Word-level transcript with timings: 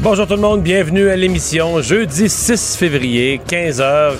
Bonjour 0.00 0.26
tout 0.26 0.34
le 0.34 0.40
monde, 0.40 0.62
bienvenue 0.62 1.08
à 1.08 1.16
l'émission 1.16 1.80
jeudi 1.80 2.28
6 2.28 2.76
février, 2.76 3.40
15h. 3.48 4.12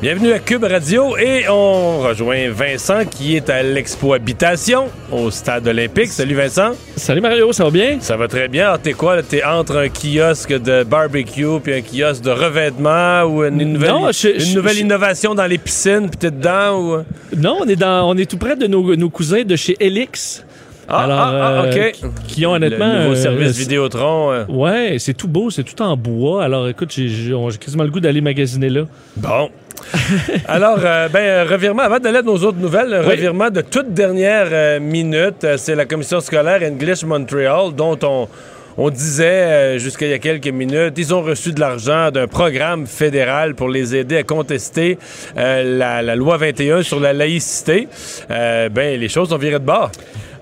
Bienvenue 0.00 0.32
à 0.32 0.38
Cube 0.38 0.64
Radio 0.64 1.14
et 1.18 1.46
on 1.50 1.98
rejoint 2.00 2.48
Vincent 2.50 3.04
qui 3.04 3.36
est 3.36 3.50
à 3.50 3.62
l'Expo 3.62 4.14
Habitation 4.14 4.88
au 5.12 5.30
Stade 5.30 5.66
olympique. 5.68 6.06
Salut 6.08 6.34
Vincent. 6.36 6.70
Salut 6.96 7.20
Mario, 7.20 7.52
ça 7.52 7.64
va 7.64 7.70
bien? 7.70 7.98
Ça 8.00 8.16
va 8.16 8.26
très 8.28 8.48
bien. 8.48 8.68
Alors, 8.68 8.78
T'es 8.80 8.94
quoi? 8.94 9.22
T'es 9.22 9.44
entre 9.44 9.76
un 9.76 9.88
kiosque 9.88 10.54
de 10.54 10.84
barbecue 10.84 11.60
puis 11.62 11.74
un 11.74 11.82
kiosque 11.82 12.22
de 12.22 12.30
revêtement 12.30 13.24
ou 13.24 13.44
une, 13.44 13.60
une 13.60 13.72
nouvelle, 13.74 13.90
Non, 13.90 14.10
je- 14.12 14.28
une 14.28 14.40
je- 14.40 14.54
nouvelle 14.56 14.76
je- 14.76 14.80
innovation 14.80 15.34
dans 15.34 15.46
les 15.46 15.58
piscines 15.58 16.08
puis 16.08 16.16
t'es 16.18 16.30
dedans 16.30 16.80
ou... 16.80 17.02
Non, 17.36 17.58
on 17.60 17.66
est 17.68 17.76
dans, 17.76 18.08
on 18.08 18.16
est 18.16 18.30
tout 18.30 18.38
près 18.38 18.56
de 18.56 18.66
nos, 18.66 18.96
nos 18.96 19.10
cousins 19.10 19.42
de 19.42 19.56
chez 19.56 19.76
Elix. 19.80 20.44
Ah, 20.90 21.04
Alors, 21.04 21.18
ah, 21.20 21.30
ah, 21.32 21.64
euh, 21.64 21.88
OK. 21.88 21.94
qui 22.26 22.44
ont 22.46 22.52
honnêtement, 22.52 22.92
Le 22.92 22.98
nouveau 23.04 23.12
euh, 23.12 23.22
service 23.22 23.52
c'est- 23.52 23.60
Vidéotron. 23.60 24.32
euh. 24.32 24.44
Ouais, 24.48 24.96
c'est 24.98 25.14
tout 25.14 25.28
beau, 25.28 25.50
c'est 25.50 25.62
tout 25.62 25.80
en 25.82 25.96
bois. 25.96 26.44
Alors 26.44 26.68
écoute, 26.68 26.90
j'ai 26.92 27.32
quasiment 27.60 27.84
le 27.84 27.90
goût 27.90 28.00
d'aller 28.00 28.20
magasiner 28.20 28.68
là. 28.68 28.82
Bon. 29.16 29.48
Alors, 30.48 30.78
euh, 30.84 31.08
ben, 31.08 31.20
euh, 31.20 31.44
revirement, 31.48 31.82
avant 31.82 31.98
d'aller 31.98 32.18
à 32.18 32.22
nos 32.22 32.36
autres 32.36 32.58
nouvelles, 32.58 33.00
Oui. 33.04 33.10
revirement 33.12 33.50
de 33.50 33.60
toute 33.62 33.94
dernière 33.94 34.48
euh, 34.50 34.80
minute, 34.80 35.42
euh, 35.44 35.56
c'est 35.56 35.74
la 35.74 35.86
commission 35.86 36.20
scolaire 36.20 36.60
English 36.62 37.02
Montreal, 37.04 37.72
dont 37.74 37.98
on, 38.02 38.28
on 38.76 38.90
disait 38.90 39.24
euh, 39.24 39.78
jusqu'à 39.78 40.06
il 40.06 40.10
y 40.10 40.14
a 40.14 40.18
quelques 40.18 40.48
minutes, 40.48 40.94
ils 40.98 41.14
ont 41.14 41.22
reçu 41.22 41.52
de 41.52 41.60
l'argent 41.60 42.10
d'un 42.10 42.26
programme 42.26 42.86
fédéral 42.86 43.54
pour 43.54 43.68
les 43.70 43.96
aider 43.96 44.18
à 44.18 44.22
contester 44.22 44.98
euh, 45.38 45.78
la, 45.78 46.02
la 46.02 46.14
loi 46.14 46.36
21 46.36 46.82
sur 46.82 47.00
la 47.00 47.12
laïcité. 47.14 47.88
Euh, 48.30 48.68
ben, 48.68 49.00
les 49.00 49.08
choses 49.08 49.32
ont 49.32 49.38
viré 49.38 49.58
de 49.58 49.64
bord. 49.64 49.90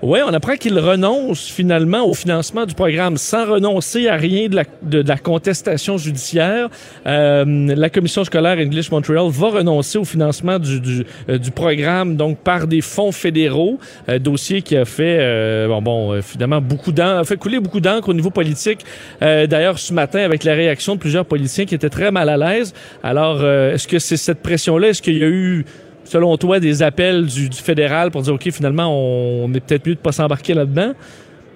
Ouais, 0.01 0.21
on 0.25 0.33
apprend 0.33 0.55
qu'ils 0.55 0.79
renoncent 0.79 1.49
finalement 1.49 2.05
au 2.05 2.13
financement 2.13 2.65
du 2.65 2.73
programme 2.73 3.17
sans 3.17 3.45
renoncer 3.45 4.07
à 4.07 4.15
rien 4.15 4.47
de 4.47 4.55
la, 4.55 4.63
de, 4.81 5.01
la 5.05 5.17
contestation 5.17 5.97
judiciaire. 5.97 6.69
Euh, 7.05 7.43
la 7.75 7.89
commission 7.89 8.23
scolaire 8.23 8.59
English 8.59 8.91
Montreal 8.91 9.29
va 9.29 9.49
renoncer 9.49 9.97
au 9.97 10.05
financement 10.05 10.57
du, 10.57 10.79
du, 10.79 11.05
euh, 11.27 11.37
du 11.37 11.51
programme 11.51 12.15
donc 12.15 12.37
par 12.37 12.65
des 12.65 12.79
fonds 12.79 13.11
fédéraux, 13.11 13.77
euh, 14.07 14.19
dossier 14.19 14.61
qui 14.61 14.77
a 14.77 14.85
fait 14.85 15.17
euh, 15.19 15.67
bon 15.67 15.81
bon 15.81 16.13
euh, 16.13 16.21
finalement 16.21 16.61
beaucoup 16.61 16.93
d'encre, 16.93 17.27
fait 17.27 17.35
couler 17.35 17.59
beaucoup 17.59 17.81
d'encre 17.81 18.07
au 18.07 18.13
niveau 18.13 18.29
politique. 18.29 18.85
D'ailleurs 19.19 19.79
ce 19.79 19.93
matin 19.93 20.19
avec 20.19 20.45
la 20.45 20.53
réaction 20.53 20.95
de 20.95 20.99
plusieurs 21.01 21.25
politiciens 21.25 21.65
qui 21.65 21.75
étaient 21.75 21.89
très 21.89 22.09
mal 22.09 22.29
à 22.29 22.37
l'aise. 22.37 22.73
Alors 23.03 23.45
est-ce 23.45 23.87
que 23.87 23.99
c'est 23.99 24.15
cette 24.15 24.41
pression 24.41 24.77
là 24.77 24.87
Est-ce 24.89 25.01
qu'il 25.01 25.17
y 25.17 25.23
a 25.23 25.27
eu 25.27 25.65
selon 26.09 26.35
toi, 26.37 26.59
des 26.59 26.81
appels 26.81 27.25
du, 27.27 27.49
du 27.49 27.57
fédéral 27.57 28.09
pour 28.11 28.21
dire, 28.23 28.33
OK, 28.33 28.49
finalement, 28.51 28.87
on, 28.91 29.53
est 29.53 29.59
peut-être 29.59 29.85
mieux 29.87 29.95
de 29.95 29.99
pas 29.99 30.11
s'embarquer 30.11 30.53
là-dedans? 30.55 30.93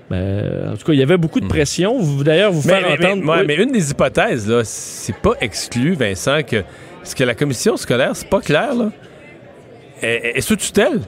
Ben, 0.09 0.71
en 0.73 0.77
tout 0.77 0.85
cas, 0.85 0.93
il 0.93 0.99
y 0.99 1.03
avait 1.03 1.17
beaucoup 1.17 1.39
de 1.39 1.47
pression. 1.47 1.97
Vous, 1.99 2.23
D'ailleurs, 2.23 2.51
vous 2.51 2.61
Mais, 2.67 2.79
faire 2.79 2.87
mais- 2.87 3.05
entendre... 3.07 3.23
mais- 3.25 3.31
ouais, 3.31 3.39
Oui. 3.39 3.45
mais 3.47 3.55
une 3.55 3.71
des 3.71 3.89
hypothèses, 3.91 4.47
là, 4.47 4.61
c'est 4.63 5.15
pas 5.15 5.33
exclu, 5.41 5.95
Vincent, 5.95 6.41
que. 6.43 6.63
Parce 6.99 7.15
que 7.15 7.23
la 7.23 7.33
commission 7.35 7.75
scolaire, 7.77 8.11
c'est 8.13 8.29
pas 8.29 8.39
clair, 8.41 8.73
là. 8.75 8.91
est, 10.01 10.37
est 10.37 10.41
sous 10.41 10.55
tutelle. 10.55 11.01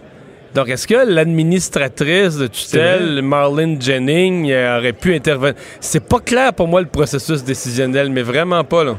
Donc, 0.56 0.70
est-ce 0.70 0.88
que 0.88 0.96
l'administratrice 1.08 2.38
de 2.38 2.48
tutelle, 2.48 3.22
Marlene 3.22 3.82
Jennings, 3.82 4.46
aurait 4.78 4.94
pu 4.94 5.14
intervenir? 5.14 5.56
C'est 5.82 6.06
pas 6.08 6.20
clair 6.20 6.54
pour 6.54 6.68
moi 6.68 6.82
le 6.82 6.88
processus 6.88 7.44
décisionnel, 7.44 8.10
mais 8.10 8.22
vraiment 8.24 8.64
pas, 8.64 8.84
là. 8.86 8.96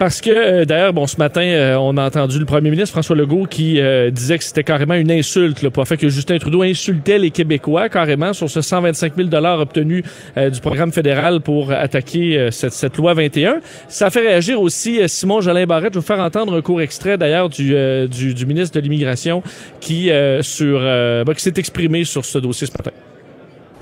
Parce 0.00 0.22
que, 0.22 0.30
euh, 0.30 0.64
d'ailleurs, 0.64 0.94
bon, 0.94 1.06
ce 1.06 1.18
matin, 1.18 1.42
euh, 1.42 1.76
on 1.76 1.98
a 1.98 2.06
entendu 2.06 2.38
le 2.38 2.46
premier 2.46 2.70
ministre 2.70 2.92
François 2.92 3.14
Legault 3.14 3.44
qui 3.44 3.78
euh, 3.78 4.10
disait 4.10 4.38
que 4.38 4.44
c'était 4.44 4.64
carrément 4.64 4.94
une 4.94 5.10
insulte, 5.10 5.60
le 5.60 5.70
fait 5.84 5.98
que 5.98 6.08
Justin 6.08 6.38
Trudeau 6.38 6.62
insultait 6.62 7.18
les 7.18 7.30
Québécois 7.30 7.90
carrément 7.90 8.32
sur 8.32 8.48
ce 8.48 8.62
125 8.62 9.12
000 9.14 9.28
obtenu 9.60 10.02
du 10.38 10.60
programme 10.62 10.90
fédéral 10.90 11.42
pour 11.42 11.70
attaquer 11.70 12.38
euh, 12.38 12.50
cette, 12.50 12.72
cette 12.72 12.96
loi 12.96 13.12
21. 13.12 13.60
Ça 13.88 14.08
fait 14.08 14.20
réagir 14.20 14.58
aussi 14.62 15.06
Simon 15.06 15.42
Jolin 15.42 15.66
Barrette. 15.66 15.92
Je 15.92 15.98
vais 15.98 16.00
vous 16.00 16.06
faire 16.06 16.24
entendre 16.24 16.56
un 16.56 16.62
court 16.62 16.80
extrait, 16.80 17.18
d'ailleurs, 17.18 17.50
du, 17.50 17.74
du, 18.08 18.32
du 18.32 18.46
ministre 18.46 18.74
de 18.76 18.80
l'Immigration 18.80 19.42
qui, 19.80 20.10
sur, 20.40 20.80
bah, 20.80 21.34
qui 21.34 21.42
s'est 21.42 21.52
exprimé 21.58 22.04
sur 22.04 22.24
ce 22.24 22.38
dossier 22.38 22.66
ce 22.66 22.72
matin. 22.72 22.92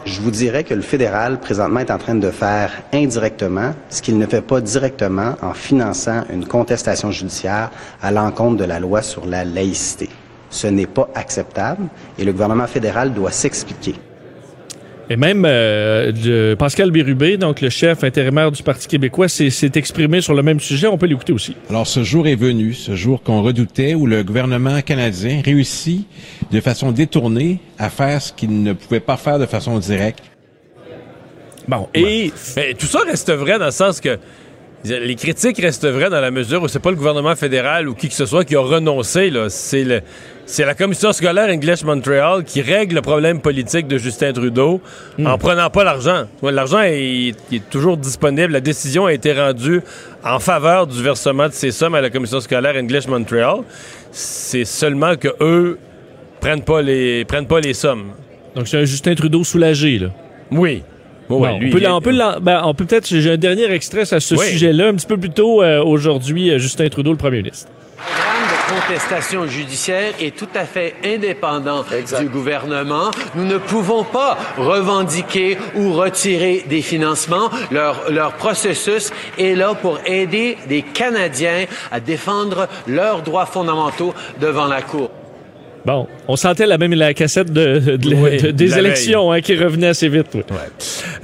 Je 0.04 0.20
vous 0.20 0.30
dirais 0.30 0.64
que 0.64 0.74
le 0.74 0.82
fédéral, 0.82 1.38
présentement, 1.38 1.80
est 1.80 1.90
en 1.90 1.98
train 1.98 2.14
de 2.14 2.30
faire 2.30 2.72
indirectement 2.92 3.74
ce 3.90 4.00
qu'il 4.00 4.16
ne 4.16 4.26
fait 4.26 4.42
pas 4.42 4.60
directement 4.60 5.34
en 5.42 5.52
finançant 5.52 6.22
une 6.32 6.46
contestation 6.46 7.10
judiciaire 7.10 7.70
à 8.00 8.10
l'encontre 8.10 8.56
de 8.56 8.64
la 8.64 8.80
loi 8.80 9.02
sur 9.02 9.26
la 9.26 9.44
laïcité. 9.44 10.08
Ce 10.50 10.66
n'est 10.66 10.86
pas 10.86 11.08
acceptable 11.14 11.88
et 12.18 12.24
le 12.24 12.32
gouvernement 12.32 12.66
fédéral 12.66 13.12
doit 13.12 13.32
s'expliquer. 13.32 13.96
Et 15.10 15.16
même 15.16 15.44
euh, 15.46 16.54
Pascal 16.56 16.90
Bérubé, 16.90 17.38
donc 17.38 17.62
le 17.62 17.70
chef 17.70 18.04
intérimaire 18.04 18.52
du 18.52 18.62
Parti 18.62 18.86
québécois, 18.86 19.28
s'est 19.28 19.70
exprimé 19.74 20.20
sur 20.20 20.34
le 20.34 20.42
même 20.42 20.60
sujet. 20.60 20.86
On 20.86 20.98
peut 20.98 21.06
l'écouter 21.06 21.32
aussi. 21.32 21.56
Alors 21.70 21.86
ce 21.86 22.02
jour 22.02 22.26
est 22.26 22.34
venu, 22.34 22.74
ce 22.74 22.94
jour 22.94 23.22
qu'on 23.22 23.40
redoutait, 23.42 23.94
où 23.94 24.06
le 24.06 24.22
gouvernement 24.22 24.82
canadien 24.82 25.40
réussit 25.42 26.06
de 26.50 26.60
façon 26.60 26.92
détournée 26.92 27.58
à 27.78 27.88
faire 27.88 28.20
ce 28.20 28.32
qu'il 28.34 28.62
ne 28.62 28.74
pouvait 28.74 29.00
pas 29.00 29.16
faire 29.16 29.38
de 29.38 29.46
façon 29.46 29.78
directe. 29.78 30.20
Bon, 31.66 31.88
Et 31.94 32.32
mais 32.56 32.74
tout 32.74 32.86
ça 32.86 33.00
reste 33.06 33.30
vrai 33.32 33.58
dans 33.58 33.66
le 33.66 33.70
sens 33.70 34.00
que 34.00 34.18
les 34.84 35.14
critiques 35.16 35.58
restent 35.58 35.86
vraies 35.86 36.08
dans 36.10 36.20
la 36.20 36.30
mesure 36.30 36.62
où 36.62 36.68
c'est 36.68 36.78
pas 36.78 36.90
le 36.90 36.96
gouvernement 36.96 37.34
fédéral 37.34 37.88
ou 37.88 37.94
qui 37.94 38.08
que 38.08 38.14
ce 38.14 38.26
soit 38.26 38.44
qui 38.44 38.56
a 38.56 38.60
renoncé. 38.60 39.28
là. 39.30 39.48
C'est 39.50 39.84
le- 39.84 40.00
c'est 40.50 40.64
la 40.64 40.74
commission 40.74 41.12
scolaire 41.12 41.50
English 41.50 41.84
Montreal 41.84 42.42
qui 42.42 42.62
règle 42.62 42.94
le 42.96 43.02
problème 43.02 43.40
politique 43.42 43.86
de 43.86 43.98
Justin 43.98 44.32
Trudeau 44.32 44.80
en 45.22 45.36
prenant 45.36 45.68
pas 45.68 45.84
l'argent. 45.84 46.24
L'argent 46.42 46.80
est, 46.82 47.34
toujours 47.70 47.98
disponible. 47.98 48.54
La 48.54 48.60
décision 48.60 49.04
a 49.04 49.12
été 49.12 49.34
rendue 49.34 49.82
en 50.24 50.38
faveur 50.38 50.86
du 50.86 51.02
versement 51.02 51.48
de 51.48 51.52
ces 51.52 51.70
sommes 51.70 51.94
à 51.94 52.00
la 52.00 52.08
commission 52.08 52.40
scolaire 52.40 52.74
English 52.76 53.06
Montreal. 53.06 53.58
C'est 54.10 54.64
seulement 54.64 55.16
que 55.16 55.28
eux 55.42 55.78
prennent 56.40 56.62
pas 56.62 56.80
les 56.80 57.24
prennent 57.26 57.46
pas 57.46 57.60
les 57.60 57.74
sommes. 57.74 58.12
donc 58.54 58.68
c'est 58.68 58.78
un 58.78 58.84
Justin 58.84 59.14
Trudeau 59.14 59.44
soulagé 59.44 59.98
là. 59.98 60.08
Oui. 60.50 60.82
Bon, 61.28 61.40
lui, 61.58 61.68
on 61.68 61.72
peut, 61.72 61.78
il 61.78 61.84
est- 61.84 61.88
on 61.88 62.00
peut, 62.00 62.10
l'en- 62.10 62.40
ben, 62.40 62.62
on 62.64 62.72
peut 62.72 62.86
peut-être. 62.86 63.06
J'ai 63.06 63.32
un 63.32 63.36
dernier 63.36 63.70
extrait 63.70 64.10
à 64.14 64.18
ce 64.18 64.34
Oui. 64.34 64.46
sujet-là, 64.46 64.86
un 64.88 64.94
petit 64.94 65.04
peu 65.06 65.18
plus 65.18 65.28
tôt 65.28 65.62
euh, 65.62 65.82
aujourd'hui. 65.84 66.50
euh, 66.50 66.58
Justin 66.58 66.88
Trudeau, 66.88 67.10
le 67.10 67.18
premier 67.18 67.42
ministre. 67.42 67.68
Contestation 68.68 69.46
judiciaire 69.46 70.14
est 70.20 70.36
tout 70.36 70.48
à 70.54 70.64
fait 70.64 70.94
indépendant 71.04 71.84
du 72.18 72.28
gouvernement. 72.28 73.10
Nous 73.34 73.44
ne 73.44 73.58
pouvons 73.58 74.04
pas 74.04 74.36
revendiquer 74.56 75.58
ou 75.74 75.92
retirer 75.92 76.64
des 76.68 76.82
financements. 76.82 77.50
Leur, 77.70 78.10
leur 78.10 78.34
processus 78.34 79.12
est 79.38 79.54
là 79.54 79.74
pour 79.74 79.98
aider 80.04 80.58
les 80.68 80.82
Canadiens 80.82 81.64
à 81.90 82.00
défendre 82.00 82.68
leurs 82.86 83.22
droits 83.22 83.46
fondamentaux 83.46 84.14
devant 84.40 84.66
la 84.66 84.82
Cour. 84.82 85.10
Bon, 85.84 86.06
on 86.28 86.36
sentait 86.36 86.66
la 86.66 86.78
même 86.78 86.92
la 86.94 87.14
cassette 87.14 87.52
de, 87.52 87.96
de- 87.96 88.14
Oui, 88.14 88.36
de- 88.42 88.50
des 88.50 88.78
élections 88.78 89.32
hein, 89.32 89.40
qui 89.40 89.56
revenait 89.56 89.88
assez 89.88 90.08
vite. 90.08 90.26
oui. 90.34 90.42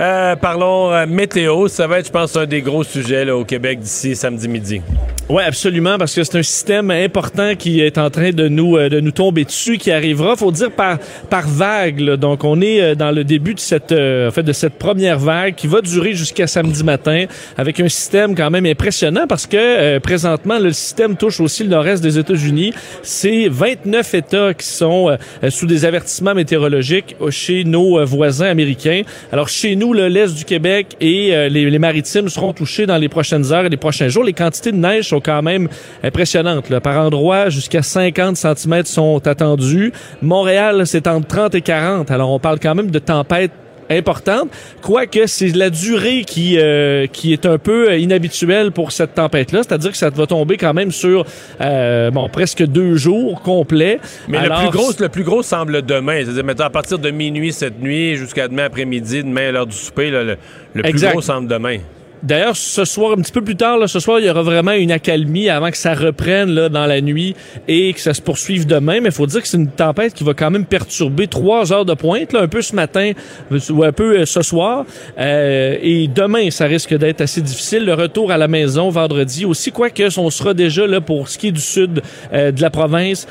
Euh, 0.01 0.35
parlons 0.37 0.93
euh, 0.93 1.07
météo. 1.07 1.69
Ça 1.69 1.87
va 1.87 1.99
être, 2.01 2.07
je 2.07 2.11
pense, 2.13 2.37
un 2.37 2.47
des 2.47 2.63
gros 2.63 2.83
sujets 2.83 3.25
là, 3.25 3.37
au 3.37 3.45
Québec 3.45 3.79
d'ici 3.81 4.17
samedi 4.17 4.49
midi. 4.49 4.81
Oui, 5.29 5.43
absolument, 5.47 5.97
parce 5.97 6.15
que 6.15 6.23
c'est 6.23 6.37
un 6.37 6.43
système 6.43 6.91
important 6.91 7.55
qui 7.57 7.81
est 7.81 7.97
en 7.97 8.11
train 8.11 8.31
de 8.31 8.47
nous 8.49 8.77
euh, 8.77 8.89
de 8.91 9.01
nous 9.01 9.11
tomber 9.13 9.45
dessus, 9.45 9.79
qui 9.79 9.91
arrivera, 9.91 10.37
faut 10.37 10.51
dire 10.51 10.71
par 10.71 10.99
par 11.31 11.47
vague. 11.49 12.01
là. 12.01 12.17
Donc, 12.17 12.45
on 12.45 12.61
est 12.61 12.95
dans 12.97 13.11
le 13.11 13.25
début 13.25 13.55
de 13.55 13.61
cette 13.61 13.93
euh, 13.93 14.29
en 14.29 14.33
fait 14.33 14.43
de 14.43 14.53
cette 14.53 14.75
première 14.75 15.19
vague 15.19 15.55
qui 15.55 15.67
va 15.67 15.81
durer 15.81 16.13
jusqu'à 16.15 16.47
samedi 16.47 16.83
matin, 16.85 17.25
avec 17.57 17.79
un 17.81 17.89
système 17.89 18.35
quand 18.35 18.51
même 18.51 18.67
impressionnant, 18.67 19.27
parce 19.29 19.47
que 19.47 19.57
euh, 19.59 20.01
présentement 20.01 20.59
le 20.59 20.73
système 20.73 21.17
touche 21.17 21.41
aussi 21.41 21.63
le 21.63 21.71
nord-est 21.71 22.03
des 22.03 22.19
États-Unis. 22.19 22.73
C'est 23.03 23.49
29 23.49 24.15
États 24.15 24.53
qui 24.55 24.67
sont 24.67 24.94
euh, 25.11 25.51
sous 25.51 25.67
des 25.67 25.85
avertissements 25.85 26.35
météorologiques 26.35 27.17
euh, 27.21 27.31
chez 27.31 27.65
nos 27.65 27.99
euh, 27.99 28.05
voisins 28.05 28.47
américains. 28.47 29.03
Alors, 29.33 29.49
chez 29.49 29.77
nous, 29.77 29.93
le 29.93 30.09
l'est 30.09 30.35
du 30.35 30.45
Québec 30.45 30.97
et 31.01 31.35
euh, 31.35 31.49
les, 31.49 31.79
maritimes 31.79 32.29
seront 32.29 32.53
touchés 32.53 32.87
dans 32.87 32.97
les 32.97 33.09
prochaines 33.09 33.53
heures 33.53 33.67
et 33.67 33.69
les 33.69 33.77
prochains 33.77 34.09
jours. 34.09 34.25
Les 34.25 34.33
quantités 34.33 34.73
de 34.73 34.77
neige 34.77 35.09
sont 35.09 35.21
quand 35.21 35.43
même 35.43 35.69
impressionnantes. 36.03 36.69
Par 36.81 36.99
endroit, 36.99 37.51
jusqu'à 37.51 37.83
50 37.83 38.37
cm 38.37 38.85
sont 38.85 39.27
attendus. 39.27 39.93
Montréal, 40.23 40.87
c'est 40.87 41.07
entre 41.07 41.27
30 41.27 41.55
et 41.55 41.61
40. 41.63 42.11
Alors, 42.11 42.31
on 42.31 42.39
parle 42.39 42.59
quand 42.61 42.75
même 42.75 42.91
de 42.91 42.99
tempêtes 42.99 43.53
importante. 43.91 44.51
Quoique 44.83 45.27
c'est 45.27 45.55
la 45.55 45.71
durée 45.71 46.25
qui, 46.25 46.59
euh, 46.59 47.07
qui 47.07 47.33
est 47.33 47.47
un 47.47 47.59
peu 47.59 47.91
euh, 47.91 47.99
inhabituelle 47.99 48.73
pour 48.73 48.93
cette 48.93 49.15
tempête-là, 49.15 49.63
c'est-à-dire 49.63 49.91
que 49.91 49.97
ça 49.97 50.11
va 50.11 50.27
tomber 50.27 50.57
quand 50.57 50.75
même 50.75 50.91
sur 50.91 51.25
euh, 51.61 52.11
bon 52.11 52.29
presque 52.29 52.65
deux 52.65 52.97
jours 52.97 53.43
complets. 53.43 54.01
Mais 54.29 54.39
Alors, 54.39 54.63
le 54.63 54.69
plus 54.69 54.79
gros, 54.79 54.93
le 54.99 55.09
plus 55.09 55.25
gros 55.25 55.43
semble 55.43 55.83
demain. 55.83 56.23
C'est-à-dire, 56.25 56.45
mettons, 56.45 56.65
à 56.65 56.71
partir 56.71 56.99
de 56.99 57.11
minuit 57.11 57.53
cette 57.53 57.81
nuit 57.81 58.17
jusqu'à 58.17 58.49
demain 58.49 58.65
après-midi, 58.65 59.23
demain 59.25 59.49
à 59.49 59.53
l'heure 59.53 59.67
du 59.67 59.77
souper, 59.77 60.11
là, 60.11 60.25
le, 60.25 60.37
le 60.75 60.83
plus 60.83 61.01
gros 61.01 61.21
semble 61.21 61.49
demain. 61.49 61.79
D'ailleurs, 62.25 62.57
ce 62.57 62.87
soir, 62.87 63.13
un 63.13 63.21
petit 63.21 63.33
peu 63.33 63.43
plus 63.43 63.55
tard, 63.55 63.77
là, 63.77 63.87
ce 63.87 64.01
soir, 64.01 64.19
il 64.19 64.25
y 64.25 64.31
aura 64.31 64.41
vraiment 64.41 64.73
une 64.73 64.91
accalmie 64.91 65.51
avant 65.51 65.71
que 65.71 65.77
ça 65.77 65.93
reprenne 65.93 66.51
là, 66.55 66.71
dans 66.71 66.87
la 66.87 67.03
nuit 67.03 67.37
et 67.69 67.93
que 67.93 68.01
ça 68.01 68.15
se 68.15 68.23
poursuive 68.23 68.67
demain. 68.67 69.01
Mais 69.03 69.11
il 69.11 69.15
faut 69.15 69.27
dire 69.27 69.43
que 69.43 69.49
c'est 69.49 69.59
une 69.59 69.69
tempête 69.69 70.15
qui 70.15 70.25
va 70.25 70.33
quand 70.33 70.51
même 70.51 70.65
perturber 70.65 71.27
trois 71.27 71.71
heures 71.71 71.85
de 71.85 71.93
pointe, 71.93 72.33
là, 72.33 72.41
un 72.41 72.49
peu 72.49 72.63
ce 72.63 72.75
matin 72.75 73.13
ou 73.69 73.85
un 73.85 73.93
peu 73.93 74.21
euh, 74.21 74.25
ce 74.25 74.41
soir. 74.41 74.87
Euh, 75.19 75.77
et 75.83 76.09
demain, 76.09 76.51
ça 76.51 76.65
risque 76.65 76.97
d'être 76.97 77.21
assez 77.21 77.43
difficile. 77.43 77.85
Le 77.85 77.93
retour 77.93 78.33
à 78.33 78.39
la 78.39 78.49
maison 78.49 78.89
vendredi 78.89 79.45
aussi, 79.45 79.71
quoique 79.71 80.19
on 80.19 80.31
sera 80.31 80.55
déjà 80.55 80.87
là 80.87 81.03
pour 81.03 81.29
ce 81.29 81.37
qui 81.37 81.49
est 81.49 81.53
du 81.53 81.61
sud 81.61 82.01
euh, 82.33 82.53
de 82.53 82.63
la 82.63 82.71
province, 82.71 83.27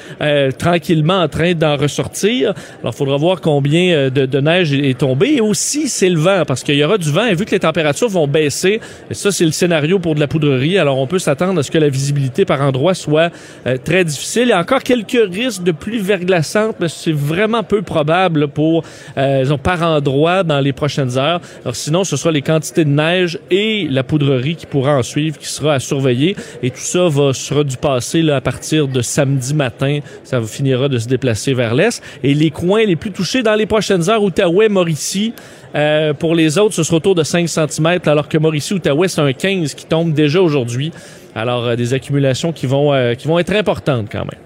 tranquillement 0.59 1.21
en 1.21 1.27
train 1.27 1.53
d'en 1.53 1.77
ressortir. 1.77 2.53
Alors, 2.81 2.93
il 2.93 2.97
faudra 2.97 3.17
voir 3.17 3.41
combien 3.41 4.09
de, 4.11 4.27
de 4.27 4.39
neige 4.39 4.71
est 4.71 4.99
tombée. 4.99 5.37
Et 5.37 5.41
aussi, 5.41 5.89
c'est 5.89 6.09
le 6.09 6.19
vent, 6.19 6.43
parce 6.45 6.63
qu'il 6.63 6.75
y 6.75 6.83
aura 6.83 6.99
du 6.99 7.09
vent. 7.09 7.25
Et 7.25 7.33
vu 7.33 7.45
que 7.45 7.51
les 7.51 7.59
températures 7.59 8.09
vont 8.09 8.27
baisser, 8.27 8.81
ça, 9.11 9.31
c'est 9.31 9.45
le 9.45 9.51
scénario 9.51 9.99
pour 9.99 10.15
de 10.15 10.19
la 10.19 10.27
poudrerie. 10.27 10.77
Alors, 10.77 10.97
on 10.99 11.07
peut 11.07 11.19
s'attendre 11.19 11.59
à 11.59 11.63
ce 11.63 11.71
que 11.71 11.77
la 11.77 11.89
visibilité 11.89 12.45
par 12.45 12.61
endroit 12.61 12.93
soit 12.93 13.31
euh, 13.67 13.77
très 13.83 14.03
difficile. 14.03 14.43
Il 14.43 14.49
y 14.49 14.53
a 14.53 14.59
encore 14.59 14.83
quelques 14.83 15.19
risques 15.31 15.63
de 15.63 15.71
pluie 15.71 15.99
verglaçante, 15.99 16.75
mais 16.79 16.89
c'est 16.89 17.11
vraiment 17.11 17.63
peu 17.63 17.81
probable 17.81 18.47
pour 18.47 18.83
euh, 19.17 19.57
par 19.57 19.81
endroit 19.83 20.43
dans 20.43 20.59
les 20.59 20.73
prochaines 20.73 21.17
heures. 21.17 21.41
Alors, 21.63 21.75
sinon, 21.75 22.03
ce 22.03 22.17
sera 22.17 22.31
les 22.31 22.41
quantités 22.41 22.85
de 22.85 22.89
neige 22.89 23.39
et 23.51 23.87
la 23.89 24.03
poudrerie 24.03 24.55
qui 24.55 24.65
pourra 24.65 24.97
en 24.97 25.03
suivre, 25.03 25.37
qui 25.37 25.47
sera 25.47 25.75
à 25.75 25.79
surveiller. 25.79 26.35
Et 26.61 26.69
tout 26.69 26.77
ça 26.77 27.07
va 27.07 27.33
sera 27.33 27.63
du 27.63 27.77
passé 27.77 28.27
à 28.29 28.41
partir 28.41 28.87
de 28.87 29.01
samedi 29.01 29.53
matin. 29.53 29.99
Ça 30.23 30.41
finira 30.41 30.89
de 30.89 30.97
se 30.97 31.07
déplacer 31.07 31.53
vers 31.53 31.75
l'est. 31.75 32.01
Et 32.23 32.33
les 32.33 32.51
coins 32.51 32.83
les 32.85 32.95
plus 32.95 33.11
touchés 33.11 33.43
dans 33.43 33.55
les 33.55 33.65
prochaines 33.65 34.09
heures, 34.09 34.23
Outaouais, 34.23 34.69
Mauricie, 34.69 35.33
euh, 35.75 36.13
pour 36.13 36.35
les 36.35 36.57
autres, 36.57 36.75
ce 36.75 36.83
sera 36.83 36.97
autour 36.97 37.15
de 37.15 37.23
5 37.23 37.47
cm, 37.47 37.99
alors 38.05 38.27
que 38.27 38.37
Mauricie, 38.37 38.73
Outaouais, 38.73 39.07
c'est 39.07 39.21
un 39.21 39.33
15 39.33 39.73
qui 39.73 39.85
tombe 39.85 40.13
déjà 40.13 40.41
aujourd'hui. 40.41 40.91
Alors, 41.35 41.65
euh, 41.65 41.75
des 41.75 41.93
accumulations 41.93 42.51
qui 42.51 42.67
vont, 42.67 42.93
euh, 42.93 43.15
qui 43.15 43.27
vont 43.27 43.39
être 43.39 43.53
importantes 43.53 44.07
quand 44.11 44.25
même. 44.25 44.39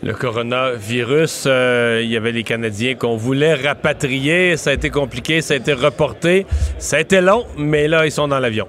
Le 0.00 0.12
coronavirus, 0.12 1.46
il 1.46 2.08
y 2.08 2.16
avait 2.16 2.30
les 2.30 2.44
Canadiens 2.44 2.94
qu'on 2.94 3.16
voulait 3.16 3.54
rapatrier. 3.54 4.56
Ça 4.56 4.70
a 4.70 4.72
été 4.74 4.90
compliqué, 4.90 5.40
ça 5.40 5.54
a 5.54 5.56
été 5.56 5.72
reporté. 5.72 6.46
Ça 6.78 6.98
a 6.98 7.00
été 7.00 7.20
long, 7.20 7.46
mais 7.56 7.88
là, 7.88 8.06
ils 8.06 8.12
sont 8.12 8.28
dans 8.28 8.38
l'avion. 8.38 8.68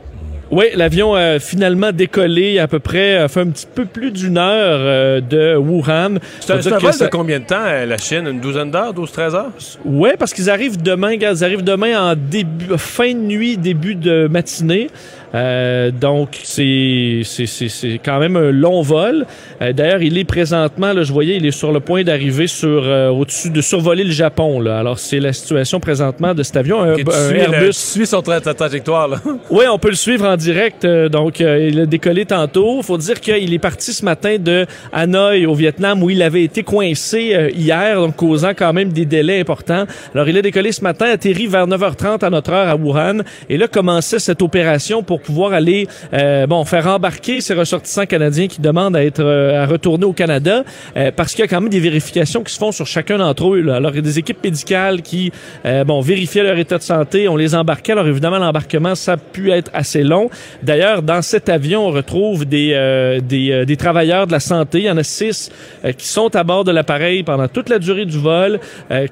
Oui, 0.51 0.65
l'avion 0.75 1.13
a 1.13 1.37
finalement 1.37 1.91
décollé 1.91 2.57
à 2.57 2.67
peu 2.67 2.79
près, 2.79 3.17
a 3.17 3.27
fait 3.27 3.41
un 3.41 3.47
petit 3.49 3.67
peu 3.71 3.85
plus 3.85 4.09
d'une 4.09 4.37
heure 4.39 4.79
euh, 4.81 5.21
de 5.21 5.55
Wuhan. 5.55 6.15
C'est 6.39 6.53
un, 6.53 6.79
vol 6.79 6.91
ça- 6.91 7.05
de 7.05 7.09
combien 7.11 7.39
de 7.39 7.45
temps, 7.45 7.63
euh, 7.67 7.85
la 7.85 7.97
Chine? 7.97 8.27
Une 8.27 8.39
douzaine 8.39 8.71
d'heures, 8.71 8.93
12-13 8.95 9.35
heures? 9.35 9.51
Ouais, 9.85 10.15
parce 10.17 10.33
qu'ils 10.33 10.49
arrivent 10.49 10.81
demain, 10.81 11.17
gars, 11.17 11.33
ils 11.33 11.43
arrivent 11.43 11.63
demain 11.63 12.11
en 12.11 12.15
début, 12.15 12.65
fin 12.77 13.13
de 13.13 13.19
nuit, 13.19 13.57
début 13.57 13.93
de 13.93 14.27
matinée. 14.27 14.89
Euh, 15.35 15.91
donc 15.91 16.29
c'est 16.43 17.21
c'est 17.23 17.45
c'est 17.45 17.69
c'est 17.69 17.99
quand 18.03 18.19
même 18.19 18.35
un 18.35 18.51
long 18.51 18.81
vol. 18.81 19.25
Euh, 19.61 19.73
D'ailleurs, 19.73 20.01
il 20.01 20.17
est 20.17 20.23
présentement, 20.23 20.91
là, 20.93 21.03
je 21.03 21.13
voyais, 21.13 21.35
il 21.37 21.45
est 21.45 21.51
sur 21.51 21.71
le 21.71 21.79
point 21.79 22.03
d'arriver 22.03 22.47
sur 22.47 22.81
euh, 22.83 23.09
au-dessus 23.09 23.49
de 23.51 23.61
survoler 23.61 24.03
le 24.03 24.11
Japon. 24.11 24.59
Là. 24.59 24.79
Alors 24.79 24.97
c'est 24.99 25.19
la 25.19 25.31
situation 25.33 25.79
présentement 25.79 26.33
de 26.33 26.41
cet 26.43 26.57
avion, 26.57 26.81
un, 26.81 26.93
Ok, 26.93 27.03
tu, 27.03 27.09
un 27.11 27.27
suis, 27.27 27.33
le- 27.35 27.41
Airbus. 27.41 27.67
tu 27.67 27.73
suis 27.73 28.07
son 28.07 28.19
tra- 28.21 28.41
trajectoire, 28.55 29.07
là. 29.07 29.17
Oui, 29.51 29.65
on 29.71 29.77
peut 29.77 29.89
le 29.89 29.95
suivre 29.95 30.25
en 30.27 30.35
direct. 30.35 30.85
euh, 30.85 31.09
donc, 31.09 31.39
il 31.39 31.79
a 31.79 31.85
décollé 31.85 32.25
tantôt. 32.25 32.81
faut 32.81 32.97
dire 32.97 33.19
qu'il 33.19 33.53
est 33.53 33.59
parti 33.59 33.93
ce 33.93 34.03
matin 34.03 34.37
de 34.39 34.65
Hanoï 34.91 35.45
au 35.45 35.53
Vietnam 35.53 36.01
où 36.03 36.09
il 36.09 36.21
avait 36.23 36.43
été 36.43 36.63
coincé 36.63 37.51
hier, 37.55 37.99
donc 37.99 38.15
causant 38.15 38.51
quand 38.55 38.73
même 38.73 38.91
des 38.91 39.05
délais 39.05 39.39
importants. 39.39 39.85
Alors, 40.15 40.27
il 40.27 40.37
a 40.37 40.41
décollé 40.41 40.71
ce 40.71 40.81
matin, 40.83 41.05
atterri 41.11 41.45
vers 41.47 41.67
9h30 41.67 42.23
à 42.25 42.29
notre 42.29 42.51
heure 42.51 42.67
à 42.67 42.75
Wuhan. 42.75 43.19
Et 43.49 43.57
là, 43.57 43.67
commençait 43.67 44.19
cette 44.19 44.41
opération 44.41 45.03
pour 45.03 45.18
pouvoir 45.19 45.53
aller, 45.53 45.87
euh, 46.13 46.47
bon, 46.47 46.65
faire 46.65 46.87
embarquer 46.87 47.41
ces 47.41 47.53
ressortissants 47.53 48.05
canadiens 48.05 48.47
qui 48.47 48.61
demandent 48.61 48.95
à 48.95 49.03
être 49.03 49.23
euh, 49.23 49.63
à 49.63 49.65
retourner 49.65 50.05
au 50.05 50.13
Canada 50.13 50.63
euh, 50.97 51.11
parce 51.15 51.33
qu'il 51.33 51.41
y 51.41 51.43
a 51.43 51.47
quand 51.47 51.61
même 51.61 51.69
des 51.69 51.79
vérifications 51.79 52.43
qui 52.43 52.53
se 52.53 52.59
font 52.59 52.71
sur 52.71 52.87
chacun 52.87 53.17
d'entre 53.17 53.53
eux. 53.53 53.69
Alors, 53.69 53.91
il 53.91 53.97
y 53.97 53.99
a 53.99 54.03
des 54.03 54.19
équipes 54.19 54.43
médicales 54.43 55.01
qui, 55.01 55.31
euh, 55.65 55.83
bon, 55.83 56.01
vérifiaient 56.01 56.43
leur 56.43 56.57
état 56.57 56.77
de 56.77 56.83
santé. 56.83 57.27
On 57.27 57.35
les 57.35 57.55
embarquait. 57.55 57.93
Alors, 57.93 58.07
évidemment, 58.07 58.39
l'embarquement, 58.39 58.95
ça 58.95 59.13
a 59.13 59.17
pu 59.17 59.51
être 59.51 59.69
assez 59.73 60.03
long. 60.03 60.29
D'ailleurs, 60.63 61.01
dans 61.01 61.21
cet 61.21 61.49
avion, 61.49 61.87
on 61.87 61.91
retrouve 61.91 62.45
des, 62.45 63.19
des, 63.23 63.77
travailleurs 63.77 64.27
de 64.27 64.31
la 64.31 64.39
santé. 64.39 64.79
Il 64.79 64.85
y 64.85 64.91
en 64.91 64.97
a 64.97 65.03
six 65.03 65.51
qui 65.97 66.07
sont 66.07 66.35
à 66.35 66.43
bord 66.43 66.63
de 66.63 66.71
l'appareil 66.71 67.23
pendant 67.23 67.47
toute 67.47 67.69
la 67.69 67.79
durée 67.79 68.05
du 68.05 68.17
vol, 68.17 68.59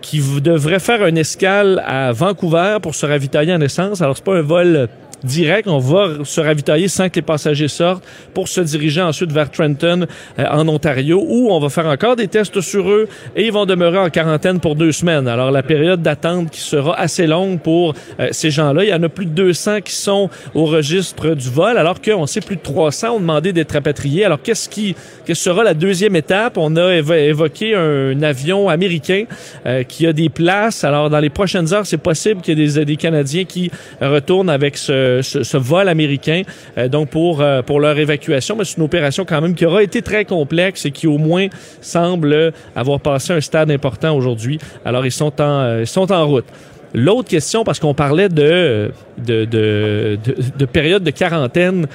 qui 0.01 0.21
devraient 0.42 0.80
faire 0.80 1.06
une 1.06 1.18
escale 1.18 1.83
à 1.86 2.12
Vancouver 2.12 2.77
pour 2.81 2.95
se 2.95 3.06
ravitailler 3.06 3.54
en 3.54 3.62
essence. 3.62 4.01
Alors, 4.01 4.18
c'est 4.18 4.25
pas 4.25 4.36
un 4.36 4.42
vol 4.42 4.89
direct. 5.23 5.67
On 5.67 5.79
va 5.79 6.23
se 6.23 6.41
ravitailler 6.41 6.87
sans 6.87 7.09
que 7.09 7.15
les 7.15 7.21
passagers 7.21 7.67
sortent 7.67 8.03
pour 8.33 8.47
se 8.47 8.61
diriger 8.61 9.01
ensuite 9.01 9.31
vers 9.31 9.49
Trenton 9.51 10.05
euh, 10.39 10.45
en 10.49 10.67
Ontario 10.67 11.23
où 11.27 11.49
on 11.51 11.59
va 11.59 11.69
faire 11.69 11.87
encore 11.87 12.15
des 12.15 12.27
tests 12.27 12.61
sur 12.61 12.89
eux 12.89 13.07
et 13.35 13.45
ils 13.45 13.51
vont 13.51 13.65
demeurer 13.65 13.97
en 13.97 14.09
quarantaine 14.09 14.59
pour 14.59 14.75
deux 14.75 14.91
semaines. 14.91 15.27
Alors 15.27 15.51
la 15.51 15.63
période 15.63 16.01
d'attente 16.01 16.51
qui 16.51 16.59
sera 16.61 16.99
assez 16.99 17.27
longue 17.27 17.59
pour 17.59 17.93
euh, 18.19 18.29
ces 18.31 18.51
gens-là. 18.51 18.83
Il 18.83 18.89
y 18.89 18.93
en 18.93 19.03
a 19.03 19.09
plus 19.09 19.25
de 19.25 19.31
200 19.31 19.81
qui 19.81 19.93
sont 19.93 20.29
au 20.53 20.65
registre 20.65 21.29
du 21.35 21.49
vol 21.49 21.77
alors 21.77 22.01
qu'on 22.01 22.25
sait 22.25 22.41
plus 22.41 22.55
de 22.57 22.61
300 22.61 23.15
ont 23.15 23.19
demandé 23.19 23.53
d'être 23.53 23.71
rapatriés. 23.73 24.25
Alors 24.25 24.41
qu'est-ce 24.41 24.69
qui 24.69 24.95
quelle 25.25 25.35
sera 25.35 25.63
la 25.63 25.73
deuxième 25.73 26.15
étape? 26.15 26.57
On 26.57 26.75
a 26.77 26.93
évo- 27.01 27.13
évoqué 27.13 27.75
un 27.75 28.21
avion 28.23 28.69
américain 28.69 29.25
euh, 29.65 29.83
qui 29.83 30.07
a 30.07 30.13
des 30.13 30.29
places. 30.29 30.83
Alors 30.83 31.09
dans 31.09 31.19
les 31.19 31.29
prochaines 31.29 31.73
heures, 31.73 31.85
c'est 31.85 31.97
possible 31.97 32.41
qu'il 32.41 32.57
y 32.57 32.63
ait 32.63 32.67
des, 32.67 32.85
des 32.85 32.95
Canadiens 32.95 33.43
qui 33.43 33.69
retournent 34.01 34.49
avec 34.49 34.77
ce, 34.77 35.06
ce, 35.21 35.44
ce 35.44 35.57
vol 35.57 35.88
américain 35.89 36.42
euh, 36.77 36.88
donc 36.88 37.09
pour, 37.09 37.42
euh, 37.42 37.62
pour 37.62 37.80
leur 37.80 37.98
évacuation. 37.98 38.56
Mais 38.56 38.65
c'est 38.65 38.77
une 38.77 38.83
opération 38.83 39.25
quand 39.25 39.42
même 39.42 39.56
qui 39.56 39.65
aura 39.65 39.83
été 39.83 40.01
très 40.01 40.25
complexe 40.25 40.86
et 40.86 40.92
qui 40.92 41.07
au 41.07 41.18
moins 41.18 41.48
semble 41.81 42.54
avoir 42.75 43.00
passé 43.00 43.33
un 43.33 43.42
stade 43.42 43.71
important 43.71 44.15
aujourd'hui. 44.15 44.59
Alors 44.86 45.06
ils 45.06 45.12
sont 45.12 45.42
en, 45.42 45.62
euh, 45.62 45.81
ils 45.81 45.88
sont 45.88 46.12
en 46.12 46.25
route. 46.27 46.45
L'autre 46.94 47.30
question, 47.30 47.63
parce 47.63 47.80
qu'on 47.80 47.94
parlait 47.94 48.30
de, 48.30 48.92
de, 49.18 49.44
de 49.45 50.65
période 50.65 51.04
de 51.04 51.12
quarantaine, 51.12 51.86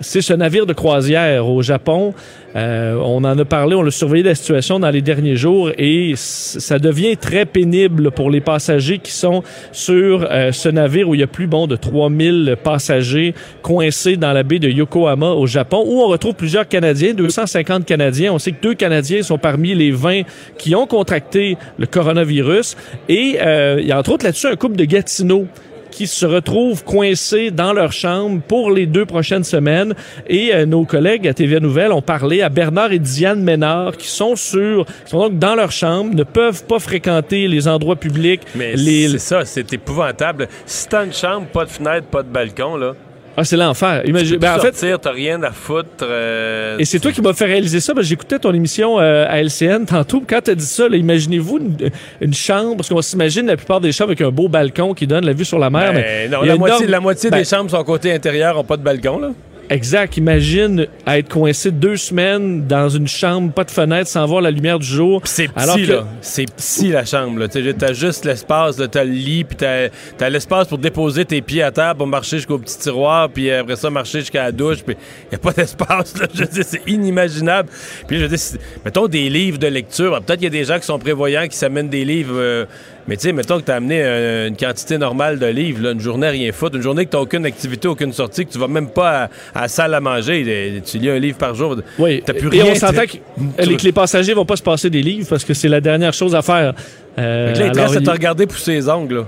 c'est 0.00 0.22
ce 0.22 0.32
navire 0.32 0.66
de 0.66 0.72
croisière 0.72 1.46
au 1.46 1.62
Japon. 1.62 2.14
Euh, 2.56 2.98
on 3.04 3.24
en 3.24 3.38
a 3.38 3.44
parlé, 3.44 3.74
on 3.74 3.86
a 3.86 3.90
surveillé 3.90 4.24
la 4.24 4.34
situation 4.34 4.80
dans 4.80 4.90
les 4.90 5.02
derniers 5.02 5.36
jours 5.36 5.70
et 5.76 6.14
ça 6.16 6.78
devient 6.78 7.16
très 7.16 7.44
pénible 7.44 8.10
pour 8.10 8.30
les 8.30 8.40
passagers 8.40 8.98
qui 8.98 9.12
sont 9.12 9.42
sur 9.70 10.26
euh, 10.30 10.50
ce 10.50 10.68
navire 10.68 11.08
où 11.08 11.14
il 11.14 11.20
y 11.20 11.22
a 11.22 11.26
plus 11.26 11.46
bon 11.46 11.66
de 11.66 11.76
3000 11.76 12.56
passagers 12.62 13.34
coincés 13.62 14.16
dans 14.16 14.32
la 14.32 14.42
baie 14.42 14.58
de 14.58 14.68
Yokohama 14.68 15.32
au 15.32 15.46
Japon 15.46 15.84
où 15.86 16.00
on 16.00 16.08
retrouve 16.08 16.34
plusieurs 16.34 16.66
Canadiens, 16.66 17.12
250 17.12 17.84
Canadiens. 17.84 18.32
On 18.32 18.38
sait 18.38 18.52
que 18.52 18.62
deux 18.62 18.74
Canadiens 18.74 19.22
sont 19.22 19.38
parmi 19.38 19.74
les 19.74 19.90
20 19.90 20.22
qui 20.56 20.74
ont 20.74 20.86
contracté 20.86 21.58
le 21.78 21.86
coronavirus 21.86 22.76
et 23.08 23.38
euh, 23.40 23.76
il 23.78 23.86
y 23.86 23.92
a 23.92 23.98
entre 23.98 24.12
autres 24.12 24.24
là-dessus 24.24 24.46
un 24.46 24.56
couple 24.56 24.76
de 24.76 24.84
Gatineau 24.84 25.46
qui 25.90 26.06
se 26.06 26.26
retrouvent 26.26 26.84
coincés 26.84 27.50
dans 27.50 27.72
leur 27.72 27.92
chambre 27.92 28.40
pour 28.46 28.70
les 28.70 28.86
deux 28.86 29.06
prochaines 29.06 29.44
semaines. 29.44 29.94
Et 30.28 30.54
euh, 30.54 30.66
nos 30.66 30.84
collègues 30.84 31.26
à 31.28 31.34
TVA 31.34 31.60
Nouvelle 31.60 31.92
ont 31.92 32.02
parlé 32.02 32.42
à 32.42 32.48
Bernard 32.48 32.92
et 32.92 32.98
Diane 32.98 33.42
Ménard 33.42 33.96
qui 33.96 34.08
sont 34.08 34.36
sur, 34.36 34.86
qui 34.86 35.10
sont 35.10 35.18
donc 35.18 35.38
dans 35.38 35.54
leur 35.54 35.72
chambre, 35.72 36.14
ne 36.14 36.24
peuvent 36.24 36.64
pas 36.64 36.78
fréquenter 36.78 37.48
les 37.48 37.68
endroits 37.68 37.96
publics. 37.96 38.42
Mais 38.54 38.74
les... 38.74 39.08
c'est 39.08 39.18
ça, 39.18 39.44
c'est 39.44 39.72
épouvantable. 39.72 40.48
Si 40.66 40.88
t'as 40.88 41.04
une 41.04 41.12
chambre, 41.12 41.46
pas 41.46 41.64
de 41.64 41.70
fenêtre, 41.70 42.06
pas 42.06 42.22
de 42.22 42.28
balcon, 42.28 42.76
là. 42.76 42.94
Ah, 43.40 43.44
c'est 43.44 43.56
l'enfer. 43.56 44.02
Imagine- 44.04 44.36
ben, 44.38 44.56
en 44.56 44.58
fait, 44.58 44.98
t'as 45.00 45.12
rien 45.12 45.40
à 45.44 45.52
foutre. 45.52 45.86
euh, 46.02 46.76
Et 46.78 46.84
c'est 46.84 46.98
toi 46.98 47.12
qui 47.12 47.22
m'as 47.22 47.34
fait 47.34 47.44
réaliser 47.44 47.78
ça, 47.78 47.94
que 47.94 48.02
j'écoutais 48.02 48.38
ton 48.40 48.52
émission 48.52 48.98
euh, 48.98 49.26
à 49.28 49.40
LCN 49.40 49.84
tantôt. 49.86 50.20
Quand 50.28 50.40
t'as 50.42 50.56
dit 50.56 50.64
ça, 50.66 50.88
imaginez-vous 50.88 51.58
une, 51.58 51.76
une 52.20 52.34
chambre, 52.34 52.76
parce 52.76 52.88
qu'on 52.88 53.00
s'imagine 53.00 53.46
la 53.46 53.56
plupart 53.56 53.80
des 53.80 53.92
chambres 53.92 54.10
avec 54.10 54.22
un 54.22 54.30
beau 54.30 54.48
balcon 54.48 54.92
qui 54.92 55.06
donne 55.06 55.24
la 55.24 55.32
vue 55.34 55.44
sur 55.44 55.60
la 55.60 55.70
mer. 55.70 55.92
Ben, 55.92 56.02
mais 56.04 56.28
non, 56.28 56.42
la 56.42 56.56
moitié, 56.56 56.78
norme- 56.80 56.90
la 56.90 57.00
moitié 57.00 57.30
Ben, 57.30 57.38
des 57.38 57.44
chambres 57.44 57.70
sont 57.70 57.84
côté 57.84 58.12
intérieur, 58.12 58.58
ont 58.58 58.64
pas 58.64 58.76
de 58.76 58.82
balcon, 58.82 59.20
là. 59.20 59.28
Exact. 59.70 60.16
Imagine 60.16 60.86
être 61.06 61.28
coincé 61.28 61.70
deux 61.70 61.96
semaines 61.96 62.66
dans 62.66 62.88
une 62.88 63.06
chambre, 63.06 63.52
pas 63.52 63.64
de 63.64 63.70
fenêtre, 63.70 64.08
sans 64.08 64.24
voir 64.26 64.40
la 64.40 64.50
lumière 64.50 64.78
du 64.78 64.86
jour. 64.86 65.20
C'est 65.24 65.48
Alors 65.54 65.76
petit, 65.76 65.86
que- 65.86 65.92
là. 65.92 66.04
C'est 66.22 66.44
petit, 66.50 66.88
la 66.88 67.04
chambre, 67.04 67.38
là. 67.40 67.48
T'as 67.48 67.92
juste 67.92 68.24
l'espace. 68.24 68.80
T'as 68.90 69.04
le 69.04 69.10
lit, 69.10 69.44
puis 69.44 69.56
t'as 69.56 69.88
as, 70.20 70.30
l'espace 70.30 70.68
pour 70.68 70.78
déposer 70.78 71.24
tes 71.24 71.42
pieds 71.42 71.62
à 71.62 71.70
terre, 71.70 71.94
pour 71.94 72.06
marcher 72.06 72.36
jusqu'au 72.38 72.58
petit 72.58 72.78
tiroir, 72.78 73.28
puis 73.28 73.50
après 73.50 73.76
ça, 73.76 73.90
marcher 73.90 74.20
jusqu'à 74.20 74.44
la 74.44 74.52
douche, 74.52 74.82
puis 74.84 74.96
y 75.30 75.34
a 75.34 75.38
pas 75.38 75.52
d'espace, 75.56 76.18
là. 76.18 76.26
Je 76.32 76.44
dire, 76.44 76.64
c'est 76.66 76.82
inimaginable. 76.86 77.68
Puis 78.06 78.18
je 78.18 78.36
c'est- 78.36 78.58
mettons 78.84 79.06
des 79.06 79.28
livres 79.28 79.58
de 79.58 79.66
lecture. 79.66 80.12
Peut-être 80.22 80.38
qu'il 80.40 80.44
y 80.44 80.46
a 80.46 80.50
des 80.60 80.64
gens 80.64 80.78
qui 80.78 80.86
sont 80.86 80.98
prévoyants, 80.98 81.46
qui 81.46 81.56
s'amènent 81.56 81.88
des 81.90 82.04
livres. 82.04 82.34
euh, 82.36 82.64
Mais 83.08 83.16
tu 83.16 83.22
sais, 83.22 83.32
mettons 83.32 83.58
que 83.58 83.64
tu 83.64 83.70
as 83.72 83.76
amené 83.76 84.02
euh, 84.04 84.48
une 84.48 84.56
quantité 84.56 84.98
normale 84.98 85.38
de 85.38 85.46
livres, 85.46 85.82
là, 85.82 85.92
une 85.92 86.00
journée 86.00 86.28
rien 86.28 86.52
foutre, 86.52 86.76
une 86.76 86.82
journée 86.82 87.06
que 87.06 87.10
tu 87.10 87.16
n'as 87.16 87.22
aucune 87.22 87.46
activité, 87.46 87.88
aucune 87.88 88.12
sortie, 88.12 88.44
que 88.46 88.52
tu 88.52 88.58
vas 88.58 88.68
même 88.68 88.90
pas 88.90 89.24
à, 89.54 89.58
à 89.58 89.62
la 89.62 89.68
salle 89.68 89.94
à 89.94 90.00
manger, 90.00 90.40
et- 90.76 90.80
tu 90.82 90.98
lis 90.98 91.08
un 91.08 91.18
livre 91.18 91.38
par 91.38 91.54
jour. 91.54 91.76
Oui, 91.98 92.22
T'as 92.24 92.34
plus 92.34 92.48
et 92.54 92.62
rien. 92.62 92.72
on 92.72 92.74
s'entend 92.74 93.02
que 93.06 93.82
les 93.84 93.92
passagers 93.92 94.34
vont 94.34 94.44
pas 94.44 94.56
se 94.56 94.62
passer 94.62 94.90
des 94.90 95.00
livres 95.02 95.26
parce 95.28 95.44
que 95.44 95.54
c'est 95.54 95.68
la 95.68 95.80
dernière 95.80 96.12
chose 96.12 96.34
à 96.34 96.42
faire. 96.42 96.74
Euh, 97.18 97.52
là, 97.54 97.66
il 97.66 97.72
te 97.72 97.78
alors, 97.78 97.84
reste 97.90 97.96
à 97.96 98.00
il- 98.00 98.06
te 98.06 98.10
regarder 98.10 98.46
pousser 98.46 98.72
les 98.72 98.88
ongles. 98.88 99.16
là. 99.16 99.24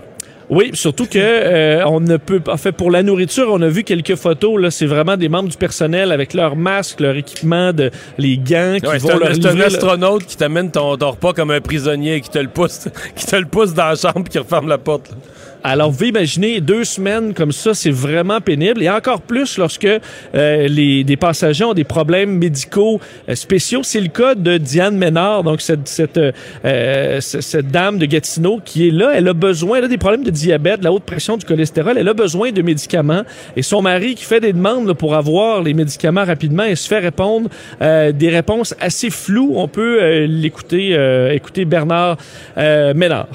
Oui, 0.52 0.70
surtout 0.74 1.06
que 1.06 1.12
euh, 1.16 1.84
on 1.86 2.00
ne 2.00 2.16
peut 2.16 2.40
en 2.48 2.56
fait 2.56 2.72
pour 2.72 2.90
la 2.90 3.04
nourriture, 3.04 3.46
on 3.52 3.62
a 3.62 3.68
vu 3.68 3.84
quelques 3.84 4.16
photos 4.16 4.60
là, 4.60 4.72
c'est 4.72 4.86
vraiment 4.86 5.16
des 5.16 5.28
membres 5.28 5.48
du 5.48 5.56
personnel 5.56 6.10
avec 6.10 6.34
leur 6.34 6.56
masque, 6.56 6.98
leur 6.98 7.14
équipement 7.14 7.72
de 7.72 7.92
les 8.18 8.36
gants 8.36 8.76
qui 8.82 8.86
Ouais, 8.88 8.98
vont 8.98 9.10
c'est 9.10 9.18
leur 9.20 9.30
un, 9.30 9.34
c'est 9.34 9.46
un 9.46 9.54
le- 9.54 9.64
astronaute 9.66 10.26
qui 10.26 10.36
t'amène 10.36 10.72
ton, 10.72 10.96
ton 10.96 11.10
repas 11.12 11.34
comme 11.34 11.52
un 11.52 11.60
prisonnier, 11.60 12.20
qui 12.20 12.30
te 12.30 12.40
le 12.40 12.48
pousse, 12.48 12.88
qui 13.14 13.26
te 13.26 13.36
le 13.36 13.44
pousse 13.46 13.74
dans 13.74 13.90
la 13.90 13.94
chambre 13.94 14.28
qui 14.28 14.38
referme 14.40 14.66
la 14.68 14.78
porte. 14.78 15.10
là. 15.10 15.16
Alors, 15.62 15.90
vous 15.90 15.98
pouvez 15.98 16.08
imaginer 16.08 16.60
deux 16.62 16.84
semaines 16.84 17.34
comme 17.34 17.52
ça, 17.52 17.74
c'est 17.74 17.90
vraiment 17.90 18.40
pénible. 18.40 18.82
Et 18.82 18.88
encore 18.88 19.20
plus 19.20 19.58
lorsque 19.58 19.84
euh, 19.84 20.68
les, 20.68 21.04
des 21.04 21.16
passagers 21.16 21.64
ont 21.64 21.74
des 21.74 21.84
problèmes 21.84 22.38
médicaux 22.38 22.98
euh, 23.28 23.34
spéciaux. 23.34 23.82
C'est 23.82 24.00
le 24.00 24.08
cas 24.08 24.34
de 24.34 24.56
Diane 24.56 24.96
Ménard, 24.96 25.42
donc 25.42 25.60
cette, 25.60 25.86
cette, 25.86 26.16
euh, 26.16 26.32
euh, 26.64 27.20
cette 27.20 27.68
dame 27.68 27.98
de 27.98 28.06
Gatineau 28.06 28.60
qui 28.64 28.88
est 28.88 28.90
là. 28.90 29.10
Elle 29.14 29.28
a 29.28 29.34
besoin, 29.34 29.78
elle 29.78 29.84
a 29.84 29.88
des 29.88 29.98
problèmes 29.98 30.24
de 30.24 30.30
diabète, 30.30 30.80
de 30.80 30.84
la 30.84 30.92
haute 30.92 31.04
pression, 31.04 31.36
du 31.36 31.44
cholestérol. 31.44 31.98
Elle 31.98 32.08
a 32.08 32.14
besoin 32.14 32.52
de 32.52 32.62
médicaments. 32.62 33.22
Et 33.54 33.62
son 33.62 33.82
mari 33.82 34.14
qui 34.14 34.24
fait 34.24 34.40
des 34.40 34.54
demandes 34.54 34.88
là, 34.88 34.94
pour 34.94 35.14
avoir 35.14 35.62
les 35.62 35.74
médicaments 35.74 36.24
rapidement 36.24 36.64
et 36.64 36.74
se 36.74 36.88
fait 36.88 37.00
répondre 37.00 37.50
euh, 37.82 38.12
des 38.12 38.30
réponses 38.30 38.74
assez 38.80 39.10
floues. 39.10 39.52
On 39.56 39.68
peut 39.68 40.24
l'écouter, 40.24 40.96
écouter 41.34 41.66
Bernard 41.66 42.16
Ménard. 42.56 43.28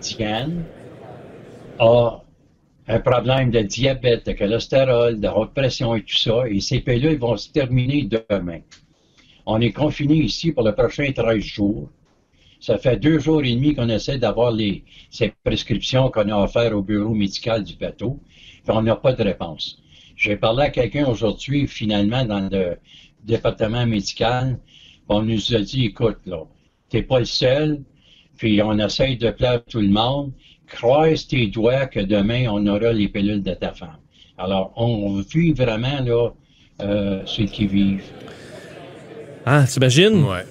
Diane? 0.00 0.52
A 1.78 2.22
un 2.88 3.00
problème 3.00 3.50
de 3.50 3.60
diabète, 3.60 4.26
de 4.26 4.32
cholestérol, 4.32 5.20
de 5.20 5.28
haute 5.28 5.52
pression 5.52 5.94
et 5.94 6.02
tout 6.02 6.16
ça, 6.16 6.48
et 6.48 6.60
ces 6.60 6.80
pilules 6.80 7.18
vont 7.18 7.36
se 7.36 7.50
terminer 7.50 8.08
demain. 8.28 8.60
On 9.44 9.60
est 9.60 9.72
confiné 9.72 10.14
ici 10.16 10.52
pour 10.52 10.64
le 10.64 10.74
prochain 10.74 11.10
13 11.12 11.38
jours. 11.42 11.90
Ça 12.60 12.78
fait 12.78 12.96
deux 12.96 13.18
jours 13.18 13.42
et 13.44 13.54
demi 13.54 13.74
qu'on 13.74 13.88
essaie 13.88 14.18
d'avoir 14.18 14.54
ces 15.10 15.32
prescriptions 15.44 16.10
qu'on 16.10 16.28
a 16.28 16.36
offertes 16.42 16.72
au 16.72 16.82
bureau 16.82 17.14
médical 17.14 17.62
du 17.62 17.74
bateau, 17.76 18.18
puis 18.64 18.76
on 18.76 18.82
n'a 18.82 18.96
pas 18.96 19.12
de 19.12 19.22
réponse. 19.22 19.78
J'ai 20.16 20.36
parlé 20.36 20.64
à 20.64 20.70
quelqu'un 20.70 21.06
aujourd'hui, 21.06 21.66
finalement, 21.68 22.24
dans 22.24 22.48
le 22.50 22.78
département 23.24 23.86
médical, 23.86 24.58
on 25.08 25.22
nous 25.22 25.54
a 25.54 25.60
dit, 25.60 25.86
écoute, 25.86 26.18
là, 26.26 26.44
t'es 26.88 27.02
pas 27.02 27.20
le 27.20 27.24
seul, 27.24 27.82
puis 28.36 28.60
on 28.62 28.78
essaye 28.78 29.16
de 29.16 29.30
plaire 29.30 29.64
tout 29.64 29.80
le 29.80 29.88
monde. 29.88 30.32
Croise 30.68 31.26
tes 31.26 31.46
doigts 31.46 31.86
que 31.86 32.00
demain, 32.00 32.46
on 32.50 32.66
aura 32.66 32.92
les 32.92 33.08
pilules 33.08 33.42
de 33.42 33.54
ta 33.54 33.72
femme. 33.72 33.96
Alors, 34.36 34.72
on 34.76 35.20
vit 35.20 35.52
vraiment, 35.52 36.00
là, 36.04 36.30
euh, 36.82 37.22
ceux 37.26 37.44
qui 37.46 37.66
vivent. 37.66 38.04
Ah, 39.44 39.64
t'imagines? 39.66 40.22
Ouais. 40.24 40.44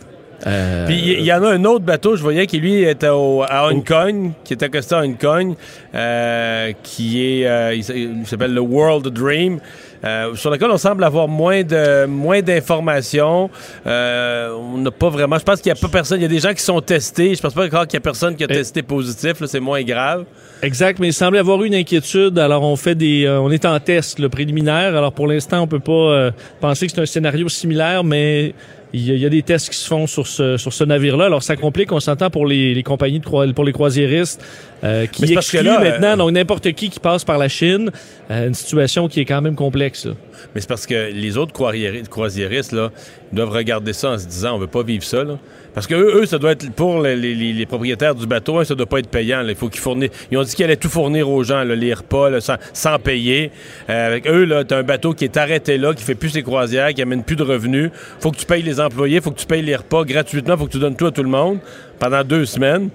Euh, 0.45 0.85
Puis 0.85 0.95
il 0.99 1.21
y, 1.21 1.23
y 1.25 1.33
en 1.33 1.43
a 1.43 1.49
un 1.49 1.65
autre 1.65 1.83
bateau, 1.83 2.15
je 2.15 2.21
voyais, 2.21 2.45
qui 2.45 2.59
lui 2.59 2.83
était 2.83 3.09
au- 3.09 3.43
à 3.47 3.67
Hong 3.69 3.83
Kong, 3.83 4.31
qui 4.43 4.53
est 4.53 4.61
accosté 4.61 4.93
à 4.93 4.99
Hong 5.01 5.17
Kong, 5.17 5.55
euh, 5.95 6.71
qui 6.83 7.23
est, 7.41 7.47
euh, 7.47 7.73
il 7.73 8.25
s'appelle 8.27 8.53
le 8.53 8.61
World 8.61 9.07
Dream, 9.07 9.59
euh, 10.05 10.35
sur 10.35 10.51
lequel 10.51 10.69
on 10.69 10.77
semble 10.77 11.03
avoir 11.03 11.27
moins 11.27 11.63
de 11.63 12.05
moins 12.05 12.41
d'informations. 12.41 13.49
Euh, 13.87 14.51
on 14.55 14.77
n'a 14.77 14.91
pas 14.91 15.09
vraiment. 15.09 15.39
Je 15.39 15.43
pense 15.43 15.59
qu'il 15.59 15.71
n'y 15.73 15.77
a 15.77 15.81
pas 15.81 15.87
personne. 15.87 16.19
Il 16.19 16.23
y 16.23 16.25
a 16.25 16.29
des 16.29 16.39
gens 16.39 16.53
qui 16.53 16.61
sont 16.61 16.81
testés. 16.81 17.33
Je 17.33 17.41
pense 17.41 17.53
pas 17.55 17.65
encore 17.65 17.87
qu'il 17.87 17.95
y 17.95 17.97
a 17.97 18.01
personne 18.01 18.35
qui 18.35 18.43
a 18.43 18.47
testé 18.47 18.83
positif. 18.83 19.39
là, 19.41 19.47
C'est 19.47 19.59
moins 19.59 19.81
grave. 19.81 20.25
Exact, 20.61 20.99
mais 20.99 21.07
il 21.07 21.13
semblait 21.13 21.39
avoir 21.39 21.61
eu 21.63 21.67
une 21.67 21.75
inquiétude. 21.75 22.37
Alors, 22.39 22.63
on 22.63 22.75
fait 22.75 22.95
des, 22.95 23.27
on 23.27 23.49
est 23.51 23.65
en 23.65 23.79
test 23.79 24.19
le 24.19 24.29
préliminaire. 24.29 24.95
Alors, 24.95 25.13
pour 25.13 25.27
l'instant, 25.27 25.61
on 25.61 25.67
peut 25.67 25.79
pas 25.79 25.91
euh, 25.91 26.31
penser 26.61 26.85
que 26.87 26.93
c'est 26.93 27.01
un 27.01 27.05
scénario 27.05 27.47
similaire, 27.49 28.03
mais 28.03 28.53
il 28.93 29.05
y, 29.05 29.11
a, 29.11 29.15
il 29.15 29.19
y 29.21 29.25
a 29.25 29.29
des 29.29 29.41
tests 29.43 29.69
qui 29.69 29.77
se 29.77 29.87
font 29.87 30.07
sur 30.07 30.25
ce 30.27 30.55
sur 30.57 30.71
ce 30.71 30.83
navire-là. 30.83 31.25
Alors, 31.25 31.43
ça 31.43 31.55
complique. 31.55 31.91
On 31.91 31.99
s'entend 31.99 32.29
pour 32.29 32.45
les, 32.45 32.73
les 32.73 32.83
compagnies 32.83 33.19
de 33.19 33.51
pour 33.51 33.63
les 33.65 33.73
croisiéristes 33.73 34.41
euh, 34.83 35.05
qui 35.07 35.23
excluent 35.33 35.63
là, 35.63 35.79
maintenant 35.79 36.13
euh, 36.13 36.15
donc 36.15 36.31
n'importe 36.31 36.71
qui 36.71 36.89
qui 36.89 36.99
passe 36.99 37.23
par 37.25 37.37
la 37.37 37.49
Chine. 37.49 37.91
Euh, 38.31 38.47
une 38.47 38.53
situation 38.53 39.07
qui 39.07 39.19
est 39.19 39.25
quand 39.25 39.41
même 39.41 39.55
complexe. 39.55 40.05
là. 40.05 40.13
Mais 40.55 40.61
c'est 40.61 40.67
parce 40.69 40.85
que 40.85 41.11
les 41.11 41.37
autres 41.37 41.53
croisiéri- 41.53 42.07
croisiéristes 42.07 42.71
là, 42.71 42.91
doivent 43.33 43.51
regarder 43.51 43.93
ça 43.93 44.11
en 44.11 44.17
se 44.17 44.25
disant 44.25 44.55
on 44.55 44.59
veut 44.59 44.67
pas 44.67 44.83
vivre 44.83 45.03
ça. 45.03 45.23
Là. 45.23 45.37
Parce 45.77 45.85
que 45.85 45.93
eux, 45.93 46.21
eux, 46.21 46.25
ça 46.25 46.39
doit 46.39 46.53
être 46.53 46.71
pour 46.71 47.03
les, 47.03 47.65
propriétaires 47.67 48.15
du 48.15 48.25
bateau, 48.25 48.57
hein, 48.57 48.65
ça 48.65 48.73
doit 48.73 48.87
pas 48.87 48.97
être 48.97 49.09
payant. 49.09 49.47
Il 49.47 49.53
faut 49.53 49.69
qu'ils 49.69 49.79
fournissent. 49.79 50.09
Ils 50.31 50.37
ont 50.39 50.41
dit 50.41 50.55
qu'ils 50.55 50.65
allaient 50.65 50.75
tout 50.75 50.89
fournir 50.89 51.29
aux 51.29 51.43
gens, 51.43 51.63
là, 51.63 51.75
les 51.75 51.93
repas, 51.93 52.31
sans, 52.73 52.97
payer. 52.97 53.51
Euh, 53.87 54.19
eux, 54.25 54.45
là, 54.45 54.63
t'as 54.63 54.79
un 54.79 54.83
bateau 54.83 55.13
qui 55.13 55.25
est 55.25 55.37
arrêté 55.37 55.77
là, 55.77 55.93
qui 55.93 56.03
fait 56.03 56.15
plus 56.15 56.31
ses 56.31 56.41
croisières, 56.41 56.95
qui 56.95 57.03
amène 57.03 57.23
plus 57.23 57.35
de 57.35 57.43
revenus. 57.43 57.91
Faut 58.19 58.31
que 58.31 58.37
tu 58.37 58.47
payes 58.47 58.63
les 58.63 58.79
employés, 58.79 59.21
faut 59.21 59.29
que 59.29 59.39
tu 59.39 59.45
payes 59.45 59.61
les 59.61 59.75
repas 59.75 60.03
gratuitement, 60.03 60.57
faut 60.57 60.65
que 60.65 60.71
tu 60.71 60.79
donnes 60.79 60.95
tout 60.95 61.05
à 61.05 61.11
tout 61.11 61.21
le 61.21 61.29
monde 61.29 61.59
pendant 61.99 62.23
deux 62.23 62.45
semaines. 62.45 62.89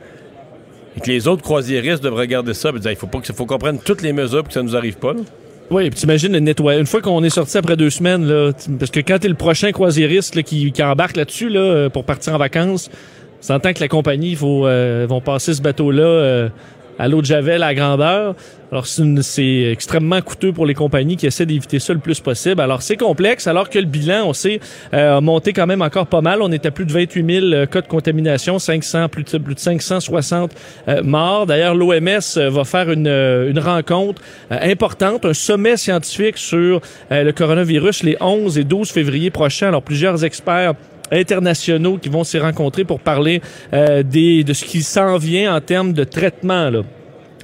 Et 0.97 1.01
que 1.01 1.07
les 1.07 1.29
autres 1.29 1.43
croisiéristes 1.43 2.03
doivent 2.03 2.15
regarder 2.15 2.53
ça 2.53 2.71
et 2.71 2.81
dire 2.81 2.91
il 2.91 2.97
faut 2.97 3.07
pas 3.07 3.21
faut 3.23 3.47
qu'on 3.47 3.59
prenne 3.59 3.79
toutes 3.79 4.03
les 4.03 4.13
mesures 4.13 4.41
pour 4.41 4.49
que 4.49 4.55
ça 4.55 4.63
nous 4.65 4.75
arrive 4.75 4.97
pas. 4.97 5.15
Oui, 5.73 5.89
puis 5.89 5.99
t'imagines 5.99 6.33
le 6.33 6.41
nettoyage. 6.41 6.81
Une 6.81 6.87
fois 6.87 7.01
qu'on 7.01 7.25
est 7.25 7.31
sorti 7.31 7.57
après 7.57 7.79
deux 7.79 7.89
semaines, 7.89 8.27
là, 8.27 8.53
parce 8.79 8.91
que 8.91 9.01
quand 9.01 9.19
t'es 9.19 9.29
le 9.29 9.35
prochain 9.35 9.73
croisiériste 9.73 10.43
qui, 10.43 10.71
embarque 10.83 11.17
là-dessus 11.17 11.49
là, 11.49 11.61
euh, 11.61 11.89
pour 11.89 12.05
partir 12.05 12.35
en 12.35 12.39
vacances, 12.39 12.91
c'est 13.41 13.55
en 13.55 13.59
tant 13.59 13.73
que 13.73 13.81
la 13.81 13.89
compagnie, 13.89 14.35
faut 14.35 14.67
euh, 14.67 15.07
vont 15.09 15.23
passer 15.23 15.55
ce 15.55 15.63
bateau-là 15.63 16.03
euh, 16.03 16.49
à 17.03 17.09
l'eau 17.09 17.21
de 17.21 17.27
Javel 17.27 17.65
à 17.65 17.75
grandeur. 17.75 18.37
Alors 18.71 18.87
c'est 18.87 19.63
extrêmement 19.73 20.21
coûteux 20.23 20.53
pour 20.53 20.67
les 20.67 20.73
compagnies 20.73 21.17
qui 21.17 21.27
essaient 21.27 21.45
d'éviter 21.45 21.81
ça 21.81 21.93
le 21.93 21.99
plus 21.99 22.21
possible. 22.21 22.61
Alors 22.61 22.81
c'est 22.81 22.97
complexe, 22.97 23.49
alors 23.49 23.69
que 23.69 23.79
le 23.81 23.87
bilan, 23.87 24.23
on 24.29 24.33
sait, 24.33 24.61
euh, 24.95 25.17
a 25.17 25.21
monté 25.21 25.53
quand 25.53 25.67
même 25.67 25.83
encore 25.83 26.07
pas 26.07 26.21
mal. 26.21 26.41
On 26.43 26.53
est 26.53 26.65
à 26.65 26.71
plus 26.71 26.87
de 26.87 26.93
28 26.93 27.41
000 27.41 27.47
euh, 27.47 27.67
cas 27.67 27.81
de 27.81 27.89
contamination, 27.89 28.61
500 28.61 29.09
plus 29.09 29.25
de, 29.25 29.39
plus 29.39 29.57
de 29.57 29.59
560 29.59 30.53
euh, 30.89 31.03
morts. 31.03 31.47
D'ailleurs, 31.47 31.75
l'OMS 31.75 32.21
euh, 32.37 32.51
va 32.51 32.65
faire 32.65 32.91
une, 32.93 33.09
une 33.09 33.59
rencontre 33.59 34.23
importante, 34.51 35.25
un 35.25 35.35
sommet 35.35 35.77
scientifique 35.77 36.39
sur 36.39 36.81
le 37.11 37.33
coronavirus 37.33 38.05
les 38.05 38.17
11 38.21 38.59
et 38.59 38.65
12 38.65 38.91
février 38.91 39.31
prochains. 39.31 39.69
Alors 39.69 39.83
plusieurs 39.83 40.25
experts 40.25 40.75
internationaux 41.13 41.99
qui 41.99 42.09
vont 42.09 42.25
s'y 42.25 42.39
rencontrer 42.39 42.85
pour 42.85 43.01
parler 43.01 43.41
euh, 43.73 44.03
des, 44.03 44.43
de 44.43 44.53
ce 44.53 44.65
qui 44.65 44.83
s'en 44.83 45.19
vient 45.19 45.55
en 45.55 45.61
termes 45.61 45.93
de 45.93 46.05
traitement. 46.05 46.71
Là. 46.71 46.83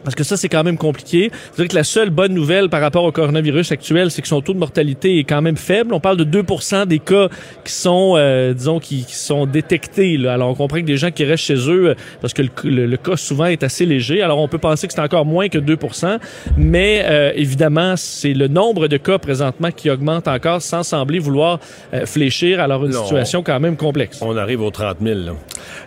Parce 0.09 0.15
que 0.15 0.25
ça, 0.25 0.39
c'est 0.39 0.49
quand 0.49 0.65
même 0.65 0.79
compliqué. 0.79 1.31
Je 1.51 1.57
dirais 1.57 1.69
que 1.69 1.75
la 1.75 1.85
seule 1.85 2.09
bonne 2.09 2.33
nouvelle 2.33 2.71
par 2.71 2.81
rapport 2.81 3.05
au 3.05 3.13
coronavirus 3.13 3.73
actuel, 3.73 4.11
c'est 4.11 4.23
que 4.23 4.29
son 4.29 4.41
taux 4.41 4.55
de 4.55 4.59
mortalité 4.59 5.19
est 5.19 5.25
quand 5.25 5.43
même 5.43 5.59
faible. 5.59 5.93
On 5.93 6.01
parle 6.01 6.17
de 6.17 6.25
2% 6.25 6.87
des 6.87 6.99
cas 6.99 7.29
qui 7.63 7.73
sont, 7.73 8.15
euh, 8.17 8.55
disons, 8.55 8.79
qui, 8.81 9.05
qui 9.05 9.15
sont 9.15 9.45
détectés. 9.45 10.17
Là. 10.17 10.33
Alors, 10.33 10.49
on 10.49 10.55
comprend 10.55 10.79
que 10.79 10.85
des 10.87 10.97
gens 10.97 11.11
qui 11.11 11.25
restent 11.25 11.45
chez 11.45 11.71
eux, 11.71 11.89
euh, 11.91 11.95
parce 12.23 12.33
que 12.33 12.41
le, 12.41 12.49
le- 12.65 12.87
le 12.87 12.97
cas 12.97 13.17
souvent 13.17 13.45
est 13.45 13.63
assez 13.63 13.85
léger. 13.85 14.23
Alors, 14.23 14.39
on 14.39 14.49
peut 14.49 14.57
penser 14.57 14.87
que 14.87 14.95
c'est 14.95 15.01
encore 15.03 15.27
moins 15.27 15.49
que 15.49 15.59
2% 15.59 16.19
mais 16.57 17.03
euh, 17.05 17.33
évidemment, 17.35 17.95
c'est 17.97 18.33
le 18.33 18.49
nombre 18.49 18.89
de 18.89 18.97
cas 18.97 19.19
présentement 19.19 19.71
qui 19.71 19.91
augmente 19.91 20.27
encore 20.27 20.63
sans 20.63 20.83
sembler 20.83 21.19
vouloir 21.19 21.59
euh, 21.93 22.07
fléchir. 22.07 22.61
Alors, 22.61 22.85
une 22.87 22.93
Non. 22.93 23.03
situation 23.03 23.43
quand 23.43 23.61
même 23.61 23.77
complexe. 23.77 24.21
On 24.23 24.37
arrive 24.39 24.63
aux 24.63 24.71
30 24.71 24.97
000. 25.03 25.19
là. 25.21 25.33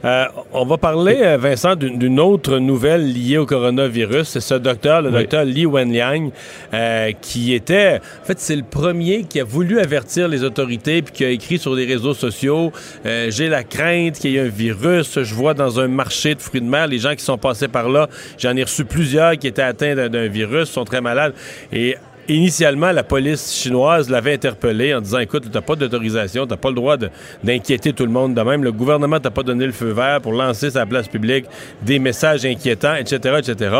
Euh, 0.05 0.25
on 0.53 0.65
va 0.65 0.77
parler, 0.77 1.37
Vincent, 1.39 1.75
d'une 1.75 2.19
autre 2.19 2.59
nouvelle 2.59 3.11
liée 3.11 3.37
au 3.37 3.45
coronavirus. 3.45 4.10
C'est 4.23 4.39
ce 4.41 4.55
docteur, 4.55 5.01
le 5.01 5.09
Oui. 5.09 5.15
docteur 5.19 5.43
Li 5.45 5.65
Wenliang, 5.65 6.31
euh, 6.73 7.11
qui 7.21 7.53
était... 7.53 7.99
En 8.21 8.25
fait, 8.25 8.39
c'est 8.39 8.55
le 8.55 8.63
premier 8.63 9.23
qui 9.23 9.39
a 9.39 9.43
voulu 9.43 9.79
avertir 9.79 10.27
les 10.27 10.43
autorités 10.43 11.01
puis 11.01 11.13
qui 11.13 11.25
a 11.25 11.29
écrit 11.29 11.57
sur 11.57 11.73
les 11.75 11.85
réseaux 11.85 12.13
sociaux 12.13 12.71
euh, 13.05 13.27
J'ai 13.31 13.49
la 13.49 13.63
crainte 13.63 14.19
qu'il 14.19 14.31
y 14.31 14.37
ait 14.37 14.41
un 14.41 14.47
virus. 14.47 15.19
Je 15.21 15.33
vois 15.33 15.53
dans 15.53 15.79
un 15.79 15.87
marché 15.87 16.35
de 16.35 16.41
fruits 16.41 16.61
de 16.61 16.65
mer, 16.65 16.87
les 16.87 16.99
gens 16.99 17.15
qui 17.15 17.23
sont 17.23 17.37
passés 17.37 17.67
par 17.67 17.89
là, 17.89 18.07
j'en 18.37 18.55
ai 18.55 18.63
reçu 18.63 18.85
plusieurs 18.85 19.37
qui 19.37 19.47
étaient 19.47 19.61
atteints 19.61 19.95
d'un- 19.95 20.09
d'un 20.09 20.27
virus, 20.27 20.69
sont 20.69 20.85
très 20.85 21.01
malades. 21.01 21.33
Et 21.71 21.95
Initialement, 22.27 22.91
la 22.91 23.03
police 23.03 23.53
chinoise 23.53 24.09
l'avait 24.09 24.33
interpellé 24.33 24.93
en 24.93 25.01
disant 25.01 25.19
Écoute, 25.19 25.43
tu 25.43 25.49
n'as 25.49 25.61
pas 25.61 25.75
d'autorisation, 25.75 26.45
tu 26.45 26.51
n'as 26.51 26.57
pas 26.57 26.69
le 26.69 26.75
droit 26.75 26.95
d'inquiéter 27.43 27.93
tout 27.93 28.05
le 28.05 28.11
monde 28.11 28.35
de 28.35 28.41
même. 28.41 28.63
Le 28.63 28.71
gouvernement 28.71 29.19
t'a 29.19 29.31
pas 29.31 29.43
donné 29.43 29.65
le 29.65 29.71
feu 29.71 29.91
vert 29.91 30.21
pour 30.21 30.33
lancer 30.33 30.69
la 30.69 30.85
place 30.85 31.07
publique 31.07 31.45
des 31.81 31.99
messages 31.99 32.45
inquiétants, 32.45 32.95
etc., 32.95 33.39
etc. 33.39 33.75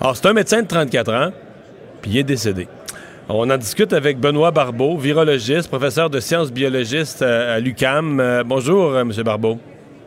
Alors, 0.00 0.16
c'est 0.16 0.26
un 0.26 0.32
médecin 0.32 0.62
de 0.62 0.66
34 0.66 1.12
ans, 1.14 1.30
puis 2.00 2.12
il 2.12 2.18
est 2.18 2.24
décédé. 2.24 2.66
On 3.28 3.50
en 3.50 3.56
discute 3.56 3.92
avec 3.92 4.20
Benoît 4.20 4.52
Barbeau, 4.52 4.96
virologiste, 4.96 5.68
professeur 5.68 6.08
de 6.10 6.20
sciences 6.20 6.52
biologistes 6.52 7.22
euh, 7.22 7.56
à 7.56 7.58
l'UCAM. 7.58 8.20
Euh, 8.20 8.44
bonjour, 8.44 8.92
euh, 8.92 9.00
M. 9.00 9.10
Barbeau. 9.24 9.58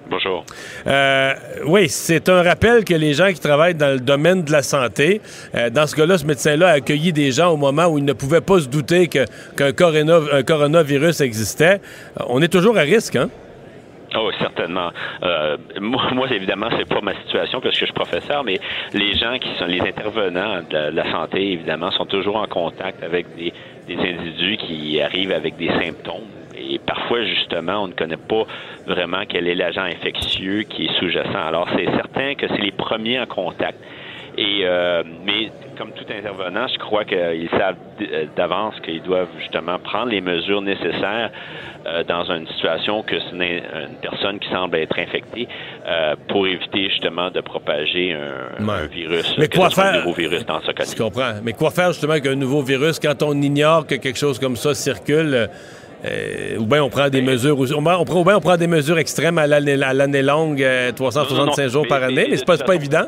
Bonjour. 0.09 0.43
Euh, 0.87 1.33
oui, 1.65 1.87
c'est 1.87 2.29
un 2.29 2.41
rappel 2.41 2.83
que 2.83 2.95
les 2.95 3.13
gens 3.13 3.27
qui 3.27 3.39
travaillent 3.39 3.75
dans 3.75 3.93
le 3.93 3.99
domaine 3.99 4.43
de 4.43 4.51
la 4.51 4.63
santé, 4.63 5.21
euh, 5.53 5.69
dans 5.69 5.85
ce 5.85 5.95
cas-là, 5.95 6.17
ce 6.17 6.25
médecin-là 6.25 6.69
a 6.69 6.71
accueilli 6.73 7.13
des 7.13 7.31
gens 7.31 7.49
au 7.51 7.57
moment 7.57 7.85
où 7.87 7.97
il 7.99 8.05
ne 8.05 8.13
pouvait 8.13 8.41
pas 8.41 8.59
se 8.59 8.67
douter 8.67 9.07
que- 9.07 9.25
qu'un 9.55 9.71
corona- 9.71 10.33
un 10.33 10.41
coronavirus 10.43 11.21
existait. 11.21 11.79
Euh, 12.19 12.23
on 12.27 12.41
est 12.41 12.47
toujours 12.51 12.77
à 12.77 12.81
risque, 12.81 13.17
hein? 13.17 13.29
Oh, 14.17 14.31
certainement. 14.39 14.89
Euh, 15.21 15.57
moi, 15.79 16.01
moi, 16.15 16.27
évidemment, 16.33 16.69
c'est 16.75 16.87
pas 16.89 17.01
ma 17.01 17.13
situation 17.21 17.61
parce 17.61 17.75
que 17.75 17.79
je 17.81 17.85
suis 17.85 17.93
professeur, 17.93 18.43
mais 18.43 18.59
les 18.93 19.13
gens 19.15 19.37
qui 19.37 19.49
sont 19.59 19.65
les 19.67 19.81
intervenants 19.81 20.61
de 20.67 20.89
la, 20.95 21.11
santé, 21.11 21.51
évidemment, 21.51 21.91
sont 21.91 22.05
toujours 22.07 22.37
en 22.37 22.47
contact 22.47 23.03
avec 23.03 23.27
des, 23.35 23.53
des 23.87 23.95
individus 23.95 24.57
qui 24.57 24.99
arrivent 24.99 25.31
avec 25.31 25.57
des 25.57 25.67
symptômes. 25.67 26.25
Et 26.59 26.79
parfois, 26.79 27.23
justement, 27.23 27.83
on 27.83 27.87
ne 27.87 27.93
connaît 27.93 28.17
pas 28.17 28.43
vraiment 28.85 29.23
quel 29.27 29.47
est 29.47 29.55
l'agent 29.55 29.83
infectieux 29.83 30.63
qui 30.63 30.85
est 30.85 30.99
sous-jacent. 30.99 31.35
Alors, 31.35 31.67
c'est 31.75 31.85
certain 31.85 32.35
que 32.35 32.47
c'est 32.47 32.61
les 32.61 32.71
premiers 32.71 33.19
en 33.19 33.25
contact. 33.25 33.79
Et 34.37 34.61
euh, 34.63 35.03
mais 35.25 35.51
comme 35.77 35.91
tout 35.91 36.05
intervenant, 36.09 36.65
je 36.67 36.77
crois 36.77 37.03
qu'ils 37.03 37.49
savent 37.51 37.75
euh, 38.01 38.25
d'avance 38.37 38.75
qu'ils 38.85 39.01
doivent 39.01 39.27
justement 39.39 39.79
prendre 39.79 40.11
les 40.11 40.21
mesures 40.21 40.61
nécessaires 40.61 41.31
euh, 41.85 42.03
dans 42.05 42.23
une 42.31 42.47
situation 42.47 43.03
que 43.03 43.15
c'est 43.19 43.35
une, 43.35 43.95
personne 44.01 44.39
qui 44.39 44.49
semble 44.49 44.77
être 44.77 44.97
infectée 44.97 45.47
pour 46.29 46.47
éviter 46.47 46.89
justement 46.89 47.31
de 47.31 47.41
propager 47.41 48.13
un, 48.13 48.85
virus. 48.87 49.35
Mais 49.37 49.49
quoi 49.49 49.69
faire 49.69 49.85
un 49.85 49.97
nouveau 49.97 50.13
virus 50.13 50.45
dans 50.45 50.61
ce 50.61 50.71
cas 50.71 50.85
Je 50.85 50.95
comprends. 50.95 51.33
Mais 51.43 51.51
quoi 51.53 51.71
faire 51.71 51.91
justement 51.91 52.13
avec 52.13 52.27
un 52.27 52.35
nouveau 52.35 52.61
virus? 52.61 52.97
Quand 52.97 53.21
on 53.23 53.41
ignore 53.41 53.87
que 53.87 53.95
quelque 53.95 54.19
chose 54.19 54.39
comme 54.39 54.55
ça 54.55 54.73
circule? 54.73 55.49
Ou 56.59 56.65
bien 56.65 56.83
on 56.83 56.89
prend 56.89 57.09
des 57.09 57.21
mesures, 57.21 57.59
ou, 57.59 57.65
bien 57.65 57.97
on 57.97 58.41
prend 58.41 58.57
des 58.57 58.67
mesures 58.67 58.97
extrêmes 58.97 59.37
à 59.37 59.47
l'année 59.47 60.21
longue, 60.21 60.65
365 60.95 61.67
jours 61.67 61.87
par 61.87 62.03
année, 62.03 62.27
mais 62.29 62.37
c'est 62.37 62.45
pas, 62.45 62.57
pas 62.57 62.75
évident 62.75 63.05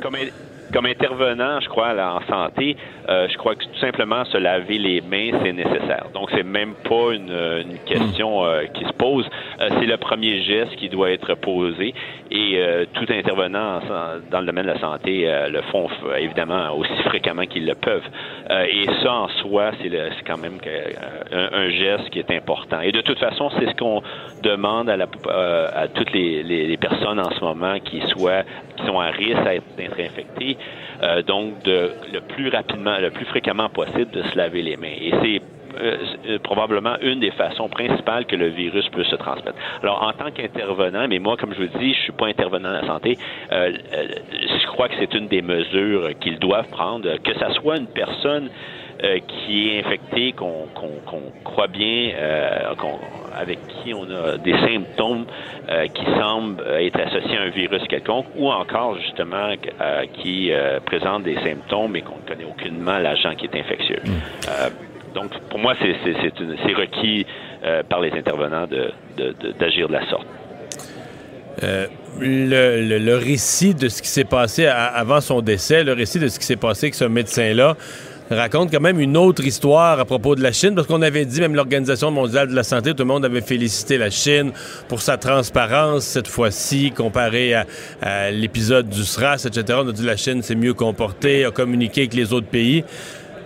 comme 0.71 0.85
intervenant, 0.85 1.59
je 1.59 1.67
crois, 1.67 1.93
en 1.93 2.21
santé, 2.27 2.75
euh, 3.09 3.27
je 3.29 3.37
crois 3.37 3.55
que 3.55 3.63
tout 3.63 3.79
simplement 3.79 4.25
se 4.25 4.37
laver 4.37 4.77
les 4.77 5.01
mains, 5.01 5.31
c'est 5.43 5.53
nécessaire. 5.53 6.05
Donc, 6.13 6.29
c'est 6.33 6.43
même 6.43 6.73
pas 6.87 7.13
une, 7.13 7.31
une 7.31 7.77
question 7.85 8.45
euh, 8.45 8.63
qui 8.73 8.85
se 8.85 8.93
pose. 8.93 9.27
Euh, 9.59 9.69
c'est 9.79 9.85
le 9.85 9.97
premier 9.97 10.41
geste 10.43 10.75
qui 10.77 10.89
doit 10.89 11.11
être 11.11 11.35
posé. 11.35 11.93
Et 12.33 12.57
tout 12.93 13.05
intervenant 13.09 13.81
dans 14.31 14.39
le 14.39 14.45
domaine 14.45 14.65
de 14.65 14.71
la 14.71 14.79
santé 14.79 15.29
le 15.49 15.61
font 15.63 15.89
évidemment 16.17 16.73
aussi 16.77 16.95
fréquemment 17.03 17.45
qu'ils 17.45 17.65
le 17.65 17.75
peuvent. 17.75 18.07
et 18.49 18.85
ça, 19.03 19.13
en 19.13 19.27
soi, 19.41 19.71
c'est 19.81 19.89
quand 20.25 20.37
même 20.37 20.57
un, 21.33 21.49
un, 21.51 21.69
geste 21.69 22.09
qui 22.09 22.19
est 22.19 22.31
important. 22.31 22.79
Et 22.79 22.93
de 22.93 23.01
toute 23.01 23.19
façon, 23.19 23.49
c'est 23.59 23.69
ce 23.69 23.75
qu'on 23.75 24.01
demande 24.43 24.89
à, 24.89 24.95
la, 24.95 25.07
à 25.75 25.87
toutes 25.89 26.13
les, 26.13 26.41
les, 26.43 26.77
personnes 26.77 27.19
en 27.19 27.31
ce 27.31 27.43
moment 27.43 27.79
qui 27.79 28.01
soient 28.07 28.43
qui 28.77 28.85
sont 28.85 28.99
à 28.99 29.07
risque 29.11 29.43
d'être 29.77 29.99
infectées. 29.99 30.57
Euh, 31.03 31.21
donc, 31.23 31.63
de, 31.63 31.91
le 32.13 32.21
plus 32.21 32.49
rapidement, 32.49 32.97
le 32.99 33.09
plus 33.09 33.25
fréquemment 33.25 33.69
possible, 33.69 34.11
de 34.11 34.21
se 34.23 34.37
laver 34.37 34.61
les 34.61 34.77
mains. 34.77 34.87
Et 34.87 35.11
c'est 35.21 35.41
euh, 35.81 35.97
euh, 36.27 36.39
probablement 36.39 36.95
une 37.01 37.19
des 37.19 37.31
façons 37.31 37.69
principales 37.69 38.25
que 38.25 38.35
le 38.35 38.47
virus 38.47 38.87
peut 38.89 39.03
se 39.03 39.15
transmettre. 39.15 39.57
Alors, 39.81 40.03
en 40.03 40.13
tant 40.13 40.31
qu'intervenant, 40.31 41.07
mais 41.07 41.19
moi, 41.19 41.37
comme 41.37 41.53
je 41.53 41.63
vous 41.63 41.79
dis, 41.79 41.93
je 41.93 41.99
suis 41.99 42.11
pas 42.11 42.27
intervenant 42.27 42.69
dans 42.69 42.81
la 42.81 42.87
santé, 42.87 43.17
je 43.51 44.67
crois 44.67 44.87
que 44.87 44.95
c'est 44.99 45.13
une 45.13 45.27
des 45.27 45.41
mesures 45.41 46.09
qu'ils 46.19 46.39
doivent 46.39 46.69
prendre, 46.69 47.17
que 47.17 47.33
ça 47.39 47.51
soit 47.53 47.77
une 47.77 47.87
personne 47.87 48.49
euh, 49.03 49.17
qui 49.27 49.69
est 49.69 49.79
infecté, 49.79 50.31
qu'on 50.33 50.67
croit 51.43 51.67
bien, 51.67 52.11
euh, 52.13 52.73
avec 53.35 53.57
qui 53.67 53.95
on 53.95 54.03
a 54.03 54.37
des 54.37 54.53
symptômes 54.59 55.25
euh, 55.69 55.87
qui 55.87 56.05
semblent 56.19 56.63
être 56.79 56.99
associés 56.99 57.35
à 57.35 57.41
un 57.41 57.49
virus 57.49 57.81
quelconque, 57.87 58.27
ou 58.35 58.51
encore 58.51 58.99
justement 58.99 59.53
qui 60.13 60.51
présente 60.85 61.23
des 61.23 61.35
symptômes 61.37 61.95
et 61.95 62.01
qu'on 62.01 62.17
ne 62.17 62.27
connaît 62.27 62.45
aucunement 62.45 62.99
l'agent 62.99 63.33
qui 63.33 63.45
est 63.45 63.59
infectieux. 63.59 64.01
Donc, 65.13 65.31
pour 65.49 65.59
moi, 65.59 65.75
c'est 65.79 66.73
requis 66.73 67.25
par 67.89 68.01
les 68.01 68.11
intervenants 68.11 68.67
d'agir 69.59 69.87
de, 69.87 69.93
la 69.93 70.09
sorte. 70.09 70.27
Le, 72.19 72.97
le, 72.99 73.17
récit 73.17 73.73
de 73.73 73.87
ce 73.87 74.01
qui 74.01 74.07
s'est 74.07 74.25
passé 74.25 74.65
avant 74.65 75.21
son 75.21 75.41
décès, 75.41 75.83
le 75.83 75.93
récit 75.93 76.19
de 76.19 76.27
ce 76.27 76.39
qui 76.39 76.45
s'est 76.45 76.55
passé 76.55 76.87
avec 76.87 76.95
ce 76.95 77.05
médecin-là, 77.05 77.75
raconte 78.35 78.71
quand 78.71 78.79
même 78.79 78.99
une 78.99 79.17
autre 79.17 79.45
histoire 79.45 79.99
à 79.99 80.05
propos 80.05 80.35
de 80.35 80.41
la 80.41 80.51
Chine, 80.51 80.75
parce 80.75 80.87
qu'on 80.87 81.01
avait 81.01 81.25
dit, 81.25 81.39
même 81.39 81.55
l'Organisation 81.55 82.11
mondiale 82.11 82.47
de 82.47 82.55
la 82.55 82.63
santé, 82.63 82.91
tout 82.91 83.03
le 83.03 83.05
monde 83.05 83.25
avait 83.25 83.41
félicité 83.41 83.97
la 83.97 84.09
Chine 84.09 84.51
pour 84.87 85.01
sa 85.01 85.17
transparence 85.17 86.03
cette 86.03 86.27
fois-ci, 86.27 86.91
comparé 86.91 87.53
à, 87.53 88.31
l'épisode 88.31 88.89
du 88.89 89.03
SRAS, 89.03 89.45
etc. 89.45 89.79
On 89.83 89.89
a 89.89 89.91
dit 89.91 90.05
la 90.05 90.17
Chine 90.17 90.41
s'est 90.41 90.55
mieux 90.55 90.73
comportée, 90.73 91.45
a 91.45 91.51
communiqué 91.51 92.01
avec 92.01 92.13
les 92.13 92.33
autres 92.33 92.47
pays. 92.47 92.83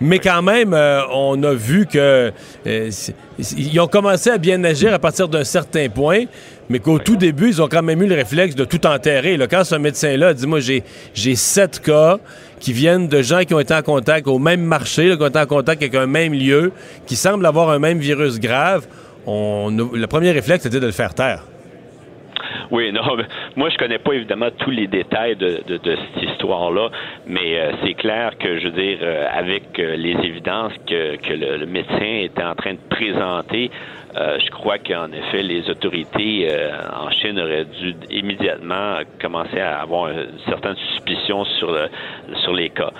Mais 0.00 0.18
quand 0.18 0.42
même, 0.42 0.74
euh, 0.74 1.02
on 1.12 1.42
a 1.42 1.54
vu 1.54 1.86
que 1.86 2.32
euh, 2.66 2.90
ils 3.38 3.80
ont 3.80 3.86
commencé 3.86 4.30
à 4.30 4.38
bien 4.38 4.62
agir 4.64 4.92
à 4.92 4.98
partir 4.98 5.28
d'un 5.28 5.44
certain 5.44 5.88
point, 5.88 6.24
mais 6.68 6.78
qu'au 6.78 6.98
tout 6.98 7.16
début, 7.16 7.48
ils 7.48 7.62
ont 7.62 7.68
quand 7.68 7.82
même 7.82 8.02
eu 8.02 8.06
le 8.06 8.14
réflexe 8.14 8.54
de 8.54 8.64
tout 8.64 8.86
enterrer. 8.86 9.38
Quand 9.50 9.64
ce 9.64 9.76
médecin-là 9.76 10.34
dit, 10.34 10.46
moi, 10.46 10.60
j'ai, 10.60 10.82
sept 11.36 11.80
cas 11.80 12.18
qui 12.60 12.72
viennent 12.72 13.08
de 13.08 13.22
gens 13.22 13.44
qui 13.44 13.54
ont 13.54 13.60
été 13.60 13.74
en 13.74 13.82
contact 13.82 14.26
au 14.26 14.38
même 14.38 14.62
marché, 14.62 15.16
qui 15.16 15.22
ont 15.22 15.28
été 15.28 15.38
en 15.38 15.46
contact 15.46 15.82
avec 15.82 15.94
un 15.94 16.06
même 16.06 16.32
lieu, 16.32 16.72
qui 17.06 17.16
semblent 17.16 17.46
avoir 17.46 17.70
un 17.70 17.78
même 17.78 17.98
virus 17.98 18.38
grave, 18.40 18.86
le 19.26 20.06
premier 20.06 20.30
réflexe, 20.30 20.64
c'était 20.64 20.80
de 20.80 20.86
le 20.86 20.92
faire 20.92 21.14
taire. 21.14 21.44
Oui, 22.70 22.92
non, 22.92 23.02
moi 23.56 23.68
je 23.68 23.76
connais 23.76 23.98
pas 23.98 24.12
évidemment 24.12 24.48
tous 24.58 24.70
les 24.70 24.86
détails 24.86 25.36
de, 25.36 25.62
cette 25.68 26.22
histoire-là, 26.22 26.90
mais 27.26 27.58
euh, 27.58 27.72
c'est 27.84 27.94
clair 27.94 28.36
que 28.38 28.58
je 28.58 28.68
veux 28.68 28.82
dire, 28.82 28.98
euh, 29.02 29.26
avec 29.32 29.78
euh, 29.78 29.96
les 29.96 30.12
évidences 30.24 30.72
que, 30.86 31.16
le, 31.32 31.66
médecin 31.66 32.22
était 32.22 32.44
en 32.44 32.54
train 32.54 32.74
de 32.74 32.78
présenter, 32.88 33.70
je 34.14 34.50
crois 34.50 34.78
qu'en 34.78 35.12
effet 35.12 35.42
les 35.42 35.68
autorités 35.68 36.48
en 36.94 37.10
Chine 37.10 37.38
auraient 37.38 37.66
dû 37.66 37.94
immédiatement 38.10 39.00
commencer 39.20 39.60
à 39.60 39.80
avoir 39.80 40.08
une 40.08 40.28
certaine 40.48 40.76
suspicion 40.76 41.44
sur 41.44 41.76
sur 42.42 42.54
les 42.54 42.70
cas. 42.70 42.92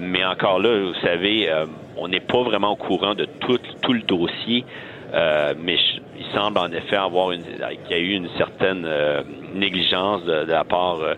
mais 0.00 0.24
encore 0.24 0.58
là, 0.58 0.76
vous 0.76 1.00
savez, 1.06 1.48
on 1.96 2.08
n'est 2.08 2.20
pas 2.20 2.42
vraiment 2.42 2.72
au 2.72 2.76
courant 2.76 3.14
de 3.14 3.26
tout, 3.26 3.58
tout 3.80 3.92
le 3.92 4.02
dossier. 4.02 4.64
Euh, 5.14 5.54
mais 5.58 5.76
il 6.18 6.24
semble 6.34 6.58
en 6.58 6.70
effet 6.72 6.96
avoir 6.96 7.30
une, 7.32 7.42
qu'il 7.42 7.90
y 7.90 7.94
a 7.94 7.98
eu 7.98 8.12
une 8.12 8.28
certaine 8.36 8.84
euh, 8.84 9.22
négligence 9.54 10.24
de, 10.24 10.44
la 10.46 10.64
part 10.64 11.00
euh, 11.00 11.14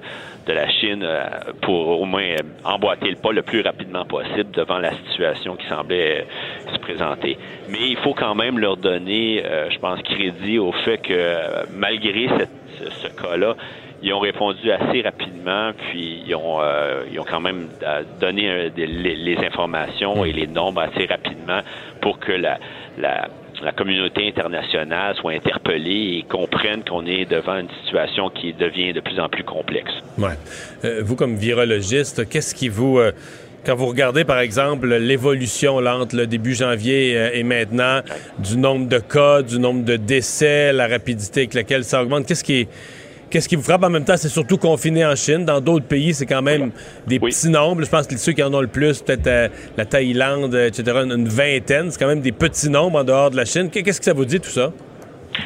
de 0.46 0.52
la 0.52 0.68
Chine 0.68 1.06
pour 1.62 2.00
au 2.00 2.04
moins 2.04 2.34
emboîter 2.64 3.10
le 3.10 3.16
pas 3.16 3.32
le 3.32 3.42
plus 3.42 3.60
rapidement 3.60 4.04
possible 4.04 4.50
devant 4.52 4.78
la 4.78 4.92
situation 4.92 5.56
qui 5.56 5.66
semblait 5.66 6.26
se 6.72 6.78
présenter. 6.78 7.36
Mais 7.68 7.88
il 7.88 7.96
faut 7.98 8.14
quand 8.14 8.34
même 8.34 8.58
leur 8.58 8.78
donner, 8.78 9.42
je 9.68 9.78
pense, 9.78 10.00
crédit 10.00 10.58
au 10.58 10.72
fait 10.72 10.98
que 10.98 11.66
malgré 11.70 12.28
ce, 12.78 13.08
cas-là, 13.08 13.56
ils 14.02 14.10
ont 14.14 14.20
répondu 14.20 14.70
assez 14.72 15.02
rapidement, 15.02 15.72
puis 15.76 16.22
ils 16.26 16.34
ont, 16.34 16.60
ils 17.12 17.20
ont 17.20 17.26
quand 17.28 17.40
même 17.40 17.68
donné 18.18 18.70
les, 18.74 18.86
les, 18.86 19.36
informations 19.44 20.24
et 20.24 20.32
les 20.32 20.46
nombres 20.46 20.80
assez 20.80 21.04
rapidement 21.04 21.60
pour 22.00 22.18
que 22.18 22.32
la, 22.32 22.58
la 22.96 23.28
la 23.62 23.72
communauté 23.72 24.28
internationale 24.28 25.14
soit 25.16 25.32
interpellée 25.32 26.18
et 26.18 26.24
comprenne 26.28 26.82
qu'on 26.84 27.06
est 27.06 27.24
devant 27.24 27.58
une 27.58 27.68
situation 27.82 28.30
qui 28.30 28.52
devient 28.52 28.92
de 28.92 29.00
plus 29.00 29.18
en 29.18 29.28
plus 29.28 29.44
complexe. 29.44 29.92
Ouais. 30.16 30.30
Euh, 30.84 31.02
vous, 31.04 31.16
comme 31.16 31.36
virologiste, 31.36 32.28
qu'est-ce 32.28 32.54
qui 32.54 32.68
vous... 32.68 32.98
Euh, 32.98 33.12
quand 33.66 33.74
vous 33.74 33.86
regardez, 33.86 34.24
par 34.24 34.38
exemple, 34.38 34.94
l'évolution 34.94 35.76
entre 35.76 36.16
le 36.16 36.26
début 36.26 36.54
janvier 36.54 37.16
euh, 37.16 37.30
et 37.34 37.42
maintenant, 37.42 38.00
du 38.38 38.56
nombre 38.56 38.88
de 38.88 38.98
cas, 38.98 39.42
du 39.42 39.58
nombre 39.58 39.84
de 39.84 39.96
décès, 39.96 40.72
la 40.72 40.86
rapidité 40.86 41.40
avec 41.40 41.54
laquelle 41.54 41.84
ça 41.84 42.02
augmente, 42.02 42.26
qu'est-ce 42.26 42.44
qui 42.44 42.60
est 42.60 42.68
Qu'est-ce 43.30 43.48
qui 43.48 43.56
vous 43.56 43.62
frappe 43.62 43.82
en 43.82 43.90
même 43.90 44.04
temps? 44.04 44.16
C'est 44.16 44.28
surtout 44.28 44.56
confiné 44.56 45.04
en 45.04 45.14
Chine. 45.14 45.44
Dans 45.44 45.60
d'autres 45.60 45.84
pays, 45.84 46.14
c'est 46.14 46.26
quand 46.26 46.42
même 46.42 46.70
des 47.06 47.18
petits 47.18 47.50
nombres. 47.50 47.84
Je 47.84 47.90
pense 47.90 48.06
que 48.06 48.16
ceux 48.16 48.32
qui 48.32 48.42
en 48.42 48.52
ont 48.54 48.60
le 48.60 48.68
plus, 48.68 49.02
peut-être 49.02 49.26
euh, 49.26 49.48
la 49.76 49.84
Thaïlande, 49.84 50.54
etc., 50.54 50.98
une, 51.04 51.28
vingtaine. 51.28 51.90
C'est 51.90 51.98
quand 51.98 52.06
même 52.06 52.22
des 52.22 52.32
petits 52.32 52.70
nombres 52.70 52.98
en 52.98 53.04
dehors 53.04 53.30
de 53.30 53.36
la 53.36 53.44
Chine. 53.44 53.68
Qu'est-ce 53.70 53.98
que 53.98 54.04
ça 54.04 54.14
vous 54.14 54.24
dit, 54.24 54.40
tout 54.40 54.50
ça? 54.50 54.72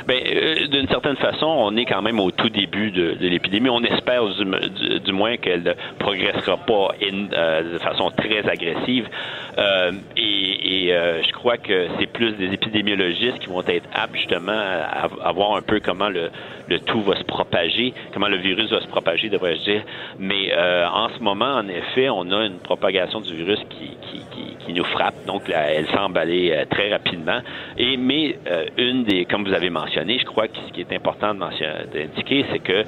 Bien, 0.07 0.17
euh, 0.17 0.67
d'une 0.69 0.89
certaine 0.89 1.17
façon, 1.17 1.47
on 1.47 1.77
est 1.77 1.85
quand 1.85 2.03
même 2.03 2.19
au 2.21 2.31
tout 2.31 2.49
début 2.49 2.91
de, 2.91 3.17
l'épidémie. 3.21 3.69
On 3.69 3.83
espère 3.85 4.25
du, 4.27 5.13
moins 5.13 5.37
qu'elle 5.37 5.63
ne 5.63 5.73
progressera 5.99 6.57
pas 6.57 6.89
euh, 7.03 7.73
de 7.75 7.79
façon 7.79 8.11
très 8.11 8.49
agressive. 8.49 9.09
Euh, 9.59 9.93
et, 10.17 10.93
je 10.93 11.33
crois 11.33 11.57
que 11.57 11.87
c'est 11.99 12.07
plus 12.07 12.33
des 12.33 12.53
épidémiologistes 12.53 13.39
qui 13.39 13.47
vont 13.47 13.63
être 13.67 13.89
aptes 13.95 14.17
justement 14.17 14.53
à, 14.53 15.09
à 15.25 15.33
voir 15.33 15.57
un 15.57 15.63
peu 15.63 15.81
comment 15.81 16.09
le, 16.09 16.31
le, 16.69 16.79
tout 16.81 17.01
va 17.03 17.17
se 17.17 17.25
propager, 17.25 17.95
comment 18.13 18.29
le 18.29 18.37
virus 18.37 18.71
va 18.71 18.81
se 18.81 18.87
propager, 18.89 19.29
devrais-je 19.29 19.63
dire. 19.63 19.83
Mais 20.19 20.53
en 20.55 21.09
ce 21.09 21.23
moment, 21.23 21.55
en 21.57 21.69
effet, 21.69 22.09
on 22.11 22.31
a 22.31 22.47
une 22.47 22.59
propagation 22.59 23.21
du 23.21 23.35
virus 23.35 23.61
qui, 23.71 23.97
qui, 24.11 24.57
qui, 24.67 24.73
nous 24.73 24.85
frappe. 24.85 25.15
Donc, 25.27 25.43
elle 25.55 25.87
semble 25.89 26.19
aller 26.19 26.65
très 26.71 26.91
rapidement. 26.91 27.41
Et 27.79 27.97
mais 27.97 28.37
une 28.77 29.05
des, 29.05 29.25
comme 29.25 29.45
vous 29.45 29.55
avez 29.55 29.71
mentionné, 29.71 29.82
je 29.87 30.25
crois 30.25 30.49
que 30.49 30.57
ce 30.67 30.73
qui 30.73 30.81
est 30.81 30.93
important 30.93 31.35
d'indiquer, 31.35 32.45
c'est 32.51 32.61
que 32.61 32.85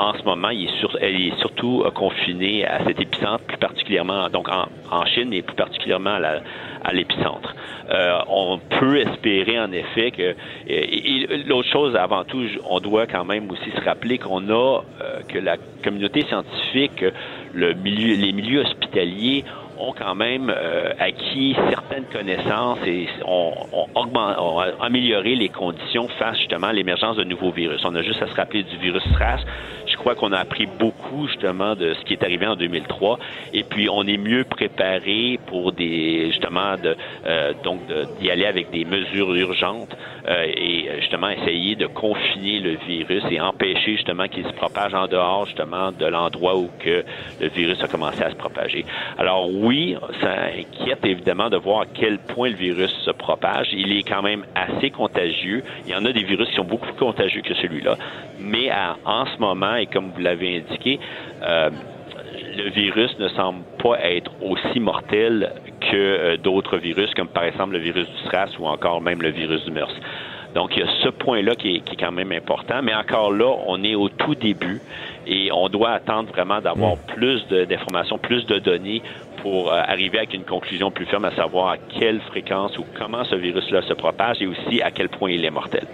en 0.00 0.14
ce 0.14 0.22
moment, 0.22 0.48
il 0.48 0.64
est 0.64 0.78
sur, 0.78 0.96
elle 1.00 1.20
est 1.20 1.38
surtout 1.40 1.82
euh, 1.84 1.90
confinée 1.90 2.64
à 2.64 2.82
cet 2.84 2.98
épicentre, 3.00 3.44
plus 3.44 3.58
particulièrement 3.58 4.30
donc 4.30 4.48
en, 4.48 5.04
Chine, 5.04 5.28
mais 5.28 5.42
plus 5.42 5.54
particulièrement 5.54 6.18
à 6.82 6.92
l'épicentre. 6.92 7.54
Euh, 7.90 8.18
on 8.28 8.58
peut 8.58 8.98
espérer 8.98 9.60
en 9.60 9.70
effet 9.72 10.10
que 10.10 10.34
et, 10.66 11.22
et 11.22 11.26
l'autre 11.44 11.68
chose 11.68 11.96
avant 11.96 12.24
tout, 12.24 12.42
on 12.68 12.80
doit 12.80 13.06
quand 13.06 13.24
même 13.24 13.50
aussi 13.50 13.70
se 13.70 13.84
rappeler 13.84 14.18
qu'on 14.18 14.48
a 14.48 14.82
euh, 15.02 15.20
que 15.28 15.38
la 15.38 15.56
communauté 15.84 16.22
scientifique, 16.22 17.04
le 17.52 17.74
milieu, 17.74 18.14
les 18.14 18.32
milieux 18.32 18.60
hospitaliers 18.60 19.44
ont 19.80 19.94
quand 19.96 20.14
même 20.14 20.52
euh, 20.54 20.92
acquis 20.98 21.56
certaines 21.70 22.04
connaissances 22.04 22.78
et 22.86 23.08
ont, 23.26 23.52
amélioré 24.80 25.34
les 25.34 25.48
conditions 25.48 26.08
face 26.18 26.38
justement 26.38 26.68
à 26.68 26.72
l'émergence 26.72 27.16
de 27.16 27.24
nouveaux 27.24 27.50
virus. 27.50 27.80
On 27.84 27.94
a 27.94 28.02
juste 28.02 28.22
à 28.22 28.26
se 28.26 28.34
rappeler 28.34 28.62
du 28.62 28.76
virus 28.78 29.02
SRAS. 29.14 29.40
Crois 30.00 30.14
qu'on 30.14 30.32
a 30.32 30.38
appris 30.38 30.64
beaucoup 30.64 31.28
justement 31.28 31.74
de 31.74 31.92
ce 31.92 32.00
qui 32.06 32.14
est 32.14 32.24
arrivé 32.24 32.46
en 32.46 32.56
2003 32.56 33.18
et 33.52 33.64
puis 33.64 33.90
on 33.90 34.06
est 34.06 34.16
mieux 34.16 34.44
préparé 34.44 35.38
pour 35.46 35.72
des 35.72 36.30
justement 36.30 36.76
de 36.82 36.96
euh, 37.26 37.52
donc 37.62 37.80
d'y 38.18 38.30
aller 38.30 38.46
avec 38.46 38.70
des 38.70 38.86
mesures 38.86 39.34
urgentes 39.34 39.94
euh, 40.26 40.46
et 40.56 40.88
justement 41.00 41.28
essayer 41.28 41.76
de 41.76 41.86
confiner 41.86 42.60
le 42.60 42.76
virus 42.86 43.22
et 43.30 43.42
empêcher 43.42 43.96
justement 43.96 44.26
qu'il 44.26 44.46
se 44.46 44.52
propage 44.52 44.94
en 44.94 45.06
dehors 45.06 45.44
justement 45.44 45.92
de 45.92 46.06
l'endroit 46.06 46.56
où 46.56 46.70
que 46.78 47.04
le 47.38 47.48
virus 47.48 47.82
a 47.82 47.88
commencé 47.88 48.22
à 48.22 48.30
se 48.30 48.36
propager. 48.36 48.86
Alors 49.18 49.50
oui, 49.52 49.96
ça 50.22 50.46
inquiète 50.58 51.04
évidemment 51.04 51.50
de 51.50 51.58
voir 51.58 51.82
à 51.82 51.86
quel 51.92 52.20
point 52.20 52.48
le 52.48 52.56
virus 52.56 52.90
se 53.04 53.10
propage. 53.10 53.68
Il 53.72 53.92
est 53.92 54.08
quand 54.08 54.22
même 54.22 54.46
assez 54.54 54.88
contagieux. 54.88 55.62
Il 55.84 55.92
y 55.92 55.94
en 55.94 56.06
a 56.06 56.12
des 56.12 56.24
virus 56.24 56.48
qui 56.48 56.54
sont 56.54 56.64
beaucoup 56.64 56.86
plus 56.86 56.94
contagieux 56.94 57.42
que 57.42 57.52
celui-là, 57.54 57.96
mais 58.38 58.70
en 59.04 59.26
ce 59.26 59.38
moment 59.38 59.74
comme 59.92 60.10
vous 60.10 60.20
l'avez 60.20 60.58
indiqué, 60.58 60.98
euh, 61.42 61.70
le 62.56 62.70
virus 62.70 63.16
ne 63.18 63.28
semble 63.28 63.62
pas 63.82 63.98
être 64.00 64.30
aussi 64.42 64.80
mortel 64.80 65.52
que 65.80 65.96
euh, 65.96 66.36
d'autres 66.36 66.78
virus, 66.78 67.12
comme 67.14 67.28
par 67.28 67.44
exemple 67.44 67.72
le 67.72 67.78
virus 67.78 68.06
du 68.06 68.28
SRAS 68.28 68.50
ou 68.58 68.66
encore 68.66 69.00
même 69.00 69.22
le 69.22 69.30
virus 69.30 69.64
du 69.64 69.70
MERS. 69.70 69.92
Donc, 70.54 70.76
il 70.76 70.80
y 70.80 70.82
a 70.82 70.90
ce 71.04 71.08
point-là 71.08 71.54
qui 71.54 71.76
est, 71.76 71.80
qui 71.80 71.94
est, 71.94 71.96
quand 71.96 72.10
même 72.10 72.32
important. 72.32 72.82
Mais 72.82 72.94
encore 72.94 73.32
là, 73.32 73.54
on 73.66 73.82
est 73.84 73.94
au 73.94 74.08
tout 74.08 74.34
début 74.34 74.80
et 75.26 75.50
on 75.52 75.68
doit 75.68 75.90
attendre 75.90 76.28
vraiment 76.30 76.60
d'avoir 76.60 76.94
mmh. 76.94 77.14
plus 77.14 77.46
d'informations, 77.48 78.18
plus 78.18 78.44
de 78.46 78.58
données 78.58 79.00
pour 79.42 79.72
euh, 79.72 79.80
arriver 79.80 80.18
avec 80.18 80.34
une 80.34 80.44
conclusion 80.44 80.90
plus 80.90 81.06
ferme, 81.06 81.24
à 81.24 81.34
savoir 81.36 81.68
à 81.68 81.76
quelle 81.76 82.20
fréquence 82.22 82.76
ou 82.78 82.84
comment 82.98 83.24
ce 83.24 83.36
virus-là 83.36 83.82
se 83.82 83.94
propage 83.94 84.42
et 84.42 84.46
aussi 84.46 84.82
à 84.82 84.90
quel 84.90 85.08
point 85.08 85.30
il 85.30 85.44
est 85.44 85.50
mortel. 85.50 85.86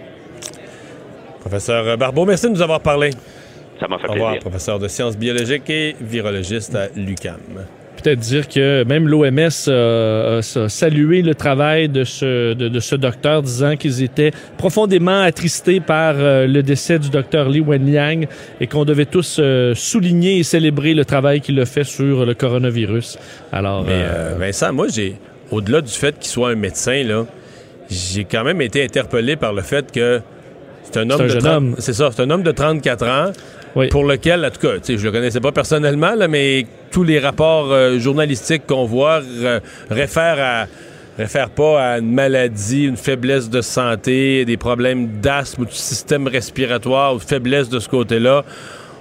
Professeur 1.39 1.97
Barbeau, 1.97 2.25
merci 2.25 2.47
de 2.47 2.51
nous 2.51 2.61
avoir 2.61 2.81
parlé. 2.81 3.11
Ça 3.79 3.87
m'a 3.87 3.97
fait 3.99 4.07
Au 4.07 4.13
revoir, 4.13 4.31
plaisir. 4.31 4.41
professeur 4.49 4.79
de 4.79 4.87
sciences 4.87 5.17
biologiques 5.17 5.69
et 5.69 5.95
virologiste 6.01 6.75
à 6.75 6.87
l'UCAM. 6.95 7.37
Peut-être 8.01 8.19
dire 8.19 8.47
que 8.47 8.83
même 8.83 9.07
l'OMS 9.07 9.49
a, 9.67 10.37
a, 10.37 10.69
salué 10.69 11.23
le 11.23 11.33
travail 11.33 11.89
de 11.89 12.03
ce, 12.03 12.53
de, 12.53 12.69
de 12.69 12.79
ce 12.79 12.95
docteur, 12.95 13.41
disant 13.41 13.75
qu'ils 13.75 14.03
étaient 14.03 14.31
profondément 14.57 15.19
attristés 15.21 15.79
par 15.79 16.13
euh, 16.17 16.45
le 16.45 16.61
décès 16.61 16.99
du 16.99 17.09
docteur 17.09 17.49
Li 17.49 17.59
Wenliang 17.59 18.27
et 18.61 18.67
qu'on 18.67 18.85
devait 18.85 19.05
tous 19.07 19.37
euh, 19.39 19.73
souligner 19.75 20.37
et 20.37 20.43
célébrer 20.43 20.93
le 20.93 21.05
travail 21.05 21.41
qu'il 21.41 21.59
a 21.59 21.65
fait 21.65 21.83
sur 21.83 22.25
le 22.25 22.33
coronavirus. 22.35 23.17
Alors, 23.51 23.83
Mais 23.83 23.93
euh, 23.93 24.35
Vincent, 24.37 24.71
moi, 24.73 24.87
j'ai, 24.93 25.15
au-delà 25.49 25.81
du 25.81 25.91
fait 25.91 26.17
qu'il 26.19 26.29
soit 26.29 26.49
un 26.49 26.55
médecin, 26.55 27.03
là, 27.03 27.25
j'ai 27.89 28.25
quand 28.25 28.43
même 28.43 28.61
été 28.61 28.83
interpellé 28.83 29.35
par 29.37 29.53
le 29.53 29.63
fait 29.63 29.91
que 29.91 30.21
c'est 30.83 30.97
un 30.99 31.09
homme 31.09 31.21
un 31.21 31.23
de 31.23 31.29
jeune 31.29 31.41
30 31.41 31.53
homme. 31.55 31.75
C'est 31.79 31.93
ça, 31.93 32.09
c'est 32.13 32.21
un 32.21 32.29
homme 32.29 32.43
de 32.43 32.51
34 32.51 33.07
ans. 33.07 33.31
Pour 33.91 34.05
lequel, 34.05 34.45
en 34.45 34.49
tout 34.49 34.59
cas, 34.59 34.73
je 34.87 35.03
le 35.03 35.11
connaissais 35.11 35.39
pas 35.39 35.51
personnellement, 35.51 36.13
mais 36.29 36.65
tous 36.91 37.03
les 37.03 37.19
rapports 37.19 37.71
euh, 37.71 37.99
journalistiques 37.99 38.65
qu'on 38.65 38.85
voit 38.85 39.21
euh, 39.21 39.59
réfèrent 39.89 40.39
à 40.39 40.67
pas 41.55 41.93
à 41.93 41.99
une 41.99 42.11
maladie, 42.11 42.85
une 42.85 42.97
faiblesse 42.97 43.49
de 43.49 43.61
santé, 43.61 44.45
des 44.45 44.57
problèmes 44.57 45.19
d'asthme 45.19 45.63
ou 45.63 45.65
du 45.65 45.73
système 45.73 46.27
respiratoire 46.27 47.15
ou 47.15 47.17
de 47.17 47.23
faiblesse 47.23 47.69
de 47.69 47.79
ce 47.79 47.89
côté-là. 47.89 48.43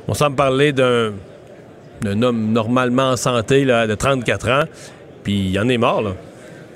On 0.08 0.14
semble 0.14 0.36
parler 0.36 0.72
d'un 0.72 1.12
homme 2.22 2.52
normalement 2.52 3.10
en 3.10 3.16
santé 3.16 3.64
de 3.64 3.94
34 3.94 4.48
ans, 4.48 4.64
puis 5.24 5.50
il 5.50 5.60
en 5.60 5.68
est 5.68 5.78
mort. 5.78 6.14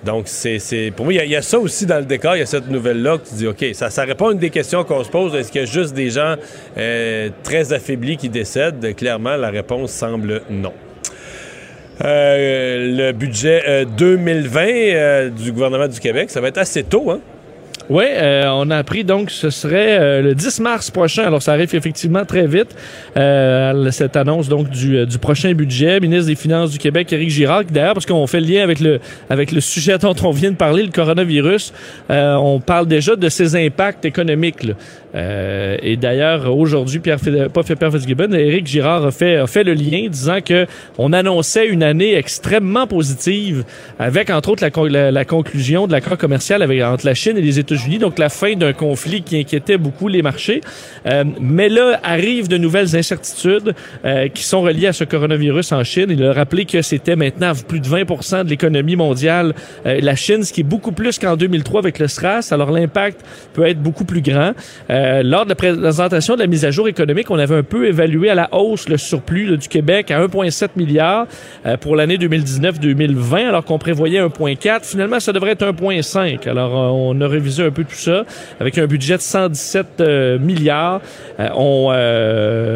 Donc, 0.05 0.29
c'est, 0.29 0.93
pour 0.97 1.05
moi, 1.05 1.15
il 1.15 1.31
y, 1.31 1.37
a 1.37 1.43
ça 1.43 1.59
aussi 1.59 1.85
dans 1.85 1.99
le 1.99 2.07
décor. 2.07 2.37
Il 2.37 2.39
y 2.39 2.43
a 2.43 2.47
cette 2.47 2.69
nouvelle-là 2.69 3.19
que 3.19 3.29
tu 3.29 3.35
dis, 3.35 3.47
OK, 3.47 3.65
ça, 3.75 4.05
répond 4.05 4.29
à 4.29 4.33
une 4.33 4.39
des 4.39 4.51
questions 4.51 4.83
qu'on 4.85 5.05
se 5.05 5.11
pose. 5.11 5.35
Est-ce 5.35 5.53
qu'il 5.53 5.61
y 5.61 5.65
a 5.65 5.67
juste 5.67 5.95
des 5.95 6.11
gens 6.11 6.37
euh, 6.79 7.29
très 7.43 7.73
affaiblis 7.73 8.17
qui 8.17 8.29
décèdent? 8.29 8.95
Clairement, 8.97 9.37
la 9.37 9.51
réponse 9.51 9.93
semble 9.93 10.43
non. 10.49 10.73
Euh, 12.03 12.97
le 12.97 13.13
budget 13.13 13.63
euh, 13.69 13.85
2020 13.85 14.61
euh, 14.65 15.29
du 15.29 15.53
gouvernement 15.53 15.87
du 15.87 16.01
Québec, 16.01 16.31
ça 16.31 16.41
va 16.41 16.49
être 16.49 16.59
assez 16.59 16.83
tôt, 16.83 17.11
hein? 17.11 17.21
Oui, 17.91 18.05
euh, 18.07 18.45
on 18.53 18.71
a 18.71 18.77
appris 18.77 19.03
donc 19.03 19.27
que 19.27 19.33
ce 19.33 19.51
serait 19.51 19.99
euh, 19.99 20.23
le 20.23 20.35
10 20.37 20.61
mars 20.61 20.93
prochain. 20.93 21.25
Alors, 21.25 21.43
ça 21.43 21.55
arrive 21.55 21.75
effectivement 21.75 22.25
très 22.25 22.47
vite. 22.47 22.69
Euh, 23.17 23.91
cette 23.91 24.17
annonce 24.17 24.49
donc 24.49 24.71
du, 24.71 25.05
prochain 25.21 25.55
budget, 25.55 25.99
ministre 25.99 26.29
des 26.29 26.37
Finances 26.37 26.71
du 26.71 26.79
Québec, 26.79 27.13
Éric 27.13 27.31
Girard, 27.31 27.65
d'ailleurs, 27.65 27.95
parce 27.95 28.07
qu'on 28.07 28.29
fait 28.29 28.39
le 28.39 28.47
lien 28.47 28.63
avec 28.63 28.79
le 28.79 29.01
avec 29.29 29.51
le 29.51 29.61
sujet 29.61 29.99
dont 29.99 30.15
on 30.23 30.31
vient 30.31 30.53
de 30.53 30.57
parler, 30.57 30.85
le 30.85 30.93
coronavirus, 30.93 31.73
on 32.09 32.61
parle 32.65 32.87
déjà 32.87 33.17
de 33.17 33.29
ses 33.29 33.57
impacts 33.57 34.05
économiques. 34.05 34.67
Euh, 35.15 35.77
et 35.83 35.97
d'ailleurs, 35.97 36.57
aujourd'hui, 36.57 37.01
Pierre, 37.01 37.19
pas 37.53 37.63
Pierre 37.63 37.93
Fitzgibbon, 37.93 38.33
Éric 38.33 38.67
Girard 38.67 39.05
a 39.07 39.11
fait, 39.11 39.37
a 39.37 39.47
fait 39.47 39.65
le 39.65 39.75
lien, 39.75 40.07
disant 40.09 40.41
que 40.45 40.67
on 40.99 41.13
annonçait 41.13 41.67
une 41.67 41.83
année 41.83 42.15
extrêmement 42.15 42.87
positive, 42.87 43.65
avec 43.99 44.31
entre 44.31 44.51
autres 44.51 44.65
la, 44.89 45.11
la, 45.11 45.25
conclusion 45.25 45.87
de 45.87 45.93
l'accord 45.93 46.19
commercial 46.19 46.63
avec, 46.63 46.83
entre 46.83 47.07
la 47.07 47.15
Chine 47.15 47.37
et 47.37 47.43
les 47.43 47.59
États-Unis, 47.59 47.99
donc 47.99 48.19
la 48.19 48.29
fin 48.29 48.55
d'un 48.55 48.73
conflit 48.73 49.23
qui 49.23 49.39
inquiétait 49.39 49.79
beaucoup 49.79 50.09
les 50.09 50.23
marchés. 50.23 50.61
Euh, 51.07 51.25
mais 51.41 51.69
là, 51.69 51.99
arrivent 52.03 52.49
de 52.49 52.57
nouvelles 52.57 52.97
incertitudes 52.97 53.75
euh, 54.05 54.29
qui 54.29 54.43
sont 54.43 54.63
reliées 54.63 54.89
à 54.89 54.93
ce 54.93 55.05
coronavirus 55.05 55.73
en 55.73 55.85
Chine. 55.85 56.07
Il 56.11 56.25
a 56.25 56.33
rappelé 56.33 56.65
que 56.65 56.83
c'était 56.83 57.17
maintenant 57.17 57.53
plus 57.67 57.81
de 57.81 57.89
20 57.89 58.45
de 58.45 58.51
l'économie 58.51 58.97
mondiale, 58.97 59.55
euh, 59.87 60.01
la 60.01 60.15
Chine, 60.15 60.43
ce 60.45 60.53
qui 60.53 60.61
est 60.61 60.65
beaucoup 60.65 60.93
plus 60.93 61.19
qu'en 61.19 61.37
2003 61.37 61.81
avec 61.81 61.99
le 61.99 62.09
SRAS. 62.09 62.53
Alors 62.53 62.71
l'impact 62.71 63.21
peut 63.53 63.67
être 63.67 63.81
beaucoup 63.81 64.05
plus 64.05 64.21
grand. 64.21 64.53
Euh, 64.91 65.00
lors 65.23 65.45
de 65.45 65.51
la 65.51 65.55
présentation 65.55 66.35
de 66.35 66.41
la 66.41 66.47
mise 66.47 66.65
à 66.65 66.71
jour 66.71 66.89
économique, 66.89 67.31
on 67.31 67.39
avait 67.39 67.57
un 67.57 67.63
peu 67.63 67.87
évalué 67.87 68.31
à 68.31 68.35
la 68.35 68.49
hausse 68.53 68.89
le 68.89 68.97
surplus 68.97 69.47
là, 69.47 69.57
du 69.57 69.69
Québec 69.69 70.11
à 70.11 70.25
1,7 70.25 70.71
milliard 70.77 71.27
euh, 71.67 71.77
pour 71.77 71.97
l'année 71.97 72.17
2019-2020, 72.17 73.49
alors 73.49 73.65
qu'on 73.65 73.79
prévoyait 73.79 74.21
1,4. 74.21 74.85
Finalement, 74.85 75.21
ça 75.21 75.33
devrait 75.33 75.53
être 75.53 75.65
1,5. 75.65 76.49
Alors, 76.49 76.77
euh, 76.77 76.89
on 76.89 77.21
a 77.21 77.29
révisé 77.29 77.65
un 77.65 77.71
peu 77.71 77.85
tout 77.85 77.95
ça 77.95 78.25
avec 78.59 78.79
un 78.79 78.87
budget 78.87 79.17
de 79.17 79.23
117 79.23 79.87
euh, 80.01 80.39
milliards. 80.39 81.01
on, 81.39 81.93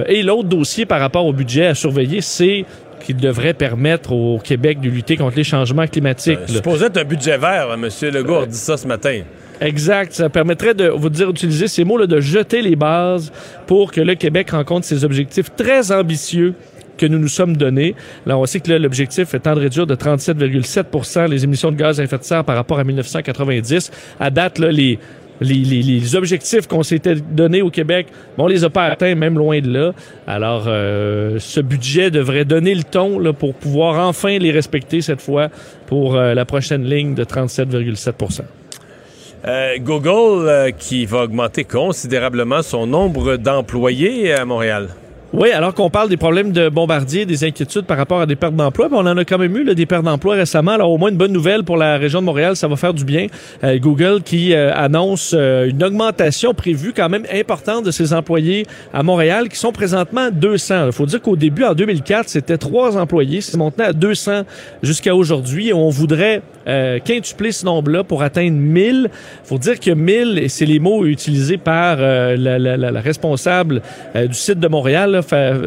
et 0.06 0.22
l'autre 0.22 0.48
dossier 0.48 0.86
par 0.86 1.00
rapport 1.00 1.26
au 1.26 1.32
budget 1.32 1.66
à 1.66 1.74
surveiller, 1.74 2.20
c'est 2.20 2.64
qui 3.00 3.12
devrait 3.12 3.52
permettre 3.52 4.12
au 4.12 4.38
Québec 4.38 4.80
de 4.80 4.88
lutter 4.88 5.16
contre 5.16 5.36
les 5.36 5.44
changements 5.44 5.86
climatiques. 5.86 6.38
C'est 6.46 6.54
supposé 6.54 6.86
être 6.86 6.96
un 6.96 7.04
budget 7.04 7.36
vert, 7.36 7.68
M. 7.74 7.88
Legault 8.12 8.42
a 8.42 8.46
dit 8.46 8.56
ça 8.56 8.76
ce 8.76 8.86
matin. 8.86 9.20
Exact. 9.60 10.12
Ça 10.12 10.28
permettrait 10.28 10.74
de 10.74 10.88
vous 10.88 11.08
dire 11.08 11.30
utiliser 11.30 11.68
ces 11.68 11.84
mots 11.84 11.98
là 11.98 12.06
de 12.06 12.20
jeter 12.20 12.62
les 12.62 12.76
bases 12.76 13.32
pour 13.66 13.92
que 13.92 14.00
le 14.00 14.14
Québec 14.14 14.50
rencontre 14.50 14.86
ses 14.86 15.04
objectifs 15.04 15.54
très 15.56 15.92
ambitieux 15.92 16.54
que 16.96 17.06
nous 17.06 17.18
nous 17.18 17.28
sommes 17.28 17.56
donnés. 17.56 17.94
Là, 18.26 18.38
on 18.38 18.46
sait 18.46 18.60
que 18.60 18.72
l'objectif 18.72 19.34
étant 19.34 19.54
de 19.54 19.60
réduire 19.60 19.86
de 19.86 19.94
37,7% 19.94 21.28
les 21.28 21.44
émissions 21.44 21.70
de 21.72 21.76
gaz 21.76 22.00
à 22.00 22.04
effet 22.04 22.18
de 22.18 22.24
serre 22.24 22.44
par 22.44 22.56
rapport 22.56 22.78
à 22.78 22.84
1990. 22.84 23.90
À 24.20 24.30
date, 24.30 24.58
là, 24.58 24.70
les 24.70 24.98
les, 25.40 25.56
les, 25.56 25.82
les, 25.82 26.14
objectifs 26.14 26.68
qu'on 26.68 26.84
s'était 26.84 27.16
donnés 27.16 27.60
au 27.60 27.70
Québec, 27.70 28.06
bon, 28.38 28.44
on 28.44 28.46
les 28.46 28.62
a 28.62 28.70
pas 28.70 28.84
atteints, 28.84 29.16
même 29.16 29.36
loin 29.36 29.60
de 29.60 29.68
là. 29.68 29.92
Alors, 30.28 30.66
euh, 30.68 31.38
ce 31.40 31.60
budget 31.60 32.12
devrait 32.12 32.44
donner 32.44 32.72
le 32.72 32.84
ton 32.84 33.18
là, 33.18 33.32
pour 33.32 33.54
pouvoir 33.54 34.06
enfin 34.06 34.38
les 34.38 34.52
respecter 34.52 35.00
cette 35.00 35.20
fois 35.20 35.48
pour 35.86 36.14
euh, 36.14 36.34
la 36.34 36.44
prochaine 36.44 36.84
ligne 36.84 37.14
de 37.14 37.24
37,7 37.24 38.42
euh, 39.46 39.76
Google 39.78 40.48
euh, 40.48 40.70
qui 40.70 41.04
va 41.04 41.24
augmenter 41.24 41.64
considérablement 41.64 42.62
son 42.62 42.86
nombre 42.86 43.36
d'employés 43.36 44.32
à 44.32 44.46
Montréal. 44.46 44.88
Oui, 45.34 45.50
alors 45.50 45.74
qu'on 45.74 45.90
parle 45.90 46.08
des 46.08 46.16
problèmes 46.16 46.52
de 46.52 46.68
bombardiers, 46.68 47.26
des 47.26 47.44
inquiétudes 47.44 47.84
par 47.84 47.98
rapport 47.98 48.20
à 48.20 48.26
des 48.26 48.36
pertes 48.36 48.54
d'emploi, 48.54 48.88
on 48.92 48.98
en 48.98 49.16
a 49.16 49.24
quand 49.24 49.36
même 49.36 49.54
eu 49.56 49.74
des 49.74 49.84
pertes 49.84 50.04
d'emploi 50.04 50.36
récemment. 50.36 50.70
Alors 50.70 50.92
au 50.92 50.96
moins 50.96 51.10
une 51.10 51.16
bonne 51.16 51.32
nouvelle 51.32 51.64
pour 51.64 51.76
la 51.76 51.98
région 51.98 52.20
de 52.20 52.26
Montréal, 52.26 52.54
ça 52.54 52.68
va 52.68 52.76
faire 52.76 52.94
du 52.94 53.04
bien. 53.04 53.26
Euh, 53.64 53.78
Google 53.78 54.22
qui 54.22 54.54
annonce 54.54 55.34
une 55.34 55.82
augmentation 55.82 56.54
prévue 56.54 56.92
quand 56.96 57.08
même 57.08 57.26
importante 57.32 57.84
de 57.84 57.90
ses 57.90 58.14
employés 58.14 58.64
à 58.94 59.02
Montréal, 59.02 59.48
qui 59.48 59.58
sont 59.58 59.72
présentement 59.72 60.30
200. 60.30 60.86
Il 60.86 60.92
faut 60.92 61.06
dire 61.06 61.20
qu'au 61.20 61.36
début, 61.36 61.64
en 61.64 61.74
2004, 61.74 62.28
c'était 62.28 62.56
trois 62.56 62.96
employés, 62.96 63.40
c'est 63.40 63.56
monté 63.56 63.82
à 63.82 63.92
200 63.92 64.44
jusqu'à 64.82 65.16
aujourd'hui. 65.16 65.72
On 65.74 65.90
voudrait 65.90 66.42
euh, 66.66 66.98
ce 67.04 67.64
nombre-là 67.64 68.04
pour 68.04 68.22
atteindre 68.22 68.56
1000. 68.56 69.10
faut 69.44 69.58
dire 69.58 69.78
que 69.78 69.90
1000, 69.90 70.38
et 70.38 70.48
c'est 70.48 70.64
les 70.64 70.78
mots 70.78 71.04
utilisés 71.04 71.58
par 71.58 71.96
euh, 72.00 72.36
la, 72.36 73.00
responsable 73.00 73.82
euh, 74.16 74.26
du 74.26 74.34
site 74.34 74.58
de 74.58 74.68
Montréal, 74.68 75.20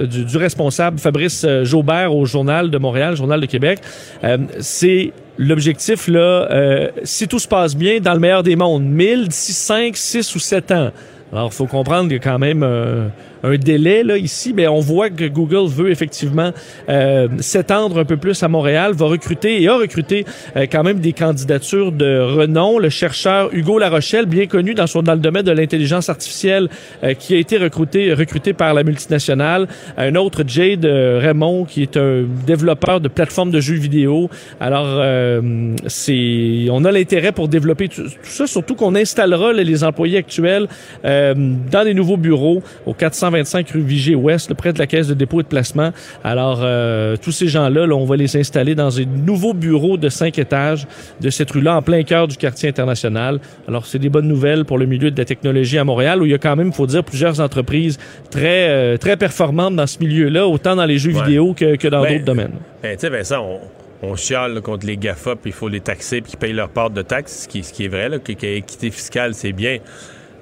du, 0.09 0.37
responsable 0.37 0.99
Fabrice 0.99 1.43
euh, 1.43 1.63
Jaubert 1.63 2.15
au 2.15 2.25
Journal 2.25 2.69
de 2.69 2.77
Montréal, 2.77 3.15
Journal 3.15 3.39
de 3.41 3.45
Québec, 3.45 3.79
euh, 4.23 4.37
c'est 4.59 5.11
l'objectif, 5.37 6.07
là, 6.07 6.89
si 7.03 7.27
tout 7.27 7.37
se 7.37 7.47
passe 7.47 7.75
bien, 7.75 7.99
dans 7.99 8.13
le 8.13 8.19
meilleur 8.19 8.41
des 8.41 8.55
mondes, 8.55 8.83
1000 8.83 9.27
d'ici 9.27 9.53
5, 9.53 9.95
6 9.95 10.35
ou 10.35 10.39
7 10.39 10.71
ans. 10.71 10.91
Alors, 11.31 11.53
faut 11.53 11.67
comprendre 11.67 12.11
a 12.15 12.17
quand 12.17 12.39
même 12.39 12.65
un 13.43 13.57
délai 13.57 14.03
là 14.03 14.17
ici, 14.17 14.53
mais 14.55 14.67
on 14.67 14.79
voit 14.79 15.09
que 15.09 15.25
Google 15.25 15.69
veut 15.69 15.91
effectivement 15.91 16.51
euh, 16.89 17.27
s'étendre 17.39 17.99
un 17.99 18.05
peu 18.05 18.17
plus 18.17 18.41
à 18.43 18.47
Montréal, 18.47 18.93
va 18.93 19.05
recruter 19.05 19.61
et 19.61 19.67
a 19.67 19.77
recruté 19.77 20.25
euh, 20.55 20.65
quand 20.71 20.83
même 20.83 20.99
des 20.99 21.13
candidatures 21.13 21.91
de 21.91 22.19
renom. 22.19 22.79
Le 22.79 22.89
chercheur 22.89 23.49
Hugo 23.53 23.77
Larochelle, 23.79 24.25
bien 24.25 24.47
connu 24.47 24.73
dans, 24.73 24.87
son, 24.87 25.03
dans 25.03 25.13
le 25.13 25.19
domaine 25.19 25.43
de 25.43 25.51
l'intelligence 25.51 26.09
artificielle, 26.09 26.69
euh, 27.03 27.13
qui 27.13 27.33
a 27.33 27.37
été 27.37 27.57
recruté, 27.57 28.13
recruté 28.13 28.53
par 28.53 28.73
la 28.73 28.83
multinationale. 28.83 29.67
Un 29.97 30.15
autre, 30.15 30.43
Jade 30.47 30.85
euh, 30.85 31.19
Raymond, 31.21 31.65
qui 31.65 31.81
est 31.81 31.97
un 31.97 32.25
développeur 32.45 33.01
de 33.01 33.07
plateformes 33.07 33.51
de 33.51 33.59
jeux 33.59 33.75
vidéo. 33.75 34.29
Alors, 34.59 34.87
euh, 34.87 35.75
c'est, 35.87 36.67
on 36.71 36.85
a 36.85 36.91
l'intérêt 36.91 37.31
pour 37.31 37.47
développer 37.47 37.87
tout, 37.89 38.03
ça, 38.23 38.47
surtout 38.47 38.75
qu'on 38.75 38.95
installera 38.95 39.53
les 39.53 39.83
employés 39.83 40.17
actuels 40.17 40.67
dans 41.03 41.83
les 41.85 41.93
nouveaux 41.93 42.17
bureaux 42.17 42.61
au 42.85 42.93
400 42.93 43.31
125 43.45 43.69
rue 43.71 43.81
Vigée-Ouest, 43.81 44.53
près 44.53 44.73
de 44.73 44.79
la 44.79 44.87
caisse 44.87 45.07
de 45.07 45.13
dépôt 45.13 45.39
et 45.39 45.43
de 45.43 45.47
placement. 45.47 45.91
Alors, 46.23 46.59
euh, 46.61 47.15
tous 47.17 47.31
ces 47.31 47.47
gens-là, 47.47 47.85
là, 47.85 47.95
on 47.95 48.05
va 48.05 48.15
les 48.15 48.35
installer 48.37 48.75
dans 48.75 48.99
un 48.99 49.05
nouveau 49.05 49.53
bureau 49.53 49.97
de 49.97 50.09
cinq 50.09 50.39
étages 50.39 50.87
de 51.21 51.29
cette 51.29 51.51
rue-là, 51.51 51.77
en 51.77 51.81
plein 51.81 52.03
cœur 52.03 52.27
du 52.27 52.37
quartier 52.37 52.69
international. 52.69 53.39
Alors, 53.67 53.85
c'est 53.85 53.99
des 53.99 54.09
bonnes 54.09 54.27
nouvelles 54.27 54.65
pour 54.65 54.77
le 54.77 54.85
milieu 54.85 55.11
de 55.11 55.17
la 55.17 55.25
technologie 55.25 55.77
à 55.77 55.83
Montréal, 55.83 56.21
où 56.21 56.25
il 56.25 56.31
y 56.31 56.35
a 56.35 56.37
quand 56.37 56.55
même, 56.55 56.67
il 56.67 56.73
faut 56.73 56.87
dire, 56.87 57.03
plusieurs 57.03 57.39
entreprises 57.39 57.97
très, 58.31 58.69
euh, 58.69 58.97
très 58.97 59.17
performantes 59.17 59.75
dans 59.75 59.87
ce 59.87 59.99
milieu-là, 59.99 60.47
autant 60.47 60.75
dans 60.75 60.85
les 60.85 60.97
jeux 60.97 61.13
ouais. 61.13 61.23
vidéo 61.23 61.53
que, 61.53 61.75
que 61.75 61.87
dans 61.87 62.01
ben, 62.01 62.13
d'autres 62.13 62.25
domaines. 62.25 62.55
Ben, 62.81 62.95
tu 62.95 63.01
sais, 63.01 63.09
Vincent, 63.09 63.43
on, 63.43 63.59
on 64.09 64.15
chiale 64.15 64.55
là, 64.55 64.61
contre 64.61 64.85
les 64.85 64.97
GAFA, 64.97 65.35
puis 65.35 65.51
il 65.51 65.53
faut 65.53 65.69
les 65.69 65.81
taxer, 65.81 66.21
puis 66.21 66.31
qu'ils 66.31 66.39
payent 66.39 66.53
leur 66.53 66.69
part 66.69 66.89
de 66.89 67.01
taxes, 67.01 67.43
ce 67.43 67.47
qui, 67.47 67.63
ce 67.63 67.73
qui 67.73 67.85
est 67.85 67.89
vrai, 67.89 68.09
là, 68.09 68.19
que, 68.19 68.31
que 68.31 68.45
équité 68.45 68.91
fiscale, 68.91 69.33
c'est 69.33 69.53
bien. 69.53 69.79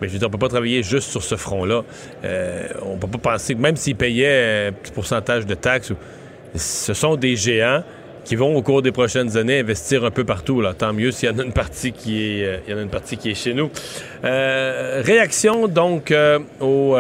Mais 0.01 0.08
je 0.08 0.13
veux 0.13 0.19
dire, 0.19 0.27
on 0.27 0.31
peut 0.31 0.38
pas 0.38 0.49
travailler 0.49 0.84
juste 0.84 1.10
sur 1.10 1.23
ce 1.23 1.36
front-là. 1.36 1.84
Euh, 2.23 2.67
on 2.81 2.97
peut 2.97 3.08
pas 3.08 3.31
penser 3.34 3.55
que 3.55 3.60
même 3.60 3.75
s'ils 3.75 3.95
payaient 3.95 4.67
un 4.67 4.71
petit 4.71 4.91
pourcentage 4.91 5.45
de 5.45 5.55
taxes, 5.55 5.93
ce 6.55 6.93
sont 6.93 7.15
des 7.15 7.36
géants 7.36 7.84
qui 8.25 8.36
vont 8.36 8.55
au 8.55 8.62
cours 8.62 8.81
des 8.81 8.91
prochaines 8.91 9.38
années 9.38 9.60
investir 9.60 10.03
un 10.03 10.12
peu 10.12 10.25
partout. 10.25 10.60
Là. 10.60 10.73
Tant 10.73 10.91
mieux 10.91 11.12
s'il 11.12 11.29
y 11.29 11.31
en 11.31 11.39
a 11.39 11.43
une 11.43 11.53
partie 11.53 11.93
qui 11.93 12.41
est, 12.41 12.45
euh, 12.45 12.58
il 12.67 12.71
y 12.71 12.73
en 12.75 12.79
a 12.79 12.81
une 12.81 12.89
partie 12.89 13.17
qui 13.17 13.29
est 13.29 13.36
chez 13.36 13.53
nous. 13.53 13.69
Euh, 14.23 15.01
réaction 15.05 15.67
donc 15.67 16.12
euh, 16.12 16.39
au 16.60 16.97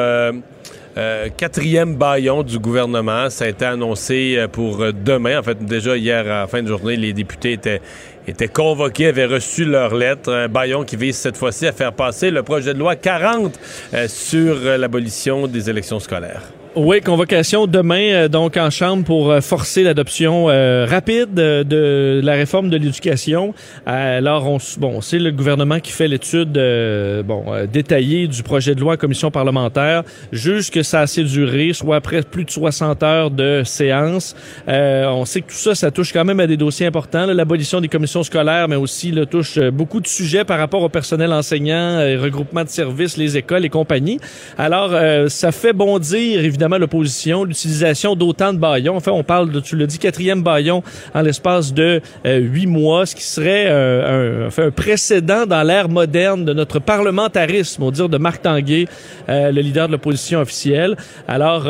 quatrième 1.35 1.95
baillon 1.95 2.43
du 2.43 2.57
gouvernement. 2.57 3.29
Ça 3.29 3.45
a 3.45 3.47
été 3.49 3.65
annoncé 3.65 4.45
pour 4.53 4.93
demain. 4.93 5.39
En 5.39 5.43
fait, 5.43 5.57
déjà 5.65 5.97
hier 5.97 6.23
la 6.23 6.47
fin 6.47 6.63
de 6.63 6.67
journée, 6.69 6.95
les 6.95 7.11
députés 7.11 7.53
étaient 7.53 7.81
étaient 8.27 8.47
convoqués, 8.47 9.07
avaient 9.07 9.25
reçu 9.25 9.65
leur 9.65 9.95
lettre. 9.95 10.31
Un 10.31 10.47
baillon 10.47 10.83
qui 10.83 10.95
vise 10.95 11.17
cette 11.17 11.37
fois-ci 11.37 11.67
à 11.67 11.71
faire 11.71 11.93
passer 11.93 12.31
le 12.31 12.43
projet 12.43 12.73
de 12.73 12.79
loi 12.79 12.95
40 12.95 13.59
euh, 13.93 14.07
sur 14.07 14.57
euh, 14.57 14.77
l'abolition 14.77 15.47
des 15.47 15.69
élections 15.69 15.99
scolaires. 15.99 16.41
Oui, 16.77 16.99
convocation 16.99 17.67
demain 17.67 18.11
euh, 18.11 18.27
donc 18.27 18.57
en 18.57 18.69
chambre 18.69 19.05
pour 19.05 19.31
euh, 19.31 19.39
forcer 19.39 19.81
l'adoption 19.81 20.49
euh, 20.49 20.85
rapide 20.85 21.33
de, 21.33 21.63
de, 21.63 22.19
la 22.21 22.33
réforme 22.33 22.69
de 22.69 22.75
l'éducation. 22.75 23.53
Alors 23.85 24.45
on 24.45 24.57
bon, 24.79 24.99
c'est 24.99 25.19
le 25.19 25.31
gouvernement 25.31 25.79
qui 25.79 25.93
fait 25.93 26.09
l'étude 26.09 26.57
euh, 26.57 27.23
bon 27.23 27.45
détaillée 27.71 28.27
du 28.27 28.43
projet 28.43 28.75
de 28.75 28.81
loi 28.81 28.95
en 28.95 28.97
commission 28.97 29.31
parlementaire, 29.31 30.03
juge 30.33 30.69
que 30.69 30.83
ça 30.83 30.99
a 30.99 31.03
assez 31.03 31.23
duré, 31.23 31.71
soit 31.71 31.95
après 31.95 32.21
plus 32.23 32.43
de 32.43 32.51
60 32.51 33.03
heures 33.03 33.31
de 33.31 33.61
séance. 33.63 34.35
on 34.67 35.23
sait 35.23 35.39
que 35.41 35.51
tout 35.51 35.57
ça 35.57 35.75
ça 35.75 35.91
touche 35.91 36.11
quand 36.11 36.25
même 36.25 36.41
à 36.41 36.47
des 36.47 36.57
dossiers 36.57 36.87
importants, 36.87 37.25
l'abolition 37.25 37.79
des 37.79 37.87
commissions 37.87 38.23
scolaires 38.23 38.67
mais 38.67 38.75
aussi 38.75 39.11
là, 39.11 39.25
touche 39.25 39.59
beaucoup 39.59 40.01
de 40.01 40.07
sujets 40.07 40.43
par 40.43 40.59
rapport 40.59 40.83
au 40.83 40.89
personnel 40.89 41.31
enseignant, 41.31 41.99
regroupement 42.21 42.65
de 42.65 42.69
services, 42.69 43.15
les 43.15 43.37
écoles 43.37 43.63
et 43.63 43.69
compagnie. 43.69 44.19
Alors 44.57 44.93
ça 45.29 45.53
fait 45.53 45.71
bondir 45.71 46.43
évidemment 46.43 46.64
l'opposition, 46.77 47.43
l'utilisation 47.43 48.15
d'autant 48.15 48.53
de 48.53 48.59
baillons. 48.59 48.95
Enfin, 48.95 49.11
on 49.11 49.23
parle, 49.23 49.51
de, 49.51 49.59
tu 49.59 49.75
l'as 49.75 49.85
dit, 49.85 49.99
quatrième 49.99 50.43
baillon 50.43 50.83
en 51.13 51.21
l'espace 51.21 51.73
de 51.73 52.01
euh, 52.25 52.37
huit 52.39 52.67
mois, 52.67 53.05
ce 53.05 53.15
qui 53.15 53.23
serait 53.23 53.65
euh, 53.67 54.49
un, 54.57 54.71
précédent 54.71 55.45
dans 55.45 55.63
l'ère 55.63 55.89
moderne 55.89 56.45
de 56.45 56.53
notre 56.53 56.79
parlementarisme, 56.79 57.83
au 57.83 57.91
dire 57.91 58.09
de 58.09 58.17
Marc 58.17 58.41
Tanguay, 58.41 58.87
euh, 59.29 59.51
le 59.51 59.61
leader 59.61 59.87
de 59.87 59.93
l'opposition 59.93 60.39
officielle. 60.39 60.97
Alors, 61.27 61.63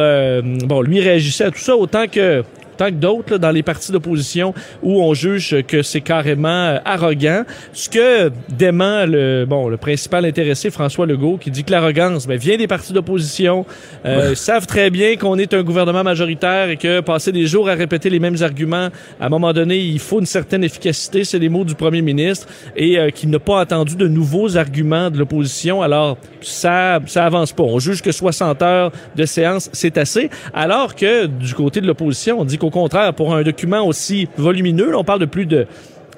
bon, 0.65 0.81
lui 0.81 0.99
réagissait 0.99 1.45
à 1.45 1.51
tout 1.51 1.60
ça 1.60 1.75
autant 1.75 2.08
que 2.08 2.43
tant 2.75 2.88
que 2.88 2.95
d'autres 2.95 3.38
dans 3.38 3.51
les 3.51 3.63
partis 3.63 3.91
d'opposition 3.91 4.53
où 4.83 5.01
on 5.01 5.13
juge 5.13 5.63
que 5.67 5.81
c'est 5.81 6.01
carrément 6.01 6.47
euh, 6.47 6.77
arrogant. 6.85 7.43
Ce 7.73 7.89
que 7.89 8.31
dément 8.49 9.05
le 9.05 9.45
bon 9.45 9.67
le 9.67 9.77
principal 9.77 10.25
intéressé 10.25 10.69
François 10.69 11.05
Legault 11.05 11.38
qui 11.38 11.51
dit 11.51 11.63
que 11.63 11.71
l'arrogance 11.71 12.27
ben, 12.27 12.38
vient 12.38 12.57
des 12.57 12.67
partis 12.67 12.93
d'opposition. 12.93 13.65
Euh, 14.05 14.35
savent 14.35 14.67
très 14.67 14.89
bien 14.89 15.15
qu'on 15.15 15.38
est 15.38 15.53
un 15.53 15.63
gouvernement 15.63 16.03
majoritaire 16.03 16.69
et 16.69 16.77
que 16.77 16.99
passer 17.01 17.31
des 17.31 17.47
jours 17.47 17.69
à 17.69 17.73
répéter 17.73 18.09
les 18.09 18.19
mêmes 18.19 18.38
arguments, 18.41 18.89
à 19.19 19.25
un 19.25 19.29
moment 19.29 19.53
donné, 19.53 19.77
il 19.77 19.99
faut 19.99 20.19
une 20.19 20.25
certaine 20.25 20.63
efficacité. 20.63 21.23
C'est 21.23 21.39
les 21.39 21.49
mots 21.49 21.63
du 21.63 21.75
premier 21.75 22.01
ministre 22.01 22.47
et 22.75 22.97
euh, 22.97 23.09
qu'il 23.09 23.29
n'a 23.29 23.39
pas 23.39 23.61
entendu 23.61 23.95
de 23.95 24.07
nouveaux 24.07 24.57
arguments 24.57 25.09
de 25.09 25.17
l'opposition. 25.17 25.81
Alors 25.81 26.17
ça 26.41 26.99
ça 27.05 27.25
avance 27.25 27.53
pas. 27.53 27.63
On 27.63 27.79
juge 27.79 28.01
que 28.01 28.11
60 28.11 28.61
heures 28.61 28.91
de 29.15 29.25
séance 29.25 29.69
c'est 29.73 29.97
assez, 29.97 30.29
alors 30.53 30.95
que 30.95 31.25
du 31.25 31.53
côté 31.53 31.81
de 31.81 31.88
l'opposition, 31.88 32.39
on 32.39 32.45
dit 32.45 32.57
qu'au 32.65 32.80
contraire, 32.80 33.13
pour 33.13 33.36
un 33.36 33.43
document 33.43 33.86
aussi 33.86 34.28
volumineux, 34.38 34.91
là, 34.91 34.97
on 34.97 35.04
parle 35.04 35.19
de 35.19 35.25
plus 35.25 35.45
de 35.45 35.67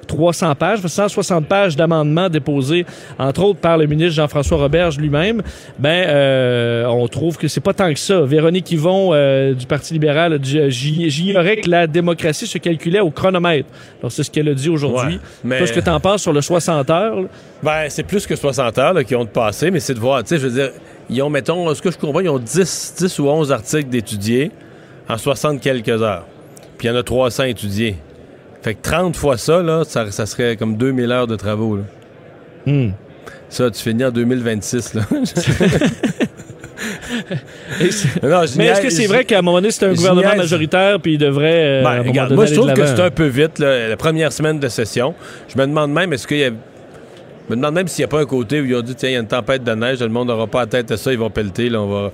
300 0.06 0.54
pages, 0.54 0.80
160 0.80 1.46
pages 1.46 1.76
d'amendements 1.76 2.28
déposés, 2.28 2.86
entre 3.18 3.44
autres 3.44 3.60
par 3.60 3.76
le 3.76 3.86
ministre 3.86 4.14
Jean-François 4.14 4.56
Roberge 4.56 4.98
lui-même, 4.98 5.42
ben 5.78 6.06
euh, 6.08 6.86
on 6.86 7.06
trouve 7.08 7.36
que 7.36 7.46
c'est 7.46 7.60
pas 7.60 7.74
tant 7.74 7.92
que 7.92 7.98
ça. 7.98 8.22
Véronique 8.22 8.70
Yvon 8.70 9.10
euh, 9.12 9.52
du 9.52 9.66
Parti 9.66 9.92
libéral, 9.92 10.40
j'ignorais 10.42 11.56
que 11.56 11.68
la 11.68 11.86
démocratie 11.86 12.46
se 12.46 12.56
calculait 12.56 13.00
au 13.00 13.10
chronomètre. 13.10 13.68
Alors 14.00 14.10
c'est 14.10 14.22
ce 14.22 14.30
qu'elle 14.30 14.48
a 14.48 14.54
dit 14.54 14.70
aujourd'hui. 14.70 15.16
Ouais, 15.16 15.20
mais... 15.44 15.58
Qu'est-ce 15.58 15.74
que 15.74 15.80
tu 15.80 15.90
en 15.90 16.00
penses 16.00 16.22
sur 16.22 16.32
le 16.32 16.40
60 16.40 16.88
heures? 16.88 17.20
Là? 17.20 17.28
Ben 17.62 17.84
c'est 17.88 18.04
plus 18.04 18.26
que 18.26 18.34
60 18.34 18.78
heures 18.78 19.04
qui 19.04 19.14
ont 19.14 19.24
de 19.24 19.28
passé, 19.28 19.70
mais 19.70 19.80
c'est 19.80 19.94
de 19.94 20.00
voir, 20.00 20.22
tu 20.22 20.30
sais, 20.30 20.38
je 20.38 20.46
veux 20.46 20.54
dire, 20.54 20.70
ils 21.10 21.22
ont, 21.22 21.30
mettons, 21.30 21.74
ce 21.74 21.82
que 21.82 21.90
je 21.90 21.98
comprends, 21.98 22.20
ils 22.20 22.28
ont 22.28 22.38
10, 22.38 22.94
10 22.98 23.18
ou 23.18 23.28
11 23.28 23.52
articles 23.52 23.88
d'étudier 23.90 24.50
en 25.08 25.18
60 25.18 25.60
quelques 25.60 26.02
heures. 26.02 26.26
Puis 26.78 26.86
il 26.86 26.90
y 26.90 26.94
en 26.94 26.96
a 26.96 27.02
300 27.02 27.44
étudiés. 27.44 27.96
Fait 28.62 28.74
que 28.74 28.82
30 28.82 29.14
fois 29.16 29.36
ça, 29.36 29.62
là, 29.62 29.84
ça, 29.84 30.10
ça 30.10 30.26
serait 30.26 30.56
comme 30.56 30.76
2000 30.76 31.12
heures 31.12 31.26
de 31.26 31.36
travaux. 31.36 31.76
Là. 31.76 31.82
Mm. 32.66 32.92
Ça, 33.48 33.70
tu 33.70 33.82
finis 33.82 34.04
en 34.04 34.10
2026. 34.10 34.94
Là. 34.94 35.02
non, 38.22 38.42
mais 38.56 38.66
est-ce 38.66 38.80
que 38.80 38.90
c'est 38.90 39.06
vrai 39.06 39.24
qu'à 39.24 39.38
un 39.38 39.42
moment 39.42 39.58
donné, 39.58 39.70
c'est 39.70 39.86
un 39.86 39.94
gouvernement 39.94 40.36
majoritaire 40.36 41.00
puis 41.00 41.14
il 41.14 41.18
devrait. 41.18 41.80
Euh, 41.80 41.82
ben, 41.82 42.02
regarde, 42.02 42.32
moi, 42.32 42.46
je 42.46 42.54
trouve 42.54 42.72
que 42.72 42.86
c'est 42.86 43.00
un 43.00 43.10
peu 43.10 43.26
vite, 43.26 43.58
là, 43.58 43.88
la 43.88 43.96
première 43.96 44.32
semaine 44.32 44.60
de 44.60 44.68
session. 44.68 45.14
Je 45.48 45.58
me 45.58 45.66
demande 45.66 45.92
même, 45.92 46.12
est-ce 46.12 46.26
qu'il 46.26 46.38
y 46.38 46.44
a. 46.44 46.50
Me 47.48 47.56
demande 47.56 47.74
même 47.74 47.88
s'il 47.88 48.02
n'y 48.02 48.04
a 48.04 48.08
pas 48.08 48.20
un 48.20 48.26
côté 48.26 48.60
où 48.60 48.64
ils 48.64 48.74
ont 48.74 48.82
dit 48.82 48.94
tiens, 48.94 49.08
il 49.08 49.12
y 49.12 49.16
a 49.16 49.20
une 49.20 49.26
tempête 49.26 49.64
de 49.64 49.72
neige, 49.72 50.00
le 50.00 50.08
monde 50.08 50.28
n'aura 50.28 50.46
pas 50.46 50.60
la 50.60 50.66
tête 50.66 50.90
à 50.90 50.96
ça, 50.96 51.12
ils 51.12 51.18
vont 51.18 51.30
pelleter. 51.30 51.70
Là, 51.70 51.80
on 51.80 51.88
va... 51.88 52.12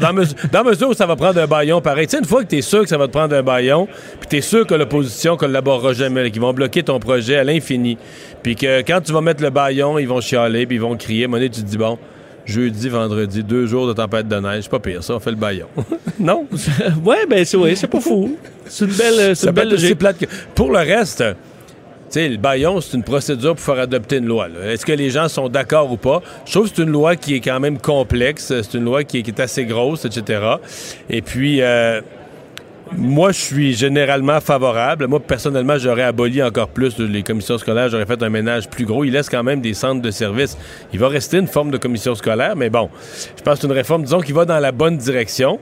dans, 0.00 0.12
mesure, 0.12 0.36
dans 0.52 0.64
mesure 0.64 0.88
où 0.90 0.94
ça 0.94 1.06
va 1.06 1.16
prendre 1.16 1.40
un 1.40 1.46
baillon 1.46 1.80
pareil. 1.80 2.06
Tu 2.06 2.18
une 2.18 2.24
fois 2.24 2.44
que 2.44 2.48
tu 2.48 2.58
es 2.58 2.62
sûr 2.62 2.82
que 2.82 2.88
ça 2.88 2.98
va 2.98 3.06
te 3.06 3.12
prendre 3.12 3.34
un 3.34 3.42
baillon, 3.42 3.86
puis 4.20 4.28
tu 4.28 4.36
es 4.36 4.40
sûr 4.40 4.66
que 4.66 4.74
l'opposition 4.74 5.32
ne 5.32 5.38
collaborera 5.38 5.94
jamais, 5.94 6.30
qu'ils 6.30 6.42
vont 6.42 6.52
bloquer 6.52 6.82
ton 6.82 6.98
projet 7.00 7.36
à 7.36 7.44
l'infini, 7.44 7.96
puis 8.42 8.56
que 8.56 8.80
quand 8.80 9.00
tu 9.00 9.12
vas 9.12 9.22
mettre 9.22 9.42
le 9.42 9.50
baillon, 9.50 9.98
ils 9.98 10.08
vont 10.08 10.20
chialer, 10.20 10.66
puis 10.66 10.76
ils 10.76 10.82
vont 10.82 10.96
crier. 10.96 11.26
Monnaie, 11.26 11.48
tu 11.48 11.62
te 11.62 11.66
dis 11.66 11.78
bon. 11.78 11.98
Jeudi, 12.46 12.90
vendredi, 12.90 13.42
deux 13.42 13.66
jours 13.66 13.86
de 13.86 13.94
tempête 13.94 14.28
de 14.28 14.36
neige, 14.36 14.64
c'est 14.64 14.70
pas 14.70 14.78
pire, 14.78 15.02
ça, 15.02 15.14
on 15.14 15.20
fait 15.20 15.30
le 15.30 15.36
baillon. 15.36 15.66
non? 16.18 16.46
ouais, 17.04 17.24
ben 17.26 17.42
c'est 17.42 17.56
ouais, 17.56 17.74
c'est 17.74 17.86
pas 17.86 18.00
fou. 18.00 18.36
C'est 18.66 18.84
une 18.84 18.90
belle, 18.90 19.34
c'est 19.34 19.46
une 19.46 19.52
belle 19.54 19.70
logique. 19.70 19.98
Plate 19.98 20.18
que... 20.18 20.26
Pour 20.54 20.70
le 20.70 20.80
reste, 20.80 21.24
le 22.16 22.36
baillon, 22.36 22.80
c'est 22.80 22.96
une 22.96 23.02
procédure 23.02 23.54
pour 23.54 23.64
faire 23.64 23.78
adopter 23.78 24.16
une 24.16 24.26
loi. 24.26 24.48
Est-ce 24.64 24.86
que 24.86 24.92
les 24.92 25.10
gens 25.10 25.28
sont 25.28 25.48
d'accord 25.48 25.90
ou 25.90 25.96
pas? 25.96 26.22
Je 26.46 26.52
trouve 26.52 26.68
que 26.68 26.76
c'est 26.76 26.82
une 26.82 26.90
loi 26.90 27.16
qui 27.16 27.34
est 27.34 27.40
quand 27.40 27.60
même 27.60 27.78
complexe. 27.78 28.52
C'est 28.62 28.74
une 28.74 28.84
loi 28.84 29.04
qui 29.04 29.18
est, 29.18 29.22
qui 29.22 29.30
est, 29.30 29.40
assez 29.40 29.64
grosse, 29.64 30.04
etc. 30.04 30.40
Et 31.10 31.22
puis, 31.22 31.60
euh, 31.60 32.00
moi, 32.92 33.32
je 33.32 33.40
suis 33.40 33.74
généralement 33.74 34.40
favorable. 34.40 35.06
Moi, 35.06 35.20
personnellement, 35.20 35.78
j'aurais 35.78 36.02
aboli 36.02 36.42
encore 36.42 36.68
plus 36.68 36.98
les 36.98 37.22
commissions 37.22 37.58
scolaires. 37.58 37.88
J'aurais 37.88 38.06
fait 38.06 38.22
un 38.22 38.28
ménage 38.28 38.68
plus 38.68 38.84
gros. 38.84 39.04
Il 39.04 39.12
laisse 39.12 39.28
quand 39.28 39.42
même 39.42 39.60
des 39.60 39.74
centres 39.74 40.02
de 40.02 40.10
services. 40.10 40.56
Il 40.92 40.98
va 40.98 41.08
rester 41.08 41.38
une 41.38 41.48
forme 41.48 41.70
de 41.70 41.78
commission 41.78 42.14
scolaire, 42.14 42.54
mais 42.56 42.70
bon, 42.70 42.90
je 43.36 43.42
pense 43.42 43.54
que 43.54 43.60
c'est 43.62 43.66
une 43.66 43.72
réforme, 43.72 44.02
disons, 44.04 44.20
qui 44.20 44.32
va 44.32 44.44
dans 44.44 44.60
la 44.60 44.72
bonne 44.72 44.96
direction. 44.96 45.58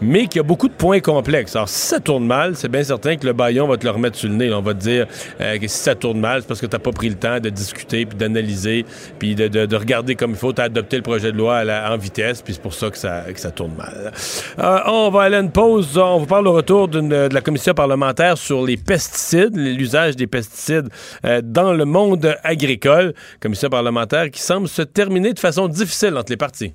Mais 0.00 0.26
qui 0.26 0.38
a 0.38 0.42
beaucoup 0.42 0.68
de 0.68 0.74
points 0.74 1.00
complexes. 1.00 1.56
Alors, 1.56 1.68
si 1.68 1.86
ça 1.86 2.00
tourne 2.00 2.26
mal, 2.26 2.56
c'est 2.56 2.68
bien 2.68 2.82
certain 2.82 3.16
que 3.16 3.26
le 3.26 3.32
baillon 3.32 3.66
va 3.66 3.76
te 3.76 3.84
le 3.84 3.90
remettre 3.90 4.16
sur 4.16 4.28
le 4.28 4.34
nez. 4.34 4.52
On 4.52 4.62
va 4.62 4.74
te 4.74 4.80
dire 4.80 5.06
euh, 5.40 5.58
que 5.58 5.66
si 5.66 5.78
ça 5.78 5.94
tourne 5.94 6.20
mal, 6.20 6.42
c'est 6.42 6.48
parce 6.48 6.60
que 6.60 6.66
tu 6.66 6.74
n'as 6.74 6.80
pas 6.80 6.92
pris 6.92 7.08
le 7.08 7.14
temps 7.16 7.40
de 7.40 7.48
discuter, 7.48 8.06
puis 8.06 8.16
d'analyser, 8.16 8.84
puis 9.18 9.34
de, 9.34 9.76
regarder 9.76 10.14
comme 10.14 10.32
il 10.32 10.36
faut. 10.36 10.52
Tu 10.52 10.60
as 10.60 10.64
adopté 10.64 10.96
le 10.96 11.02
projet 11.02 11.32
de 11.32 11.36
loi 11.36 11.62
en 11.88 11.96
vitesse, 11.96 12.42
puis 12.42 12.54
c'est 12.54 12.62
pour 12.62 12.74
ça 12.74 12.90
que 12.90 12.98
ça, 12.98 13.24
que 13.32 13.40
ça 13.40 13.50
tourne 13.50 13.74
mal. 13.76 14.12
Euh, 14.58 14.78
on 14.86 15.10
va 15.10 15.22
aller 15.22 15.36
à 15.36 15.40
une 15.40 15.52
pause. 15.52 15.96
On 15.98 16.18
vous 16.18 16.26
parle 16.26 16.46
au 16.46 16.52
retour 16.52 16.88
de 16.88 17.32
la 17.32 17.40
commission 17.40 17.74
parlementaire 17.74 18.38
sur 18.38 18.64
les 18.64 18.76
pesticides, 18.76 19.56
l'usage 19.56 20.16
des 20.16 20.26
pesticides 20.26 20.88
euh, 21.24 21.40
dans 21.42 21.72
le 21.72 21.84
monde 21.84 22.36
agricole. 22.42 23.14
Commission 23.40 23.68
parlementaire 23.68 24.30
qui 24.30 24.40
semble 24.40 24.68
se 24.68 24.82
terminer 24.82 25.32
de 25.32 25.38
façon 25.38 25.68
difficile 25.68 26.16
entre 26.16 26.32
les 26.32 26.36
partis. 26.36 26.74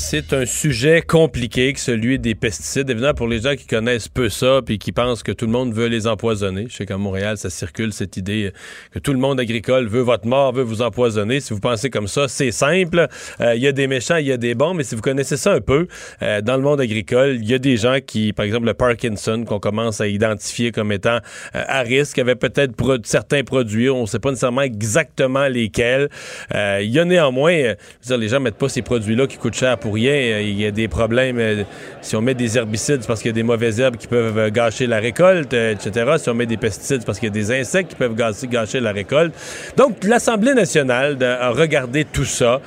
C'est 0.00 0.32
un 0.32 0.46
sujet 0.46 1.02
compliqué 1.02 1.72
que 1.72 1.80
celui 1.80 2.20
des 2.20 2.36
pesticides. 2.36 2.88
Évidemment, 2.88 3.14
pour 3.14 3.26
les 3.26 3.40
gens 3.40 3.56
qui 3.56 3.66
connaissent 3.66 4.06
peu 4.06 4.28
ça 4.28 4.60
puis 4.64 4.78
qui 4.78 4.92
pensent 4.92 5.24
que 5.24 5.32
tout 5.32 5.44
le 5.44 5.50
monde 5.50 5.74
veut 5.74 5.88
les 5.88 6.06
empoisonner. 6.06 6.66
Je 6.70 6.76
sais 6.76 6.86
qu'à 6.86 6.96
Montréal, 6.96 7.36
ça 7.36 7.50
circule 7.50 7.92
cette 7.92 8.16
idée 8.16 8.52
que 8.92 9.00
tout 9.00 9.12
le 9.12 9.18
monde 9.18 9.40
agricole 9.40 9.88
veut 9.88 10.00
votre 10.00 10.26
mort, 10.26 10.52
veut 10.52 10.62
vous 10.62 10.82
empoisonner. 10.82 11.40
Si 11.40 11.52
vous 11.52 11.58
pensez 11.58 11.90
comme 11.90 12.06
ça, 12.06 12.28
c'est 12.28 12.52
simple. 12.52 13.08
Euh, 13.40 13.56
il 13.56 13.60
y 13.60 13.66
a 13.66 13.72
des 13.72 13.88
méchants, 13.88 14.16
il 14.16 14.28
y 14.28 14.32
a 14.32 14.36
des 14.36 14.54
bons, 14.54 14.72
mais 14.72 14.84
si 14.84 14.94
vous 14.94 15.02
connaissez 15.02 15.36
ça 15.36 15.52
un 15.52 15.60
peu, 15.60 15.88
euh, 16.22 16.40
dans 16.42 16.56
le 16.56 16.62
monde 16.62 16.80
agricole, 16.80 17.36
il 17.42 17.50
y 17.50 17.54
a 17.54 17.58
des 17.58 17.76
gens 17.76 17.98
qui, 18.00 18.32
par 18.32 18.46
exemple, 18.46 18.66
le 18.66 18.74
Parkinson, 18.74 19.44
qu'on 19.44 19.58
commence 19.58 20.00
à 20.00 20.06
identifier 20.06 20.70
comme 20.70 20.92
étant 20.92 21.18
euh, 21.56 21.64
à 21.66 21.80
risque, 21.80 22.20
avait 22.20 22.36
peut-être 22.36 22.72
certains 23.04 23.42
produits, 23.42 23.90
on 23.90 24.02
ne 24.02 24.06
sait 24.06 24.20
pas 24.20 24.30
nécessairement 24.30 24.62
exactement 24.62 25.48
lesquels. 25.48 26.08
Il 26.54 26.88
y 26.88 27.00
a 27.00 27.04
néanmoins, 27.04 27.74
dire, 28.06 28.16
les 28.16 28.28
gens 28.28 28.38
mettent 28.38 28.54
pas 28.54 28.68
ces 28.68 28.82
produits-là 28.82 29.26
qui 29.26 29.36
coûtent 29.36 29.54
cher 29.54 29.76
pour 29.76 29.87
Euh, 29.96 30.42
il 30.42 30.60
y 30.60 30.66
a 30.66 30.70
des 30.70 30.88
problèmes. 30.88 31.38
Euh, 31.38 31.64
si 32.00 32.16
on 32.16 32.20
met 32.20 32.34
des 32.34 32.56
herbicides, 32.56 33.06
parce 33.06 33.20
qu'il 33.20 33.30
y 33.30 33.34
a 33.34 33.34
des 33.34 33.42
mauvaises 33.42 33.80
herbes 33.80 33.96
qui 33.96 34.06
peuvent 34.06 34.38
euh, 34.38 34.50
gâcher 34.50 34.86
la 34.86 34.98
récolte, 34.98 35.52
etc. 35.52 36.16
Si 36.18 36.28
on 36.28 36.34
met 36.34 36.46
des 36.46 36.56
pesticides, 36.56 37.04
parce 37.04 37.18
qu'il 37.18 37.28
y 37.28 37.30
a 37.30 37.34
des 37.34 37.52
insectes 37.52 37.90
qui 37.90 37.96
peuvent 37.96 38.14
gâcher, 38.14 38.80
la 38.80 38.92
récolte. 38.92 39.34
Donc, 39.76 40.04
l'Assemblée 40.04 40.54
nationale 40.54 41.16
a 41.22 41.50
regardé 41.50 42.04
tout 42.04 42.24
ça 42.24 42.60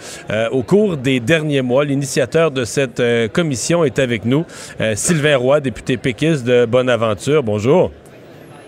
au 0.51 0.63
cours 0.63 0.97
des 0.97 1.19
derniers 1.19 1.62
mois. 1.62 1.86
L'initiateur 1.86 2.51
de 2.51 2.65
cette 2.65 3.01
commission 3.31 3.84
est 3.84 3.99
avec 3.99 4.25
nous, 4.25 4.45
Sylvain 4.95 5.38
Roy, 5.38 5.60
député 5.60 5.97
péquiste 5.97 6.43
de 6.45 6.65
Bonaventure. 6.65 7.43
Bonjour. 7.43 7.91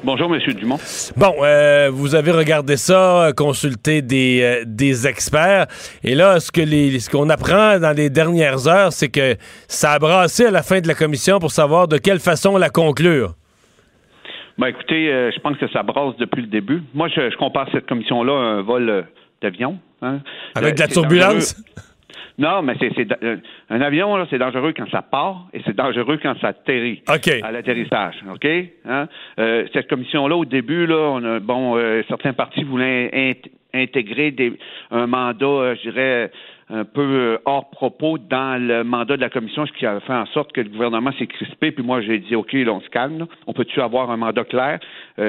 Bonjour, 0.06 0.36
M. 0.36 0.42
Dumont. 0.56 0.78
Bon, 1.16 1.34
euh, 1.44 1.90
vous 1.90 2.14
avez 2.14 2.32
regardé 2.32 2.76
ça, 2.76 3.32
consulté 3.38 4.02
des, 4.02 4.42
euh, 4.44 4.64
des 4.68 5.08
experts, 5.08 5.68
et 6.04 6.14
là, 6.14 6.42
ce 6.42 6.52
que 6.52 6.60
les, 6.60 7.00
ce 7.00 7.10
qu'on 7.10 7.30
apprend 7.30 7.80
dans 7.80 7.96
les 7.96 8.10
dernières 8.10 8.68
heures, 8.68 8.92
c'est 8.92 9.10
que 9.10 9.36
ça 9.70 9.94
a 9.94 10.00
brassé 10.00 10.48
à 10.48 10.52
la 10.52 10.62
fin 10.62 10.82
de 10.82 10.90
la 10.90 10.94
commission 10.94 11.40
pour 11.40 11.52
savoir 11.52 11.88
de 11.88 11.98
quelle 11.98 12.20
façon 12.20 12.58
la 12.58 12.70
conclure. 12.70 13.36
Ben, 14.58 14.68
écoutez, 14.68 15.10
euh, 15.10 15.32
je 15.34 15.40
pense 15.40 15.58
que 15.58 15.70
ça 15.70 15.84
brasse 15.84 16.18
depuis 16.18 16.42
le 16.42 16.48
début. 16.48 16.84
Moi, 16.94 17.08
je, 17.08 17.34
compare 17.38 17.70
cette 17.72 17.88
commission-là 17.88 18.34
à 18.34 18.36
un 18.36 18.62
vol 18.62 19.06
d'avion. 19.42 19.80
Hein. 20.02 20.20
Avec 20.54 20.76
de 20.76 20.82
la 20.82 20.88
turbulence? 20.90 21.56
Non, 22.38 22.64
mais 22.64 22.76
c'est 22.80 23.24
euh, 23.24 23.38
un 23.70 23.82
avion, 23.82 24.16
là, 24.16 24.26
c'est 24.30 24.40
dangereux 24.40 24.74
quand 24.76 24.90
ça 24.90 25.02
part 25.02 25.48
et 25.54 25.62
c'est 25.66 25.76
dangereux 25.76 26.20
quand 26.22 26.36
ça 26.42 26.48
atterrit 26.48 27.04
à 27.08 27.52
l'atterrissage. 27.52 28.16
OK? 28.34 28.48
Hein? 28.86 29.08
Euh, 29.40 29.66
cette 29.74 29.88
commission-là, 29.88 30.36
au 30.36 30.46
début, 30.46 30.88
là, 30.88 31.12
on 31.14 31.24
a, 31.24 31.40
bon, 31.40 31.78
euh, 31.78 32.02
certains 32.08 32.34
partis 32.34 32.64
voulaient 32.64 33.38
intégrer 33.74 34.32
des, 34.32 34.54
un 34.90 35.06
mandat, 35.06 35.76
je 35.76 35.90
dirais, 35.90 36.32
un 36.70 36.86
peu 36.86 37.38
hors 37.46 37.70
propos 37.70 38.18
dans 38.18 38.60
le 38.60 38.84
mandat 38.84 39.16
de 39.16 39.22
la 39.22 39.30
commission, 39.30 39.66
ce 39.68 39.72
qui 39.74 39.86
a 39.86 40.00
fait 40.00 40.14
en 40.14 40.26
sorte 40.28 40.54
que 40.54 40.62
le 40.62 40.70
gouvernement 40.70 41.12
s'est 41.20 41.28
crispé. 41.28 41.72
Puis 41.72 41.84
moi, 41.84 42.02
j'ai 42.02 42.20
dit, 42.20 42.36
OK, 42.36 42.54
là, 42.54 42.72
on 42.72 42.82
se 42.82 42.90
calme. 42.90 43.28
On 43.46 43.54
peut-tu 43.54 43.82
avoir 43.82 44.10
un 44.10 44.18
mandat 44.18 44.44
clair, 44.46 44.80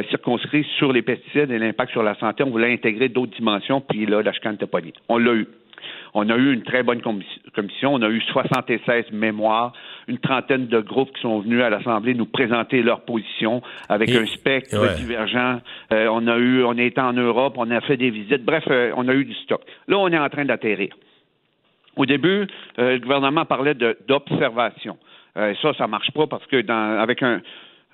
circonscrit 0.08 0.66
sur 0.78 0.92
les 0.92 1.02
pesticides 1.02 1.50
et 1.50 1.58
l'impact 1.58 1.92
sur 1.92 2.02
la 2.02 2.14
santé? 2.16 2.44
On 2.44 2.50
voulait 2.50 2.72
intégrer 2.72 3.08
d'autres 3.08 3.36
dimensions, 3.36 3.80
puis 3.80 4.06
là, 4.06 4.22
la 4.22 4.32
chicane 4.32 4.52
n'était 4.52 4.66
pas 4.66 4.78
On 5.08 5.18
l'a 5.18 5.34
eu. 5.34 5.46
On 6.16 6.30
a 6.30 6.36
eu 6.36 6.52
une 6.52 6.62
très 6.62 6.84
bonne 6.84 7.02
commission. 7.02 7.94
On 7.94 8.02
a 8.02 8.08
eu 8.08 8.20
76 8.20 9.10
mémoires, 9.10 9.72
une 10.06 10.18
trentaine 10.18 10.68
de 10.68 10.78
groupes 10.78 11.12
qui 11.12 11.22
sont 11.22 11.40
venus 11.40 11.60
à 11.60 11.70
l'Assemblée 11.70 12.14
nous 12.14 12.26
présenter 12.26 12.82
leur 12.82 13.00
position 13.00 13.62
avec 13.88 14.10
un 14.10 14.24
spectre 14.26 14.94
divergent. 14.96 15.60
Euh, 15.92 16.06
on 16.12 16.28
a 16.28 16.36
eu, 16.38 16.62
on 16.62 16.76
est 16.78 16.98
en 17.00 17.12
Europe, 17.12 17.54
on 17.56 17.68
a 17.72 17.80
fait 17.80 17.96
des 17.96 18.10
visites. 18.10 18.44
Bref, 18.44 18.62
euh, 18.70 18.92
on 18.96 19.08
a 19.08 19.14
eu 19.14 19.24
du 19.24 19.34
stock. 19.34 19.62
Là, 19.88 19.98
on 19.98 20.08
est 20.08 20.18
en 20.18 20.28
train 20.28 20.44
d'atterrir. 20.44 20.94
Au 21.96 22.06
début, 22.06 22.46
euh, 22.78 22.92
le 22.92 22.98
gouvernement 23.00 23.44
parlait 23.44 23.74
d'observation. 23.74 24.96
ça, 25.34 25.74
ça 25.76 25.86
marche 25.88 26.12
pas 26.12 26.28
parce 26.28 26.46
que 26.46 26.60
dans, 26.60 27.00
avec 27.00 27.24
un, 27.24 27.40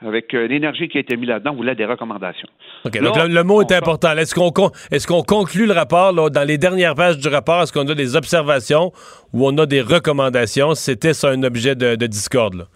avec 0.06 0.32
euh, 0.34 0.46
l'énergie 0.46 0.88
qui 0.88 0.96
a 0.96 1.00
été 1.00 1.16
mise 1.16 1.28
là-dedans, 1.28 1.52
on 1.52 1.56
voulait 1.56 1.74
des 1.74 1.84
recommandations. 1.84 2.48
OK, 2.84 3.00
donc 3.00 3.16
le, 3.16 3.42
mot 3.42 3.60
est 3.60 3.72
important. 3.72 4.12
Est-ce 4.16 4.34
qu'on 4.34 4.50
est 4.90 5.06
qu'on 5.06 5.22
conclut 5.22 5.66
le 5.66 5.72
rapport 5.72 6.12
dans 6.12 6.46
les 6.46 6.58
dernières 6.58 6.94
pages 6.94 7.18
du 7.18 7.28
rapport? 7.28 7.62
Est-ce 7.62 7.72
qu'on 7.72 7.86
a 7.88 7.94
des 7.94 8.16
observations 8.16 8.92
ou 9.32 9.46
on 9.46 9.56
a 9.58 9.66
des 9.66 9.82
recommandations? 9.82 10.74
C'était 10.74 11.12
ça 11.12 11.30
un 11.30 11.42
objet 11.42 11.74
de, 11.74 12.06
discorde? 12.06 12.66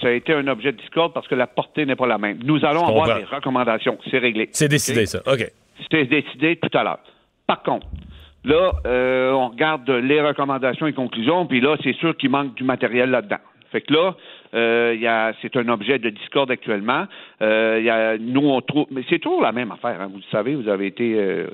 Ça 0.00 0.08
a 0.08 0.10
été 0.12 0.32
un 0.32 0.46
objet 0.48 0.72
de 0.72 0.78
discorde 0.78 1.12
parce 1.12 1.28
que 1.28 1.34
la 1.34 1.46
portée 1.46 1.86
n'est 1.86 1.96
pas 1.96 2.06
la 2.06 2.18
même. 2.18 2.38
Nous 2.44 2.64
allons 2.64 2.86
avoir 2.86 3.18
des 3.18 3.24
recommandations. 3.24 3.98
C'est 4.10 4.18
réglé. 4.18 4.48
C'est 4.52 4.68
décidé, 4.68 5.06
ça. 5.06 5.20
OK. 5.26 5.44
C'était 5.82 6.04
décidé 6.04 6.56
tout 6.56 6.76
à 6.76 6.84
l'heure. 6.84 7.00
Par 7.46 7.62
contre, 7.62 7.86
là, 8.44 8.72
euh, 8.86 9.32
on 9.32 9.48
regarde 9.48 9.88
les 9.88 10.20
recommandations 10.20 10.86
et 10.86 10.92
conclusions, 10.92 11.46
puis 11.46 11.60
là, 11.60 11.76
c'est 11.82 11.94
sûr 11.96 12.16
qu'il 12.16 12.30
manque 12.30 12.54
du 12.54 12.64
matériel 12.64 13.10
là-dedans. 13.10 13.38
Fait 13.72 13.80
que 13.80 13.92
là, 13.92 14.14
euh, 14.54 15.32
c'est 15.40 15.56
un 15.56 15.68
objet 15.68 15.98
de 15.98 16.10
discorde 16.10 16.50
actuellement. 16.50 17.06
Euh, 17.40 17.80
y 17.82 17.88
a, 17.88 18.18
nous, 18.18 18.46
on 18.46 18.60
trouve, 18.60 18.86
mais 18.90 19.02
c'est 19.08 19.18
toujours 19.18 19.40
la 19.40 19.52
même 19.52 19.72
affaire. 19.72 20.00
Hein. 20.00 20.08
Vous 20.12 20.18
le 20.18 20.30
savez, 20.30 20.54
vous 20.54 20.68
avez 20.68 20.86
été 20.86 21.14
euh, 21.16 21.46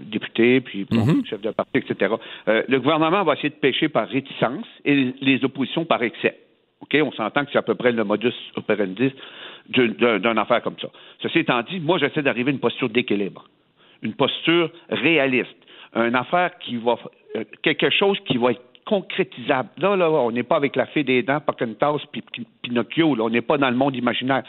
député, 0.00 0.60
puis 0.62 0.84
mm-hmm. 0.84 1.26
chef 1.26 1.42
de 1.42 1.50
parti, 1.50 1.78
etc. 1.78 2.14
Le 2.46 2.78
gouvernement 2.78 3.22
va 3.22 3.34
essayer 3.34 3.50
de 3.50 3.54
pêcher 3.54 3.90
par 3.90 4.08
réticence 4.08 4.66
et 4.84 5.12
les 5.20 5.44
oppositions 5.44 5.84
par 5.84 6.02
excès. 6.02 6.38
OK? 6.80 6.96
On 7.02 7.12
s'entend 7.12 7.44
que 7.44 7.50
c'est 7.52 7.58
à 7.58 7.62
peu 7.62 7.74
près 7.74 7.92
le 7.92 8.04
modus 8.04 8.32
operandi 8.56 9.12
d'une 9.68 10.38
affaire 10.38 10.62
comme 10.62 10.78
ça. 10.80 10.88
Ceci 11.22 11.40
étant 11.40 11.62
dit, 11.62 11.80
moi, 11.80 11.98
j'essaie 11.98 12.22
d'arriver 12.22 12.50
à 12.50 12.54
une 12.54 12.60
posture 12.60 12.88
d'équilibre, 12.88 13.44
une 14.02 14.14
posture 14.14 14.70
réaliste, 14.88 15.56
une 15.94 16.14
affaire 16.14 16.56
qui 16.58 16.76
va, 16.76 16.96
quelque 17.62 17.90
chose 17.90 18.18
qui 18.26 18.38
va 18.38 18.52
être 18.52 18.62
concrétisable. 18.88 19.68
Là, 19.76 19.96
là, 19.96 20.10
on 20.10 20.32
n'est 20.32 20.42
pas 20.42 20.56
avec 20.56 20.74
la 20.74 20.86
fée 20.86 21.04
des 21.04 21.22
dents, 21.22 21.40
Pocahontas 21.40 21.98
puis 22.10 22.24
Pinocchio. 22.62 23.14
Là. 23.14 23.24
On 23.24 23.30
n'est 23.30 23.42
pas 23.42 23.58
dans 23.58 23.68
le 23.68 23.76
monde 23.76 23.94
imaginaire. 23.94 24.44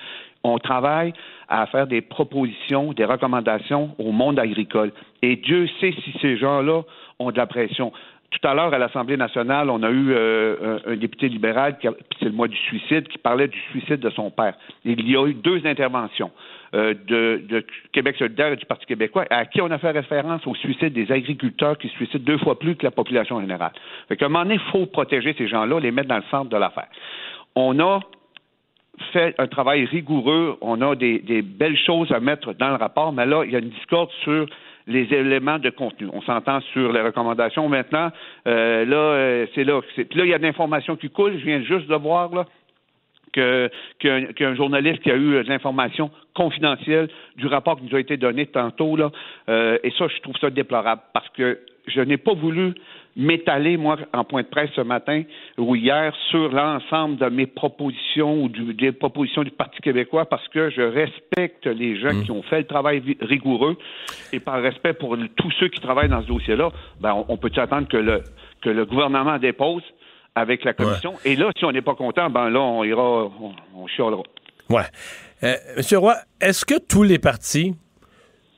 On 0.46 0.58
travaille 0.60 1.12
à 1.50 1.66
faire 1.66 1.88
des 1.88 2.00
propositions, 2.00 2.94
des 2.94 3.04
recommandations 3.04 3.94
au 4.00 4.14
monde 4.14 4.40
agricole. 4.40 4.94
Et 5.22 5.36
Dieu 5.36 5.68
sait 5.82 5.92
si 5.92 6.14
ces 6.22 6.38
gens-là 6.38 6.84
ont 7.20 7.32
de 7.32 7.38
la 7.38 7.48
pression. 7.48 7.92
Tout 8.32 8.48
à 8.48 8.54
l'heure, 8.54 8.74
à 8.74 8.78
l'Assemblée 8.78 9.18
nationale, 9.18 9.70
on 9.70 9.82
a 9.82 9.90
eu 9.90 10.12
euh, 10.12 10.80
un, 10.86 10.96
député 10.96 11.30
libéral, 11.30 11.78
c'est 11.82 12.26
le 12.26 12.32
mois 12.32 12.48
du 12.48 12.58
suicide, 12.58 13.08
qui 13.08 13.18
parlait 13.18 13.48
du 13.48 13.60
suicide 13.72 14.00
de 14.00 14.10
son 14.12 14.30
père. 14.30 14.54
Il 14.86 15.10
y 15.10 15.18
a 15.18 15.26
eu 15.26 15.34
deux 15.34 15.66
interventions. 15.66 16.32
Euh, 16.76 16.94
de, 17.08 17.66
Québec 17.92 18.16
solidaire 18.18 18.54
et 18.54 18.56
du 18.56 18.66
Parti 18.66 18.86
québécois, 18.86 19.26
à 19.32 19.46
qui 19.48 19.60
on 19.60 19.72
a 19.72 19.80
fait 19.80 19.90
référence 19.90 20.46
au 20.46 20.54
suicide 20.54 20.94
des 20.94 21.12
agriculteurs 21.12 21.76
qui 21.80 21.88
se 21.88 21.96
suicident 21.96 22.24
deux 22.24 22.38
fois 22.38 22.60
plus 22.60 22.76
que 22.76 22.86
la 22.86 22.92
population 22.92 23.42
générale. 23.42 23.72
Fait 24.08 24.16
qu'à 24.16 24.28
un 24.28 24.30
moment 24.30 24.44
donné, 24.44 24.56
il 24.64 24.72
faut 24.72 24.86
protéger 24.86 25.34
ces 25.36 25.48
gens-là, 25.48 25.80
les 25.80 25.90
mettre 25.90 26.10
dans 26.10 26.18
le 26.18 26.24
centre 26.30 26.52
de 26.52 26.58
l'affaire. 26.58 26.88
On 27.56 27.80
a 27.80 28.02
fait 29.14 29.34
un 29.40 29.48
travail 29.48 29.86
rigoureux, 29.86 30.60
on 30.62 30.80
a 30.82 30.96
des, 30.96 31.42
belles 31.42 31.78
choses 31.78 32.12
à 32.12 32.20
mettre 32.20 32.54
dans 32.54 32.70
le 32.70 32.76
rapport, 32.76 33.14
mais 33.14 33.26
là, 33.26 33.44
il 33.46 33.52
y 33.52 33.56
a 33.56 33.60
une 33.60 33.70
discorde 33.70 34.12
sur 34.24 34.46
les 34.90 35.14
éléments 35.14 35.60
de 35.60 35.70
contenu. 35.70 36.10
On 36.12 36.22
s'entend 36.24 36.60
sur 36.74 36.92
les 36.92 37.02
recommandations 37.02 37.70
maintenant. 37.70 38.10
Euh, 38.48 38.84
là, 38.86 38.98
euh, 38.98 39.46
c'est 39.56 39.64
là. 39.64 39.82
Puis 39.82 40.06
là, 40.16 40.26
il 40.26 40.30
y 40.30 40.34
a 40.34 40.38
de 40.38 40.44
l'information 40.44 40.96
qui 40.96 41.10
coule. 41.10 41.38
Je 41.40 41.46
viens 41.46 41.62
juste 41.62 41.88
de 41.88 41.96
voir 41.96 42.34
là, 42.34 42.46
qu'un 43.32 44.56
journaliste 44.56 45.02
qui 45.04 45.12
a 45.12 45.16
eu 45.16 45.44
l'information 45.44 46.10
confidentielle 46.34 47.08
du 47.38 47.48
rapport 47.48 47.78
qui 47.78 47.86
nous 47.86 47.96
a 47.96 48.00
été 48.00 48.18
donné 48.18 48.48
tantôt, 48.48 48.96
là, 48.96 49.12
euh, 49.50 49.78
et 49.84 49.92
ça, 49.92 50.08
je 50.08 50.20
trouve 50.22 50.36
ça 50.42 50.50
déplorable 50.50 51.02
parce 51.14 51.30
que 51.30 51.60
je 51.88 52.02
n'ai 52.02 52.18
pas 52.18 52.34
voulu 52.34 52.74
m'étaler, 53.16 53.78
moi, 53.78 53.98
en 54.14 54.24
point 54.24 54.44
de 54.44 54.48
presse 54.48 54.70
ce 54.76 54.82
matin 54.82 55.24
ou 55.58 55.76
hier, 55.76 56.14
sur 56.30 56.50
l'ensemble 56.50 57.18
de 57.18 57.28
mes 57.28 57.48
propositions 57.48 58.44
ou 58.44 58.50
des 58.50 58.92
propositions 58.92 59.44
du 59.44 59.52
Parti 59.52 59.80
québécois 59.82 60.26
parce 60.26 60.48
que 60.50 60.70
je 60.70 60.82
respecte 60.82 61.66
les 61.66 62.00
gens 62.00 62.14
mmh. 62.14 62.24
qui 62.24 62.32
ont 62.32 62.44
fait 62.44 62.60
le 62.60 62.68
travail 62.68 63.18
rigoureux 63.22 63.78
et 64.32 64.40
par 64.40 64.62
respect 64.62 64.94
pour 64.94 65.18
tous 65.36 65.52
ceux 65.60 65.68
qui 65.68 65.80
travaillent 65.82 66.10
dans 66.10 66.22
ce 66.22 66.28
dossier-là, 66.28 66.70
ben, 67.02 67.26
on, 67.28 67.38
peut 67.38 67.52
s'attendre 67.54 67.88
que 67.88 67.98
le, 67.98 68.24
que 68.62 68.70
le 68.70 68.86
gouvernement 68.86 69.38
dépose 69.38 69.84
avec 70.36 70.64
la 70.64 70.74
commission. 70.74 71.16
Et 71.26 71.36
là, 71.36 71.50
si 71.58 71.66
on 71.66 71.72
n'est 71.72 71.82
pas 71.82 71.96
content, 71.96 72.30
ben 72.30 72.50
là, 72.50 72.60
on 72.60 72.84
ira, 72.84 73.26
on, 73.26 73.54
on 73.76 73.88
chialera. 73.88 74.24
Ouais. 74.70 74.84
Euh, 75.44 75.56
Monsieur 75.78 75.98
Roy, 75.98 76.16
est-ce 76.40 76.66
que 76.66 76.76
tous 76.80 77.04
les 77.04 77.18
partis 77.18 77.76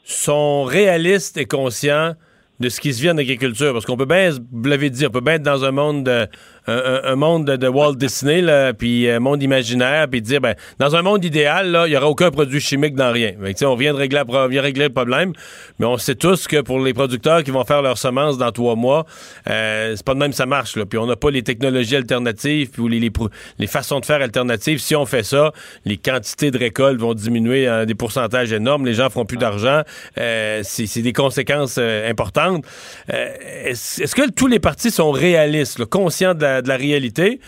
sont 0.03 0.63
réalistes 0.63 1.37
et 1.37 1.45
conscients 1.45 2.13
de 2.61 2.69
ce 2.69 2.79
qui 2.79 2.93
se 2.93 3.01
vit 3.01 3.09
en? 3.09 3.73
Parce 3.73 3.85
qu'on 3.85 3.97
peut 3.97 4.05
bien, 4.05 4.31
vous 4.51 4.69
l'avez 4.69 4.89
dit, 4.89 5.05
on 5.05 5.09
peut 5.09 5.21
bien 5.21 5.33
être 5.33 5.43
dans 5.43 5.65
un 5.65 5.71
monde 5.71 6.05
de, 6.05 6.27
un, 6.67 7.15
monde 7.15 7.45
de, 7.45 7.67
Walt 7.67 7.95
Disney, 7.95 8.43
puis 8.73 9.09
un 9.09 9.19
monde 9.19 9.41
imaginaire, 9.41 10.07
puis 10.07 10.21
dire, 10.21 10.41
ben, 10.41 10.55
dans 10.79 10.95
un 10.95 11.01
monde 11.01 11.25
idéal, 11.25 11.83
il 11.85 11.91
n'y 11.91 11.97
aura 11.97 12.07
aucun 12.07 12.29
produit 12.31 12.59
chimique 12.59 12.95
dans 12.95 13.11
rien. 13.11 13.33
On 13.63 13.75
vient 13.75 13.93
de 13.93 13.97
régler, 13.97 14.83
le 14.85 14.89
problème, 14.89 15.33
mais 15.79 15.85
on 15.85 15.97
sait 15.97 16.15
tous 16.15 16.47
que 16.47 16.61
pour 16.61 16.79
les 16.79 16.93
producteurs 16.93 17.43
qui 17.43 17.51
vont 17.51 17.63
faire 17.65 17.81
leurs 17.81 17.97
semences 17.97 18.37
dans 18.37 18.51
trois 18.51 18.75
mois, 18.75 19.05
euh, 19.49 19.93
c'est 19.95 20.05
pas 20.05 20.13
de 20.13 20.19
même 20.19 20.33
ça 20.33 20.45
marche. 20.45 20.77
Puis 20.83 20.99
on 20.99 21.07
n'a 21.07 21.15
pas 21.15 21.31
les 21.31 21.43
technologies 21.43 21.95
alternatives, 21.95 22.69
puis 22.69 22.87
les, 22.89 22.99
les, 22.99 23.11
les, 23.57 23.67
façons 23.67 23.99
de 23.99 24.05
faire 24.05 24.21
alternatives. 24.21 24.79
Si 24.79 24.95
on 24.95 25.05
fait 25.05 25.23
ça, 25.23 25.51
les 25.85 25.97
quantités 25.97 26.51
de 26.51 26.57
récoltes 26.57 26.99
vont 26.99 27.13
diminuer 27.13 27.67
à 27.67 27.85
des 27.85 27.95
pourcentages 27.95 28.51
énormes, 28.51 28.85
les 28.85 28.93
gens 28.93 29.09
feront 29.09 29.25
plus 29.25 29.37
d'argent. 29.37 29.81
Euh, 30.17 30.61
c'est 30.63 31.01
des 31.01 31.13
conséquences 31.13 31.75
euh, 31.77 32.09
importantes. 32.09 32.65
Est-ce 33.07 34.03
est 34.03 34.13
que 34.13 34.29
tous 34.29 34.47
les 34.47 34.59
partis 34.59 34.91
sont 34.91 35.11
réalistes, 35.11 35.83
conscients 35.85 36.33
de 36.33 36.41
la 36.41 36.50
de 36.59 36.67
la 36.67 36.75
réalité, 36.75 37.39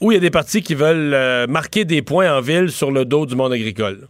ou 0.00 0.12
il 0.12 0.14
y 0.14 0.18
a 0.18 0.20
des 0.20 0.30
partis 0.30 0.62
qui 0.62 0.74
veulent 0.74 1.14
euh, 1.14 1.46
marquer 1.46 1.84
des 1.84 2.02
points 2.02 2.36
en 2.36 2.40
ville 2.40 2.70
sur 2.70 2.90
le 2.90 3.04
dos 3.04 3.26
du 3.26 3.34
monde 3.34 3.52
agricole? 3.52 4.08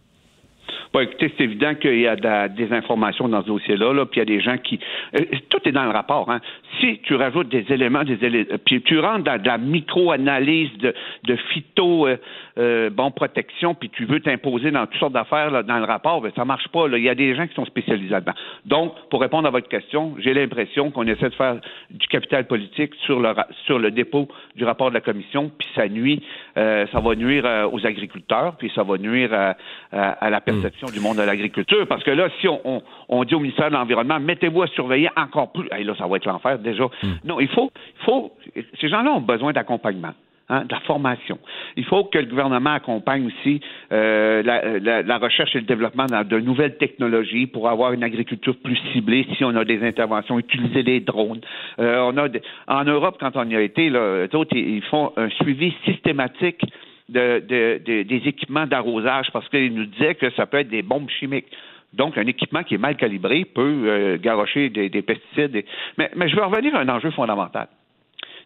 Bon, 0.93 0.99
écoutez, 0.99 1.33
c'est 1.35 1.45
évident 1.45 1.73
qu'il 1.73 2.01
y 2.01 2.07
a 2.07 2.15
de, 2.15 2.53
des 2.55 2.71
informations 2.71 3.27
dans 3.27 3.41
ce 3.41 3.47
dossier-là, 3.47 3.93
là, 3.93 4.05
puis 4.05 4.21
il 4.21 4.29
y 4.29 4.33
a 4.33 4.37
des 4.37 4.41
gens 4.41 4.59
qui. 4.59 4.79
Euh, 5.15 5.25
tout 5.49 5.57
est 5.65 5.71
dans 5.71 5.85
le 5.85 5.89
rapport. 5.89 6.29
Hein. 6.29 6.39
Si 6.79 6.99
tu 6.99 7.15
rajoutes 7.15 7.49
des 7.49 7.65
éléments, 7.69 8.03
des 8.03 8.23
éléments, 8.23 8.57
puis 8.63 8.79
tu 8.83 8.99
rentres 8.99 9.23
dans 9.23 9.41
de 9.41 9.47
la 9.47 9.57
micro-analyse 9.57 10.69
de, 10.77 10.93
de 11.23 11.35
phyto, 11.51 12.05
euh, 12.05 12.17
euh, 12.59 12.91
bon, 12.91 13.09
protection, 13.09 13.73
puis 13.73 13.89
tu 13.89 14.05
veux 14.05 14.19
t'imposer 14.19 14.69
dans 14.69 14.85
toutes 14.85 14.99
sortes 14.99 15.13
d'affaires 15.13 15.49
là, 15.49 15.63
dans 15.63 15.79
le 15.79 15.85
rapport, 15.85 16.21
ben, 16.21 16.31
ça 16.35 16.45
marche 16.45 16.67
pas. 16.67 16.87
Là. 16.87 16.99
Il 16.99 17.03
y 17.03 17.09
a 17.09 17.15
des 17.15 17.33
gens 17.33 17.47
qui 17.47 17.55
sont 17.55 17.65
spécialisés 17.65 18.09
là-dedans. 18.09 18.35
Donc, 18.67 18.93
pour 19.09 19.19
répondre 19.21 19.47
à 19.47 19.51
votre 19.51 19.69
question, 19.69 20.13
j'ai 20.19 20.35
l'impression 20.35 20.91
qu'on 20.91 21.07
essaie 21.07 21.29
de 21.29 21.35
faire 21.35 21.55
du 21.89 22.07
capital 22.07 22.45
politique 22.45 22.93
sur 23.03 23.19
le, 23.19 23.33
sur 23.65 23.79
le 23.79 23.89
dépôt 23.89 24.27
du 24.55 24.63
rapport 24.63 24.89
de 24.89 24.93
la 24.93 25.01
commission, 25.01 25.49
puis 25.57 25.67
ça 25.73 25.87
nuit, 25.89 26.21
euh, 26.57 26.85
ça 26.91 26.99
va 26.99 27.15
nuire 27.15 27.47
euh, 27.47 27.67
aux 27.67 27.83
agriculteurs, 27.83 28.57
puis 28.59 28.71
ça 28.75 28.83
va 28.83 28.99
nuire 28.99 29.33
à, 29.33 29.55
à, 29.91 30.11
à 30.11 30.29
la 30.29 30.39
perception 30.39 30.82
du 30.91 30.99
monde 30.99 31.17
de 31.17 31.23
l'agriculture. 31.23 31.87
Parce 31.87 32.03
que 32.03 32.11
là, 32.11 32.29
si 32.39 32.47
on, 32.47 32.61
on, 32.65 32.81
on 33.09 33.23
dit 33.23 33.35
au 33.35 33.39
ministère 33.39 33.69
de 33.69 33.73
l'Environnement, 33.73 34.19
mettez-vous 34.19 34.63
à 34.63 34.67
surveiller 34.67 35.09
encore 35.15 35.51
plus, 35.51 35.67
hey, 35.71 35.83
là, 35.83 35.93
ça 35.97 36.07
va 36.07 36.17
être 36.17 36.25
l'enfer 36.25 36.59
déjà. 36.59 36.85
Non, 37.23 37.39
il 37.39 37.49
faut, 37.49 37.71
il 37.75 38.05
faut, 38.05 38.31
ces 38.79 38.89
gens-là 38.89 39.11
ont 39.11 39.21
besoin 39.21 39.53
d'accompagnement. 39.53 40.13
Hein, 40.49 40.65
de 40.65 40.73
la 40.73 40.81
formation. 40.81 41.39
Il 41.77 41.85
faut 41.85 42.03
que 42.03 42.19
le 42.19 42.25
gouvernement 42.25 42.73
accompagne 42.73 43.27
aussi 43.27 43.61
euh, 43.93 44.43
la, 44.43 44.77
la, 44.77 45.01
la, 45.01 45.17
recherche 45.17 45.55
et 45.55 45.59
le 45.59 45.65
développement 45.65 46.05
de 46.05 46.39
nouvelles 46.39 46.75
technologies 46.75 47.47
pour 47.47 47.69
avoir 47.69 47.93
une 47.93 48.03
agriculture 48.03 48.57
plus 48.61 48.75
ciblée 48.91 49.25
si 49.37 49.45
on 49.45 49.55
a 49.55 49.63
des 49.63 49.81
interventions, 49.87 50.37
utiliser 50.37 50.83
des 50.83 50.99
drones. 50.99 51.39
Euh, 51.79 52.01
on 52.01 52.17
a 52.17 52.27
des, 52.27 52.41
en 52.67 52.83
Europe, 52.83 53.15
quand 53.21 53.37
on 53.37 53.49
y 53.49 53.55
a 53.55 53.61
été, 53.61 53.89
là, 53.89 54.27
d'autres, 54.27 54.57
ils 54.57 54.83
font 54.83 55.13
un 55.15 55.29
suivi 55.29 55.73
systématique 55.85 56.61
de, 57.09 57.39
de, 57.39 57.81
de 57.83 58.03
des 58.03 58.21
équipements 58.27 58.65
d'arrosage 58.65 59.27
parce 59.31 59.47
qu'ils 59.49 59.73
nous 59.73 59.85
disaient 59.85 60.15
que 60.15 60.29
ça 60.31 60.45
peut 60.45 60.59
être 60.59 60.69
des 60.69 60.81
bombes 60.81 61.09
chimiques. 61.09 61.47
Donc, 61.93 62.17
un 62.17 62.25
équipement 62.25 62.63
qui 62.63 62.73
est 62.73 62.79
mal 62.79 62.95
calibré 62.95 63.45
peut 63.45 63.83
euh, 63.85 64.17
garrocher 64.17 64.69
des, 64.69 64.89
des 64.89 65.01
pesticides. 65.03 65.55
Et... 65.55 65.65
Mais, 65.97 66.09
mais 66.15 66.27
je 66.27 66.35
veux 66.35 66.43
revenir 66.43 66.75
à 66.75 66.79
un 66.79 66.89
enjeu 66.89 67.11
fondamental. 67.11 67.67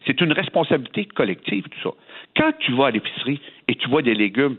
C'est 0.06 0.20
une 0.20 0.32
responsabilité 0.32 1.06
collective, 1.06 1.64
tout 1.64 1.80
ça. 1.82 1.96
Quand 2.36 2.52
tu 2.58 2.72
vas 2.72 2.86
à 2.86 2.90
l'épicerie 2.90 3.40
et 3.66 3.74
tu 3.74 3.88
vois 3.88 4.02
des 4.02 4.14
légumes, 4.14 4.56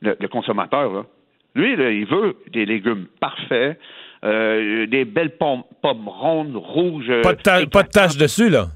le, 0.00 0.16
le 0.20 0.28
consommateur, 0.28 0.92
là, 0.92 1.02
lui, 1.54 1.74
là, 1.74 1.90
il 1.90 2.06
veut 2.06 2.36
des 2.52 2.64
légumes 2.64 3.06
parfaits, 3.20 3.80
euh, 4.24 4.86
des 4.86 5.04
belles 5.04 5.36
pommes, 5.36 5.64
pommes 5.82 6.08
rondes, 6.08 6.54
rouges. 6.54 7.12
Pas 7.22 7.34
de, 7.34 7.42
ta 7.42 7.66
pas 7.66 7.82
de 7.82 7.88
taches 7.88 8.16
dessus, 8.16 8.50
là. 8.50 8.66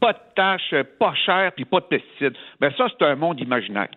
Pas 0.00 0.14
de 0.14 0.18
taches, 0.34 0.74
pas 0.98 1.14
cher, 1.14 1.52
puis 1.54 1.66
pas 1.66 1.80
de 1.80 1.86
pesticides. 1.86 2.34
Ben 2.58 2.72
ça, 2.76 2.86
c'est 2.88 3.04
un 3.04 3.16
monde 3.16 3.38
imaginaire. 3.40 3.88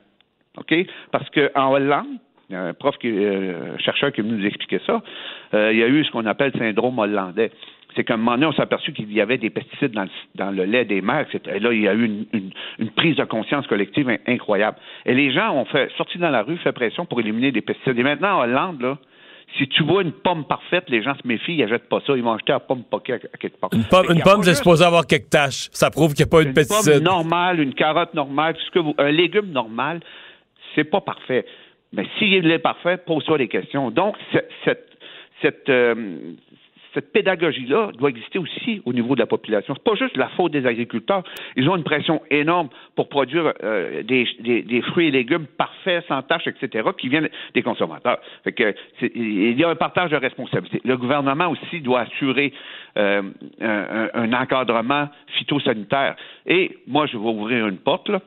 OK? 0.57 0.73
Parce 1.11 1.29
qu'en 1.29 1.71
Hollande, 1.71 2.17
il 2.49 2.53
y 2.53 2.55
a 2.55 2.63
un 2.63 2.73
prof, 2.73 2.97
qui, 2.97 3.09
euh, 3.09 3.77
chercheur 3.79 4.11
qui 4.11 4.21
est 4.21 4.23
venu 4.23 4.37
nous 4.37 4.45
expliquer 4.45 4.79
ça, 4.85 5.01
euh, 5.53 5.71
il 5.71 5.79
y 5.79 5.83
a 5.83 5.87
eu 5.87 6.03
ce 6.03 6.11
qu'on 6.11 6.25
appelle 6.25 6.51
le 6.53 6.59
syndrome 6.59 6.99
hollandais 6.99 7.51
c'est 7.95 8.03
qu'à 8.03 8.15
un 8.15 8.17
moment 8.17 8.31
donné, 8.31 8.45
on 8.47 8.53
s'est 8.53 8.61
aperçu 8.61 8.91
qu'il 8.93 9.11
y 9.13 9.21
avait 9.21 9.37
des 9.37 9.49
pesticides 9.49 9.91
dans 9.91 10.03
le, 10.03 10.09
dans 10.35 10.51
le 10.51 10.65
lait 10.65 10.85
des 10.85 11.01
mères. 11.01 11.27
Et 11.33 11.59
là, 11.59 11.71
il 11.71 11.81
y 11.81 11.87
a 11.87 11.93
eu 11.93 12.05
une, 12.05 12.25
une, 12.33 12.49
une, 12.79 12.89
prise 12.89 13.15
de 13.15 13.23
conscience 13.23 13.67
collective 13.67 14.09
incroyable. 14.27 14.77
Et 15.05 15.13
les 15.13 15.31
gens 15.31 15.53
ont 15.53 15.65
fait 15.65 15.91
sorti 15.97 16.17
dans 16.17 16.29
la 16.29 16.43
rue, 16.43 16.57
fait 16.57 16.71
pression 16.71 17.05
pour 17.05 17.19
éliminer 17.19 17.51
des 17.51 17.61
pesticides. 17.61 17.97
Et 17.97 18.03
maintenant, 18.03 18.39
en 18.39 18.43
Hollande, 18.43 18.81
là, 18.81 18.97
si 19.57 19.67
tu 19.67 19.83
vois 19.83 20.01
une 20.01 20.11
pomme 20.11 20.45
parfaite, 20.45 20.85
les 20.87 21.03
gens 21.03 21.13
se 21.15 21.27
méfient, 21.27 21.53
ils 21.53 21.59
n'achètent 21.59 21.89
pas 21.89 21.99
ça, 22.07 22.13
ils 22.15 22.23
vont 22.23 22.33
acheter 22.33 22.53
la 22.53 22.59
pomme 22.59 22.83
poquée 22.83 23.13
à 23.13 23.19
quelque 23.19 23.59
part. 23.59 23.69
Une 23.73 23.83
pomme, 23.83 24.07
une 24.09 24.21
pomme 24.21 24.43
c'est 24.43 24.55
supposé 24.55 24.83
avoir 24.83 25.05
quelques 25.05 25.29
taches. 25.29 25.69
Ça 25.71 25.91
prouve 25.91 26.13
qu'il 26.13 26.25
n'y 26.25 26.29
a 26.29 26.31
pas 26.31 26.41
eu 26.41 26.45
de 26.47 26.53
pesticides. 26.53 26.93
Une 26.93 27.03
pomme 27.03 27.13
normale, 27.13 27.59
une 27.59 27.73
carotte 27.73 28.13
normale, 28.15 28.55
ce 28.65 28.71
que 28.71 28.79
vous, 28.79 28.95
un 28.97 29.11
légume 29.11 29.51
normal, 29.51 29.99
c'est 30.76 30.84
pas 30.84 31.01
parfait. 31.01 31.45
Mais 31.93 32.05
s'il 32.17 32.49
est 32.49 32.59
parfait, 32.59 32.97
pose-toi 32.97 33.38
des 33.38 33.47
questions. 33.47 33.91
Donc, 33.91 34.15
cette, 34.63 35.69
euh, 35.69 36.34
cette 36.93 37.11
pédagogie-là 37.11 37.91
doit 37.97 38.09
exister 38.09 38.39
aussi 38.39 38.82
au 38.86 38.93
niveau 38.93 39.15
de 39.15 39.19
la 39.19 39.26
population. 39.26 39.74
C'est 39.76 39.84
pas 39.84 39.95
juste 39.95 40.17
la 40.17 40.30
faute 40.30 40.51
des 40.51 40.65
agriculteurs. 40.65 41.24
Ils 41.55 41.69
ont 41.69 41.76
une 41.76 41.84
pression 41.84 42.21
énorme 42.30 42.69
pour 42.95 43.09
produire 43.09 43.53
euh, 43.63 44.03
des, 44.03 44.82
fruits 44.89 45.07
et 45.07 45.11
légumes 45.11 45.45
parfaits, 45.45 46.05
sans 46.07 46.21
taches, 46.21 46.47
etc., 46.47 46.89
qui 46.97 47.09
viennent 47.09 47.30
des 47.53 47.61
consommateurs. 47.61 48.19
Fait 48.43 48.53
que 48.53 48.76
il 49.01 49.59
y 49.59 49.63
a 49.63 49.69
un 49.69 49.76
partage 49.76 50.11
de 50.11 50.17
responsabilité. 50.17 50.82
Le 50.84 50.97
gouvernement 50.97 51.49
aussi 51.49 51.82
doit 51.82 52.01
assurer 52.01 52.53
euh, 52.97 53.21
un, 53.61 54.09
un, 54.13 54.34
encadrement 54.34 55.09
phytosanitaire. 55.38 56.15
Et 56.45 56.78
moi, 56.88 57.07
je 57.07 57.17
vais 57.17 57.24
ouvrir 57.24 57.67
une 57.67 57.78
porte 57.78 58.09
là, 58.09 58.19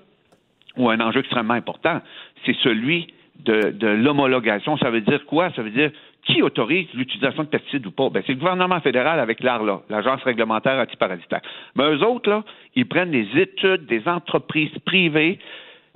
ou 0.76 0.90
un 0.90 1.00
enjeu 1.00 1.20
extrêmement 1.20 1.54
important, 1.54 2.00
c'est 2.44 2.56
celui 2.56 3.08
de, 3.44 3.86
l'homologation. 3.86 4.76
Ça 4.78 4.90
veut 4.90 5.00
dire 5.00 5.24
quoi? 5.26 5.50
Ça 5.54 5.62
veut 5.62 5.70
dire 5.70 5.90
qui 6.24 6.42
autorise 6.42 6.88
l'utilisation 6.94 7.44
de 7.44 7.48
pesticides 7.48 7.86
ou 7.86 7.92
pas? 7.92 8.10
Ben, 8.10 8.22
c'est 8.26 8.32
le 8.32 8.38
gouvernement 8.38 8.80
fédéral 8.80 9.20
avec 9.20 9.42
l'ARLA, 9.42 9.82
l'Agence 9.88 10.22
réglementaire 10.24 10.80
antiparasitaire. 10.80 11.40
Mais 11.76 11.84
eux 11.84 12.02
autres, 12.04 12.28
là, 12.28 12.42
ils 12.74 12.86
prennent 12.86 13.12
des 13.12 13.28
études 13.36 13.86
des 13.86 14.08
entreprises 14.08 14.76
privées 14.84 15.38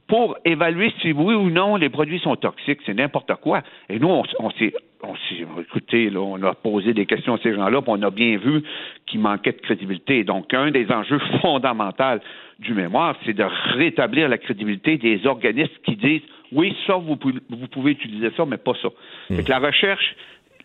pour 0.07 0.37
évaluer 0.45 0.93
si 1.01 1.13
oui 1.13 1.35
ou 1.35 1.51
non 1.51 1.77
les 1.77 1.89
produits 1.89 2.21
sont 2.21 2.37
toxiques. 2.37 2.81
C'est 2.87 2.95
n'importe 2.95 3.33
quoi. 3.37 3.63
Et 3.89 3.99
nous, 3.99 4.09
on, 4.09 4.51
s'est 4.51 4.75
on 5.03 5.15
on 6.17 6.43
a 6.43 6.55
posé 6.55 6.95
des 6.95 7.07
questions 7.07 7.35
à 7.35 7.39
ces 7.39 7.55
gens-là, 7.55 7.81
puis 7.81 7.93
on 7.93 8.03
a 8.03 8.11
bien 8.11 8.37
vu 8.37 8.63
qu'il 9.07 9.21
manquait 9.21 9.53
de 9.53 9.61
crédibilité. 9.61 10.25
Donc, 10.25 10.53
un 10.53 10.71
des 10.71 10.91
enjeux 10.91 11.21
fondamentaux 11.43 12.21
du 12.61 12.75
mémoire, 12.75 13.17
c'est 13.25 13.33
de 13.33 13.45
rétablir 13.75 14.29
la 14.29 14.39
crédibilité 14.39 14.97
des 14.99 15.27
organismes 15.27 15.73
qui 15.85 15.97
disent 15.97 16.23
oui, 16.53 16.77
ça, 16.87 16.97
vous 16.97 17.17
pouvez, 17.17 17.41
vous 17.49 17.69
pouvez 17.69 17.93
utiliser 17.93 18.31
ça, 18.37 18.45
mais 18.45 18.57
pas 18.57 18.73
ça. 18.81 18.89
Mmh. 18.89 19.37
Fait 19.37 19.45
que 19.45 19.51
la 19.51 19.59
recherche, 19.59 20.17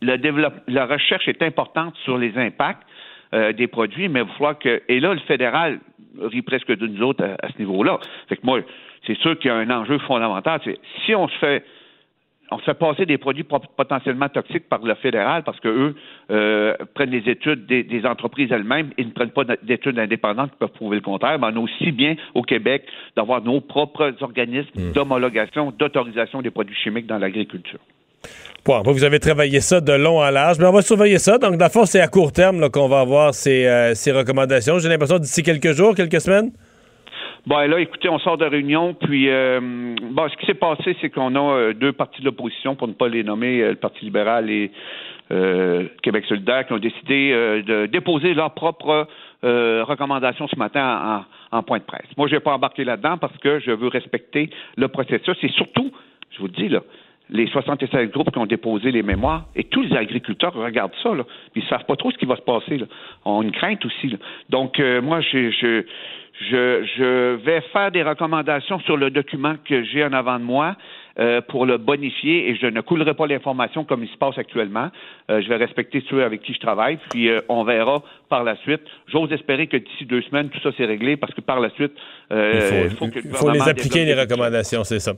le 0.01 0.17
développe, 0.17 0.55
la 0.67 0.85
recherche 0.85 1.27
est 1.27 1.41
importante 1.41 1.95
sur 2.03 2.17
les 2.17 2.37
impacts 2.37 2.81
euh, 3.33 3.53
des 3.53 3.67
produits, 3.67 4.09
mais 4.09 4.21
il 4.21 4.25
va 4.25 4.33
falloir 4.33 4.59
que. 4.59 4.81
Et 4.89 4.99
là, 4.99 5.13
le 5.13 5.19
fédéral 5.21 5.79
rit 6.19 6.41
presque 6.41 6.75
de 6.75 6.87
nous 6.87 7.03
autres 7.03 7.23
à, 7.23 7.45
à 7.45 7.51
ce 7.51 7.59
niveau-là. 7.59 7.99
Fait 8.27 8.37
que 8.37 8.45
moi, 8.45 8.61
c'est 9.05 9.17
sûr 9.17 9.37
qu'il 9.37 9.49
y 9.49 9.53
a 9.53 9.57
un 9.57 9.69
enjeu 9.69 9.99
fondamental. 9.99 10.59
C'est 10.63 10.79
si 11.05 11.15
on 11.15 11.27
se 11.27 11.37
fait 11.37 11.63
on 12.51 12.59
se 12.59 12.63
fait 12.63 12.73
passer 12.75 13.05
des 13.05 13.17
produits 13.17 13.43
potentiellement 13.43 14.29
toxiques 14.29 14.69
par 14.69 14.83
le 14.83 14.95
fédéral 14.95 15.43
parce 15.43 15.59
que 15.59 15.67
eux 15.67 15.95
euh, 16.31 16.75
prennent 16.93 17.09
les 17.09 17.29
études 17.29 17.65
des, 17.65 17.83
des 17.83 18.05
entreprises 18.05 18.51
elles-mêmes 18.51 18.91
et 18.97 19.05
ne 19.05 19.11
prennent 19.11 19.31
pas 19.31 19.43
d'études 19.63 19.97
indépendantes 19.97 20.51
qui 20.51 20.57
peuvent 20.57 20.69
prouver 20.69 20.97
le 20.97 21.01
contraire. 21.01 21.39
Mais 21.39 21.47
on 21.47 21.57
a 21.57 21.59
aussi 21.59 21.91
bien 21.91 22.15
au 22.33 22.43
Québec 22.43 22.83
d'avoir 23.15 23.41
nos 23.41 23.61
propres 23.61 24.13
organismes 24.21 24.69
mmh. 24.75 24.91
d'homologation, 24.91 25.73
d'autorisation 25.77 26.41
des 26.41 26.51
produits 26.51 26.75
chimiques 26.75 27.07
dans 27.07 27.17
l'agriculture. 27.17 27.79
Bon, 28.65 28.81
vous 28.83 29.03
avez 29.03 29.19
travaillé 29.19 29.61
ça 29.61 29.79
de 29.79 29.93
long 29.93 30.19
en 30.19 30.29
large, 30.31 30.57
mais 30.59 30.65
on 30.65 30.71
va 30.71 30.81
surveiller 30.81 31.19
ça. 31.19 31.37
Donc, 31.37 31.57
dans 31.57 31.65
le 31.65 31.71
fond, 31.71 31.85
c'est 31.85 31.99
à 31.99 32.07
court 32.07 32.31
terme 32.31 32.69
qu'on 32.71 32.87
va 32.87 33.01
avoir 33.01 33.33
ces, 33.35 33.67
euh, 33.67 33.93
ces 33.93 34.11
recommandations. 34.11 34.79
J'ai 34.79 34.89
l'impression 34.89 35.19
d'ici 35.19 35.43
quelques 35.43 35.73
jours, 35.73 35.93
quelques 35.93 36.19
semaines? 36.19 36.51
Bon, 37.47 37.57
là, 37.57 37.79
écoutez, 37.79 38.09
on 38.09 38.17
sort 38.17 38.39
de 38.39 38.45
réunion, 38.45 38.95
puis 38.95 39.29
euh, 39.29 39.59
ce 39.95 40.37
qui 40.37 40.47
s'est 40.47 40.55
passé, 40.55 40.97
c'est 40.99 41.11
qu'on 41.11 41.35
a 41.35 41.39
euh, 41.39 41.73
deux 41.73 41.93
partis 41.93 42.21
de 42.21 42.25
l'opposition, 42.25 42.75
pour 42.75 42.87
ne 42.87 42.93
pas 42.93 43.07
les 43.07 43.23
nommer, 43.23 43.61
euh, 43.61 43.69
le 43.69 43.75
Parti 43.75 44.03
libéral 44.03 44.49
et 44.49 44.71
euh, 45.31 45.85
Québec 46.01 46.25
solidaire, 46.25 46.65
qui 46.65 46.73
ont 46.73 46.79
décidé 46.79 47.31
de 47.63 47.85
déposer 47.85 48.33
leurs 48.33 48.55
propres 48.55 49.07
euh, 49.43 49.83
recommandations 49.83 50.47
ce 50.47 50.57
matin 50.57 51.23
en, 51.51 51.57
en, 51.59 51.61
point 51.61 51.77
de 51.77 51.83
presse. 51.83 52.07
Moi, 52.17 52.27
je 52.27 52.33
vais 52.33 52.39
pas 52.39 52.55
embarquer 52.55 52.83
là-dedans 52.83 53.19
parce 53.19 53.37
que 53.37 53.59
je 53.59 53.69
veux 53.69 53.89
respecter 53.89 54.49
le 54.75 54.87
processus 54.87 55.37
et 55.43 55.49
surtout, 55.49 55.91
je 56.31 56.39
vous 56.39 56.47
le 56.47 56.53
dis 56.53 56.67
là, 56.67 56.81
les 57.29 57.47
76 57.47 58.11
groupes 58.11 58.31
qui 58.31 58.37
ont 58.37 58.45
déposé 58.45 58.91
les 58.91 59.03
mémoires, 59.03 59.45
et 59.55 59.63
tous 59.63 59.81
les 59.81 59.95
agriculteurs 59.95 60.53
regardent 60.53 60.95
ça, 61.01 61.13
là, 61.13 61.23
puis 61.53 61.63
ils 61.63 61.69
savent 61.69 61.85
pas 61.85 61.95
trop 61.95 62.11
ce 62.11 62.17
qui 62.17 62.25
va 62.25 62.35
se 62.35 62.41
passer. 62.41 62.77
Là. 62.77 62.85
On 63.25 63.41
a 63.41 63.43
une 63.43 63.51
crainte 63.51 63.83
aussi. 63.85 64.09
Là. 64.09 64.17
Donc, 64.49 64.79
euh, 64.79 65.01
moi, 65.01 65.21
je, 65.21 65.83
Je, 66.41 66.85
je 66.97 67.35
vais 67.35 67.61
faire 67.71 67.91
des 67.91 68.03
recommandations 68.03 68.79
sur 68.81 68.97
le 68.97 69.09
document 69.09 69.55
que 69.67 69.83
j'ai 69.83 70.03
en 70.03 70.13
avant 70.13 70.37
de 70.37 70.43
moi. 70.43 70.75
Euh, 71.17 71.39
pour 71.39 71.65
le 71.65 71.77
bonifier 71.77 72.49
et 72.49 72.57
je 72.57 72.65
ne 72.65 72.81
coulerai 72.81 73.13
pas 73.13 73.25
l'information 73.25 73.85
comme 73.85 74.03
il 74.03 74.09
se 74.09 74.17
passe 74.17 74.37
actuellement. 74.37 74.89
Euh, 75.31 75.41
je 75.41 75.47
vais 75.47 75.55
respecter 75.55 76.03
ceux 76.09 76.25
avec 76.25 76.41
qui 76.41 76.53
je 76.53 76.59
travaille, 76.59 76.99
puis 77.09 77.29
euh, 77.29 77.39
on 77.47 77.63
verra 77.63 78.03
par 78.27 78.43
la 78.43 78.57
suite. 78.57 78.81
J'ose 79.07 79.31
espérer 79.31 79.67
que 79.67 79.77
d'ici 79.77 80.03
deux 80.03 80.21
semaines, 80.23 80.49
tout 80.49 80.59
ça 80.61 80.71
c'est 80.75 80.83
réglé 80.83 81.15
parce 81.15 81.33
que 81.33 81.39
par 81.39 81.61
la 81.61 81.69
suite, 81.69 81.93
il 82.31 82.89
faut, 82.97 83.05
il 83.15 83.31
faut, 83.31 83.49
les 83.49 83.61
appliquer, 83.61 84.03
les 84.03 84.13
recommandations, 84.13 84.83
c'est 84.83 84.99
ça. 84.99 85.13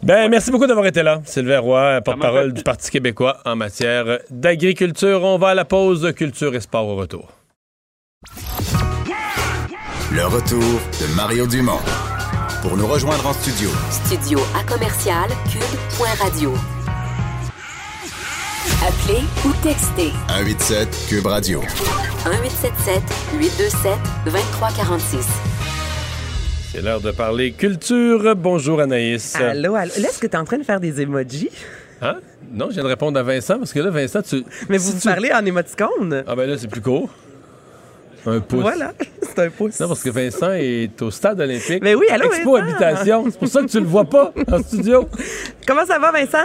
Ben, 0.00 0.28
merci 0.30 0.52
beaucoup 0.52 0.68
d'avoir 0.68 0.86
été 0.86 1.02
là. 1.02 1.18
Sylvain 1.24 1.58
Roy, 1.58 2.00
porte-parole 2.02 2.52
du 2.52 2.62
Parti 2.62 2.88
québécois 2.92 3.38
en 3.44 3.56
matière 3.56 4.20
d'agriculture. 4.30 5.24
On 5.24 5.38
va 5.38 5.48
à 5.48 5.54
la 5.54 5.64
pause 5.64 6.14
culture 6.14 6.54
et 6.54 6.60
sport 6.60 6.86
au 6.86 6.94
retour. 6.94 7.35
Le 10.12 10.24
retour 10.26 10.60
de 11.00 11.14
Mario 11.16 11.46
Dumont. 11.46 11.80
Pour 12.62 12.76
nous 12.76 12.86
rejoindre 12.86 13.26
en 13.26 13.32
studio. 13.32 13.70
Studio 13.90 14.38
à 14.58 14.62
commercial 14.64 15.28
cube.radio. 15.50 16.54
Appelez 18.86 19.24
ou 19.44 19.52
textez. 19.62 20.12
187 20.28 20.88
cube 21.08 21.26
radio. 21.26 21.60
1877 21.60 23.02
827 23.38 23.92
2346. 24.26 25.26
C'est 26.72 26.82
l'heure 26.82 27.00
de 27.00 27.10
parler 27.10 27.52
culture. 27.52 28.34
Bonjour 28.36 28.80
Anaïs. 28.80 29.34
Allô, 29.36 29.74
allô. 29.74 29.92
Là, 29.98 30.08
est-ce 30.08 30.18
que 30.18 30.26
tu 30.26 30.32
es 30.32 30.36
en 30.36 30.44
train 30.44 30.58
de 30.58 30.64
faire 30.64 30.80
des 30.80 31.00
emojis? 31.00 31.50
Hein? 32.02 32.16
Non, 32.52 32.66
je 32.68 32.74
viens 32.74 32.82
de 32.84 32.88
répondre 32.88 33.18
à 33.18 33.22
Vincent 33.22 33.58
parce 33.58 33.72
que 33.72 33.80
là, 33.80 33.90
Vincent, 33.90 34.22
tu. 34.22 34.44
Mais 34.68 34.78
vous 34.78 34.92
si 34.92 34.98
tu- 35.00 35.08
parlez 35.08 35.32
en 35.32 35.44
émoticône? 35.44 36.24
Ah, 36.26 36.34
ben 36.36 36.48
là, 36.48 36.56
c'est 36.58 36.68
plus 36.68 36.80
court. 36.82 37.08
Un 38.26 38.40
pouce. 38.40 38.60
Voilà, 38.60 38.92
c'est 39.22 39.38
un 39.38 39.50
pouce. 39.50 39.78
Non, 39.80 39.88
parce 39.88 40.02
que 40.02 40.10
Vincent 40.10 40.52
est 40.52 41.00
au 41.00 41.10
stade 41.10 41.40
olympique. 41.40 41.82
Mais 41.82 41.94
oui, 41.94 42.06
allô, 42.10 42.26
Expo 42.26 42.52
Vincent? 42.56 42.66
Habitation. 42.70 43.24
C'est 43.30 43.38
pour 43.38 43.48
ça 43.48 43.62
que 43.62 43.66
tu 43.66 43.80
le 43.80 43.86
vois 43.86 44.04
pas 44.04 44.32
en 44.50 44.62
studio. 44.62 45.08
Comment 45.66 45.86
ça 45.86 45.98
va, 45.98 46.10
Vincent? 46.12 46.44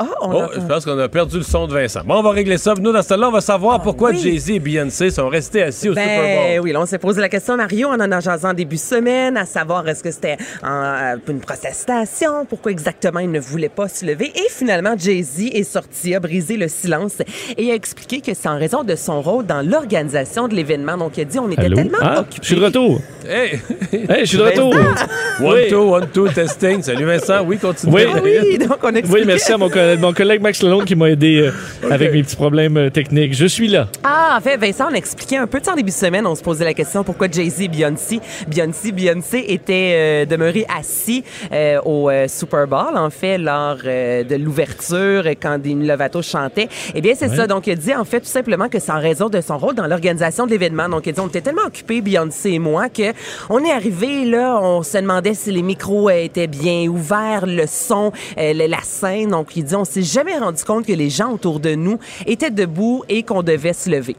Oh, 0.00 0.04
on 0.22 0.32
Oh, 0.32 0.40
a- 0.42 0.50
je 0.54 0.60
pense 0.60 0.84
qu'on 0.84 0.98
a 0.98 1.08
perdu 1.08 1.38
le 1.38 1.42
son 1.42 1.66
de 1.66 1.72
Vincent. 1.74 2.00
Bon, 2.04 2.16
on 2.18 2.22
va 2.22 2.30
régler 2.30 2.56
ça. 2.58 2.74
Nous, 2.80 2.92
dans 2.92 3.02
ce 3.02 3.08
temps-là, 3.08 3.28
on 3.28 3.32
va 3.32 3.40
savoir 3.40 3.82
pourquoi 3.82 4.10
Ah 4.12 4.16
oui. 4.16 4.20
Jay-Z 4.22 4.50
et 4.50 4.58
Beyoncé 4.60 5.10
sont 5.10 5.28
restés 5.28 5.62
assis 5.62 5.88
au 5.88 5.92
Super 5.92 6.06
Ben 6.06 6.54
Bowl. 6.56 6.64
oui, 6.64 6.72
là, 6.72 6.80
on 6.80 6.86
s'est 6.86 6.98
posé 6.98 7.20
la 7.20 7.28
question, 7.28 7.56
Mario, 7.56 7.88
on 7.90 7.94
en 8.00 8.12
a 8.12 8.20
jasé 8.20 8.46
en 8.46 8.54
début 8.54 8.76
de 8.76 8.80
semaine, 8.80 9.36
à 9.36 9.44
savoir 9.46 9.88
est-ce 9.88 10.02
que 10.02 10.10
c'était 10.10 10.36
euh, 10.64 11.16
une 11.28 11.40
protestation, 11.40 12.44
pourquoi 12.48 12.70
exactement 12.72 13.20
il 13.20 13.30
ne 13.30 13.40
voulait 13.40 13.68
pas 13.68 13.88
se 13.88 14.04
lever. 14.06 14.32
Et 14.34 14.48
finalement, 14.50 14.94
Jay-Z 14.96 15.50
est 15.52 15.62
sorti, 15.64 16.14
a 16.14 16.20
brisé 16.20 16.56
le 16.56 16.68
silence 16.68 17.14
et 17.56 17.70
a 17.70 17.74
expliqué 17.74 18.20
que 18.20 18.32
c'est 18.34 18.48
en 18.48 18.58
raison 18.58 18.84
de 18.84 18.94
son 18.94 19.20
rôle 19.20 19.46
dans 19.46 19.62
l'organisation 19.68 20.48
de 20.48 20.54
l'événement. 20.54 20.96
Donc, 20.96 21.16
il 21.16 21.22
a 21.22 21.24
dit 21.24 21.38
on 21.38 21.50
était 21.50 21.62
Allô? 21.64 21.76
tellement 21.76 21.98
Ah, 22.00 22.20
occupés. 22.20 22.38
je 22.42 22.46
suis 22.46 22.56
de 22.56 22.64
retour. 22.64 23.00
Hey! 23.28 23.60
Hey, 24.10 24.20
je 24.20 24.24
suis 24.26 24.38
de 24.38 24.42
retour. 24.42 24.74
One, 24.74 24.94
Oui. 25.40 25.68
two, 25.68 25.94
one, 25.94 26.06
two, 26.12 26.28
testing. 26.28 26.82
Salut 26.82 27.04
Vincent. 27.04 27.42
Oui, 27.46 27.58
continue. 27.58 27.92
Oui. 27.94 28.02
Ah 28.06 28.18
oui, 28.22 28.58
donc 28.58 28.78
on 28.82 28.88
expliquait. 28.94 29.20
Oui, 29.20 29.26
merci 29.26 29.52
à 29.52 29.56
mon, 29.58 29.68
coll- 29.94 29.98
mon 30.00 30.12
collègue 30.12 30.40
Max 30.42 30.62
Lalonde 30.62 30.84
qui 30.84 30.94
m'a 30.94 31.10
aidé 31.10 31.40
euh, 31.40 31.90
avec 31.90 32.12
mes 32.12 32.22
petits 32.22 32.36
problèmes 32.36 32.76
euh, 32.76 32.90
techniques. 32.90 33.34
Je 33.34 33.46
suis 33.46 33.68
là. 33.68 33.88
Ah, 34.04 34.36
en 34.38 34.40
fait, 34.40 34.56
Vincent, 34.56 34.86
on 34.90 34.94
expliquait 34.94 35.36
un 35.36 35.46
peu, 35.46 35.58
tu 35.58 35.64
sais, 35.66 35.70
en 35.70 35.74
début 35.76 35.90
de 35.90 35.94
semaine, 35.96 36.26
on 36.26 36.34
se 36.34 36.42
posait 36.42 36.64
la 36.64 36.74
question 36.74 37.04
pourquoi 37.04 37.28
Jay-Z 37.30 37.60
et 37.62 37.68
Beyoncé, 37.68 38.20
Beyoncé, 38.46 38.92
Beyoncé 38.92 39.44
étaient 39.48 39.94
euh, 39.96 40.24
demeurés 40.26 40.66
assis 40.78 41.24
euh, 41.52 41.80
au 41.84 42.10
euh, 42.10 42.26
Super 42.28 42.66
Bowl, 42.66 42.96
en 42.96 43.10
fait, 43.10 43.38
lors 43.38 43.76
euh, 43.84 44.24
de 44.24 44.34
l'ouverture, 44.36 45.22
euh, 45.26 45.34
quand 45.40 45.58
Demi 45.58 45.86
Lovato 45.86 46.22
chantait. 46.22 46.68
Eh 46.94 47.00
bien, 47.00 47.12
c'est 47.16 47.28
Ouais. 47.28 47.36
ça. 47.36 47.46
Donc, 47.46 47.66
il 47.66 47.72
a 47.72 47.76
dit, 47.76 47.94
en 47.94 48.04
fait, 48.04 48.20
tout 48.20 48.26
simplement 48.26 48.68
que 48.68 48.78
c'est 48.78 48.92
en 48.92 49.00
raison 49.00 49.28
de 49.28 49.40
son 49.40 49.58
rôle 49.58 49.74
dans 49.74 49.86
l'organisation 49.86 50.46
de 50.46 50.50
l'événement. 50.50 50.88
Donc, 50.88 51.06
il 51.06 51.12
dit, 51.12 51.20
on 51.20 51.26
était 51.28 51.40
tellement 51.42 51.62
occupés, 51.66 52.00
Beyoncé 52.00 52.52
et 52.52 52.58
moi, 52.58 52.88
que 52.88 53.12
on 53.50 53.64
est 53.64 53.70
arrivé 53.72 54.24
là, 54.24 54.58
on 54.62 54.82
se 54.82 54.96
demandait 54.98 55.34
si 55.34 55.52
les 55.52 55.62
micros 55.62 56.08
euh, 56.08 56.24
étaient 56.24 56.46
bien 56.46 56.86
ouverts, 56.88 57.46
le 57.46 57.64
son, 57.66 58.12
euh, 58.38 58.52
la 58.54 58.80
scène. 58.82 59.30
Donc, 59.30 59.56
il 59.56 59.64
dit, 59.64 59.74
on 59.80 59.84
s'est 59.84 60.02
jamais 60.02 60.36
rendu 60.38 60.62
compte 60.64 60.86
que 60.86 60.92
les 60.92 61.10
gens 61.10 61.32
autour 61.32 61.60
de 61.60 61.74
nous 61.74 61.98
étaient 62.26 62.50
debout 62.50 63.04
et 63.08 63.22
qu'on 63.22 63.42
devait 63.42 63.72
se 63.72 63.90
lever. 63.90 64.16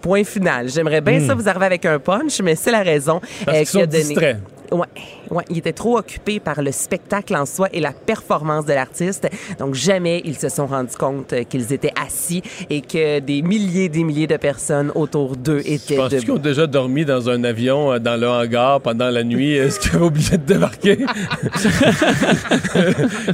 Point 0.00 0.24
final. 0.24 0.68
J'aimerais 0.68 1.00
bien 1.00 1.20
ça 1.26 1.34
vous 1.34 1.48
arriver 1.48 1.66
avec 1.66 1.84
un 1.84 1.98
punch, 1.98 2.40
mais 2.40 2.54
c'est 2.54 2.70
la 2.70 2.82
raison 2.82 3.20
euh, 3.48 3.64
qui 3.64 3.80
a 3.80 3.86
donné. 3.86 4.36
Ouais, 4.70 4.86
ouais, 5.30 5.44
il 5.50 5.58
était 5.58 5.72
trop 5.72 5.98
occupé 5.98 6.40
par 6.40 6.62
le 6.62 6.72
spectacle 6.72 7.34
en 7.36 7.46
soi 7.46 7.68
et 7.72 7.80
la 7.80 7.92
performance 7.92 8.64
de 8.66 8.72
l'artiste. 8.72 9.28
Donc 9.58 9.74
jamais 9.74 10.22
ils 10.24 10.36
se 10.36 10.48
sont 10.48 10.66
rendus 10.66 10.96
compte 10.98 11.32
euh, 11.32 11.42
qu'ils 11.44 11.72
étaient 11.72 11.92
assis 12.00 12.42
et 12.70 12.80
que 12.80 13.20
des 13.20 13.42
milliers, 13.42 13.88
des 13.88 14.04
milliers 14.04 14.26
de 14.26 14.36
personnes 14.36 14.92
autour 14.94 15.36
d'eux 15.36 15.62
étaient 15.64 15.96
Penses-tu 15.96 16.20
qu'ils 16.20 16.30
ont 16.32 16.36
déjà 16.36 16.66
dormi 16.66 17.04
dans 17.04 17.28
un 17.28 17.42
avion 17.44 17.92
euh, 17.92 17.98
dans 17.98 18.18
le 18.20 18.28
hangar 18.28 18.80
pendant 18.80 19.10
la 19.10 19.24
nuit? 19.24 19.52
Est-ce 19.56 19.80
qu'ils 19.80 19.96
avaient 19.96 20.04
oublié 20.06 20.30
de 20.38 20.44
débarquer? 20.44 20.98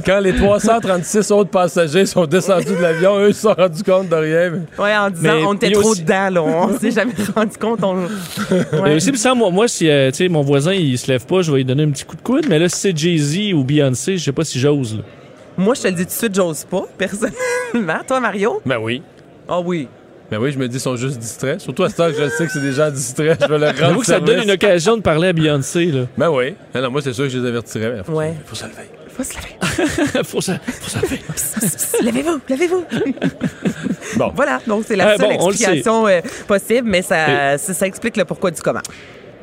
Quand 0.05 0.19
les 0.19 0.33
336 0.35 1.31
autres 1.31 1.49
passagers 1.49 2.05
sont 2.05 2.25
descendus 2.25 2.65
de 2.75 2.81
l'avion, 2.81 3.17
eux, 3.19 3.29
ils 3.29 3.33
se 3.35 3.41
sont 3.41 3.53
rendus 3.53 3.83
compte 3.83 4.09
de 4.09 4.15
rien. 4.15 4.49
mais- 4.51 4.83
Ouais, 4.83 4.95
en 4.97 5.09
disant 5.09 5.21
Mais 5.35 5.45
on 5.45 5.53
était 5.53 5.71
trop 5.71 5.89
aussi- 5.91 6.01
dedans, 6.03 6.29
là. 6.29 6.41
On 6.43 6.77
s'est 6.79 6.91
jamais 6.91 7.13
rendu 7.35 7.57
compte. 7.57 7.83
On... 7.83 7.95
Mais 8.83 8.95
aussi, 8.95 9.11
moi, 9.35 9.49
moi, 9.51 9.67
si 9.67 9.89
euh, 9.89 10.11
mon 10.29 10.41
voisin 10.41 10.73
il 10.73 10.97
se 10.97 11.07
lève 11.11 11.25
pas, 11.25 11.41
je 11.41 11.51
vais 11.51 11.57
lui 11.57 11.65
donner 11.65 11.82
un 11.85 11.91
petit 11.91 12.05
coup 12.05 12.15
de 12.15 12.21
coude. 12.21 12.45
Mais 12.49 12.59
là, 12.59 12.69
si 12.69 12.77
c'est 12.79 12.97
Jay-Z 12.97 13.53
ou 13.53 13.63
Beyoncé, 13.63 14.17
je 14.17 14.23
sais 14.23 14.31
pas 14.31 14.43
si 14.43 14.59
j'ose. 14.59 14.97
là. 14.97 15.03
Moi, 15.57 15.75
je 15.75 15.81
te 15.83 15.87
le 15.87 15.93
dis 15.93 16.03
tout 16.03 16.09
de 16.09 16.15
suite, 16.15 16.35
j'ose 16.35 16.63
pas, 16.65 16.83
personnellement. 16.97 17.99
Toi, 18.07 18.19
Mario? 18.19 18.61
Ben 18.65 18.77
oui. 18.81 19.01
Ah 19.47 19.59
oui. 19.59 19.87
Ben 20.31 20.39
oui, 20.39 20.51
je 20.51 20.57
me 20.57 20.67
dis, 20.67 20.77
ils 20.77 20.79
sont 20.79 20.95
juste 20.95 21.19
distraits. 21.19 21.59
Surtout 21.61 21.83
à 21.83 21.89
ce 21.89 21.95
temps 21.95 22.07
que 22.09 22.15
je 22.17 22.27
sais 22.29 22.45
que 22.47 22.51
c'est 22.51 22.61
des 22.61 22.71
gens 22.71 22.89
distraits. 22.89 23.37
Je 23.41 23.47
vais 23.47 23.59
leur 23.59 23.69
rendre 23.69 23.79
J'avoue 23.87 23.99
que 23.99 24.05
ça 24.05 24.19
te 24.19 24.25
donne 24.25 24.41
une 24.43 24.51
occasion 24.51 24.97
de 24.97 25.01
parler 25.01 25.27
à 25.27 25.33
Beyoncé. 25.33 25.85
Là. 25.85 26.05
Ben 26.17 26.29
oui. 26.31 26.55
Non, 26.73 26.81
non, 26.81 26.89
moi, 26.91 27.01
c'est 27.03 27.13
sûr 27.13 27.25
que 27.25 27.29
je 27.29 27.37
les 27.37 27.47
avertirais. 27.47 27.93
mais 27.97 28.03
faut, 28.03 28.13
Ouais. 28.13 28.33
faut 28.45 28.55
se 28.55 28.63
lever. 28.63 28.89
Faut 29.15 29.23
se 29.23 29.33
lever. 29.35 30.23
faut 30.23 30.41
ça, 30.41 30.57
faut 30.65 30.89
ça 30.89 30.99
faire. 31.01 31.19
Psst, 31.35 31.59
psst, 31.59 31.75
psst, 31.75 32.01
Levez-vous, 32.03 32.39
levez-vous. 32.49 32.83
Bon. 34.17 34.31
Voilà, 34.35 34.59
donc 34.65 34.85
c'est 34.87 34.95
la 34.95 35.09
Euh, 35.09 35.17
seule 35.17 35.29
bon, 35.29 35.37
on 35.39 35.47
le 35.49 35.53
explication 35.53 36.07
euh, 36.07 36.21
possible, 36.47 36.87
mais 36.89 37.03
ça, 37.03 37.57
ça, 37.59 37.73
ça 37.75 37.85
explique 37.85 38.17
le 38.17 38.25
pourquoi 38.25 38.49
du 38.49 38.59
comment. 38.61 38.81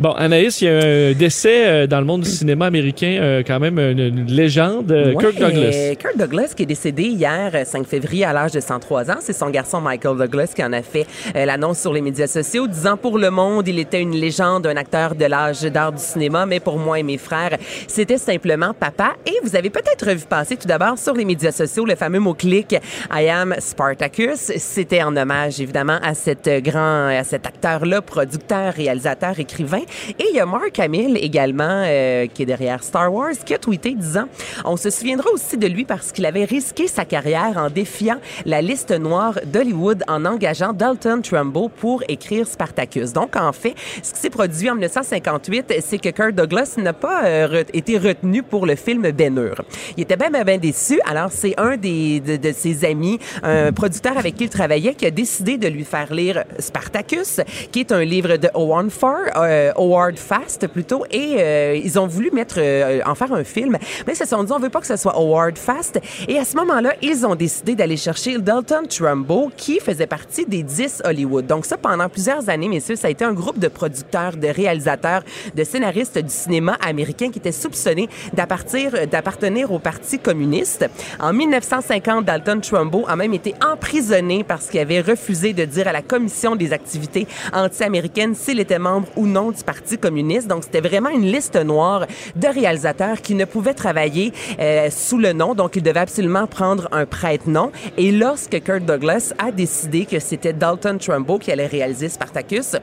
Bon, 0.01 0.13
Anaïs, 0.13 0.63
il 0.63 0.65
y 0.65 0.69
a 0.69 0.79
un 0.79 1.13
décès 1.13 1.67
euh, 1.67 1.87
dans 1.87 2.01
le 2.01 2.07
monde 2.07 2.23
du 2.23 2.31
cinéma 2.31 2.65
américain, 2.65 3.19
euh, 3.21 3.43
quand 3.47 3.61
même 3.61 3.79
une, 3.79 3.99
une 3.99 4.25
légende, 4.25 4.91
euh, 4.91 5.13
Kirk 5.13 5.35
Ouais, 5.35 5.53
Douglas. 5.53 5.95
Kirk 6.01 6.17
Douglas 6.17 6.55
qui 6.57 6.63
est 6.63 6.67
décédé 6.67 7.03
hier, 7.03 7.51
euh, 7.53 7.65
5 7.67 7.87
février, 7.87 8.25
à 8.25 8.33
l'âge 8.33 8.53
de 8.53 8.61
103 8.61 9.11
ans. 9.11 9.19
C'est 9.21 9.35
son 9.35 9.51
garçon 9.51 9.83
Michael 9.83 10.17
Douglas 10.17 10.53
qui 10.57 10.65
en 10.65 10.73
a 10.73 10.81
fait 10.81 11.07
l'annonce 11.35 11.81
sur 11.81 11.93
les 11.93 12.01
médias 12.01 12.29
sociaux, 12.29 12.67
disant 12.67 12.97
pour 12.97 13.19
le 13.19 13.31
monde, 13.31 13.69
il 13.69 13.79
était 13.79 14.01
une 14.01 14.17
légende, 14.17 14.67
un 14.67 14.77
acteur 14.77 15.15
de 15.15 15.27
l'âge 15.27 15.61
d'art 15.65 15.93
du 15.93 16.03
cinéma, 16.03 16.47
mais 16.47 16.61
pour 16.61 16.79
moi 16.79 16.99
et 16.99 17.03
mes 17.03 17.19
frères, 17.19 17.59
c'était 17.87 18.17
simplement 18.17 18.73
papa. 18.73 19.17
Et 19.27 19.35
vous 19.43 19.55
avez 19.55 19.69
peut-être 19.69 20.13
vu 20.13 20.25
passer 20.27 20.57
tout 20.57 20.67
d'abord 20.67 20.99
sur 20.99 21.13
les 21.13 21.27
médias 21.27 21.53
sociaux 21.53 21.85
le 21.85 21.95
fameux 21.95 22.21
mot-clic 22.21 22.75
I 23.15 23.29
am 23.29 23.55
Spartacus. 23.59 24.51
C'était 24.57 25.03
en 25.03 25.15
hommage 25.15 25.61
évidemment 25.61 25.99
à 26.03 26.15
cet 26.15 26.49
grand, 26.65 27.09
à 27.09 27.23
cet 27.23 27.47
acteur-là, 27.47 28.01
producteur, 28.01 28.73
réalisateur, 28.73 29.39
écrivain. 29.39 29.83
Et 30.19 30.25
il 30.31 30.37
y 30.37 30.41
a 30.41 30.47
Mark 30.47 30.79
Hamill 30.79 31.17
également, 31.17 31.85
euh, 31.87 32.27
qui 32.27 32.43
est 32.43 32.47
derrière 32.47 32.83
Star 32.83 33.13
Wars, 33.13 33.33
qui 33.45 33.55
a 33.55 33.59
tweeté 33.59 33.95
disant 33.95 34.27
On 34.65 34.77
se 34.77 34.91
souviendra 34.91 35.31
aussi 35.31 35.57
de 35.57 35.67
lui 35.67 35.85
parce 35.85 36.13
qu'il 36.13 36.27
avait 36.27 36.45
risqué 36.45 36.87
sa 36.87 37.05
carrière 37.05 37.57
en 37.57 37.71
défiant 37.71 38.19
la 38.45 38.63
liste 38.63 38.91
noire 38.91 39.39
d'Hollywood 39.45 40.03
en 40.09 40.25
engageant 40.25 40.73
Dalton 40.73 41.23
Trumbo 41.23 41.69
pour 41.69 42.03
écrire 42.09 42.47
Spartacus. 42.47 43.13
Donc, 43.13 43.37
en 43.37 43.53
fait, 43.53 43.75
ce 44.03 44.13
qui 44.13 44.21
s'est 44.21 44.31
produit 44.31 44.69
en 44.71 44.75
1958, 44.75 45.75
c'est 45.81 45.99
que 45.99 46.11
Kirk 46.11 46.33
Douglas 46.33 46.75
n'a 46.79 46.93
pas 46.93 47.25
euh, 47.25 47.65
été 47.73 47.99
retenu 47.99 48.43
pour 48.43 48.67
le 48.67 48.77
film 48.77 49.11
Ben 49.11 49.37
Hur. 49.37 49.63
Il 49.97 50.03
était 50.03 50.17
bien, 50.17 50.31
bien, 50.31 50.45
bien 50.45 50.59
déçu. 50.59 51.01
Alors, 51.07 51.31
c'est 51.31 51.59
un 51.59 51.77
des, 51.77 52.21
de, 52.21 52.37
de 52.37 52.53
ses 52.53 52.85
amis, 52.85 53.19
un 53.43 53.73
producteur 53.73 54.17
avec 54.17 54.35
qui 54.35 54.45
il 54.45 54.51
travaillait, 54.51 54.95
qui 54.95 55.07
a 55.07 55.11
décidé 55.11 55.59
de 55.59 55.69
lui 55.69 55.85
faire 55.85 56.13
lire 56.13 56.45
Spartacus, 56.59 57.41
qui 57.71 57.81
est 57.81 57.93
un 57.93 58.05
livre 58.05 58.37
de 58.37 58.49
Howard 58.55 58.91
Far, 58.91 59.19
euh, 59.37 59.73
Howard 59.81 60.19
Fast 60.19 60.67
plutôt, 60.69 61.05
et 61.11 61.37
euh, 61.39 61.81
ils 61.83 61.99
ont 61.99 62.07
voulu 62.07 62.31
mettre 62.33 62.57
euh, 62.59 63.01
en 63.07 63.15
faire 63.15 63.33
un 63.33 63.45
film, 63.45 63.79
mais 64.07 64.13
ils 64.13 64.17
se 64.17 64.27
sont 64.27 64.45
dit 64.45 64.53
on 64.53 64.59
veut 64.59 64.69
pas 64.69 64.81
que 64.81 64.87
ce 64.87 64.97
soit 64.97 65.17
Howard 65.17 65.57
Fast, 65.57 65.99
et 66.29 66.39
à 66.39 66.45
ce 66.45 66.57
moment-là, 66.57 66.93
ils 67.03 67.27
ont 67.27 67.35
décidé 67.35 67.75
d'aller 67.75 67.97
chercher 67.97 68.39
Dalton 68.39 68.87
Trumbo, 68.87 69.51
qui 69.57 69.81
faisait 69.81 70.07
partie 70.07 70.45
des 70.45 70.63
10 70.63 71.03
Hollywood. 71.05 71.47
Donc 71.47 71.65
ça, 71.65 71.77
pendant 71.79 72.09
plusieurs 72.09 72.49
années, 72.49 72.69
messieurs, 72.69 72.97
ça 72.97 73.09
a 73.09 73.11
été 73.11 73.25
un 73.25 73.33
groupe 73.33 73.59
de 73.59 73.69
producteurs, 73.69 74.37
de 74.37 74.49
réalisateurs, 74.49 75.23
de 75.55 75.65
scénaristes 75.65 76.19
du 76.19 76.31
cinéma 76.31 76.77
américain 76.87 77.31
qui 77.31 77.39
étaient 77.39 77.53
soupçonnés 77.53 78.09
d'appartir- 78.35 79.07
d'appartenir 79.07 79.73
au 79.73 79.79
Parti 79.79 80.19
communiste. 80.19 80.87
En 81.19 81.33
1950, 81.33 82.25
Dalton 82.25 82.61
Trumbo 82.61 83.05
a 83.09 83.17
même 83.17 83.33
été 83.33 83.55
emprisonné 83.67 84.45
parce 84.45 84.67
qu'il 84.69 84.81
avait 84.81 85.01
refusé 85.01 85.53
de 85.53 85.65
dire 85.65 85.89
à 85.89 85.93
la 85.93 86.03
commission 86.03 86.57
des 86.57 86.73
activités 86.73 87.27
anti-américaines 87.53 88.35
s'il 88.35 88.61
était 88.61 88.79
membre 88.79 89.09
ou 89.17 89.27
non 89.27 89.51
du 89.51 89.60
Parti 89.63 89.99
communiste. 89.99 90.49
Donc, 90.49 90.65
c'était 90.65 90.81
vraiment 90.81 91.11
une 91.11 91.25
liste 91.25 91.57
noire 91.57 92.07
de 92.37 92.47
réalisateurs 92.47 93.21
qui 93.21 93.35
ne 93.35 93.45
pouvaient 93.45 93.75
travailler 93.75 94.33
euh, 94.59 94.89
sous 94.91 95.19
le 95.19 95.33
nom. 95.33 95.55
Donc, 95.55 95.77
ils 95.77 95.83
devaient 95.83 96.01
absolument 96.01 96.47
prendre 96.47 96.89
un 96.93 97.07
prête-nom. 97.07 97.73
Et 97.97 98.13
lorsque 98.13 98.63
Kirk 98.63 98.85
Douglas 98.85 99.33
a 99.39 99.51
décidé 99.51 100.07
que 100.07 100.19
c'était 100.19 100.53
Dalton 100.53 100.99
Trumbo 100.99 101.39
qui 101.39 101.53
allait 101.53 101.67
réaliser 101.67 102.09
Spartacus, 102.09 102.77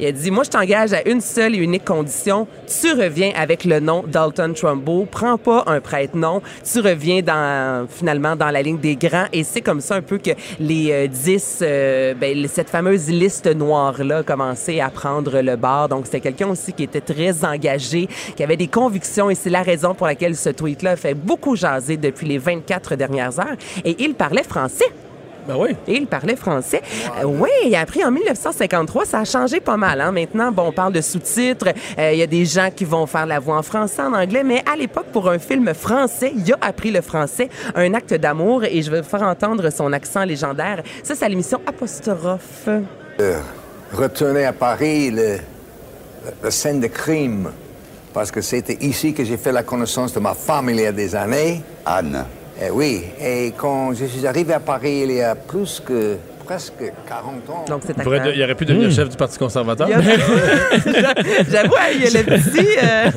il 0.00 0.06
a 0.06 0.12
dit, 0.12 0.30
moi, 0.30 0.44
je 0.44 0.50
t'engage 0.50 0.94
à 0.94 1.06
une 1.06 1.20
seule 1.20 1.54
et 1.54 1.58
unique 1.58 1.84
condition. 1.84 2.48
Tu 2.66 2.90
reviens 2.92 3.32
avec 3.36 3.66
le 3.66 3.80
nom 3.80 4.02
Dalton 4.06 4.54
Trumbo. 4.54 5.06
Prends 5.10 5.36
pas 5.36 5.64
un 5.66 5.80
prête-nom. 5.80 6.40
Tu 6.64 6.80
reviens 6.80 7.20
dans, 7.20 7.86
finalement, 7.86 8.34
dans 8.34 8.48
la 8.48 8.62
ligne 8.62 8.78
des 8.78 8.96
grands. 8.96 9.26
Et 9.34 9.44
c'est 9.44 9.60
comme 9.60 9.82
ça 9.82 9.96
un 9.96 10.00
peu 10.00 10.16
que 10.16 10.30
les 10.58 10.90
euh, 10.90 11.06
10, 11.06 11.58
euh, 11.60 12.14
ben, 12.14 12.48
cette 12.48 12.70
fameuse 12.70 13.10
liste 13.10 13.46
noire-là 13.46 14.18
a 14.18 14.22
commencé 14.22 14.80
à 14.80 14.88
prendre 14.88 15.42
le 15.42 15.56
bar. 15.56 15.90
Donc, 15.90 16.06
c'était 16.06 16.19
quelqu'un 16.20 16.48
aussi 16.48 16.72
qui 16.72 16.84
était 16.84 17.00
très 17.00 17.44
engagé, 17.44 18.08
qui 18.36 18.42
avait 18.42 18.56
des 18.56 18.68
convictions. 18.68 19.30
Et 19.30 19.34
c'est 19.34 19.50
la 19.50 19.62
raison 19.62 19.94
pour 19.94 20.06
laquelle 20.06 20.36
ce 20.36 20.50
tweet-là 20.50 20.96
fait 20.96 21.14
beaucoup 21.14 21.56
jaser 21.56 21.96
depuis 21.96 22.26
les 22.26 22.38
24 22.38 22.94
dernières 22.96 23.38
heures. 23.38 23.56
Et 23.84 23.96
il 23.98 24.14
parlait 24.14 24.44
français. 24.44 24.92
Ben 25.46 25.56
oui. 25.56 25.70
Et 25.86 25.96
il 25.96 26.06
parlait 26.06 26.36
français. 26.36 26.82
Euh, 27.20 27.24
oui, 27.24 27.74
après, 27.74 28.04
en 28.04 28.10
1953, 28.10 29.04
ça 29.04 29.20
a 29.20 29.24
changé 29.24 29.60
pas 29.60 29.76
mal. 29.76 30.00
Hein. 30.00 30.12
Maintenant, 30.12 30.52
bon, 30.52 30.68
on 30.68 30.72
parle 30.72 30.92
de 30.92 31.00
sous-titres. 31.00 31.68
Euh, 31.98 32.12
Il 32.12 32.18
y 32.18 32.22
a 32.22 32.26
des 32.26 32.44
gens 32.44 32.68
qui 32.74 32.84
vont 32.84 33.06
faire 33.06 33.26
la 33.26 33.38
voix 33.38 33.56
en 33.58 33.62
français, 33.62 34.02
en 34.02 34.12
anglais. 34.12 34.44
Mais 34.44 34.62
à 34.70 34.76
l'époque, 34.76 35.06
pour 35.12 35.28
un 35.28 35.38
film 35.38 35.72
français, 35.74 36.32
il 36.36 36.52
a 36.52 36.58
appris 36.60 36.90
le 36.90 37.00
français, 37.00 37.48
un 37.74 37.94
acte 37.94 38.14
d'amour. 38.14 38.64
Et 38.64 38.82
je 38.82 38.90
vais 38.90 39.00
vous 39.00 39.08
faire 39.08 39.22
entendre 39.22 39.70
son 39.70 39.92
accent 39.92 40.24
légendaire. 40.24 40.82
Ça, 41.02 41.14
c'est 41.14 41.24
à 41.24 41.28
l'émission 41.28 41.60
Apostrophe. 41.66 42.68
Euh, 42.68 43.38
retourner 43.92 44.44
à 44.44 44.52
Paris, 44.52 45.10
le, 45.10 45.38
la 46.42 46.50
scène 46.50 46.80
de 46.80 46.86
crime, 46.86 47.50
parce 48.12 48.30
que 48.30 48.40
c'était 48.40 48.78
ici 48.80 49.14
que 49.14 49.24
j'ai 49.24 49.36
fait 49.36 49.52
la 49.52 49.62
connaissance 49.62 50.12
de 50.12 50.20
ma 50.20 50.34
femme 50.34 50.70
il 50.70 50.80
y 50.80 50.86
a 50.86 50.92
des 50.92 51.14
années. 51.14 51.62
Anne. 51.84 52.24
Eh 52.62 52.70
oui, 52.70 53.04
et 53.18 53.54
quand 53.56 53.94
je 53.94 54.04
suis 54.04 54.26
arrivé 54.26 54.52
à 54.52 54.60
Paris 54.60 55.00
il 55.04 55.12
y 55.12 55.22
a 55.22 55.34
plus 55.34 55.80
que 55.80 56.18
presque 56.50 56.92
40 57.08 57.48
ans. 57.48 57.64
Donc, 57.68 57.82
c'est 57.86 57.94
Il, 58.34 58.42
aurait 58.42 58.54
pu 58.56 58.64
devenir 58.64 58.90
chef 58.90 59.08
du 59.08 59.16
Parti 59.16 59.38
conservateur. 59.38 59.86
A- 59.86 60.00
J'avoue, 61.48 61.74
hein, 61.76 61.90
il 61.94 62.02
y 62.02 62.06
a 62.16 62.22
le 62.22 62.24
petit. 62.24 62.66
euh, 62.82 63.10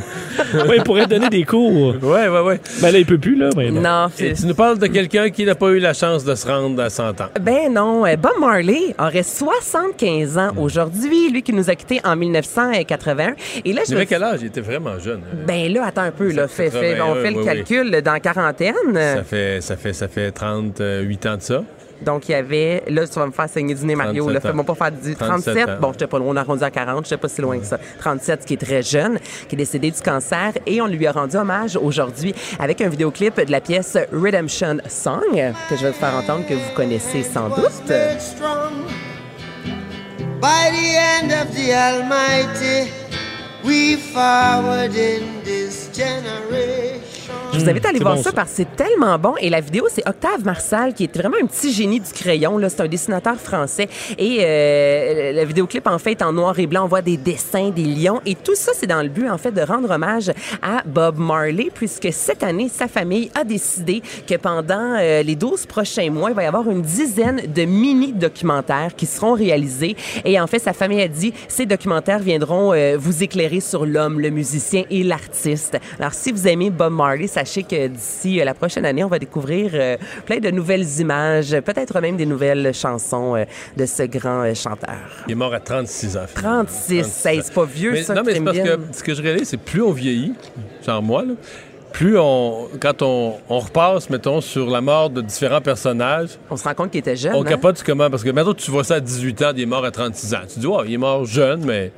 Oui, 0.69 0.75
il 0.77 0.83
pourrait 0.83 1.07
donner 1.07 1.29
des 1.29 1.43
cours. 1.43 1.95
Ouais, 2.03 2.27
ouais, 2.27 2.39
ouais. 2.41 2.59
Ben 2.79 2.91
là, 2.91 2.99
il 2.99 3.05
peut 3.07 3.17
plus, 3.17 3.35
là. 3.35 3.49
Mais. 3.57 3.71
Non, 3.71 4.09
Et 4.19 4.33
tu 4.33 4.45
nous 4.45 4.53
parles 4.53 4.77
de 4.77 4.85
quelqu'un 4.85 5.31
qui 5.31 5.45
n'a 5.45 5.55
pas 5.55 5.69
eu 5.69 5.79
la 5.79 5.93
chance 5.95 6.23
de 6.23 6.35
se 6.35 6.47
rendre 6.47 6.79
à 6.83 6.91
100 6.91 7.21
ans. 7.21 7.29
Ben 7.41 7.73
non, 7.73 8.05
euh, 8.05 8.15
Bob 8.17 8.33
Marley 8.39 8.93
aurait 8.99 9.23
75 9.23 10.37
ans 10.37 10.51
aujourd'hui, 10.55 11.31
lui 11.31 11.41
qui 11.41 11.53
nous 11.53 11.71
a 11.71 11.75
quittés 11.75 12.01
en 12.03 12.15
1981. 12.15 13.33
Et 13.65 13.73
là, 13.73 13.81
Il 13.89 13.97
je 13.97 14.03
quel 14.03 14.23
âge? 14.23 14.39
Il 14.41 14.47
était 14.47 14.61
vraiment 14.61 14.99
jeune. 14.99 15.21
hein. 15.25 15.37
Ben 15.47 15.73
là, 15.73 15.85
attends 15.87 16.01
un 16.03 16.11
peu, 16.11 16.31
là. 16.31 16.47
Fait, 16.47 16.69
fait- 16.69 17.01
on 17.01 17.15
81, 17.15 17.23
fait 17.23 17.31
le 17.31 17.37
oui, 17.39 17.45
calcul 17.45 17.89
là, 17.89 18.01
dans 18.01 18.19
quarantaine. 18.19 18.73
Ça 18.93 19.23
fait, 19.23 19.59
ça 19.61 19.75
fait, 19.75 19.93
ça 19.93 20.07
fait 20.07 20.31
38 20.31 21.25
ans 21.25 21.37
de 21.37 21.41
ça. 21.41 21.63
Donc, 22.01 22.27
il 22.27 22.33
y 22.33 22.35
avait... 22.35 22.83
Là, 22.87 23.07
tu 23.07 23.13
vas 23.19 23.25
me 23.27 23.31
faire 23.31 23.49
saigner 23.49 23.75
du 23.75 23.85
nez, 23.85 23.95
Mario. 23.95 24.25
37 24.25 24.33
Là, 24.33 24.49
fais-moi 24.49 24.63
pas 24.65 24.75
faire 24.75 24.91
du 24.91 25.15
37 25.15 25.53
37. 25.53 25.69
ans. 25.69 25.77
Bon, 25.81 25.93
je 25.93 25.99
sais 25.99 26.07
pas 26.07 26.19
loin, 26.19 26.27
on 26.29 26.35
a 26.35 26.43
rendu 26.43 26.63
à 26.63 26.71
40. 26.71 27.05
Je 27.05 27.09
sais 27.09 27.17
pas 27.17 27.27
si 27.29 27.41
loin 27.41 27.57
que 27.59 27.65
ça. 27.65 27.77
37, 27.99 28.45
qui 28.45 28.53
est 28.55 28.57
très 28.57 28.81
jeune, 28.81 29.19
qui 29.47 29.55
est 29.55 29.57
décédé 29.57 29.91
du 29.91 30.01
cancer. 30.01 30.53
Et 30.65 30.81
on 30.81 30.87
lui 30.87 31.05
a 31.07 31.11
rendu 31.11 31.37
hommage 31.37 31.77
aujourd'hui 31.77 32.33
avec 32.59 32.81
un 32.81 32.89
vidéoclip 32.89 33.39
de 33.39 33.51
la 33.51 33.61
pièce 33.61 33.97
Redemption 34.11 34.77
Song, 34.87 35.53
que 35.69 35.75
je 35.75 35.83
vais 35.83 35.91
vous 35.91 35.97
faire 35.99 36.15
entendre, 36.15 36.45
que 36.47 36.53
vous 36.53 36.73
connaissez 36.75 37.23
sans 37.23 37.49
doute. 37.49 37.91
By 40.41 40.71
the 40.71 40.97
end 40.97 41.31
of 41.31 41.55
the 41.55 41.71
Almighty, 41.71 42.91
we 43.63 43.95
forward 43.95 44.93
in 44.93 45.41
this 45.45 45.89
generation. 45.95 47.12
Je 47.53 47.59
vous 47.59 47.69
invite 47.69 47.85
à 47.85 47.89
aller 47.89 47.99
voir 47.99 48.15
bon, 48.15 48.23
ça, 48.23 48.29
ça. 48.29 48.35
parce 48.35 48.49
que 48.51 48.57
c'est 48.57 48.75
tellement 48.75 49.17
bon. 49.19 49.35
Et 49.39 49.49
la 49.49 49.61
vidéo, 49.61 49.87
c'est 49.89 50.07
Octave 50.07 50.43
Marsal, 50.43 50.93
qui 50.93 51.03
est 51.05 51.17
vraiment 51.17 51.37
un 51.41 51.45
petit 51.45 51.71
génie 51.71 51.99
du 51.99 52.11
crayon. 52.11 52.59
C'est 52.67 52.81
un 52.81 52.87
dessinateur 52.87 53.35
français. 53.35 53.87
Et 54.17 54.39
euh, 54.41 55.33
le 55.33 55.45
vidéoclip, 55.45 55.87
en 55.87 55.99
fait, 55.99 56.11
est 56.11 56.21
en 56.21 56.33
noir 56.33 56.57
et 56.57 56.67
blanc. 56.67 56.85
On 56.85 56.87
voit 56.87 57.01
des 57.01 57.17
dessins, 57.17 57.69
des 57.69 57.83
lions. 57.83 58.21
Et 58.25 58.35
tout 58.35 58.55
ça, 58.55 58.71
c'est 58.75 58.87
dans 58.87 59.01
le 59.01 59.09
but, 59.09 59.29
en 59.29 59.37
fait, 59.37 59.51
de 59.51 59.61
rendre 59.61 59.89
hommage 59.91 60.31
à 60.61 60.81
Bob 60.85 61.19
Marley, 61.19 61.69
puisque 61.73 62.11
cette 62.11 62.43
année, 62.43 62.69
sa 62.69 62.87
famille 62.87 63.29
a 63.35 63.43
décidé 63.43 64.01
que 64.27 64.35
pendant 64.35 64.97
euh, 64.99 65.21
les 65.21 65.35
12 65.35 65.65
prochains 65.65 66.09
mois, 66.09 66.31
il 66.31 66.35
va 66.35 66.43
y 66.43 66.47
avoir 66.47 66.69
une 66.69 66.81
dizaine 66.81 67.41
de 67.53 67.65
mini-documentaires 67.65 68.95
qui 68.95 69.05
seront 69.05 69.33
réalisés. 69.33 69.95
Et 70.25 70.39
en 70.39 70.47
fait, 70.47 70.59
sa 70.59 70.73
famille 70.73 71.01
a 71.01 71.07
dit, 71.07 71.33
ces 71.47 71.65
documentaires 71.65 72.19
viendront 72.19 72.73
euh, 72.73 72.97
vous 72.97 73.23
éclairer 73.23 73.59
sur 73.59 73.85
l'homme, 73.85 74.19
le 74.19 74.29
musicien 74.29 74.83
et 74.89 75.03
l'artiste. 75.03 75.77
Alors, 75.99 76.13
si 76.13 76.31
vous 76.31 76.47
aimez 76.47 76.69
Bob 76.69 76.93
Marley, 76.93 77.12
sachez 77.27 77.63
que 77.63 77.87
d'ici 77.87 78.39
euh, 78.39 78.45
la 78.45 78.53
prochaine 78.53 78.85
année, 78.85 79.03
on 79.03 79.07
va 79.07 79.19
découvrir 79.19 79.71
euh, 79.73 79.97
plein 80.25 80.39
de 80.39 80.49
nouvelles 80.51 80.99
images, 80.99 81.51
peut-être 81.61 81.99
même 82.01 82.17
des 82.17 82.25
nouvelles 82.25 82.73
chansons 82.73 83.35
euh, 83.35 83.45
de 83.77 83.85
ce 83.85 84.03
grand 84.03 84.53
chanteur. 84.53 84.97
Il 85.27 85.31
est 85.31 85.35
mort 85.35 85.53
à 85.53 85.59
36 85.59 86.17
ans. 86.17 86.25
36, 86.33 87.25
hey, 87.25 87.41
c'est 87.43 87.53
pas 87.53 87.65
vieux, 87.65 87.91
Mais- 87.91 88.03
ça, 88.03 88.13
Non, 88.13 88.23
mais 88.25 88.33
c'est 88.33 88.41
parce 88.41 88.57
que 88.59 88.79
ce 88.91 89.03
que 89.03 89.13
je 89.13 89.21
réalise, 89.21 89.47
c'est 89.49 89.57
plus 89.57 89.81
on 89.81 89.91
vieillit, 89.91 90.33
genre 90.85 91.01
moi, 91.01 91.23
là, 91.23 91.33
plus 91.91 92.17
on, 92.17 92.67
quand 92.79 93.01
on, 93.03 93.35
on 93.49 93.59
repasse, 93.59 94.09
mettons, 94.09 94.41
sur 94.41 94.69
la 94.69 94.81
mort 94.81 95.09
de 95.11 95.21
différents 95.21 95.61
personnages, 95.61 96.29
On 96.49 96.57
se 96.57 96.63
rend 96.63 96.73
compte 96.73 96.89
qu'il 96.91 96.99
était 96.99 97.15
jeune. 97.15 97.35
on 97.35 97.41
hein? 97.43 97.49
capote 97.49 97.77
du 97.77 97.83
comment. 97.83 98.09
Parce 98.09 98.23
que, 98.23 98.31
mettons, 98.31 98.53
tu 98.53 98.71
vois 98.71 98.83
ça 98.83 98.95
à 98.95 98.99
18 98.99 99.41
ans, 99.43 99.51
il 99.55 99.61
est 99.61 99.65
mort 99.67 99.85
à 99.85 99.91
36 99.91 100.33
ans. 100.33 100.39
Tu 100.51 100.59
dis, 100.59 100.65
oh, 100.67 100.81
il 100.85 100.93
est 100.93 100.97
mort 100.97 101.23
jeune, 101.25 101.63
mais 101.63 101.91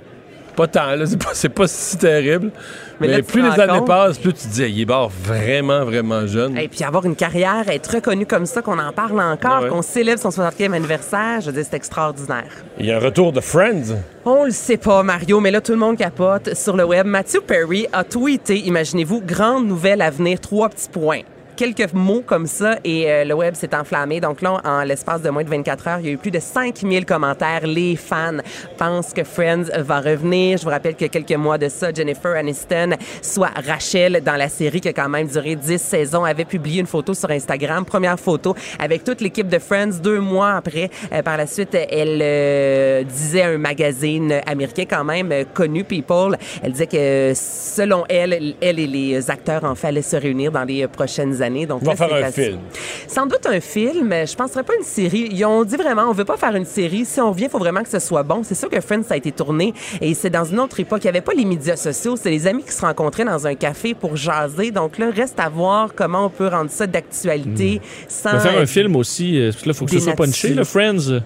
pas 0.56 0.68
tant, 0.68 0.96
là. 0.96 1.06
C'est 1.06 1.50
pas, 1.50 1.62
pas 1.62 1.68
si 1.68 1.98
terrible. 1.98 2.52
Mais 3.00 3.08
Mais, 3.08 3.18
là, 3.18 3.24
plus 3.24 3.42
les 3.42 3.60
années 3.60 3.80
compte- 3.80 3.88
passent, 3.88 4.18
plus 4.18 4.34
tu 4.34 4.48
te 4.48 4.54
dis, 4.54 4.64
il 4.64 4.82
est 4.82 4.86
mort 4.86 5.12
vraiment, 5.24 5.84
vraiment 5.84 6.26
jeune. 6.28 6.58
Et 6.58 6.68
puis 6.70 6.84
avoir 6.84 7.04
une 7.06 7.16
carrière, 7.16 7.66
être 7.68 7.96
reconnu 7.96 8.26
comme 8.26 8.46
ça, 8.46 8.62
qu'on 8.62 8.80
en 8.80 8.94
parle 8.94 9.20
encore, 9.20 9.52
Ah 9.54 9.62
ouais. 9.64 9.70
qu'on 9.70 9.82
célèbre 9.82 10.22
son 10.22 10.32
60e 10.32 10.74
anniversaire, 10.74 11.42
je 11.42 11.48
veux 11.48 11.52
dire, 11.52 11.66
c'est 11.70 11.76
extraordinaire. 11.76 12.46
Il 12.80 12.86
y 12.86 12.92
a 12.92 12.96
un 12.96 13.00
retour 13.02 13.34
de 13.34 13.42
Friends. 13.42 13.96
On 14.24 14.46
le 14.46 14.52
sait 14.52 14.78
pas, 14.78 15.04
Mario, 15.04 15.42
mais 15.42 15.52
là, 15.52 15.60
tout 15.60 15.74
le 15.74 15.78
monde 15.78 15.98
capote 15.98 16.56
sur 16.56 16.78
le 16.78 16.86
web. 16.86 17.06
Matthew 17.06 17.42
Perry 17.46 17.88
a 17.92 18.04
tweeté, 18.06 18.60
imaginez-vous, 18.60 19.22
grande 19.22 19.68
nouvelle 19.68 20.02
à 20.02 20.10
venir, 20.10 20.40
trois 20.40 20.70
petits 20.70 20.90
points. 20.90 21.22
Quelques 21.56 21.94
mots 21.94 22.22
comme 22.26 22.48
ça 22.48 22.80
et 22.84 23.10
euh, 23.10 23.24
le 23.24 23.34
web 23.34 23.56
s'est 23.56 23.74
enflammé. 23.74 24.20
Donc 24.20 24.42
là, 24.42 24.62
en 24.66 24.84
l'espace 24.84 25.22
de 25.22 25.30
moins 25.30 25.44
de 25.44 25.50
24 25.50 25.88
heures, 25.88 26.00
il 26.00 26.06
y 26.06 26.10
a 26.10 26.12
eu 26.12 26.18
plus 26.18 26.32
de 26.32 26.40
5000 26.40 27.06
commentaires. 27.06 27.66
Les 27.66 27.96
fans 27.96 28.38
pensent 28.78 29.14
que 29.14 29.24
Friends 29.24 29.66
va 29.78 30.02
revenir. 30.02 30.58
Je 30.58 30.64
vous 30.64 30.70
rappelle 30.70 30.96
que 30.96 31.06
quelques 31.06 31.32
mois 31.32 31.58
de 31.58 31.70
ça, 31.70 31.94
Jennifer 31.94 32.36
Aniston, 32.36 32.92
soit 33.22 33.52
Rachel 33.66 34.22
dans 34.22 34.36
la 34.36 34.50
série 34.50 34.82
qui 34.82 34.90
a 34.90 34.94
quand 34.94 35.08
même 35.08 35.28
duré 35.28 35.56
10 35.56 35.82
saisons, 35.82 36.26
avait 36.26 36.46
publié 36.46 36.82
une 36.82 36.88
photo 36.88 37.14
sur 37.14 37.32
Instagram, 37.32 37.86
première 37.86 38.20
photo 38.20 38.54
avec 38.78 39.04
toute 39.06 39.22
l'équipe 39.22 39.48
de 39.48 39.60
Friends. 39.60 40.02
Deux 40.04 40.20
mois 40.20 40.56
après, 40.56 40.90
euh, 41.14 41.22
par 41.22 41.38
la 41.38 41.48
suite, 41.48 41.74
elle 41.74 42.20
euh, 42.22 43.04
disait 43.04 43.44
à 43.44 43.48
un 43.50 43.58
magazine 43.58 44.42
américain 44.46 44.84
quand 44.90 45.06
même 45.06 45.34
connu, 45.54 45.84
People, 45.86 46.38
elle 46.62 46.74
disait 46.74 46.88
que 46.88 47.32
selon 47.34 48.04
elle, 48.10 48.56
elle 48.62 48.80
et 48.80 48.88
les 48.88 49.32
acteurs 49.32 49.64
en 49.64 49.76
fait 49.76 49.86
se 50.02 50.16
réunir 50.16 50.52
dans 50.52 50.64
les 50.64 50.88
prochaines 50.88 51.42
années. 51.42 51.45
Donc 51.66 51.80
Ils 51.82 51.86
vont 51.86 51.92
là, 51.92 51.96
faire 51.98 52.14
un 52.26 52.32
film. 52.32 52.60
Sans 53.08 53.26
doute 53.26 53.46
un 53.46 53.60
film. 53.60 54.12
Je 54.26 54.36
penserais 54.36 54.64
pas 54.64 54.74
une 54.78 54.84
série. 54.86 55.30
Ils 55.32 55.46
ont 55.46 55.64
dit 55.64 55.76
vraiment, 55.76 56.04
on 56.10 56.14
veut 56.14 56.26
pas 56.26 56.38
faire 56.38 56.56
une 56.56 56.66
série. 56.66 57.06
Si 57.06 57.20
on 57.22 57.32
revient, 57.32 57.46
il 57.46 57.50
faut 57.50 57.60
vraiment 57.60 57.84
que 57.84 57.90
ce 57.90 58.00
soit 58.00 58.24
bon. 58.24 58.42
C'est 58.44 58.56
sûr 58.56 58.70
que 58.70 58.80
Friends 58.82 59.04
ça 59.04 59.14
a 59.14 59.18
été 59.18 59.32
tourné 59.32 59.74
et 60.02 60.14
c'est 60.14 60.30
dans 60.30 60.46
une 60.46 60.60
autre 60.60 60.80
époque. 60.80 61.02
Il 61.04 61.06
y 61.06 61.10
avait 61.10 61.22
pas 61.22 61.34
les 61.34 61.46
médias 61.46 61.76
sociaux. 61.76 62.16
C'est 62.16 62.30
les 62.32 62.48
amis 62.48 62.64
qui 62.64 62.72
se 62.72 62.82
rencontraient 62.82 63.26
dans 63.26 63.48
un 63.48 63.56
café 63.56 63.94
pour 63.94 64.16
jaser. 64.16 64.72
Donc 64.72 64.98
là, 64.98 65.10
reste 65.12 65.40
à 65.40 65.50
voir 65.50 65.94
comment 65.96 66.26
on 66.26 66.30
peut 66.30 66.48
rendre 66.48 66.70
ça 66.72 66.88
d'actualité 66.88 67.82
sans. 68.08 68.30
On 68.32 68.34
va 68.34 68.40
faire 68.40 68.60
un 68.62 68.66
film 68.66 68.96
aussi. 68.96 69.40
euh, 69.40 69.52
Parce 69.52 69.62
que 69.64 69.68
là, 69.70 69.74
il 69.74 69.78
faut 69.78 69.86
que 69.86 69.92
ce 69.92 70.00
soit 70.00 70.14
punché, 70.14 70.54
là, 70.54 70.64
Friends. 70.64 71.10
euh, 71.10 71.20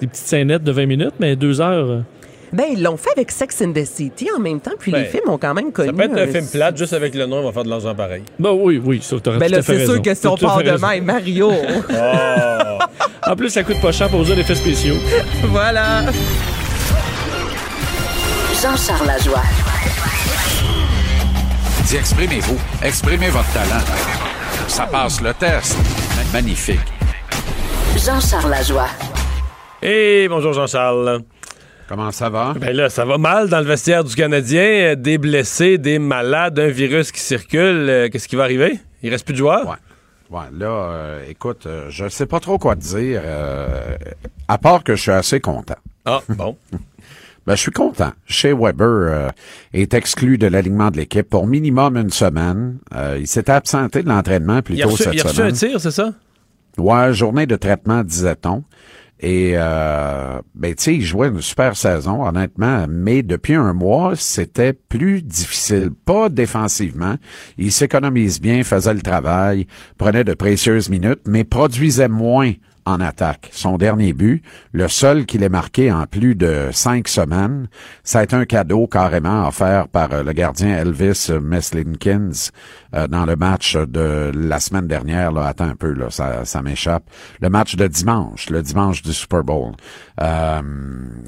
Des 0.00 0.06
petites 0.06 0.26
scénettes 0.26 0.62
de 0.64 0.72
20 0.72 0.86
minutes, 0.86 1.14
mais 1.18 1.36
deux 1.36 1.60
heures. 1.60 2.02
Ben, 2.52 2.66
ils 2.72 2.82
l'ont 2.82 2.96
fait 2.96 3.10
avec 3.16 3.30
Sex 3.30 3.60
and 3.62 3.72
the 3.72 3.84
City 3.84 4.28
en 4.36 4.40
même 4.40 4.60
temps, 4.60 4.72
puis 4.78 4.92
Ben, 4.92 4.98
les 5.00 5.04
films 5.06 5.28
ont 5.28 5.38
quand 5.38 5.52
même 5.54 5.72
connu. 5.72 5.88
Ça 5.88 5.94
peut 5.94 6.02
être 6.04 6.12
un 6.18 6.22
un- 6.28 6.32
film 6.32 6.46
plate, 6.46 6.76
juste 6.78 6.92
avec 6.92 7.14
le 7.14 7.26
nom, 7.26 7.38
on 7.38 7.44
va 7.44 7.52
faire 7.52 7.64
de 7.64 7.70
l'argent 7.70 7.94
pareil. 7.94 8.22
Ben 8.38 8.50
oui, 8.52 8.80
oui, 8.84 9.00
ça, 9.02 9.18
t'aurais 9.20 9.38
Ben 9.38 9.46
tout 9.46 9.52
là, 9.52 9.58
à 9.58 9.62
fait 9.62 9.78
c'est 9.78 9.84
sûr 9.86 10.00
que 10.02 10.14
si 10.14 10.26
on 10.26 10.36
part 10.36 10.58
fait 10.58 10.64
de 10.64 10.70
raison. 10.70 10.86
même, 10.88 11.04
Mario. 11.04 11.52
En 13.28 13.34
plus, 13.34 13.50
ça 13.50 13.64
coûte 13.64 13.80
pas 13.80 13.90
cher 13.90 14.08
pour 14.08 14.20
user 14.22 14.36
d'effets 14.36 14.54
spéciaux. 14.54 14.94
voilà. 15.50 16.02
Jean-Charles 18.62 19.06
Lajoie. 19.06 19.42
Dis, 21.88 21.96
exprimez-vous. 21.96 22.56
Exprimez 22.82 23.28
votre 23.30 23.52
talent. 23.52 23.82
Ça 24.68 24.86
passe 24.86 25.20
le 25.20 25.34
test. 25.34 25.76
Magnifique. 26.32 26.78
Jean-Charles 27.96 28.50
Lajoie. 28.50 28.88
Et 29.82 30.26
bonjour 30.28 30.52
Jean-Charles. 30.52 31.20
Comment 31.88 32.10
ça 32.10 32.28
va? 32.30 32.54
Ben 32.58 32.74
là, 32.74 32.90
ça 32.90 33.04
va 33.04 33.16
mal 33.16 33.48
dans 33.48 33.60
le 33.60 33.64
vestiaire 33.66 34.02
du 34.02 34.14
Canadien. 34.14 34.94
Des 34.96 35.18
blessés, 35.18 35.78
des 35.78 35.98
malades, 35.98 36.58
un 36.58 36.68
virus 36.68 37.12
qui 37.12 37.20
circule. 37.20 37.86
Euh, 37.88 38.08
Qu'est-ce 38.08 38.26
qui 38.28 38.34
va 38.36 38.42
arriver? 38.42 38.80
Il 39.02 39.10
reste 39.10 39.24
plus 39.24 39.32
de 39.34 39.38
joueurs? 39.38 39.66
Ouais. 39.68 39.76
Ouais, 40.28 40.46
là, 40.52 40.66
euh, 40.66 41.24
écoute, 41.28 41.66
euh, 41.66 41.86
je 41.88 42.08
sais 42.08 42.26
pas 42.26 42.40
trop 42.40 42.58
quoi 42.58 42.74
te 42.74 42.80
dire, 42.80 43.20
euh, 43.24 43.96
à 44.48 44.58
part 44.58 44.82
que 44.82 44.96
je 44.96 45.02
suis 45.02 45.10
assez 45.12 45.38
content. 45.40 45.76
Ah, 46.04 46.20
bon. 46.28 46.56
Ben, 47.46 47.54
je 47.54 47.60
suis 47.60 47.70
content. 47.70 48.10
Shea 48.26 48.52
Weber 48.52 49.30
est 49.72 49.94
exclu 49.94 50.36
de 50.36 50.48
l'alignement 50.48 50.90
de 50.90 50.96
l'équipe 50.96 51.30
pour 51.30 51.46
minimum 51.46 51.96
une 51.96 52.10
semaine. 52.10 52.78
Il 53.20 53.28
s'était 53.28 53.52
absenté 53.52 54.02
de 54.02 54.08
l'entraînement 54.08 54.62
plus 54.62 54.74
Il 54.74 54.82
tôt 54.82 54.88
reçu, 54.88 55.04
cette 55.04 55.14
il 55.14 55.20
a 55.20 55.22
reçu 55.22 55.36
semaine. 55.36 55.50
un 55.52 55.54
tir, 55.54 55.80
c'est 55.80 55.92
ça? 55.92 56.12
Ouais, 56.76 57.12
journée 57.12 57.46
de 57.46 57.54
traitement, 57.54 58.02
disait-on. 58.02 58.64
Et 59.20 59.52
euh, 59.54 60.40
ben 60.54 60.74
tu 60.74 60.82
sais, 60.82 60.94
il 60.94 61.02
jouait 61.02 61.28
une 61.28 61.40
super 61.40 61.76
saison, 61.76 62.26
honnêtement, 62.26 62.86
mais 62.88 63.22
depuis 63.22 63.54
un 63.54 63.72
mois, 63.72 64.12
c'était 64.14 64.74
plus 64.74 65.22
difficile. 65.22 65.90
Pas 66.04 66.28
défensivement. 66.28 67.16
Il 67.56 67.72
s'économise 67.72 68.40
bien, 68.40 68.62
faisait 68.62 68.94
le 68.94 69.00
travail, 69.00 69.66
prenait 69.96 70.24
de 70.24 70.34
précieuses 70.34 70.90
minutes, 70.90 71.20
mais 71.26 71.44
produisait 71.44 72.08
moins 72.08 72.52
en 72.86 73.00
attaque. 73.00 73.48
Son 73.52 73.76
dernier 73.78 74.12
but, 74.12 74.42
le 74.72 74.86
seul 74.86 75.26
qu'il 75.26 75.42
ait 75.42 75.48
marqué 75.48 75.90
en 75.90 76.06
plus 76.06 76.36
de 76.36 76.68
cinq 76.72 77.08
semaines, 77.08 77.68
ça 78.04 78.20
a 78.20 78.22
été 78.22 78.36
un 78.36 78.44
cadeau 78.44 78.86
carrément 78.86 79.46
offert 79.48 79.88
par 79.88 80.12
euh, 80.12 80.22
le 80.22 80.32
gardien 80.32 80.68
Elvis 80.76 81.30
Meslinkins 81.42 82.50
euh, 82.96 83.06
dans 83.06 83.26
le 83.26 83.36
match 83.36 83.76
de 83.76 84.32
la 84.34 84.58
semaine 84.60 84.86
dernière. 84.86 85.32
Là, 85.32 85.46
attends 85.46 85.64
un 85.64 85.74
peu, 85.74 85.92
là, 85.92 86.06
ça, 86.10 86.44
ça 86.44 86.62
m'échappe. 86.62 87.04
Le 87.40 87.50
match 87.50 87.76
de 87.76 87.86
dimanche, 87.86 88.48
le 88.50 88.62
dimanche 88.62 89.02
du 89.02 89.12
Super 89.12 89.44
Bowl, 89.44 89.72
euh, 90.20 90.62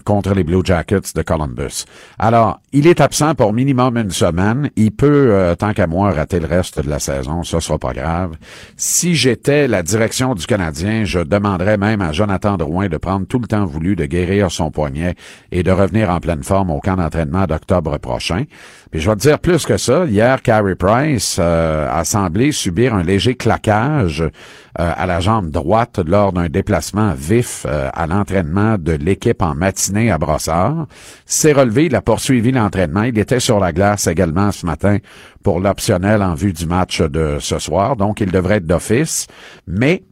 contre 0.04 0.34
les 0.34 0.44
Blue 0.44 0.62
Jackets 0.64 1.12
de 1.14 1.22
Columbus. 1.22 1.84
Alors, 2.18 2.60
il 2.72 2.86
est 2.86 3.00
absent 3.00 3.34
pour 3.34 3.52
minimum 3.52 3.96
une 3.98 4.10
semaine. 4.10 4.70
Il 4.76 4.92
peut, 4.92 5.28
euh, 5.30 5.54
tant 5.54 5.74
qu'à 5.74 5.86
moi, 5.86 6.10
rater 6.10 6.40
le 6.40 6.46
reste 6.46 6.80
de 6.80 6.88
la 6.88 6.98
saison. 6.98 7.42
Ça 7.42 7.60
sera 7.60 7.78
pas 7.78 7.92
grave. 7.92 8.36
Si 8.76 9.14
j'étais 9.14 9.68
la 9.68 9.82
direction 9.82 10.34
du 10.34 10.46
Canadien, 10.46 11.04
je 11.04 11.20
demanderais 11.20 11.76
même 11.76 12.00
à 12.00 12.12
Jonathan 12.12 12.56
Drouin 12.56 12.88
de 12.88 12.96
prendre 12.96 13.26
tout 13.26 13.38
le 13.38 13.46
temps 13.46 13.66
voulu 13.66 13.94
de 13.94 14.06
guérir 14.06 14.50
son 14.50 14.70
poignet 14.70 15.16
et 15.52 15.62
de 15.62 15.70
revenir 15.70 16.10
en 16.10 16.20
pleine 16.20 16.42
forme 16.42 16.70
au 16.70 16.80
camp 16.80 16.96
d'entraînement 16.96 17.46
d'octobre 17.46 17.98
prochain. 17.98 18.44
Puis 18.90 19.00
je 19.00 19.10
vais 19.10 19.16
te 19.16 19.20
dire 19.20 19.38
plus 19.38 19.66
que 19.66 19.76
ça. 19.76 20.06
Hier, 20.06 20.40
Carey 20.40 20.74
Price 20.74 21.36
euh, 21.38 21.88
a 21.90 22.04
semblé 22.04 22.52
subir 22.52 22.94
un 22.94 23.02
léger 23.02 23.34
claquage 23.34 24.22
euh, 24.22 24.30
à 24.76 25.06
la 25.06 25.20
jambe 25.20 25.50
droite 25.50 26.00
lors 26.06 26.32
d'un 26.32 26.48
déplacement 26.48 27.12
vif 27.14 27.66
euh, 27.68 27.90
à 27.92 28.06
l'entraînement 28.06 28.76
de 28.78 28.92
l'équipe 28.92 29.42
en 29.42 29.54
matinée 29.54 30.10
à 30.10 30.16
Brossard. 30.16 30.86
S'est 31.26 31.52
relevé, 31.52 31.86
il 31.86 31.96
a 31.96 32.00
poursuivi 32.00 32.50
l'entraînement. 32.50 33.02
Il 33.02 33.18
était 33.18 33.40
sur 33.40 33.60
la 33.60 33.72
glace 33.72 34.06
également 34.06 34.52
ce 34.52 34.64
matin 34.64 34.98
pour 35.42 35.60
l'optionnel 35.60 36.22
en 36.22 36.34
vue 36.34 36.54
du 36.54 36.66
match 36.66 37.02
de 37.02 37.36
ce 37.40 37.58
soir. 37.58 37.96
Donc, 37.96 38.20
il 38.20 38.30
devrait 38.30 38.56
être 38.56 38.66
d'office. 38.66 39.26
Mais 39.66 40.02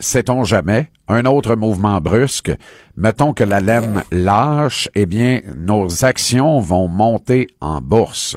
sait-on 0.00 0.44
jamais, 0.44 0.90
un 1.08 1.24
autre 1.24 1.56
mouvement 1.56 2.00
brusque, 2.00 2.52
mettons 2.96 3.32
que 3.32 3.44
la 3.44 3.60
laine 3.60 4.02
lâche, 4.12 4.88
eh 4.94 5.06
bien, 5.06 5.40
nos 5.56 6.04
actions 6.04 6.60
vont 6.60 6.88
monter 6.88 7.48
en 7.60 7.80
bourse, 7.80 8.36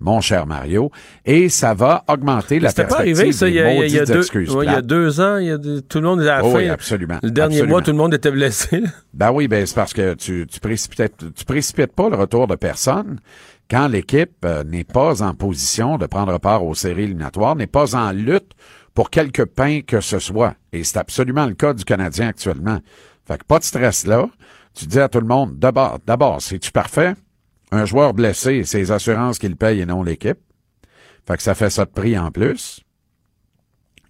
mon 0.00 0.20
cher 0.20 0.46
Mario, 0.46 0.90
et 1.24 1.48
ça 1.48 1.74
va 1.74 2.04
augmenter 2.08 2.58
la 2.60 2.70
C'était 2.70 2.82
pas 2.84 3.02
perspective 3.02 3.18
arrivé, 3.20 3.32
ça, 3.32 3.48
il 3.48 3.54
y 3.54 3.60
a, 3.60 3.64
des 3.64 3.86
il 3.86 3.92
y 3.92 3.98
a 3.98 4.00
maudites 4.00 4.32
deux, 4.32 4.56
ouais, 4.56 4.66
il 4.66 4.72
y 4.72 4.74
a 4.74 4.82
deux 4.82 5.20
ans, 5.20 5.36
il 5.38 5.46
y 5.46 5.50
a 5.50 5.58
tout 5.58 6.00
le 6.00 6.06
monde 6.06 6.20
était 6.20 6.30
à 6.30 6.38
la 6.38 6.44
Oh 6.44 6.50
fin. 6.52 6.58
oui, 6.58 6.68
absolument. 6.68 7.18
Le 7.22 7.30
dernier 7.30 7.54
absolument. 7.56 7.70
mois, 7.76 7.82
tout 7.82 7.90
le 7.92 7.96
monde 7.96 8.14
était 8.14 8.30
blessé. 8.32 8.80
là. 8.80 8.88
Ben 9.14 9.30
oui, 9.32 9.46
ben 9.48 9.64
c'est 9.66 9.74
parce 9.76 9.92
que 9.92 10.14
tu, 10.14 10.46
tu 10.50 10.58
précipites, 10.60 11.32
tu 11.34 11.44
précipites 11.44 11.92
pas 11.92 12.08
le 12.08 12.16
retour 12.16 12.46
de 12.48 12.56
personne 12.56 13.20
quand 13.70 13.86
l'équipe 13.88 14.32
euh, 14.44 14.64
n'est 14.64 14.84
pas 14.84 15.22
en 15.22 15.34
position 15.34 15.96
de 15.98 16.06
prendre 16.06 16.36
part 16.38 16.64
aux 16.64 16.74
séries 16.74 17.04
éliminatoires, 17.04 17.54
n'est 17.56 17.66
pas 17.68 17.94
en 17.94 18.10
lutte 18.12 18.52
pour 18.94 19.10
quelque 19.10 19.42
pain 19.42 19.80
que 19.80 20.00
ce 20.00 20.18
soit. 20.18 20.54
Et 20.72 20.84
c'est 20.84 20.98
absolument 20.98 21.46
le 21.46 21.54
cas 21.54 21.74
du 21.74 21.84
Canadien 21.84 22.28
actuellement. 22.28 22.80
Fait 23.26 23.38
que 23.38 23.44
pas 23.44 23.58
de 23.58 23.64
stress 23.64 24.06
là. 24.06 24.28
Tu 24.74 24.86
dis 24.86 25.00
à 25.00 25.08
tout 25.08 25.20
le 25.20 25.26
monde, 25.26 25.58
d'abord, 25.58 25.98
d'abord, 26.06 26.40
c'est-tu 26.40 26.72
parfait? 26.72 27.14
Un 27.70 27.84
joueur 27.84 28.14
blessé, 28.14 28.64
c'est 28.64 28.78
les 28.78 28.90
assurances 28.90 29.38
qu'il 29.38 29.56
paye 29.56 29.80
et 29.80 29.86
non 29.86 30.02
l'équipe. 30.02 30.38
Fait 31.26 31.36
que 31.36 31.42
ça 31.42 31.54
fait 31.54 31.70
ça 31.70 31.84
de 31.84 31.90
prix 31.90 32.18
en 32.18 32.30
plus. 32.30 32.80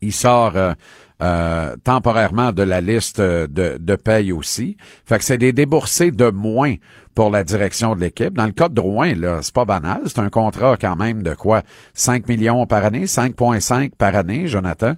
Il 0.01 0.13
sort 0.13 0.57
euh, 0.57 0.75
euh, 1.23 1.77
temporairement 1.85 2.53
de 2.53 2.63
la 2.63 2.81
liste 2.81 3.21
euh, 3.21 3.47
de, 3.47 3.77
de 3.79 3.97
paye 3.97 4.33
aussi. 4.33 4.77
Fait 5.07 5.19
que 5.19 5.25
c'est 5.25 5.39
des 5.39 5.53
déboursés 5.53 6.11
de 6.11 6.31
moins 6.31 6.75
pour 7.15 7.31
la 7.31 7.45
direction 7.45 7.95
de 7.95 8.01
l'équipe. 8.01 8.35
Dans 8.35 8.47
le 8.47 8.53
cas 8.53 8.69
de 8.69 8.75
Drouin, 8.75 9.15
là, 9.15 9.39
c'est 9.43 9.55
pas 9.55 9.65
banal. 9.65 10.01
C'est 10.07 10.19
un 10.19 10.31
contrat 10.31 10.77
quand 10.81 10.97
même 10.97 11.23
de 11.23 11.35
quoi? 11.35 11.63
5 11.95 12.29
millions 12.29 12.67
par 12.67 12.85
année, 12.85 13.05
5,5 13.05 13.93
par 13.97 14.17
année, 14.17 14.47
Jonathan? 14.49 14.95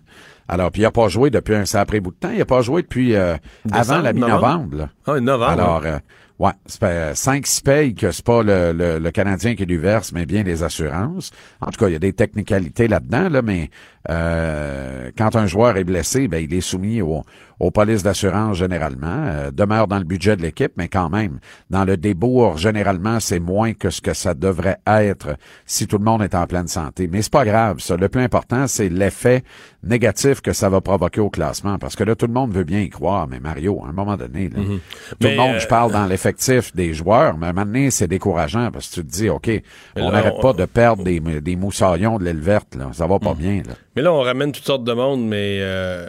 Alors, 0.49 0.71
puis 0.71 0.83
il 0.83 0.85
a 0.85 0.91
pas 0.91 1.09
joué 1.09 1.31
depuis 1.31 1.55
un 1.55 1.65
sacré 1.65 2.01
bout 2.01 2.11
de 2.11 2.17
temps. 2.17 2.31
Il 2.33 2.41
a 2.41 2.45
pas 2.47 2.61
joué 2.61 2.83
depuis 2.83 3.15
euh, 3.15 3.37
avant 3.73 4.01
la 4.01 4.13
mi-novembre. 4.13 4.89
Ah, 5.07 5.19
novembre. 5.19 5.51
Alors, 5.51 5.83
euh, 5.87 5.99
ouais, 6.39 6.53
c'est 6.67 6.81
pas 6.81 7.15
5 7.15 7.47
6 7.47 7.61
payes 7.63 7.95
que 7.95 8.11
c'est 8.11 8.25
pas 8.25 8.43
le, 8.43 8.73
le, 8.73 8.99
le 8.99 9.11
Canadien 9.11 9.55
qui 9.55 9.65
lui 9.65 9.79
verse, 9.79 10.13
mais 10.13 10.27
bien 10.27 10.43
les 10.43 10.63
assurances. 10.63 11.33
En 11.61 11.71
tout 11.71 11.79
cas, 11.81 11.89
il 11.89 11.93
y 11.93 11.97
a 11.97 12.01
des 12.01 12.13
technicalités 12.13 12.89
là-dedans, 12.89 13.31
là, 13.31 13.41
mais 13.43 13.71
euh, 14.11 15.11
quand 15.17 15.37
un 15.37 15.47
joueur 15.47 15.77
est 15.77 15.85
blessé, 15.85 16.29
ben, 16.29 16.45
il 16.45 16.53
est 16.53 16.61
soumis 16.61 17.01
au, 17.01 17.23
aux 17.61 17.71
polices 17.71 18.03
d'assurance 18.03 18.57
généralement, 18.57 19.07
euh, 19.27 19.51
demeure 19.51 19.87
dans 19.89 19.99
le 19.99 20.05
budget 20.05 20.37
de 20.37 20.43
l'équipe, 20.43 20.73
mais 20.77 20.89
quand 20.89 21.09
même, 21.09 21.39
dans 21.71 21.85
le 21.85 21.97
débours, 21.97 22.59
généralement, 22.59 23.21
c'est 23.21 23.39
moins 23.39 23.73
que 23.73 23.91
ce 23.91 24.01
que 24.01 24.13
ça 24.13 24.35
devrait 24.35 24.79
être 24.87 25.37
si 25.67 25.87
tout 25.87 25.99
le 25.99 26.05
monde 26.05 26.23
est 26.23 26.35
en 26.35 26.47
pleine 26.47 26.69
santé. 26.69 27.09
Mais 27.11 27.23
c'est 27.23 27.33
pas 27.33 27.45
grave, 27.45 27.79
ça. 27.81 27.97
Le 27.97 28.09
plus 28.09 28.23
important, 28.23 28.67
c'est 28.67 28.89
l'effet 28.89 29.43
négatif 29.83 30.41
que 30.41 30.53
ça 30.53 30.69
va 30.69 30.81
provoquer 30.81 31.21
au 31.21 31.31
classement, 31.31 31.79
parce 31.79 31.97
que 31.97 32.05
là, 32.05 32.15
tout 32.15 32.27
le 32.27 32.33
monde 32.33 32.53
veut 32.53 32.65
bien 32.65 32.81
y 32.81 32.91
croire, 32.91 33.29
mais 33.29 33.41
Mario, 33.41 33.83
à 33.85 33.89
un 33.89 33.93
moment 33.93 34.17
donné, 34.17 34.49
là, 34.49 34.61
tout 34.61 35.17
Mais, 35.23 35.31
le 35.33 35.37
monde, 35.37 35.55
euh, 35.57 35.61
je 35.61 35.67
parle 35.67 35.93
dans 35.93 36.07
l'effectif 36.07 36.75
des 36.75 36.95
joueurs, 36.95 37.37
mais 37.39 37.47
à 37.47 37.51
un 37.51 37.53
moment 37.53 37.67
donné, 37.67 37.91
c'est 37.91 38.09
décourageant, 38.09 38.71
parce 38.71 38.89
que 38.89 38.95
tu 38.95 39.07
te 39.07 39.11
dis, 39.11 39.29
OK, 39.29 39.51
on 39.97 40.11
n'arrête 40.11 40.41
pas 40.41 40.53
de 40.53 40.65
perdre 40.65 41.05
des, 41.05 41.21
des 41.21 41.57
moussaillons 41.57 42.19
de 42.19 42.25
l'aile 42.25 42.41
verte, 42.41 42.75
là. 42.77 42.91
Ça 42.93 43.07
va 43.07 43.19
pas 43.19 43.35
bien, 43.35 43.63
là. 43.67 43.75
Mais 43.97 44.03
là, 44.03 44.13
on 44.13 44.21
ramène 44.21 44.53
toutes 44.53 44.65
sortes 44.65 44.85
de 44.85 44.93
monde, 44.93 45.27
mais 45.27 45.59
euh, 45.61 46.09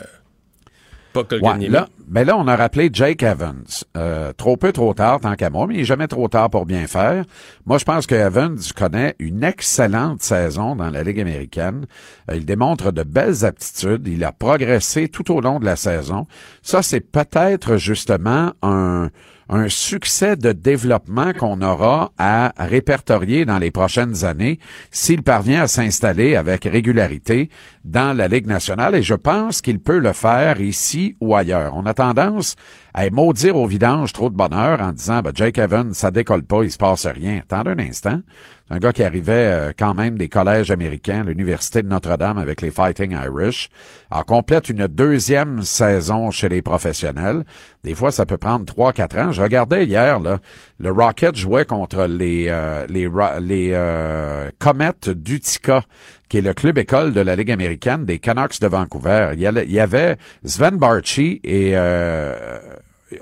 pas 1.13 1.23
que 1.23 1.35
le 1.35 1.41
Ouais, 1.41 1.67
là, 1.69 1.87
ben 2.07 2.25
là, 2.25 2.37
on 2.37 2.47
a 2.47 2.55
rappelé 2.55 2.89
Jake 2.91 3.23
Evans. 3.23 3.63
Euh, 3.95 4.33
trop 4.33 4.57
peu, 4.57 4.71
trop 4.71 4.93
tard, 4.93 5.21
tant 5.21 5.35
qu'à 5.35 5.49
moi, 5.49 5.65
mais 5.67 5.75
il 5.75 5.77
n'est 5.77 5.83
jamais 5.85 6.07
trop 6.07 6.27
tard 6.27 6.49
pour 6.49 6.65
bien 6.65 6.87
faire. 6.87 7.23
Moi, 7.65 7.77
je 7.77 7.85
pense 7.85 8.05
que 8.05 8.15
Evans 8.15 8.57
connaît 8.75 9.15
une 9.19 9.43
excellente 9.43 10.21
saison 10.21 10.75
dans 10.75 10.89
la 10.89 11.03
Ligue 11.03 11.19
américaine. 11.19 11.85
Euh, 12.29 12.35
il 12.35 12.45
démontre 12.45 12.91
de 12.91 13.03
belles 13.03 13.45
aptitudes. 13.45 14.07
Il 14.07 14.23
a 14.23 14.31
progressé 14.31 15.07
tout 15.07 15.31
au 15.31 15.41
long 15.41 15.59
de 15.59 15.65
la 15.65 15.75
saison. 15.75 16.27
Ça, 16.61 16.81
c'est 16.81 16.99
peut-être 16.99 17.77
justement 17.77 18.51
un, 18.61 19.09
un 19.49 19.69
succès 19.69 20.35
de 20.35 20.51
développement 20.51 21.33
qu'on 21.33 21.61
aura 21.61 22.11
à 22.17 22.53
répertorier 22.57 23.45
dans 23.45 23.59
les 23.59 23.71
prochaines 23.71 24.25
années 24.25 24.59
s'il 24.91 25.23
parvient 25.23 25.63
à 25.63 25.67
s'installer 25.67 26.35
avec 26.35 26.65
régularité 26.65 27.49
dans 27.83 28.15
la 28.15 28.27
Ligue 28.27 28.47
nationale 28.47 28.95
et 28.95 29.03
je 29.03 29.13
pense 29.13 29.61
qu'il 29.61 29.79
peut 29.79 29.99
le 29.99 30.13
faire 30.13 30.61
ici 30.61 31.15
ou 31.21 31.35
ailleurs. 31.35 31.73
On 31.75 31.85
a 31.85 31.93
tendance 31.93 32.55
à 32.97 33.09
maudire 33.09 33.57
au 33.57 33.67
vidange 33.67 34.13
trop 34.13 34.29
de 34.29 34.35
bonheur 34.35 34.79
en 34.79 34.93
disant 34.93 35.21
ben, 35.21 35.31
Jake 35.35 35.57
Evans, 35.57 35.93
ça 35.93 36.11
décolle 36.11 36.43
pas, 36.43 36.63
il 36.63 36.71
se 36.71 36.77
passe 36.77 37.05
rien. 37.05 37.41
Attendez 37.43 37.71
un 37.71 37.79
instant. 37.79 38.21
Un 38.69 38.79
gars 38.79 38.93
qui 38.93 39.03
arrivait 39.03 39.51
euh, 39.51 39.73
quand 39.77 39.93
même 39.93 40.17
des 40.17 40.29
collèges 40.29 40.71
américains, 40.71 41.23
l'Université 41.23 41.83
de 41.83 41.87
Notre-Dame 41.87 42.37
avec 42.37 42.61
les 42.61 42.71
Fighting 42.71 43.11
Irish. 43.11 43.69
Alors, 44.09 44.25
complète 44.25 44.69
une 44.69 44.87
deuxième 44.87 45.61
saison 45.61 46.31
chez 46.31 46.47
les 46.47 46.61
professionnels. 46.61 47.43
Des 47.83 47.93
fois, 47.93 48.11
ça 48.11 48.25
peut 48.25 48.37
prendre 48.37 48.65
trois, 48.65 48.93
quatre 48.93 49.17
ans. 49.19 49.31
Je 49.33 49.41
regardais 49.41 49.85
hier, 49.85 50.19
là, 50.19 50.39
le 50.79 50.91
Rocket 50.91 51.35
jouait 51.35 51.65
contre 51.65 52.05
les, 52.05 52.47
euh, 52.47 52.87
euh, 52.89 54.49
Comets 54.57 55.13
d'Utica, 55.13 55.83
qui 56.29 56.37
est 56.37 56.41
le 56.41 56.53
club 56.53 56.77
école 56.77 57.13
de 57.13 57.21
la 57.21 57.35
Ligue 57.35 57.51
américaine 57.51 58.05
des 58.05 58.19
Canucks 58.19 58.59
de 58.59 58.67
Vancouver. 58.67 59.31
Il 59.33 59.41
y 59.41 59.79
avait 59.79 60.17
Sven 60.43 60.77
Barchi 60.77 61.39
et 61.43 61.71
euh, 61.75 62.59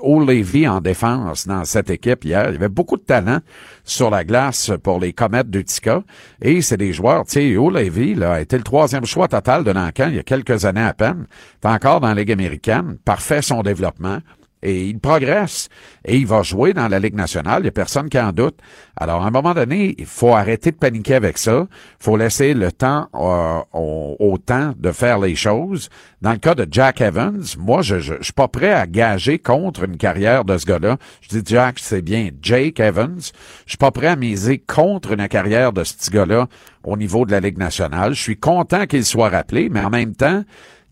en 0.00 0.80
défense 0.80 1.46
dans 1.46 1.64
cette 1.64 1.90
équipe 1.90 2.24
hier. 2.24 2.46
Il 2.48 2.54
y 2.54 2.56
avait 2.56 2.68
beaucoup 2.68 2.96
de 2.96 3.02
talent 3.02 3.40
sur 3.84 4.10
la 4.10 4.24
glace 4.24 4.72
pour 4.82 4.98
les 4.98 5.12
Comètes 5.12 5.50
d'Utica. 5.50 6.02
Et 6.40 6.62
c'est 6.62 6.76
des 6.76 6.92
joueurs, 6.92 7.24
tu 7.24 7.32
sais, 7.32 7.56
O'Leary 7.56 8.14
là, 8.14 8.34
a 8.34 8.40
été 8.40 8.56
le 8.56 8.64
troisième 8.64 9.04
choix 9.04 9.28
total 9.28 9.64
de 9.64 9.72
Nancan 9.72 10.08
il 10.08 10.16
y 10.16 10.18
a 10.18 10.22
quelques 10.22 10.64
années 10.64 10.82
à 10.82 10.94
peine. 10.94 11.26
T'es 11.60 11.68
encore 11.68 12.00
dans 12.00 12.08
la 12.08 12.14
Ligue 12.14 12.32
américaine. 12.32 12.96
Parfait 13.04 13.42
son 13.42 13.62
développement. 13.62 14.18
Et 14.64 14.86
il 14.86 14.98
progresse. 14.98 15.68
Et 16.04 16.16
il 16.16 16.26
va 16.26 16.42
jouer 16.42 16.72
dans 16.72 16.88
la 16.88 16.98
Ligue 16.98 17.14
nationale. 17.14 17.60
Il 17.60 17.62
n'y 17.64 17.68
a 17.68 17.72
personne 17.72 18.08
qui 18.08 18.18
en 18.18 18.32
doute. 18.32 18.58
Alors, 18.96 19.22
à 19.22 19.26
un 19.26 19.30
moment 19.30 19.54
donné, 19.54 19.94
il 19.98 20.06
faut 20.06 20.34
arrêter 20.34 20.70
de 20.70 20.76
paniquer 20.76 21.14
avec 21.14 21.38
ça. 21.38 21.66
Il 21.70 22.04
faut 22.04 22.16
laisser 22.16 22.54
le 22.54 22.72
temps 22.72 23.08
euh, 23.14 23.60
au, 23.72 24.38
temps 24.38 24.72
de 24.76 24.90
faire 24.90 25.18
les 25.18 25.34
choses. 25.34 25.90
Dans 26.22 26.32
le 26.32 26.38
cas 26.38 26.54
de 26.54 26.66
Jack 26.70 27.00
Evans, 27.00 27.42
moi, 27.58 27.82
je, 27.82 27.98
je, 27.98 28.14
je 28.18 28.24
suis 28.24 28.32
pas 28.32 28.48
prêt 28.48 28.72
à 28.72 28.86
gager 28.86 29.38
contre 29.38 29.84
une 29.84 29.98
carrière 29.98 30.44
de 30.44 30.56
ce 30.56 30.64
gars-là. 30.64 30.96
Je 31.20 31.38
dis 31.38 31.42
Jack, 31.44 31.78
c'est 31.78 32.02
bien 32.02 32.30
Jake 32.40 32.80
Evans. 32.80 33.20
Je 33.20 33.70
suis 33.70 33.78
pas 33.78 33.90
prêt 33.90 34.08
à 34.08 34.16
miser 34.16 34.58
contre 34.58 35.12
une 35.12 35.28
carrière 35.28 35.72
de 35.72 35.84
ce 35.84 36.10
gars-là 36.10 36.48
au 36.84 36.96
niveau 36.96 37.24
de 37.24 37.32
la 37.32 37.40
Ligue 37.40 37.58
nationale. 37.58 38.14
Je 38.14 38.20
suis 38.20 38.36
content 38.36 38.86
qu'il 38.86 39.04
soit 39.04 39.28
rappelé, 39.28 39.68
mais 39.68 39.80
en 39.80 39.90
même 39.90 40.14
temps, 40.14 40.44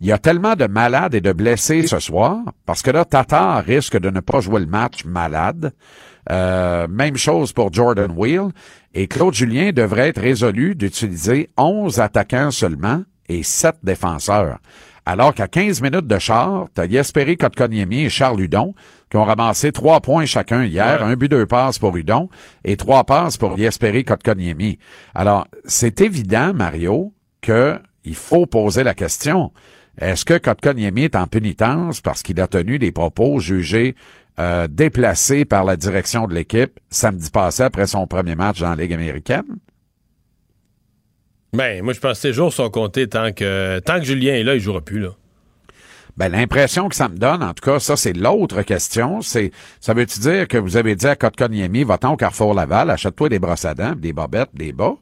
Il 0.03 0.09
y 0.09 0.13
a 0.13 0.19
tellement 0.19 0.57
de 0.57 0.67
malades 0.67 1.15
et 1.15 1.21
de 1.21 1.33
blessés 1.33 1.87
ce 1.87 2.01
soir, 2.01 2.39
parce 2.67 2.83
que 2.83 2.91
là, 2.91 3.05
Tatar 3.05 3.65
risque 3.65 3.97
de 3.97 4.11
ne 4.11 4.19
pas 4.19 4.41
jouer 4.41 4.59
le 4.59 4.67
match 4.67 5.05
malade. 5.05 5.73
Euh, 6.29 6.89
même 6.89 7.17
chose 7.17 7.53
pour 7.53 7.73
Jordan 7.73 8.11
Wheel. 8.11 8.49
Et 8.95 9.07
Claude 9.07 9.33
Julien 9.33 9.71
devrait 9.71 10.09
être 10.09 10.21
résolu 10.21 10.75
d'utiliser 10.75 11.51
11 11.57 12.01
attaquants 12.01 12.51
seulement 12.51 13.05
et 13.29 13.45
7 13.45 13.77
défenseurs. 13.85 14.59
Alors 15.07 15.35
qu'à 15.35 15.47
15 15.47 15.81
minutes 15.83 16.09
de 16.09 16.19
char, 16.19 16.67
t'as 16.75 16.87
Yesperi 16.87 17.37
Kotkaniemi 17.37 18.03
et 18.03 18.11
Charles 18.11 18.41
Hudon 18.41 18.75
qui 19.09 19.19
ont 19.19 19.25
ramassé 19.25 19.71
trois 19.71 20.01
points 20.01 20.27
chacun 20.27 20.65
hier, 20.65 21.05
un 21.05 21.15
but, 21.15 21.29
deux 21.29 21.47
passes 21.47 21.79
pour 21.79 21.97
Hudon 21.97 22.29
et 22.65 22.77
trois 22.77 23.05
passes 23.05 23.37
pour 23.37 23.57
Yesperi 23.57 24.05
Kotkaniemi. 24.05 24.81
Alors, 25.15 25.47
c'est 25.65 26.01
évident, 26.01 26.53
Mario, 26.55 27.13
que 27.41 27.79
il 28.05 28.17
faut 28.17 28.47
poser 28.47 28.83
la 28.83 28.95
question. 28.95 29.53
Est-ce 30.01 30.25
que 30.25 30.39
Kotkaniemi 30.39 31.05
est 31.05 31.17
en 31.17 31.27
pénitence 31.27 32.01
parce 32.01 32.23
qu'il 32.23 32.41
a 32.41 32.47
tenu 32.47 32.79
des 32.79 32.93
propos 32.93 33.39
jugés 33.39 33.95
euh, 34.39 34.67
déplacés 34.69 35.45
par 35.45 35.65
la 35.65 35.77
direction 35.77 36.27
de 36.27 36.35
l'équipe 36.35 36.81
samedi 36.89 37.31
passé 37.31 37.63
après 37.63 37.87
son 37.87 38.07
premier 38.07 38.35
match 38.35 38.61
dans 38.61 38.71
la 38.71 38.77
Ligue 38.77 38.95
américaine? 38.95 39.45
Ben, 41.53 41.83
moi, 41.83 41.93
je 41.93 42.01
pense 42.01 42.13
que 42.13 42.23
ces 42.23 42.33
jours 42.33 42.51
sont 42.51 42.71
comptés 42.71 43.07
tant 43.09 43.33
que, 43.33 43.79
tant 43.81 43.99
que 43.99 44.05
Julien 44.05 44.33
est 44.35 44.43
là, 44.43 44.55
il 44.55 44.61
jouera 44.61 44.81
plus, 44.81 45.01
là. 45.01 45.11
Ben, 46.17 46.29
l'impression 46.29 46.89
que 46.89 46.95
ça 46.95 47.09
me 47.09 47.17
donne, 47.17 47.43
en 47.43 47.55
tout 47.55 47.65
cas, 47.65 47.79
ça, 47.79 47.97
c'est 47.97 48.13
l'autre 48.13 48.63
question. 48.63 49.23
C'est, 49.23 49.51
ça 49.81 49.95
veut-tu 49.95 50.21
dire 50.21 50.49
que 50.49 50.59
vous 50.59 50.77
avez 50.77 50.95
dit 50.95 51.07
à 51.07 51.17
Kotkaniemi, 51.17 51.85
va-t'en 51.85 52.15
au 52.15 52.17
Carrefour 52.17 52.55
Laval, 52.55 52.91
achète-toi 52.91 53.29
des 53.29 53.39
brosses 53.39 53.65
à 53.65 53.75
dents, 53.75 53.95
des 53.95 54.13
bobettes, 54.13 54.51
des 54.55 54.73
bas, 54.73 54.97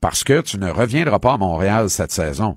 parce 0.00 0.24
que 0.24 0.40
tu 0.42 0.58
ne 0.58 0.70
reviendras 0.70 1.18
pas 1.18 1.34
à 1.34 1.38
Montréal 1.38 1.90
cette 1.90 2.12
saison. 2.12 2.56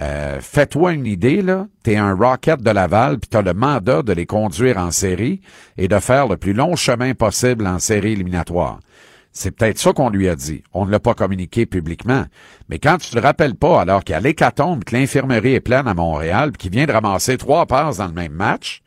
Euh, 0.00 0.38
fais-toi 0.40 0.92
une 0.92 1.06
idée, 1.06 1.42
là. 1.42 1.66
T'es 1.82 1.96
un 1.96 2.14
Rocket 2.14 2.62
de 2.62 2.70
Laval, 2.70 3.18
puis 3.18 3.28
t'as 3.28 3.42
le 3.42 3.52
mandat 3.52 4.02
de 4.02 4.12
les 4.12 4.26
conduire 4.26 4.78
en 4.78 4.90
série 4.90 5.40
et 5.76 5.88
de 5.88 5.98
faire 5.98 6.26
le 6.26 6.36
plus 6.36 6.54
long 6.54 6.74
chemin 6.74 7.14
possible 7.14 7.66
en 7.66 7.78
série 7.78 8.12
éliminatoire. 8.12 8.80
C'est 9.32 9.52
peut-être 9.52 9.78
ça 9.78 9.92
qu'on 9.92 10.08
lui 10.08 10.28
a 10.28 10.34
dit. 10.34 10.64
On 10.72 10.86
ne 10.86 10.90
l'a 10.90 10.98
pas 10.98 11.14
communiqué 11.14 11.66
publiquement. 11.66 12.24
Mais 12.68 12.78
quand 12.78 12.96
tu 12.98 13.10
te 13.10 13.18
rappelles 13.18 13.54
pas, 13.54 13.80
alors 13.80 14.02
qu'il 14.02 14.14
y 14.14 14.16
a 14.16 14.20
l'hécatombe, 14.20 14.84
que 14.84 14.96
l'infirmerie 14.96 15.54
est 15.54 15.60
pleine 15.60 15.86
à 15.86 15.94
Montréal, 15.94 16.50
puis 16.52 16.62
qu'il 16.62 16.72
vient 16.72 16.86
de 16.86 16.92
ramasser 16.92 17.36
trois 17.36 17.66
passes 17.66 17.98
dans 17.98 18.08
le 18.08 18.12
même 18.12 18.32
match, 18.32 18.82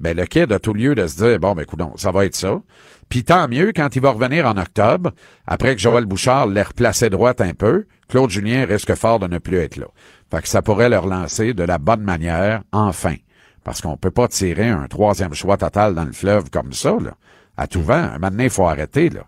ben 0.00 0.16
le 0.16 0.24
kid 0.26 0.50
a 0.52 0.58
tout 0.58 0.74
lieu 0.74 0.94
de 0.94 1.06
se 1.06 1.16
dire, 1.16 1.38
bon, 1.38 1.54
ben 1.54 1.62
écoute, 1.62 1.80
ça 1.96 2.10
va 2.10 2.24
être 2.24 2.34
ça. 2.34 2.60
Puis 3.08 3.24
tant 3.24 3.48
mieux, 3.48 3.72
quand 3.74 3.94
il 3.94 4.02
va 4.02 4.10
revenir 4.10 4.46
en 4.46 4.56
octobre, 4.56 5.12
après 5.46 5.74
que 5.74 5.80
Joël 5.80 6.06
Bouchard 6.06 6.46
l'ait 6.46 6.62
replacé 6.62 7.10
droite 7.10 7.40
un 7.40 7.52
peu, 7.52 7.86
Claude 8.08 8.30
Julien 8.30 8.64
risque 8.64 8.94
fort 8.94 9.18
de 9.18 9.26
ne 9.26 9.38
plus 9.38 9.58
être 9.58 9.76
là. 9.76 9.86
Fait 10.30 10.40
que 10.40 10.48
ça 10.48 10.62
pourrait 10.62 10.88
le 10.88 10.98
relancer 10.98 11.52
de 11.52 11.62
la 11.62 11.78
bonne 11.78 12.02
manière, 12.02 12.62
enfin. 12.72 13.16
Parce 13.64 13.80
qu'on 13.80 13.96
peut 13.96 14.10
pas 14.10 14.28
tirer 14.28 14.68
un 14.68 14.86
troisième 14.88 15.34
choix 15.34 15.56
total 15.56 15.94
dans 15.94 16.04
le 16.04 16.12
fleuve 16.12 16.50
comme 16.50 16.72
ça, 16.72 16.96
là. 17.00 17.12
À 17.56 17.66
tout 17.66 17.82
vent. 17.82 18.18
Maintenant, 18.18 18.44
il 18.44 18.50
faut 18.50 18.66
arrêter, 18.66 19.10
là. 19.10 19.26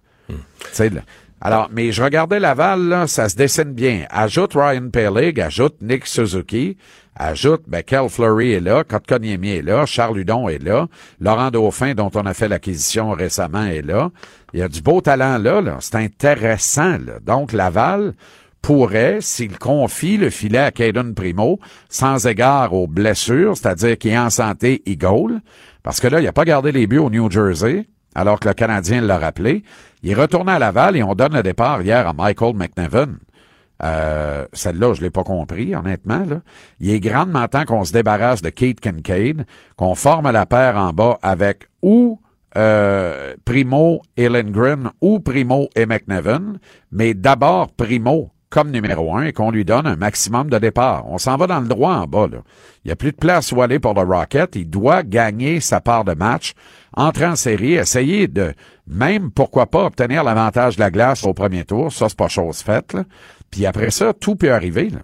Là. 0.78 1.02
Alors, 1.40 1.68
mais 1.70 1.92
je 1.92 2.02
regardais 2.02 2.40
Laval, 2.40 2.88
là, 2.88 3.06
ça 3.06 3.28
se 3.28 3.36
dessine 3.36 3.74
bien. 3.74 4.06
Ajoute 4.08 4.54
Ryan 4.54 4.88
Pellig, 4.88 5.38
ajoute 5.38 5.76
Nick 5.82 6.06
Suzuki, 6.06 6.78
ajoute, 7.16 7.62
ben, 7.66 7.82
Kel 7.82 8.08
Fleury 8.08 8.52
est 8.52 8.60
là, 8.60 8.84
Kotkaniemi 8.84 9.50
est 9.50 9.62
là, 9.62 9.86
Charles 9.86 10.18
Hudon 10.18 10.48
est 10.48 10.62
là, 10.62 10.88
Laurent 11.20 11.50
Dauphin, 11.50 11.94
dont 11.94 12.10
on 12.14 12.26
a 12.26 12.34
fait 12.34 12.48
l'acquisition 12.48 13.10
récemment, 13.10 13.64
est 13.64 13.82
là. 13.82 14.10
Il 14.52 14.60
y 14.60 14.62
a 14.62 14.68
du 14.68 14.82
beau 14.82 15.00
talent 15.00 15.38
là. 15.38 15.76
C'est 15.80 15.96
intéressant, 15.96 16.98
là. 16.98 17.18
Donc, 17.24 17.52
Laval 17.52 18.14
pourrait, 18.62 19.18
s'il 19.20 19.58
confie 19.58 20.16
le 20.16 20.30
filet 20.30 20.58
à 20.58 20.70
Caden 20.70 21.14
Primo, 21.14 21.60
sans 21.88 22.26
égard 22.26 22.72
aux 22.72 22.86
blessures, 22.86 23.56
c'est-à-dire 23.56 23.98
qu'il 23.98 24.12
est 24.12 24.18
en 24.18 24.30
santé, 24.30 24.82
il 24.86 24.96
goal, 24.96 25.40
parce 25.82 26.00
que 26.00 26.08
là, 26.08 26.20
il 26.20 26.26
a 26.26 26.32
pas 26.32 26.44
gardé 26.44 26.72
les 26.72 26.86
buts 26.86 26.98
au 26.98 27.10
New 27.10 27.30
Jersey, 27.30 27.86
alors 28.14 28.40
que 28.40 28.48
le 28.48 28.54
Canadien 28.54 29.00
l'a 29.02 29.18
rappelé. 29.18 29.64
Il 30.02 30.12
est 30.12 30.34
à 30.34 30.58
Laval 30.58 30.96
et 30.96 31.02
on 31.02 31.14
donne 31.14 31.34
le 31.34 31.42
départ 31.42 31.82
hier 31.82 32.06
à 32.06 32.12
Michael 32.12 32.54
McNevin. 32.54 33.08
Euh, 33.82 34.46
celle-là, 34.52 34.94
je 34.94 35.02
l'ai 35.02 35.10
pas 35.10 35.24
compris, 35.24 35.74
honnêtement. 35.74 36.24
Là. 36.24 36.40
Il 36.80 36.90
est 36.90 37.00
grandement 37.00 37.48
temps 37.48 37.64
qu'on 37.64 37.84
se 37.84 37.92
débarrasse 37.92 38.42
de 38.42 38.50
Kate 38.50 38.80
Kincaid, 38.80 39.46
qu'on 39.76 39.94
forme 39.94 40.30
la 40.30 40.46
paire 40.46 40.76
en 40.76 40.92
bas 40.92 41.18
avec 41.22 41.68
ou 41.82 42.20
euh, 42.56 43.34
Primo 43.44 44.02
et 44.16 44.28
Lindgren 44.28 44.90
ou 45.00 45.18
Primo 45.18 45.68
et 45.74 45.86
McNevin, 45.86 46.54
mais 46.92 47.14
d'abord 47.14 47.72
Primo 47.72 48.30
comme 48.54 48.70
numéro 48.70 49.16
un 49.16 49.24
et 49.24 49.32
qu'on 49.32 49.50
lui 49.50 49.64
donne 49.64 49.84
un 49.84 49.96
maximum 49.96 50.48
de 50.48 50.58
départ. 50.58 51.06
On 51.08 51.18
s'en 51.18 51.36
va 51.36 51.48
dans 51.48 51.58
le 51.58 51.66
droit 51.66 51.94
en 51.94 52.06
bas. 52.06 52.28
Là. 52.30 52.38
Il 52.84 52.88
n'y 52.88 52.92
a 52.92 52.96
plus 52.96 53.10
de 53.10 53.16
place 53.16 53.50
où 53.50 53.60
aller 53.60 53.80
pour 53.80 53.94
le 53.94 54.02
Rocket. 54.02 54.54
Il 54.54 54.70
doit 54.70 55.02
gagner 55.02 55.58
sa 55.58 55.80
part 55.80 56.04
de 56.04 56.14
match, 56.14 56.52
entrer 56.96 57.26
en 57.26 57.34
série, 57.34 57.74
essayer 57.74 58.28
de 58.28 58.54
même, 58.86 59.32
pourquoi 59.32 59.66
pas, 59.66 59.86
obtenir 59.86 60.22
l'avantage 60.22 60.76
de 60.76 60.80
la 60.82 60.92
glace 60.92 61.24
au 61.24 61.34
premier 61.34 61.64
tour. 61.64 61.92
Ça, 61.92 62.08
c'est 62.08 62.16
pas 62.16 62.28
chose 62.28 62.58
faite. 62.58 62.96
Puis 63.54 63.66
après 63.66 63.92
ça, 63.92 64.12
tout 64.12 64.34
peut 64.34 64.52
arriver. 64.52 64.90
Là. 64.90 64.98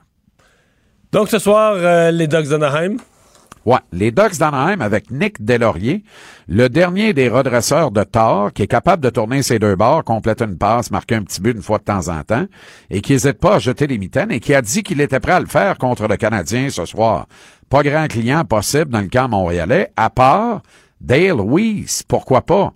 Donc 1.13 1.29
ce 1.29 1.39
soir, 1.39 1.75
euh, 1.77 2.11
les 2.11 2.27
Ducks 2.27 2.49
d'Anaheim. 2.49 2.97
Ouais, 3.65 3.79
les 3.93 4.11
Ducks 4.11 4.39
d'Anaheim 4.39 4.81
avec 4.81 5.13
Nick 5.13 5.45
Delaurier, 5.45 6.03
le 6.49 6.69
dernier 6.69 7.13
des 7.13 7.29
redresseurs 7.29 7.93
de 7.93 8.03
tort, 8.03 8.53
qui 8.53 8.63
est 8.63 8.67
capable 8.67 9.05
de 9.05 9.11
tourner 9.11 9.45
ses 9.45 9.61
deux 9.61 9.77
bords, 9.77 10.03
compléter 10.03 10.47
une 10.47 10.59
passe, 10.59 10.91
marquer 10.91 11.15
un 11.15 11.23
petit 11.23 11.41
but 11.41 11.55
une 11.55 11.63
fois 11.63 11.79
de 11.79 11.85
temps 11.85 12.09
en 12.09 12.25
temps, 12.25 12.47
et 12.91 13.03
qui 13.03 13.13
n'hésite 13.13 13.39
pas 13.39 13.55
à 13.55 13.59
jeter 13.61 13.87
les 13.87 13.99
mitaines, 13.99 14.33
et 14.33 14.41
qui 14.41 14.53
a 14.53 14.63
dit 14.63 14.83
qu'il 14.83 15.01
était 15.01 15.21
prêt 15.21 15.35
à 15.35 15.41
le 15.41 15.47
faire 15.47 15.79
contre 15.79 16.09
le 16.09 16.17
Canadien 16.17 16.71
ce 16.71 16.85
soir. 16.87 17.29
Pas 17.69 17.85
grand 17.85 18.09
client 18.09 18.45
possible 18.45 18.91
dans 18.91 19.01
le 19.01 19.07
camp 19.07 19.29
montréalais, 19.29 19.93
à 19.97 20.11
part 20.11 20.63
Dale 21.01 21.41
Weiss, 21.41 22.03
pourquoi 22.03 22.43
pas? 22.43 22.73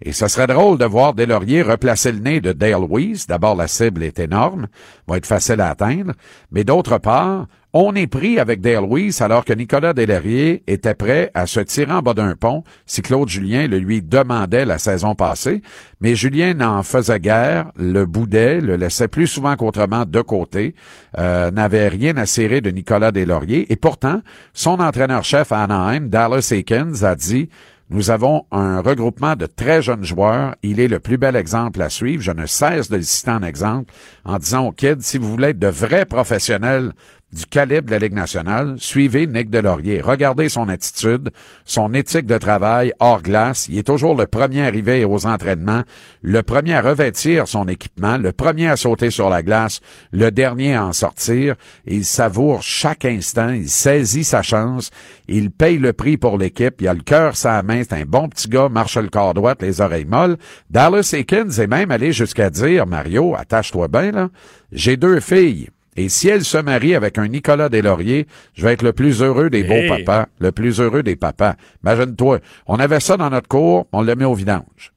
Et 0.00 0.12
ce 0.12 0.28
serait 0.28 0.46
drôle 0.46 0.78
de 0.78 0.84
voir 0.84 1.12
Delaurier 1.14 1.62
replacer 1.62 2.12
le 2.12 2.20
nez 2.20 2.40
de 2.40 2.52
Dale 2.52 2.86
Weiss. 2.88 3.26
D'abord, 3.26 3.56
la 3.56 3.66
cible 3.66 4.04
est 4.04 4.20
énorme, 4.20 4.68
va 5.08 5.16
être 5.16 5.26
facile 5.26 5.60
à 5.60 5.70
atteindre. 5.70 6.12
Mais 6.52 6.62
d'autre 6.62 6.98
part, 6.98 7.46
on 7.72 7.94
est 7.96 8.06
pris 8.06 8.38
avec 8.38 8.60
Dale 8.60 8.86
Weiss 8.88 9.20
alors 9.20 9.44
que 9.44 9.52
Nicolas 9.52 9.92
Delaurier 9.92 10.62
était 10.68 10.94
prêt 10.94 11.32
à 11.34 11.46
se 11.46 11.58
tirer 11.60 11.92
en 11.92 12.00
bas 12.00 12.14
d'un 12.14 12.36
pont 12.36 12.62
si 12.86 13.02
Claude 13.02 13.28
Julien 13.28 13.66
le 13.66 13.78
lui 13.78 14.00
demandait 14.00 14.64
la 14.64 14.78
saison 14.78 15.16
passée. 15.16 15.62
Mais 16.00 16.14
Julien 16.14 16.54
n'en 16.54 16.84
faisait 16.84 17.18
guère, 17.18 17.72
le 17.76 18.06
boudait, 18.06 18.60
le 18.60 18.76
laissait 18.76 19.08
plus 19.08 19.26
souvent 19.26 19.56
qu'autrement 19.56 20.04
de 20.06 20.20
côté, 20.20 20.76
euh, 21.18 21.50
n'avait 21.50 21.88
rien 21.88 22.16
à 22.16 22.24
serrer 22.24 22.60
de 22.60 22.70
Nicolas 22.70 23.10
Delaurier. 23.10 23.70
Et 23.72 23.76
pourtant, 23.76 24.22
son 24.52 24.78
entraîneur-chef 24.78 25.50
à 25.50 25.64
Anaheim, 25.64 26.08
Dallas 26.08 26.52
Aikens, 26.52 27.02
a 27.02 27.16
dit 27.16 27.48
nous 27.90 28.10
avons 28.10 28.44
un 28.50 28.80
regroupement 28.80 29.34
de 29.34 29.46
très 29.46 29.80
jeunes 29.80 30.04
joueurs. 30.04 30.54
Il 30.62 30.78
est 30.78 30.88
le 30.88 31.00
plus 31.00 31.16
bel 31.16 31.36
exemple 31.36 31.80
à 31.80 31.88
suivre. 31.88 32.22
Je 32.22 32.32
ne 32.32 32.44
cesse 32.44 32.90
de 32.90 32.96
le 32.96 33.02
citer 33.02 33.30
en 33.30 33.42
exemple 33.42 33.94
en 34.24 34.38
disant 34.38 34.66
aux 34.66 34.72
kids, 34.72 35.00
si 35.00 35.16
vous 35.16 35.30
voulez 35.30 35.48
être 35.48 35.58
de 35.58 35.68
vrais 35.68 36.04
professionnels 36.04 36.92
du 37.32 37.44
calibre 37.44 37.86
de 37.86 37.90
la 37.90 37.98
Ligue 37.98 38.14
nationale, 38.14 38.76
suivez 38.78 39.26
Nick 39.26 39.50
Delaurier. 39.50 40.00
Regardez 40.00 40.48
son 40.48 40.68
attitude, 40.68 41.30
son 41.66 41.92
éthique 41.92 42.24
de 42.24 42.38
travail 42.38 42.92
hors 43.00 43.20
glace. 43.20 43.68
Il 43.68 43.78
est 43.78 43.86
toujours 43.86 44.16
le 44.16 44.26
premier 44.26 44.66
arrivé 44.66 45.04
aux 45.04 45.26
entraînements, 45.26 45.82
le 46.22 46.42
premier 46.42 46.74
à 46.74 46.80
revêtir 46.80 47.46
son 47.46 47.68
équipement, 47.68 48.16
le 48.16 48.32
premier 48.32 48.68
à 48.68 48.76
sauter 48.76 49.10
sur 49.10 49.28
la 49.28 49.42
glace, 49.42 49.80
le 50.10 50.30
dernier 50.30 50.74
à 50.74 50.86
en 50.86 50.94
sortir. 50.94 51.56
Il 51.86 52.06
savoure 52.06 52.62
chaque 52.62 53.04
instant, 53.04 53.50
il 53.50 53.68
saisit 53.68 54.24
sa 54.24 54.40
chance, 54.40 54.90
il 55.28 55.50
paye 55.50 55.78
le 55.78 55.92
prix 55.92 56.16
pour 56.16 56.38
l'équipe, 56.38 56.80
il 56.80 56.88
a 56.88 56.94
le 56.94 57.02
cœur 57.02 57.36
sa 57.36 57.62
main, 57.62 57.82
c'est 57.82 58.00
un 58.00 58.06
bon 58.06 58.30
petit 58.30 58.48
gars, 58.48 58.70
marche 58.70 58.96
le 58.96 59.10
corps 59.10 59.34
droit, 59.34 59.54
les 59.60 59.82
oreilles 59.82 60.06
molles. 60.06 60.38
Dallas 60.70 61.10
Aikens 61.12 61.58
est 61.58 61.66
même 61.66 61.90
allé 61.90 62.12
jusqu'à 62.12 62.48
dire, 62.48 62.86
Mario, 62.86 63.34
attache-toi 63.36 63.88
bien, 63.88 64.12
là, 64.12 64.28
j'ai 64.72 64.96
deux 64.96 65.20
filles. 65.20 65.68
Et 65.98 66.08
si 66.08 66.28
elle 66.28 66.44
se 66.44 66.58
marie 66.58 66.94
avec 66.94 67.18
un 67.18 67.26
Nicolas 67.26 67.68
Deslauriers, 67.68 68.28
je 68.54 68.62
vais 68.62 68.72
être 68.72 68.82
le 68.82 68.92
plus 68.92 69.20
heureux 69.20 69.50
des 69.50 69.64
beaux 69.64 69.88
papas, 69.88 70.26
le 70.38 70.52
plus 70.52 70.78
heureux 70.80 71.02
des 71.02 71.16
papas. 71.16 71.56
Imagine-toi, 71.82 72.38
on 72.68 72.76
avait 72.76 73.00
ça 73.00 73.16
dans 73.16 73.28
notre 73.30 73.48
cours, 73.48 73.88
on 73.90 74.02
l'a 74.02 74.14
mis 74.14 74.24
au 74.24 74.34
vidange. 74.34 74.92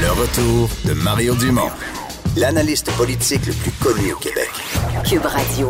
Le 0.00 0.10
retour 0.12 0.70
de 0.86 0.94
Mario 0.94 1.34
Dumont, 1.34 1.70
l'analyste 2.38 2.90
politique 2.96 3.44
le 3.44 3.52
plus 3.52 3.72
connu 3.72 4.14
au 4.14 4.16
Québec. 4.16 4.48
Cube 5.06 5.26
Radio. 5.26 5.68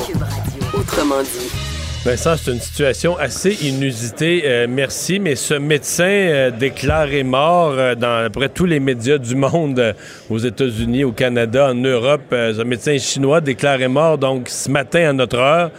Autrement 0.72 1.22
dit. 1.24 1.73
Vincent, 2.05 2.36
c'est 2.36 2.52
une 2.52 2.61
situation 2.61 3.16
assez 3.16 3.66
inusitée. 3.66 4.42
Euh, 4.44 4.66
merci, 4.68 5.18
mais 5.18 5.36
ce 5.36 5.55
médecin 5.55 6.05
euh, 6.05 6.50
déclaré 6.50 7.22
mort 7.22 7.72
euh, 7.72 7.94
dans 7.94 8.26
à 8.26 8.28
peu 8.28 8.40
près 8.40 8.50
tous 8.50 8.66
les 8.66 8.78
médias 8.78 9.16
du 9.16 9.34
monde, 9.34 9.78
euh, 9.78 9.94
aux 10.28 10.36
États-Unis, 10.36 11.05
au 11.05 11.12
Canada, 11.12 11.70
en 11.70 11.74
Europe, 11.74 12.24
euh, 12.32 12.52
ce 12.52 12.61
médecin 12.61 12.98
chinois 12.98 13.40
déclaré 13.40 13.88
mort 13.88 14.18
donc 14.18 14.50
ce 14.50 14.70
matin 14.70 15.09
à 15.09 15.12
notre 15.14 15.38
heure. 15.38 15.70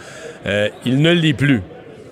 Il 0.84 1.00
ne 1.00 1.12
l'est 1.12 1.32
plus. 1.32 1.62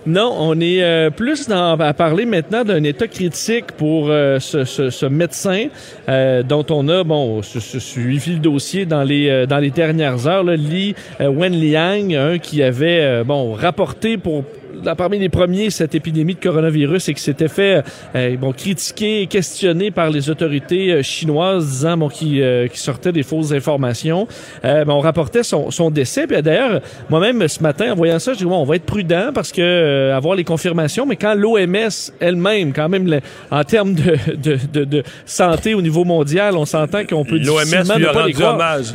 Non, 0.06 0.34
on 0.38 0.60
est 0.60 0.82
euh, 0.82 1.08
plus 1.08 1.48
dans, 1.48 1.78
à 1.80 1.94
parler 1.94 2.26
maintenant 2.26 2.62
d'un 2.62 2.84
état 2.84 3.08
critique 3.08 3.72
pour 3.78 4.08
euh, 4.10 4.38
ce, 4.38 5.06
médecin 5.06 5.68
euh, 6.10 6.42
dont 6.42 6.66
on 6.68 6.88
a 6.88 7.02
bon 7.04 7.40
su- 7.40 7.60
su- 7.60 7.80
suivi 7.80 8.32
le 8.34 8.38
dossier 8.38 8.84
dans 8.84 9.02
les 9.02 9.30
euh, 9.30 9.46
dans 9.46 9.56
les 9.58 9.70
dernières 9.70 10.26
heures. 10.26 10.44
Là, 10.44 10.56
Li 10.56 10.94
Wenliang, 11.20 12.14
un 12.14 12.38
qui 12.38 12.62
avait 12.62 13.24
bon 13.24 13.54
rapporté 13.54 14.18
pour 14.18 14.44
là, 14.84 14.94
parmi 14.94 15.18
les 15.18 15.28
premiers 15.28 15.70
cette 15.70 15.94
épidémie 15.94 16.34
de 16.34 16.40
coronavirus 16.40 17.08
et 17.08 17.14
qui 17.14 17.22
s'était 17.22 17.48
fait 17.48 17.82
euh, 18.14 18.36
bon 18.36 18.52
critiquer 18.52 19.22
et 19.22 19.26
questionner 19.26 19.90
par 19.90 20.10
les 20.10 20.30
autorités 20.30 20.92
euh, 20.92 21.02
chinoises 21.02 21.66
disant 21.66 21.96
bon 21.96 22.08
qui 22.08 22.40
euh, 22.42 22.68
qui 22.68 22.78
sortait 22.78 23.12
des 23.12 23.22
fausses 23.22 23.52
informations. 23.52 24.26
Euh, 24.64 24.84
ben, 24.84 24.92
on 24.92 25.00
rapportait 25.00 25.42
son, 25.42 25.70
son 25.70 25.90
décès. 25.90 26.26
Puis 26.26 26.40
d'ailleurs, 26.42 26.80
moi-même 27.10 27.46
ce 27.48 27.62
matin 27.62 27.92
en 27.92 27.94
voyant 27.94 28.18
ça, 28.18 28.32
je 28.32 28.38
dis 28.38 28.44
bon, 28.44 28.56
on 28.56 28.64
va 28.64 28.76
être 28.76 28.84
prudent 28.86 29.30
parce 29.34 29.52
que 29.52 29.60
euh, 29.62 30.16
avoir 30.16 30.34
les 30.34 30.44
confirmations. 30.44 31.06
Mais 31.06 31.16
quand 31.16 31.34
l'OMS 31.34 32.12
elle-même, 32.20 32.72
quand 32.72 32.88
même 32.88 33.06
le- 33.06 33.20
en 33.50 33.64
termes 33.64 33.94
de, 33.94 34.16
de, 34.36 34.58
de, 34.72 34.84
de 34.84 35.02
santé 35.26 35.74
au 35.74 35.82
niveau 35.82 36.04
mondial, 36.04 36.56
on 36.56 36.64
s'entend 36.66 37.04
qu'on 37.04 37.24
peut 37.24 37.38
difficilement 37.78 37.98
ne 37.98 38.04
a 38.06 38.12
pas 38.12 38.26
les 38.26 38.32
hommage. 38.54 38.86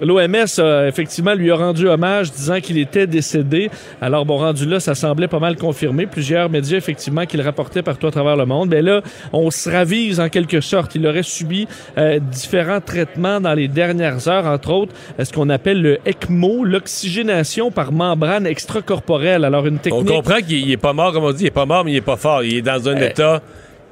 L'OMS, 0.00 0.88
effectivement, 0.88 1.34
lui 1.34 1.50
a 1.50 1.54
rendu 1.56 1.86
hommage 1.86 2.32
disant 2.32 2.60
qu'il 2.60 2.78
était 2.78 3.06
décédé. 3.06 3.70
Alors, 4.00 4.24
bon, 4.24 4.38
rendu 4.38 4.66
là, 4.66 4.80
ça 4.80 4.94
semblait 4.94 5.28
pas 5.28 5.38
mal 5.38 5.56
confirmé. 5.56 6.06
Plusieurs 6.06 6.48
médias, 6.50 6.76
effectivement, 6.78 7.24
qui 7.26 7.36
le 7.36 7.44
rapportaient 7.44 7.82
partout 7.82 8.06
à 8.06 8.10
travers 8.10 8.36
le 8.36 8.46
monde. 8.46 8.70
Mais 8.70 8.82
là, 8.82 9.02
on 9.32 9.50
se 9.50 9.70
ravise 9.70 10.18
en 10.18 10.28
quelque 10.28 10.60
sorte. 10.60 10.94
Il 10.94 11.06
aurait 11.06 11.22
subi 11.22 11.68
euh, 11.98 12.18
différents 12.18 12.80
traitements 12.80 13.40
dans 13.40 13.54
les 13.54 13.68
dernières 13.68 14.26
heures, 14.28 14.46
entre 14.46 14.72
autres, 14.72 14.92
euh, 15.20 15.24
ce 15.24 15.32
qu'on 15.32 15.50
appelle 15.50 15.82
le 15.82 15.98
ECMO, 16.06 16.64
l'oxygénation 16.64 17.70
par 17.70 17.92
membrane 17.92 18.46
extracorporelle. 18.46 19.44
Alors, 19.44 19.66
une 19.66 19.76
On 19.76 19.78
technique... 19.78 20.06
comprend 20.08 20.38
qu'il 20.40 20.58
il 20.66 20.72
est 20.72 20.76
pas 20.76 20.92
mort, 20.94 21.12
comme 21.12 21.24
on 21.24 21.32
dit, 21.32 21.44
il 21.44 21.48
est 21.48 21.50
pas 21.50 21.66
mort, 21.66 21.84
mais 21.84 21.92
il 21.92 21.96
est 21.96 22.00
pas 22.00 22.16
fort. 22.16 22.42
Il 22.42 22.56
est 22.56 22.62
dans 22.62 22.88
un 22.88 22.96
Euh, 22.96 23.08
état 23.08 23.42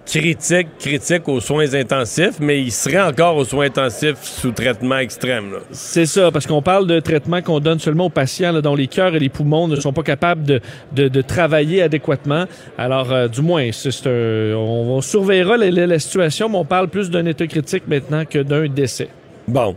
critique, 0.06 0.68
critique 0.78 1.28
aux 1.28 1.40
soins 1.40 1.72
intensifs, 1.74 2.40
mais 2.40 2.60
il 2.60 2.72
serait 2.72 3.00
encore 3.00 3.36
aux 3.36 3.44
soins 3.44 3.66
intensifs 3.66 4.16
sous 4.22 4.50
traitement 4.50 4.98
extrême. 4.98 5.52
C'est 5.70 6.06
ça, 6.06 6.30
parce 6.32 6.46
qu'on 6.46 6.62
parle 6.62 6.86
de 6.86 6.98
traitements 7.00 7.42
qu'on 7.42 7.60
donne 7.60 7.78
seulement 7.78 8.06
aux 8.06 8.10
patients 8.10 8.52
là, 8.52 8.60
dont 8.60 8.74
les 8.74 8.88
cœurs 8.88 9.14
et 9.14 9.18
les 9.20 9.28
poumons 9.28 9.68
ne 9.68 9.76
sont 9.76 9.92
pas 9.92 10.02
capables 10.02 10.42
de, 10.42 10.60
de, 10.92 11.08
de 11.08 11.20
travailler 11.22 11.82
adéquatement. 11.82 12.46
Alors, 12.76 13.12
euh, 13.12 13.28
du 13.28 13.40
moins, 13.42 13.62
un- 13.62 14.54
on, 14.56 14.96
on 14.96 15.00
surveillera 15.00 15.56
la, 15.56 15.70
la- 15.70 15.86
la 15.86 15.98
situation, 15.98 16.48
mais 16.48 16.56
on 16.58 16.64
parle 16.64 16.88
plus 16.88 17.08
d'un 17.10 17.26
état 17.26 17.46
critique 17.46 17.84
maintenant 17.86 18.24
que 18.24 18.40
d'un 18.40 18.66
décès. 18.68 19.08
Bon. 19.46 19.76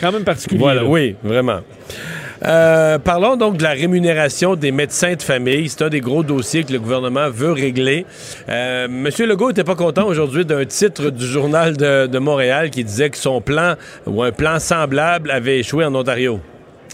Quand 0.00 0.12
même 0.12 0.24
particulier. 0.24 0.60
Voilà, 0.60 0.82
là. 0.82 0.88
oui, 0.88 1.14
vraiment. 1.22 1.60
Euh, 2.44 2.98
parlons 2.98 3.36
donc 3.36 3.56
de 3.56 3.62
la 3.62 3.70
rémunération 3.70 4.56
des 4.56 4.72
médecins 4.72 5.14
de 5.14 5.22
famille. 5.22 5.68
C'est 5.68 5.82
un 5.82 5.88
des 5.88 6.00
gros 6.00 6.22
dossiers 6.22 6.64
que 6.64 6.72
le 6.72 6.78
gouvernement 6.78 7.28
veut 7.30 7.52
régler. 7.52 8.06
Euh, 8.48 8.88
Monsieur 8.88 9.26
Legault 9.26 9.48
n'était 9.48 9.64
pas 9.64 9.74
content 9.74 10.06
aujourd'hui 10.06 10.44
d'un 10.44 10.64
titre 10.64 11.10
du 11.10 11.26
journal 11.26 11.76
de, 11.76 12.06
de 12.06 12.18
Montréal 12.18 12.70
qui 12.70 12.84
disait 12.84 13.10
que 13.10 13.18
son 13.18 13.40
plan 13.40 13.74
ou 14.06 14.22
un 14.22 14.32
plan 14.32 14.58
semblable 14.58 15.30
avait 15.30 15.58
échoué 15.58 15.84
en 15.84 15.94
Ontario. 15.94 16.40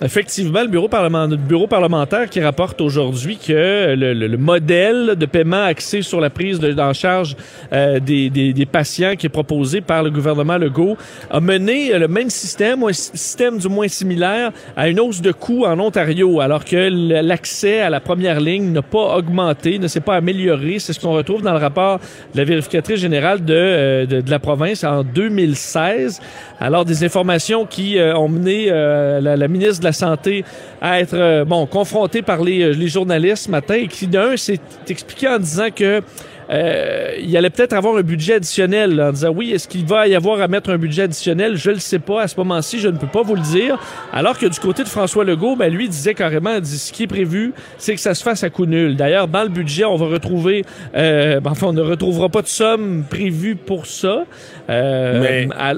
Effectivement, 0.03 0.61
le 0.61 0.69
bureau, 0.69 0.89
parlement- 0.89 1.27
le 1.27 1.37
bureau 1.39 1.67
parlementaire 1.67 2.29
qui 2.29 2.39
rapporte 2.43 2.83
aujourd'hui 2.83 3.39
que 3.39 3.95
le, 3.97 4.13
le- 4.13 4.27
le 4.27 4.37
modèle 4.37 5.15
de 5.17 5.25
paiement 5.25 5.63
axé 5.65 6.03
sur 6.03 6.21
la 6.21 6.29
prise 6.29 6.61
de, 6.61 6.79
en 6.79 6.93
charge 6.93 7.35
euh, 7.73 7.99
des, 7.99 8.29
des- 8.29 8.53
des 8.53 8.67
patients 8.67 9.15
qui 9.17 9.25
est 9.25 9.31
proposé 9.31 9.81
par 9.81 10.03
le 10.03 10.11
gouvernement 10.11 10.59
Legault 10.59 10.99
a 11.31 11.41
mené 11.41 11.99
le 11.99 12.09
même 12.09 12.29
système, 12.29 12.83
ou 12.83 12.89
un 12.89 12.93
sy- 12.93 13.11
système 13.15 13.57
du 13.57 13.69
moins 13.71 13.89
similaire, 13.89 14.53
à 14.77 14.87
une 14.91 15.01
hausse 15.01 15.23
de 15.23 15.33
coûts 15.33 15.65
en 15.65 15.81
Ontario, 15.81 16.41
alors 16.41 16.67
que 16.67 16.77
l'accès 17.23 17.81
à 17.81 17.89
la 17.89 18.01
première 18.01 18.39
ligne 18.39 18.73
n'a 18.73 18.83
pas 18.83 19.17
augmenté, 19.17 19.79
ne 19.79 19.89
s'est 19.89 20.01
pas 20.01 20.17
amélioré. 20.17 20.79
C'est 20.79 20.93
ce 20.93 21.01
qu'on 21.01 21.13
retrouve 21.13 21.41
dans 21.41 21.53
le 21.53 21.59
rapport 21.59 22.01
de 22.35 22.39
la 22.39 22.45
vérificatrice 22.45 23.01
générale 23.01 23.43
de, 23.43 23.55
euh, 23.55 24.05
de, 24.05 24.21
de 24.21 24.31
la 24.31 24.41
province 24.41 24.85
en 24.85 25.03
2016. 25.03 26.21
Alors, 26.61 26.85
des 26.85 27.03
informations 27.03 27.65
qui 27.65 27.99
euh, 27.99 28.15
ont 28.15 28.29
mené 28.29 28.67
euh, 28.69 29.21
la, 29.23 29.37
la 29.37 29.49
ministre 29.49 29.81
de 29.81 29.86
la 29.87 29.93
Santé 29.93 30.45
à 30.81 31.01
être 31.01 31.15
euh, 31.15 31.45
bon 31.45 31.67
confrontée 31.67 32.23
par 32.23 32.43
les, 32.43 32.63
euh, 32.63 32.71
les 32.73 32.89
journalistes 32.89 33.45
ce 33.47 33.51
matin 33.51 33.75
et 33.75 33.89
qui, 33.89 34.07
d'un, 34.07 34.37
s'est 34.37 34.61
expliqué 34.89 35.29
en 35.29 35.39
disant 35.39 35.69
que 35.75 36.03
euh, 36.49 37.11
il 37.21 37.37
allait 37.37 37.51
peut-être 37.51 37.73
avoir 37.73 37.97
un 37.97 38.03
budget 38.03 38.35
additionnel, 38.35 38.95
là, 38.95 39.09
en 39.09 39.13
disant 39.13 39.31
oui, 39.35 39.51
est-ce 39.53 39.67
qu'il 39.67 39.85
va 39.85 40.07
y 40.07 40.15
avoir 40.15 40.41
à 40.41 40.47
mettre 40.47 40.71
un 40.71 40.79
budget 40.79 41.03
additionnel? 41.03 41.57
Je 41.57 41.71
le 41.73 41.81
sais 41.81 41.99
pas. 41.99 42.23
À 42.23 42.29
ce 42.29 42.37
moment-ci, 42.37 42.79
je 42.79 42.87
ne 42.87 42.97
peux 42.97 43.09
pas 43.09 43.23
vous 43.23 43.35
le 43.35 43.41
dire. 43.41 43.77
Alors 44.13 44.39
que 44.39 44.47
du 44.47 44.61
côté 44.61 44.85
de 44.85 44.89
François 44.89 45.25
Legault, 45.25 45.57
ben, 45.57 45.73
lui 45.73 45.89
disait 45.89 46.15
carrément, 46.15 46.61
dit, 46.61 46.79
ce 46.79 46.93
qui 46.93 47.03
est 47.03 47.09
prévu, 47.09 47.53
c'est 47.79 47.95
que 47.97 48.01
ça 48.01 48.15
se 48.15 48.23
fasse 48.23 48.45
à 48.45 48.51
coup 48.51 48.65
nul. 48.65 48.95
D'ailleurs, 48.95 49.27
dans 49.27 49.43
le 49.43 49.49
budget, 49.49 49.85
on 49.87 49.97
va 49.97 50.07
retrouver, 50.07 50.65
euh, 50.95 51.41
ben, 51.41 51.51
enfin, 51.51 51.67
on 51.67 51.73
ne 51.73 51.83
retrouvera 51.83 52.29
pas 52.29 52.43
de 52.43 52.47
somme 52.47 53.03
prévue 53.11 53.57
pour 53.57 53.87
ça. 53.87 54.25
Euh, 54.71 55.21
Mais- 55.21 55.49
à- 55.59 55.75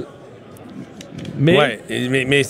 mais 1.39 1.57
Ouais, 1.57 1.81
mais, 2.27 2.43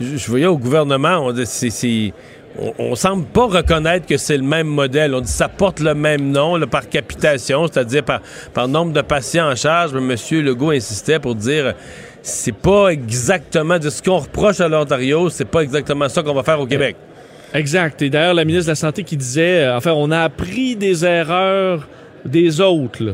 je 0.00 0.16
je 0.16 0.26
voyais 0.28 0.46
au 0.46 0.56
gouvernement, 0.58 1.18
on, 1.26 1.32
dit, 1.32 1.46
c'est- 1.46 1.70
c'est- 1.70 2.12
on, 2.58 2.72
on 2.78 2.94
semble 2.94 3.24
pas 3.26 3.46
reconnaître 3.46 4.06
que 4.06 4.16
c'est 4.16 4.36
le 4.36 4.42
même 4.42 4.66
modèle. 4.66 5.14
On 5.14 5.20
dit 5.20 5.30
ça 5.30 5.48
porte 5.48 5.80
le 5.80 5.94
même 5.94 6.30
nom 6.30 6.56
là, 6.56 6.66
par 6.66 6.88
capitation, 6.88 7.66
c'est-à-dire 7.66 8.02
par, 8.04 8.20
par 8.52 8.66
nombre 8.68 8.92
de 8.92 9.00
patients 9.02 9.50
en 9.50 9.54
charge. 9.54 9.92
Mais 9.94 10.14
M. 10.14 10.44
Legault 10.44 10.70
insistait 10.70 11.18
pour 11.18 11.34
dire 11.34 11.74
c'est 12.22 12.54
pas 12.54 12.88
exactement 12.88 13.78
de 13.78 13.88
ce 13.88 14.02
qu'on 14.02 14.18
reproche 14.18 14.60
à 14.60 14.68
l'Ontario, 14.68 15.30
c'est 15.30 15.44
pas 15.46 15.60
exactement 15.60 16.08
ça 16.08 16.22
qu'on 16.22 16.34
va 16.34 16.42
faire 16.42 16.60
au 16.60 16.66
Québec. 16.66 16.96
Exact. 17.54 18.00
Et 18.02 18.10
d'ailleurs, 18.10 18.34
la 18.34 18.44
ministre 18.44 18.66
de 18.66 18.72
la 18.72 18.74
Santé 18.76 19.02
qui 19.04 19.16
disait, 19.16 19.64
euh, 19.64 19.76
enfin, 19.76 19.92
on 19.92 20.10
a 20.10 20.20
appris 20.20 20.76
des 20.76 21.04
erreurs 21.04 21.88
des 22.24 22.60
autres. 22.60 23.02
là. 23.02 23.12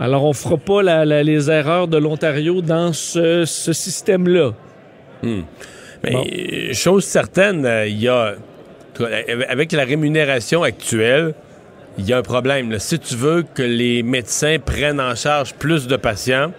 Alors, 0.00 0.24
on 0.24 0.32
fera 0.32 0.56
pas 0.56 0.82
la- 0.82 1.04
la- 1.04 1.22
les 1.22 1.50
erreurs 1.50 1.86
de 1.88 1.96
l'Ontario 1.98 2.60
dans 2.62 2.92
ce, 2.92 3.44
ce 3.44 3.72
système-là. 3.72 4.52
Hmm. 5.22 5.40
Mais 6.04 6.72
chose 6.74 7.04
certaine, 7.04 7.64
euh, 7.66 7.86
il 7.86 8.00
y 8.00 8.08
a 8.08 8.34
avec 9.48 9.72
la 9.72 9.84
rémunération 9.84 10.62
actuelle, 10.64 11.34
il 11.98 12.08
y 12.08 12.12
a 12.12 12.18
un 12.18 12.22
problème. 12.22 12.70
là. 12.72 12.78
Si 12.78 12.98
tu 12.98 13.14
veux 13.14 13.44
que 13.54 13.62
les 13.62 14.02
médecins 14.02 14.56
prennent 14.64 15.00
en 15.00 15.14
charge 15.14 15.54
plus 15.54 15.86
de 15.86 15.96
patients, 15.96 16.52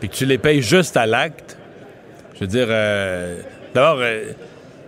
puis 0.00 0.08
que 0.08 0.14
tu 0.14 0.26
les 0.26 0.38
payes 0.38 0.60
juste 0.62 0.96
à 0.96 1.06
l'acte, 1.06 1.56
je 2.34 2.40
veux 2.40 2.46
dire, 2.46 2.66
euh, 2.68 3.38
d'abord, 3.74 3.98
euh, 4.00 4.32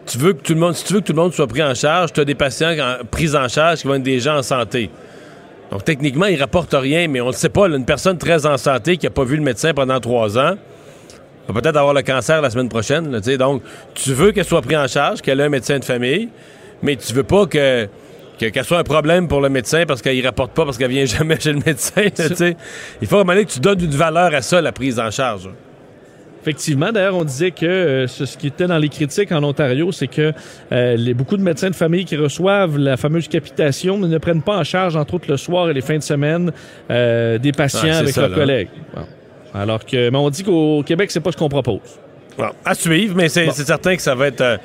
tu 0.06 0.18
veux 0.18 0.32
que 0.32 0.42
tout 0.42 0.54
le 0.54 0.60
monde, 0.60 0.74
si 0.74 0.84
tu 0.84 0.94
veux 0.94 1.00
que 1.00 1.06
tout 1.06 1.12
le 1.12 1.20
monde 1.20 1.32
soit 1.32 1.46
pris 1.46 1.62
en 1.62 1.74
charge, 1.74 2.12
tu 2.12 2.20
as 2.20 2.24
des 2.24 2.34
patients 2.34 2.74
en- 2.78 3.04
pris 3.04 3.34
en 3.36 3.46
charge 3.48 3.80
qui 3.80 3.86
vont 3.86 3.94
être 3.94 4.02
des 4.02 4.20
gens 4.20 4.38
en 4.38 4.42
santé. 4.42 4.90
Donc 5.70 5.84
techniquement, 5.84 6.26
ils 6.26 6.40
rapportent 6.40 6.74
rien, 6.78 7.08
mais 7.08 7.20
on 7.20 7.26
ne 7.26 7.30
le 7.32 7.36
sait 7.36 7.50
pas. 7.50 7.68
là, 7.68 7.76
une 7.76 7.84
personne 7.84 8.18
très 8.18 8.46
en 8.46 8.56
santé 8.56 8.96
qui 8.96 9.06
n'a 9.06 9.10
pas 9.10 9.24
vu 9.24 9.36
le 9.36 9.42
médecin 9.42 9.74
pendant 9.74 10.00
trois 10.00 10.38
ans, 10.38 10.56
va 11.52 11.60
peut-être 11.60 11.76
avoir 11.76 11.94
le 11.94 12.02
cancer 12.02 12.40
la 12.42 12.50
semaine 12.50 12.68
prochaine. 12.68 13.10
là, 13.10 13.36
donc, 13.36 13.62
tu 13.94 14.12
veux 14.12 14.32
qu'elle 14.32 14.44
soit 14.44 14.62
prise 14.62 14.76
en 14.78 14.86
charge, 14.86 15.20
qu'elle 15.22 15.40
ait 15.40 15.44
un 15.44 15.48
médecin 15.48 15.78
de 15.78 15.84
famille, 15.84 16.28
mais 16.82 16.96
tu 16.96 17.12
veux 17.12 17.22
pas 17.24 17.46
que 17.46 17.88
que- 18.38 18.46
qu'elle 18.46 18.64
soit 18.64 18.78
un 18.78 18.84
problème 18.84 19.26
pour 19.26 19.40
le 19.40 19.48
médecin 19.48 19.84
parce 19.86 20.00
qu'il 20.00 20.24
rapporte 20.24 20.52
pas, 20.52 20.64
parce 20.64 20.78
qu'elle 20.78 20.90
vient 20.92 21.04
jamais 21.18 21.40
chez 21.40 21.52
le 21.52 21.58
médecin. 21.64 22.02
là. 22.02 22.50
Il 23.02 23.08
faut 23.08 23.24
que 23.24 23.42
tu 23.52 23.58
donnes 23.60 23.80
une 23.82 23.90
valeur 23.90 24.32
à 24.32 24.42
ça, 24.42 24.60
la 24.60 24.70
prise 24.70 25.00
en 25.00 25.10
charge. 25.10 25.48
Effectivement, 26.40 26.92
d'ailleurs, 26.92 27.16
on 27.16 27.24
disait 27.24 27.50
que 27.50 27.66
euh, 27.66 28.06
ce, 28.06 28.24
ce 28.24 28.38
qui 28.38 28.46
était 28.46 28.68
dans 28.68 28.78
les 28.78 28.88
critiques 28.88 29.32
en 29.32 29.42
Ontario, 29.42 29.90
c'est 29.90 30.06
que 30.06 30.32
euh, 30.70 30.94
les, 30.96 31.12
beaucoup 31.12 31.36
de 31.36 31.42
médecins 31.42 31.68
de 31.68 31.74
famille 31.74 32.04
qui 32.04 32.16
reçoivent 32.16 32.78
la 32.78 32.96
fameuse 32.96 33.26
capitation 33.26 33.98
ne 33.98 34.18
prennent 34.18 34.40
pas 34.42 34.56
en 34.56 34.64
charge, 34.64 34.94
entre 34.94 35.14
autres 35.14 35.26
le 35.28 35.36
soir 35.36 35.68
et 35.68 35.74
les 35.74 35.80
fins 35.80 35.98
de 35.98 36.02
semaine, 36.02 36.52
euh, 36.90 37.38
des 37.38 37.50
patients 37.52 37.92
avec 37.92 38.14
ça, 38.14 38.20
leurs 38.22 38.30
là. 38.30 38.36
collègues. 38.36 38.68
Bon. 38.94 39.02
Alors 39.54 39.84
que, 39.84 40.10
mais 40.10 40.18
on 40.18 40.30
dit 40.30 40.44
qu'au 40.44 40.82
Québec, 40.84 41.10
c'est 41.10 41.20
pas 41.20 41.32
ce 41.32 41.36
qu'on 41.36 41.48
propose. 41.48 41.80
Bon, 42.36 42.50
à 42.64 42.74
suivre, 42.74 43.14
mais 43.16 43.28
c'est 43.28 43.46
Bon. 43.46 43.52
certain 43.52 43.96
que 43.96 44.02
ça 44.02 44.14
va 44.14 44.28
être. 44.28 44.40
euh, 44.40 44.56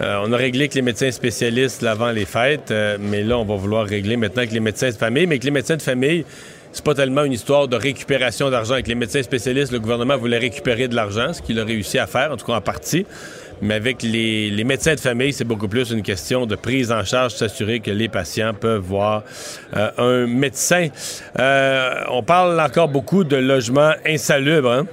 euh, 0.00 0.22
on 0.26 0.32
a 0.32 0.36
réglé 0.36 0.62
avec 0.62 0.74
les 0.74 0.82
médecins 0.82 1.10
spécialistes 1.12 1.80
là, 1.82 1.92
avant 1.92 2.10
les 2.10 2.24
fêtes, 2.24 2.70
euh, 2.72 2.98
mais 3.00 3.22
là, 3.22 3.38
on 3.38 3.44
va 3.44 3.54
vouloir 3.54 3.86
régler 3.86 4.16
maintenant 4.16 4.38
avec 4.42 4.52
les 4.52 4.60
médecins 4.60 4.88
de 4.90 4.94
famille. 4.96 5.26
Mais 5.26 5.34
avec 5.34 5.44
les 5.44 5.52
médecins 5.52 5.76
de 5.76 5.82
famille, 5.82 6.24
c'est 6.72 6.84
pas 6.84 6.94
tellement 6.94 7.22
une 7.22 7.32
histoire 7.32 7.68
de 7.68 7.76
récupération 7.76 8.50
d'argent. 8.50 8.74
Avec 8.74 8.88
les 8.88 8.96
médecins 8.96 9.22
spécialistes, 9.22 9.70
le 9.72 9.78
gouvernement 9.78 10.16
voulait 10.16 10.38
récupérer 10.38 10.88
de 10.88 10.96
l'argent, 10.96 11.32
ce 11.32 11.40
qu'il 11.40 11.58
a 11.60 11.64
réussi 11.64 11.98
à 12.00 12.08
faire, 12.08 12.32
en 12.32 12.36
tout 12.36 12.44
cas 12.44 12.54
en 12.54 12.60
partie. 12.60 13.06
Mais 13.62 13.74
avec 13.74 14.02
les, 14.02 14.50
les 14.50 14.64
médecins 14.64 14.94
de 14.94 15.00
famille, 15.00 15.32
c'est 15.32 15.44
beaucoup 15.44 15.68
plus 15.68 15.90
une 15.90 16.02
question 16.02 16.46
de 16.46 16.56
prise 16.56 16.92
en 16.92 17.04
charge, 17.04 17.34
s'assurer 17.34 17.80
que 17.80 17.90
les 17.90 18.08
patients 18.08 18.52
peuvent 18.54 18.82
voir 18.82 19.22
euh, 19.76 19.90
un 19.98 20.26
médecin. 20.26 20.88
Euh, 21.38 22.04
on 22.10 22.22
parle 22.22 22.60
encore 22.60 22.88
beaucoup 22.88 23.24
de 23.24 23.36
logements 23.36 23.92
insalubres. 24.06 24.70
Hein? 24.70 24.86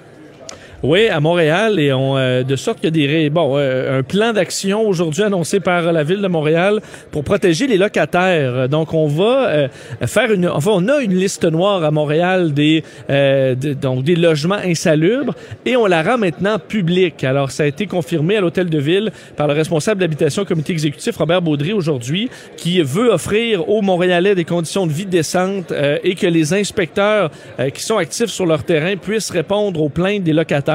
Oui, 0.84 1.10
à 1.10 1.20
Montréal, 1.20 1.80
et 1.80 1.94
on, 1.94 2.18
euh, 2.18 2.42
de 2.42 2.56
sorte 2.56 2.80
qu'il 2.80 2.86
y 2.98 3.06
a 3.06 3.22
des 3.22 3.30
bon, 3.30 3.54
euh, 3.56 4.00
un 4.00 4.02
plan 4.02 4.34
d'action 4.34 4.82
aujourd'hui 4.82 5.22
annoncé 5.22 5.60
par 5.60 5.92
la 5.94 6.04
ville 6.04 6.22
de 6.24 6.28
Montréal 6.28 6.80
pour 7.12 7.24
protéger 7.24 7.68
les 7.68 7.78
locataires. 7.78 8.68
Donc, 8.68 8.92
on 8.96 9.06
va 9.06 9.48
euh, 9.50 9.68
faire 10.08 10.32
une, 10.32 10.48
enfin, 10.48 10.72
on 10.74 10.88
a 10.88 11.00
une 11.02 11.14
liste 11.14 11.44
noire 11.46 11.84
à 11.84 11.92
Montréal 11.92 12.52
des, 12.52 12.84
euh, 13.12 13.54
de- 13.54 13.74
donc 13.74 14.04
des 14.04 14.16
logements 14.16 14.56
insalubres, 14.56 15.36
et 15.68 15.76
on 15.78 15.86
la 15.86 16.02
rend 16.02 16.18
maintenant 16.18 16.58
publique. 16.58 17.24
Alors, 17.24 17.52
ça 17.52 17.62
a 17.62 17.68
été 17.68 17.86
confirmé 17.86 18.38
à 18.38 18.42
l'hôtel 18.42 18.68
de 18.68 18.80
ville 18.80 19.12
par 19.36 19.46
le 19.48 19.54
responsable 19.54 20.02
d'habitation 20.02 20.46
comité 20.46 20.74
exécutif 20.74 21.16
Robert 21.16 21.44
Baudry 21.44 21.74
aujourd'hui, 21.74 22.28
qui 22.58 22.82
veut 22.82 23.12
offrir 23.12 23.70
aux 23.70 23.84
Montréalais 23.84 24.34
des 24.34 24.46
conditions 24.46 24.88
de 24.88 24.92
vie 24.92 25.06
décentes 25.06 25.72
euh, 25.72 26.00
et 26.04 26.16
que 26.16 26.26
les 26.26 26.56
inspecteurs 26.56 27.30
euh, 27.60 27.70
qui 27.70 27.84
sont 27.84 27.98
actifs 27.98 28.32
sur 28.32 28.48
leur 28.48 28.64
terrain 28.64 28.96
puissent 28.96 29.30
répondre 29.30 29.80
aux 29.80 29.90
plaintes 29.90 30.24
des 30.24 30.34
locataires. 30.34 30.71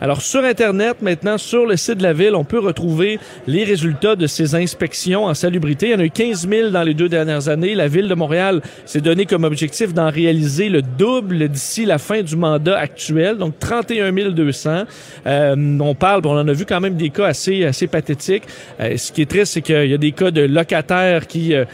Alors 0.00 0.22
sur 0.22 0.44
Internet, 0.44 0.96
maintenant, 1.02 1.38
sur 1.38 1.66
le 1.66 1.76
site 1.76 1.98
de 1.98 2.02
la 2.02 2.12
ville, 2.12 2.34
on 2.34 2.44
peut 2.44 2.58
retrouver 2.58 3.18
les 3.46 3.64
résultats 3.64 4.16
de 4.16 4.26
ces 4.26 4.54
inspections 4.54 5.24
en 5.24 5.34
salubrité. 5.34 5.88
Il 5.88 5.92
y 5.92 5.94
en 5.94 6.00
a 6.00 6.04
eu 6.04 6.10
15 6.10 6.48
000 6.48 6.70
dans 6.70 6.82
les 6.82 6.94
deux 6.94 7.08
dernières 7.08 7.48
années. 7.48 7.74
La 7.74 7.88
ville 7.88 8.08
de 8.08 8.14
Montréal 8.14 8.60
s'est 8.86 9.00
donné 9.00 9.26
comme 9.26 9.44
objectif 9.44 9.92
d'en 9.92 10.10
réaliser 10.10 10.68
le 10.68 10.82
double 10.82 11.48
d'ici 11.48 11.84
la 11.84 11.98
fin 11.98 12.22
du 12.22 12.36
mandat 12.36 12.78
actuel, 12.78 13.36
donc 13.36 13.58
31 13.58 14.12
200. 14.12 14.84
Euh, 15.26 15.78
on 15.80 15.94
parle, 15.94 16.22
on 16.24 16.38
en 16.38 16.48
a 16.48 16.52
vu 16.52 16.64
quand 16.64 16.80
même 16.80 16.96
des 16.96 17.10
cas 17.10 17.26
assez, 17.26 17.64
assez 17.64 17.86
pathétiques. 17.86 18.44
Euh, 18.80 18.96
ce 18.96 19.12
qui 19.12 19.22
est 19.22 19.30
triste, 19.30 19.54
c'est 19.54 19.62
qu'il 19.62 19.86
y 19.86 19.94
a 19.94 19.98
des 19.98 20.12
cas 20.12 20.30
de 20.30 20.42
locataires 20.42 21.26
qui, 21.26 21.54
euh, 21.54 21.64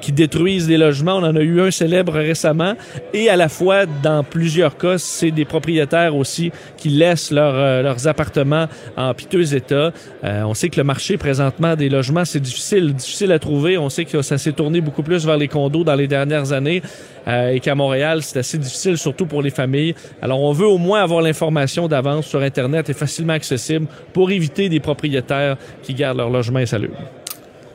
qui, 0.00 0.12
détruisent 0.12 0.66
des 0.66 0.76
logements. 0.76 1.16
On 1.16 1.24
en 1.24 1.36
a 1.36 1.40
eu 1.40 1.60
un 1.60 1.70
célèbre 1.70 2.12
récemment. 2.12 2.74
Et 3.14 3.28
à 3.28 3.36
la 3.36 3.48
fois, 3.48 3.86
dans 3.86 4.22
plusieurs 4.22 4.76
cas, 4.76 4.98
c'est 4.98 5.30
des 5.30 5.44
propriétaires 5.44 6.14
aussi 6.14 6.52
qui 6.76 6.90
laissent 6.90 7.30
leur, 7.30 7.54
euh, 7.54 7.82
leurs 7.82 8.06
appartements 8.06 8.66
en 8.96 9.14
piteux 9.14 9.54
état. 9.54 9.92
Euh, 10.24 10.42
on 10.42 10.54
sait 10.54 10.68
que 10.68 10.76
le 10.76 10.84
marché 10.84 11.16
présentement 11.16 11.74
des 11.74 11.88
logements, 11.88 12.24
c'est 12.24 12.40
difficile, 12.40 12.92
difficile 12.94 13.32
à 13.32 13.38
trouver. 13.38 13.78
On 13.78 13.88
sait 13.88 14.04
que 14.04 14.22
ça 14.22 14.38
s'est 14.38 14.52
tourné 14.52 14.80
beaucoup 14.80 15.02
plus 15.02 15.24
vers 15.24 15.36
les 15.36 15.48
condos 15.48 15.84
dans 15.84 15.94
les 15.94 16.08
dernières 16.08 16.52
années 16.52 16.82
euh, 17.26 17.50
et 17.50 17.60
qu'à 17.60 17.74
Montréal, 17.74 18.22
c'est 18.22 18.38
assez 18.38 18.58
difficile, 18.58 18.98
surtout 18.98 19.26
pour 19.26 19.42
les 19.42 19.50
familles. 19.50 19.94
Alors, 20.20 20.40
on 20.40 20.52
veut 20.52 20.66
au 20.66 20.78
moins 20.78 21.02
avoir 21.02 21.22
l'information 21.22 21.88
d'avance 21.88 22.26
sur 22.26 22.40
Internet 22.40 22.90
et 22.90 22.94
facilement 22.94 23.32
accessible 23.32 23.86
pour 24.12 24.30
éviter 24.30 24.68
des 24.68 24.80
propriétaires 24.80 25.56
qui 25.82 25.94
gardent 25.94 26.18
leur 26.18 26.30
logement 26.30 26.58
insalubre. 26.58 26.96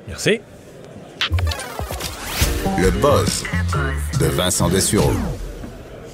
Merci. 0.08 0.40
Le 2.80 2.92
buzz 2.92 3.44
de 4.20 4.26
Vincent 4.28 4.70
Dessureau. 4.70 5.12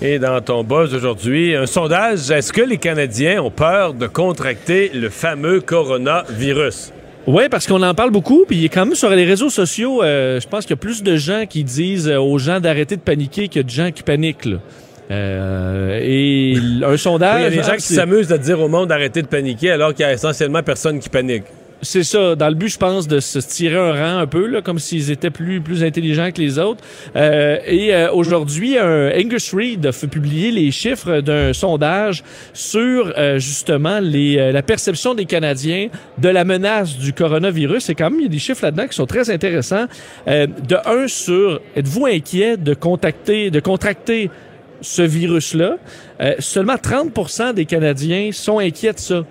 Et 0.02 0.18
dans 0.18 0.40
ton 0.40 0.64
buzz 0.64 0.94
aujourd'hui, 0.94 1.56
un 1.56 1.66
sondage, 1.66 2.32
est-ce 2.32 2.54
que 2.54 2.62
les 2.62 2.78
Canadiens 2.78 3.42
ont 3.42 3.52
peur 3.52 3.94
de 3.94 4.08
contracter 4.08 4.90
le 4.94 5.10
fameux 5.10 5.60
coronavirus? 5.60 6.94
Oui, 7.28 7.50
parce 7.50 7.68
qu'on 7.68 7.84
en 7.84 7.94
parle 7.94 8.12
beaucoup, 8.12 8.46
puis 8.48 8.70
quand 8.70 8.86
même 8.86 8.96
sur 8.96 9.10
les 9.10 9.26
réseaux 9.26 9.50
sociaux, 9.50 10.04
euh, 10.04 10.40
je 10.40 10.48
pense 10.48 10.62
qu'il 10.62 10.72
y 10.72 10.74
a 10.74 10.78
plus 10.78 11.04
de 11.04 11.18
gens 11.18 11.46
qui 11.50 11.66
disent 11.66 12.08
euh, 12.08 12.18
aux 12.18 12.38
gens 12.38 12.62
d'arrêter 12.62 12.96
de 12.96 13.02
paniquer 13.02 13.50
qu'il 13.50 13.60
y 13.60 13.64
a 13.64 13.64
de 13.64 13.70
gens 13.70 13.92
qui 13.92 14.04
paniquent. 14.04 14.46
là. 14.46 14.58
Euh, 15.12 16.00
et 16.02 16.56
un 16.86 16.96
sondage... 16.96 17.42
Il 17.42 17.44
y 17.44 17.48
a 17.48 17.50
des 17.50 17.64
gens 17.64 17.74
ah, 17.74 17.78
qui 17.78 17.94
s'amusent 17.94 18.32
à 18.32 18.38
dire 18.38 18.62
au 18.62 18.70
monde 18.70 18.88
d'arrêter 18.88 19.22
de 19.22 19.28
paniquer 19.28 19.72
alors 19.72 19.94
qu'il 19.94 20.06
y 20.06 20.10
a 20.10 20.14
essentiellement 20.14 20.64
personne 20.64 21.00
qui 21.00 21.10
panique. 21.10 21.44
C'est 21.84 22.04
ça, 22.04 22.36
dans 22.36 22.48
le 22.48 22.56
but, 22.56 22.70
je 22.70 22.78
pense, 22.78 23.08
de 23.08 23.20
se 23.20 23.40
tirer 23.40 23.78
un 23.78 23.92
rang 23.92 24.20
un 24.20 24.28
peu, 24.28 24.48
là, 24.48 24.62
comme 24.62 24.80
s'ils 24.80 25.12
étaient 25.12 25.30
plus, 25.30 25.60
plus 25.62 25.84
intelligents 25.84 26.32
que 26.32 26.42
les 26.42 26.58
autres. 26.58 26.84
Euh, 27.16 27.58
et 27.66 27.94
euh, 27.94 28.12
aujourd'hui, 28.12 28.78
un 28.78 29.12
Angus 29.12 29.54
Reid 29.54 29.86
a 29.86 29.92
fait 29.92 30.08
publier 30.08 30.52
les 30.52 30.72
chiffres 30.72 31.20
d'un 31.20 31.52
sondage 31.54 32.24
sur 32.54 33.14
euh, 33.18 33.38
justement 33.38 34.00
les, 34.00 34.38
euh, 34.38 34.52
la 34.52 34.62
perception 34.62 35.14
des 35.14 35.26
Canadiens 35.26 35.90
de 36.18 36.30
la 36.30 36.46
menace 36.46 36.98
du 36.98 37.12
coronavirus. 37.12 37.90
Et 37.90 37.96
quand 37.96 38.10
même, 38.10 38.20
il 38.20 38.24
y 38.24 38.28
a 38.28 38.30
des 38.30 38.40
chiffres 38.40 38.64
là-dedans 38.64 38.88
qui 38.88 38.96
sont 38.96 39.06
très 39.06 39.30
intéressants. 39.30 39.86
Euh, 40.28 40.48
de 40.48 40.78
un 40.86 41.08
sur, 41.08 41.60
êtes-vous 41.76 42.06
inquiet 42.06 42.58
de 42.58 42.74
contacter, 42.74 43.52
de 43.52 43.60
contracter 43.60 44.30
ce 44.82 45.02
virus-là? 45.02 45.78
Euh, 46.22 46.36
seulement 46.40 46.76
30% 46.76 47.54
des 47.54 47.66
Canadiens 47.66 48.30
sont 48.32 48.60
inquiets 48.60 48.94
de 48.94 49.00
ça. 49.00 49.24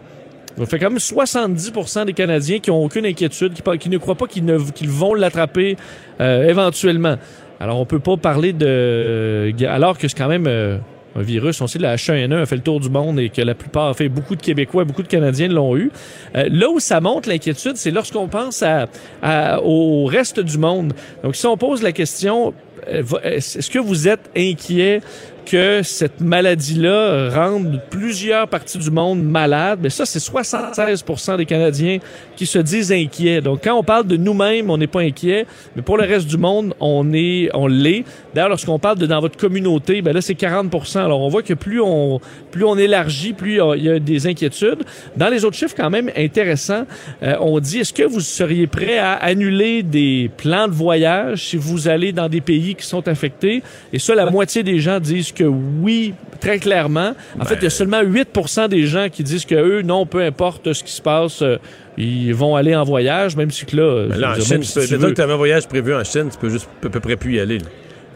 Ça 0.58 0.66
fait 0.66 0.78
quand 0.78 0.90
même 0.90 0.98
70% 0.98 2.04
des 2.06 2.12
Canadiens 2.12 2.58
qui 2.58 2.70
ont 2.70 2.84
aucune 2.84 3.06
inquiétude, 3.06 3.54
qui, 3.78 3.88
ne 3.88 3.98
croient 3.98 4.14
pas 4.14 4.26
qu'ils 4.26 4.90
vont 4.90 5.14
l'attraper 5.14 5.76
euh, 6.20 6.48
éventuellement. 6.48 7.16
Alors, 7.58 7.78
on 7.80 7.86
peut 7.86 8.00
pas 8.00 8.16
parler 8.16 8.52
de... 8.52 8.66
euh, 8.66 9.52
alors 9.68 9.96
que 9.96 10.08
c'est 10.08 10.18
quand 10.18 10.28
même 10.28 10.46
euh, 10.48 10.78
un 11.16 11.22
virus, 11.22 11.60
on 11.60 11.66
sait 11.66 11.78
que 11.78 11.84
la 11.84 11.96
H1N1 11.96 12.42
a 12.42 12.46
fait 12.46 12.56
le 12.56 12.62
tour 12.62 12.80
du 12.80 12.90
monde 12.90 13.18
et 13.20 13.28
que 13.28 13.40
la 13.42 13.54
plupart, 13.54 13.94
fait 13.96 14.08
beaucoup 14.08 14.34
de 14.34 14.42
Québécois, 14.42 14.84
beaucoup 14.84 15.02
de 15.02 15.08
Canadiens 15.08 15.48
l'ont 15.48 15.76
eu. 15.76 15.90
Euh, 16.34 16.48
là 16.50 16.68
où 16.70 16.80
ça 16.80 17.00
montre 17.00 17.28
l'inquiétude, 17.28 17.76
c'est 17.76 17.90
lorsqu'on 17.90 18.28
pense 18.28 18.62
à, 18.62 18.88
à- 19.22 19.60
au 19.62 20.04
reste 20.06 20.40
du 20.40 20.58
monde. 20.58 20.92
Donc, 21.22 21.36
si 21.36 21.46
on 21.46 21.56
pose 21.56 21.82
la 21.82 21.92
question, 21.92 22.52
est-ce 22.86 23.70
que 23.70 23.78
vous 23.78 24.08
êtes 24.08 24.30
inquiet 24.36 25.00
que 25.44 25.82
cette 25.82 26.20
maladie-là 26.20 27.30
rende 27.30 27.80
plusieurs 27.90 28.48
parties 28.48 28.78
du 28.78 28.90
monde 28.90 29.22
malades, 29.22 29.80
mais 29.82 29.90
ça, 29.90 30.06
c'est 30.06 30.20
76 30.20 31.04
des 31.36 31.46
Canadiens 31.46 31.98
qui 32.36 32.46
se 32.46 32.58
disent 32.58 32.92
inquiets. 32.92 33.40
Donc, 33.40 33.60
quand 33.64 33.74
on 33.74 33.82
parle 33.82 34.06
de 34.06 34.16
nous-mêmes, 34.16 34.70
on 34.70 34.78
n'est 34.78 34.86
pas 34.86 35.00
inquiet, 35.00 35.46
mais 35.76 35.82
pour 35.82 35.96
le 35.96 36.04
reste 36.04 36.26
du 36.26 36.36
monde, 36.36 36.74
on 36.80 37.12
est, 37.12 37.50
on 37.54 37.66
l'est. 37.66 38.04
D'ailleurs, 38.34 38.50
lorsqu'on 38.50 38.78
parle 38.78 38.98
de 38.98 39.06
dans 39.06 39.20
votre 39.20 39.36
communauté, 39.36 40.02
ben 40.02 40.12
là, 40.12 40.20
c'est 40.20 40.38
40% 40.38 40.98
Alors, 40.98 41.20
on 41.20 41.28
voit 41.28 41.42
que 41.42 41.54
plus 41.54 41.80
on, 41.80 42.20
plus 42.50 42.64
on 42.64 42.76
élargit, 42.76 43.32
plus 43.32 43.60
il 43.76 43.82
y 43.82 43.90
a 43.90 43.98
des 43.98 44.26
inquiétudes. 44.26 44.84
Dans 45.16 45.28
les 45.28 45.44
autres 45.44 45.56
chiffres, 45.56 45.74
quand 45.76 45.90
même 45.90 46.10
intéressants, 46.16 46.84
euh, 47.22 47.36
on 47.40 47.58
dit, 47.60 47.80
est-ce 47.80 47.92
que 47.92 48.04
vous 48.04 48.20
seriez 48.20 48.66
prêt 48.66 48.98
à 48.98 49.12
annuler 49.14 49.82
des 49.82 50.30
plans 50.36 50.68
de 50.68 50.72
voyage 50.72 51.48
si 51.48 51.56
vous 51.56 51.88
allez 51.88 52.12
dans 52.12 52.28
des 52.28 52.40
pays 52.40 52.71
qui 52.74 52.86
sont 52.86 53.06
affectés? 53.08 53.62
Et 53.92 53.98
ça, 53.98 54.14
la 54.14 54.26
moitié 54.30 54.62
des 54.62 54.78
gens 54.80 55.00
disent 55.00 55.32
que 55.32 55.44
oui, 55.44 56.14
très 56.40 56.58
clairement. 56.58 57.14
En 57.40 57.44
fait, 57.44 57.56
il 57.56 57.64
y 57.64 57.66
a 57.66 57.70
seulement 57.70 58.00
8 58.02 58.28
des 58.68 58.86
gens 58.86 59.08
qui 59.10 59.22
disent 59.22 59.44
que 59.44 59.54
eux, 59.54 59.82
non, 59.82 60.06
peu 60.06 60.22
importe 60.22 60.72
ce 60.72 60.82
qui 60.82 60.92
se 60.92 61.02
passe, 61.02 61.42
euh, 61.42 61.56
ils 61.98 62.34
vont 62.34 62.56
aller 62.56 62.74
en 62.74 62.84
voyage, 62.84 63.36
même 63.36 63.50
si 63.50 63.66
que 63.66 63.76
là, 63.76 64.06
Mais 64.10 64.16
là, 64.18 64.30
en 64.32 64.34
dire, 64.34 64.44
Chine, 64.44 64.58
tu 64.60 64.64
si 64.64 64.74
peux, 64.74 64.86
tu 64.86 64.96
veux- 64.96 65.10
que 65.10 65.14
tu 65.14 65.20
avais 65.20 65.32
un 65.34 65.36
voyage 65.36 65.66
prévu 65.68 65.94
en 65.94 66.02
Chine, 66.04 66.28
tu 66.32 66.38
peux 66.38 66.48
juste 66.48 66.68
à 66.84 66.88
peu 66.88 67.00
près 67.00 67.16
plus 67.16 67.34
y 67.36 67.40
aller. 67.40 67.58
là. 67.58 67.66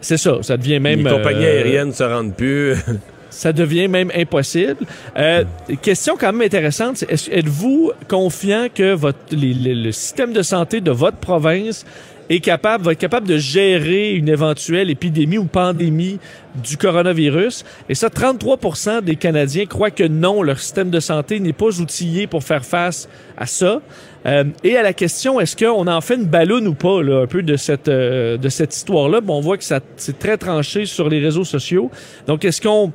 c'est 0.01 0.17
ça, 0.17 0.37
ça 0.41 0.57
devient 0.57 0.79
même... 0.79 1.03
Les 1.03 1.11
compagnies 1.11 1.45
euh, 1.45 1.57
aériennes 1.57 1.93
se 1.93 2.03
rendent 2.03 2.35
plus. 2.35 2.73
ça 3.29 3.53
devient 3.53 3.87
même 3.87 4.11
impossible. 4.15 4.77
Euh, 5.17 5.43
question 5.81 6.15
quand 6.19 6.31
même 6.33 6.41
intéressante, 6.41 7.03
êtes-vous 7.07 7.91
confiant 8.07 8.67
que 8.73 8.93
votre, 8.93 9.19
les- 9.31 9.53
les- 9.53 9.75
le 9.75 9.91
système 9.91 10.33
de 10.33 10.41
santé 10.41 10.81
de 10.81 10.91
votre 10.91 11.17
province 11.17 11.85
est 12.29 12.39
capable, 12.39 12.83
va 12.83 12.91
être 12.91 12.99
capable 12.99 13.27
de 13.27 13.37
gérer 13.37 14.13
une 14.13 14.29
éventuelle 14.29 14.89
épidémie 14.89 15.37
ou 15.37 15.45
pandémie 15.45 16.19
du 16.55 16.77
coronavirus? 16.77 17.63
Et 17.89 17.95
ça, 17.95 18.09
33 18.09 19.01
des 19.01 19.15
Canadiens 19.15 19.65
croient 19.65 19.91
que 19.91 20.03
non, 20.03 20.41
leur 20.41 20.59
système 20.59 20.89
de 20.89 20.99
santé 20.99 21.39
n'est 21.39 21.53
pas 21.53 21.79
outillé 21.79 22.27
pour 22.27 22.43
faire 22.43 22.65
face 22.65 23.07
à 23.37 23.45
ça. 23.45 23.81
Euh, 24.25 24.43
et 24.63 24.75
à 24.75 24.83
la 24.83 24.93
question, 24.93 25.39
est-ce 25.39 25.55
qu'on 25.55 25.87
en 25.87 26.01
fait 26.01 26.15
une 26.15 26.25
balloune 26.25 26.67
ou 26.67 26.73
pas, 26.73 27.01
là, 27.01 27.21
un 27.21 27.27
peu 27.27 27.43
de 27.43 27.55
cette, 27.55 27.87
euh, 27.87 28.37
de 28.37 28.49
cette 28.49 28.75
histoire-là? 28.75 29.21
Bon, 29.21 29.37
on 29.37 29.41
voit 29.41 29.57
que 29.57 29.63
ça, 29.63 29.79
c'est 29.95 30.19
très 30.19 30.37
tranché 30.37 30.85
sur 30.85 31.07
les 31.07 31.19
réseaux 31.19 31.45
sociaux. 31.45 31.89
Donc, 32.27 32.43
est-ce 32.43 32.61
qu'on 32.61 32.91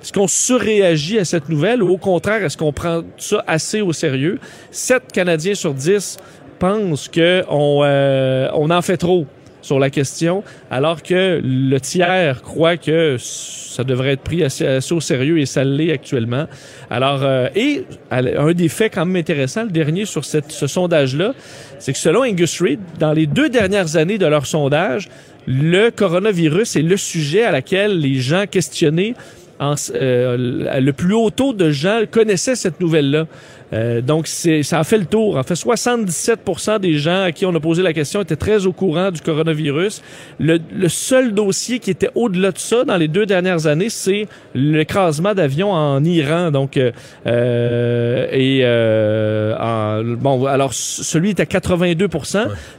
est-ce 0.00 0.12
qu'on 0.12 0.28
surréagit 0.28 1.18
à 1.18 1.24
cette 1.24 1.48
nouvelle 1.48 1.82
ou 1.82 1.88
au 1.88 1.96
contraire, 1.96 2.44
est-ce 2.44 2.56
qu'on 2.56 2.72
prend 2.72 3.02
ça 3.16 3.42
assez 3.46 3.80
au 3.80 3.92
sérieux? 3.92 4.38
7 4.70 5.10
Canadiens 5.12 5.54
sur 5.54 5.74
10 5.74 6.18
pensent 6.58 7.08
qu'on 7.08 7.80
euh, 7.84 8.48
on 8.54 8.70
en 8.70 8.82
fait 8.82 8.96
trop 8.96 9.26
sur 9.60 9.78
la 9.78 9.90
question, 9.90 10.44
alors 10.70 11.02
que 11.02 11.40
le 11.42 11.78
tiers 11.80 12.42
croit 12.42 12.76
que 12.76 13.16
ça 13.18 13.84
devrait 13.84 14.12
être 14.12 14.22
pris 14.22 14.44
assez, 14.44 14.78
au 14.92 15.00
sérieux 15.00 15.38
et 15.38 15.46
ça 15.46 15.64
l'est 15.64 15.92
actuellement. 15.92 16.46
Alors, 16.90 17.20
euh, 17.22 17.48
et 17.54 17.84
un 18.10 18.52
des 18.52 18.68
faits 18.68 18.94
quand 18.94 19.04
même 19.04 19.16
intéressants, 19.16 19.64
le 19.64 19.70
dernier 19.70 20.04
sur 20.04 20.24
ce 20.24 20.66
sondage-là, 20.66 21.34
c'est 21.78 21.92
que 21.92 21.98
selon 21.98 22.22
Angus 22.22 22.62
Reid, 22.62 22.80
dans 22.98 23.12
les 23.12 23.26
deux 23.26 23.48
dernières 23.48 23.96
années 23.96 24.18
de 24.18 24.26
leur 24.26 24.46
sondage, 24.46 25.08
le 25.46 25.90
coronavirus 25.90 26.76
est 26.76 26.82
le 26.82 26.96
sujet 26.96 27.42
à 27.42 27.50
laquelle 27.50 27.98
les 27.98 28.14
gens 28.14 28.44
questionnés 28.50 29.14
euh, 29.60 30.80
le 30.80 30.92
plus 30.92 31.14
haut 31.14 31.30
taux 31.30 31.52
de 31.52 31.70
gens 31.70 32.02
connaissaient 32.08 32.54
cette 32.54 32.80
nouvelle-là. 32.80 33.26
Euh, 33.72 34.00
donc, 34.00 34.26
ça 34.26 34.78
a 34.78 34.84
fait 34.84 34.98
le 34.98 35.04
tour. 35.04 35.36
En 35.36 35.42
fait, 35.42 35.54
77% 35.54 36.78
des 36.80 36.94
gens 36.94 37.22
à 37.22 37.32
qui 37.32 37.44
on 37.46 37.54
a 37.54 37.60
posé 37.60 37.82
la 37.82 37.92
question 37.92 38.22
étaient 38.22 38.36
très 38.36 38.66
au 38.66 38.72
courant 38.72 39.10
du 39.10 39.20
coronavirus. 39.20 40.02
Le, 40.40 40.58
le 40.74 40.88
seul 40.88 41.34
dossier 41.34 41.78
qui 41.78 41.90
était 41.90 42.10
au-delà 42.14 42.52
de 42.52 42.58
ça 42.58 42.84
dans 42.84 42.96
les 42.96 43.08
deux 43.08 43.26
dernières 43.26 43.66
années, 43.66 43.90
c'est 43.90 44.26
l'écrasement 44.54 45.34
d'avions 45.34 45.72
en 45.72 46.02
Iran. 46.04 46.50
Donc, 46.50 46.76
euh, 46.76 46.92
euh, 47.26 48.26
et 48.32 48.60
euh, 48.62 49.54
en- 49.58 50.02
bon, 50.16 50.46
alors 50.46 50.72
celui 50.74 51.30
est 51.30 51.40
à 51.40 51.46
82 51.46 52.08
Puis 52.08 52.20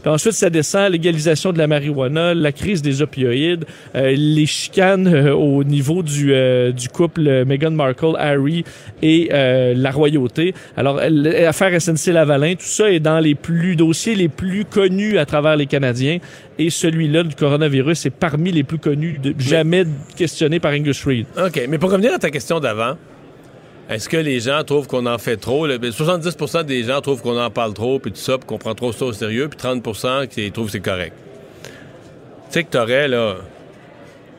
ensuite, 0.05 0.33
ça 0.33 0.49
descend 0.49 0.91
légalisation 0.91 1.51
de 1.53 1.57
la 1.57 1.67
marijuana, 1.67 2.33
la 2.33 2.51
crise 2.51 2.81
des 2.81 3.01
opioïdes, 3.01 3.65
euh, 3.95 4.13
les 4.17 4.45
chicanes 4.45 5.29
au 5.29 5.63
niveau 5.63 6.03
du, 6.03 6.33
euh, 6.33 6.71
du 6.71 6.89
couple 6.89 7.45
Meghan 7.45 7.71
Markle, 7.71 8.15
Harry 8.17 8.63
et 9.01 9.29
euh, 9.33 9.73
la 9.75 9.91
royauté. 9.91 10.53
Alors, 10.79 11.01
l'affaire 11.09 11.77
SNC-Lavalin, 11.77 12.55
tout 12.55 12.63
ça 12.63 12.89
est 12.89 13.01
dans 13.01 13.19
les 13.19 13.35
plus 13.35 13.75
dossiers 13.75 14.15
les 14.15 14.29
plus 14.29 14.63
connus 14.63 15.17
à 15.17 15.25
travers 15.25 15.57
les 15.57 15.65
Canadiens. 15.65 16.19
Et 16.57 16.69
celui-là 16.69 17.23
du 17.23 17.35
coronavirus 17.35 18.05
est 18.05 18.11
parmi 18.11 18.53
les 18.53 18.63
plus 18.63 18.77
connus, 18.77 19.19
de, 19.21 19.35
jamais 19.37 19.83
questionné 20.15 20.61
par 20.61 20.71
Angus 20.71 21.03
Reid. 21.05 21.25
OK, 21.37 21.65
mais 21.67 21.77
pour 21.77 21.91
revenir 21.91 22.13
à 22.13 22.17
ta 22.17 22.31
question 22.31 22.61
d'avant, 22.61 22.95
est-ce 23.89 24.07
que 24.07 24.15
les 24.15 24.39
gens 24.39 24.63
trouvent 24.63 24.87
qu'on 24.87 25.05
en 25.05 25.17
fait 25.17 25.35
trop? 25.35 25.67
là? 25.67 25.77
Ben, 25.77 25.91
70% 25.91 26.63
des 26.63 26.83
gens 26.83 27.01
trouvent 27.01 27.21
qu'on 27.21 27.37
en 27.37 27.49
parle 27.49 27.73
trop, 27.73 27.99
puis 27.99 28.13
tout 28.13 28.17
ça, 28.17 28.37
puis 28.37 28.47
qu'on 28.47 28.57
prend 28.57 28.73
trop 28.73 28.93
ça 28.93 29.03
au 29.03 29.11
sérieux, 29.11 29.49
puis 29.49 29.59
30% 29.59 30.29
qui 30.29 30.49
trouvent 30.53 30.67
que 30.67 30.71
c'est 30.71 30.79
correct. 30.79 31.13
Tu 31.63 32.51
sais 32.51 32.63
que 32.63 32.69
t'aurais, 32.69 33.09
là, 33.09 33.35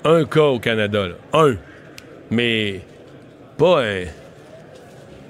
un 0.04 0.24
cas 0.24 0.44
au 0.44 0.58
Canada, 0.58 1.06
là. 1.08 1.14
Un. 1.34 1.56
Mais 2.30 2.80
pas 3.58 3.84
un, 3.84 4.04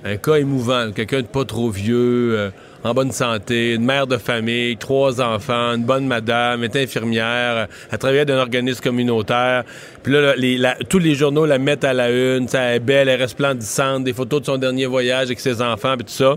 un 0.04 0.16
cas 0.16 0.36
émouvant, 0.36 0.90
quelqu'un 0.92 1.20
de 1.22 1.26
pas 1.26 1.44
trop 1.44 1.70
vieux, 1.70 2.34
euh, 2.38 2.50
en 2.82 2.94
bonne 2.94 3.12
santé, 3.12 3.74
une 3.74 3.84
mère 3.84 4.06
de 4.06 4.16
famille, 4.16 4.76
trois 4.78 5.20
enfants, 5.20 5.74
une 5.74 5.84
bonne 5.84 6.06
madame, 6.06 6.64
est 6.64 6.74
infirmière, 6.76 7.68
elle 7.92 7.98
travaillait 7.98 8.24
dans 8.24 8.34
un 8.34 8.38
organisme 8.40 8.80
communautaire. 8.82 9.64
Puis 10.02 10.12
là, 10.12 10.20
là, 10.22 10.34
les- 10.36 10.56
la- 10.56 10.76
tous 10.88 10.98
les 10.98 11.14
journaux 11.14 11.44
la 11.44 11.58
mettent 11.58 11.84
à 11.84 11.92
la 11.92 12.10
une, 12.10 12.48
ça, 12.48 12.74
est 12.74 12.80
belle, 12.80 13.08
elle 13.08 13.20
est 13.20 13.22
resplendissante, 13.22 14.04
des 14.04 14.14
photos 14.14 14.40
de 14.40 14.46
son 14.46 14.56
dernier 14.56 14.86
voyage 14.86 15.26
avec 15.26 15.40
ses 15.40 15.60
enfants, 15.60 15.94
puis 15.96 16.06
tout 16.06 16.12
ça. 16.12 16.36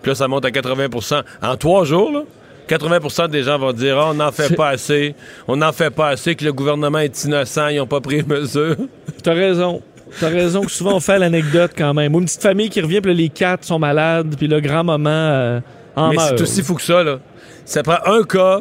Puis 0.00 0.10
là, 0.10 0.14
ça 0.14 0.26
monte 0.26 0.44
à 0.46 0.50
80% 0.50 1.22
En 1.42 1.56
trois 1.56 1.84
jours, 1.84 2.10
là, 2.12 2.22
80% 2.68 3.28
des 3.28 3.42
gens 3.42 3.58
vont 3.58 3.72
dire 3.72 3.98
Ah, 3.98 4.08
on 4.10 4.14
n'en 4.14 4.32
fait 4.32 4.56
pas 4.56 4.68
assez, 4.70 5.14
on 5.46 5.56
n'en 5.56 5.72
fait 5.72 5.90
pas 5.90 6.08
assez, 6.08 6.34
que 6.34 6.44
le 6.44 6.52
gouvernement 6.54 7.00
est 7.00 7.24
innocent, 7.24 7.68
ils 7.68 7.76
n'ont 7.76 7.86
pas 7.86 8.00
pris 8.00 8.22
mesure. 8.26 8.76
T'as 9.22 9.34
raison. 9.34 9.82
T'as 10.20 10.28
raison 10.28 10.62
que 10.62 10.70
souvent 10.70 10.94
on 10.96 11.00
fait 11.00 11.18
l'anecdote 11.18 11.72
quand 11.76 11.94
même. 11.94 12.14
Ou 12.14 12.18
une 12.20 12.26
petite 12.26 12.42
famille 12.42 12.68
qui 12.70 12.80
revient, 12.80 13.00
puis 13.00 13.12
là, 13.12 13.16
les 13.16 13.28
quatre 13.28 13.64
sont 13.64 13.78
malades, 13.78 14.34
puis 14.36 14.46
le 14.48 14.60
grand-maman 14.60 15.10
euh, 15.10 15.60
en 15.96 16.10
Mais 16.10 16.16
meurt. 16.16 16.36
c'est 16.36 16.42
aussi 16.42 16.62
fou 16.62 16.74
que 16.74 16.82
ça, 16.82 17.02
là. 17.02 17.18
Ça 17.64 17.82
prend 17.82 17.98
un 18.06 18.22
cas 18.24 18.60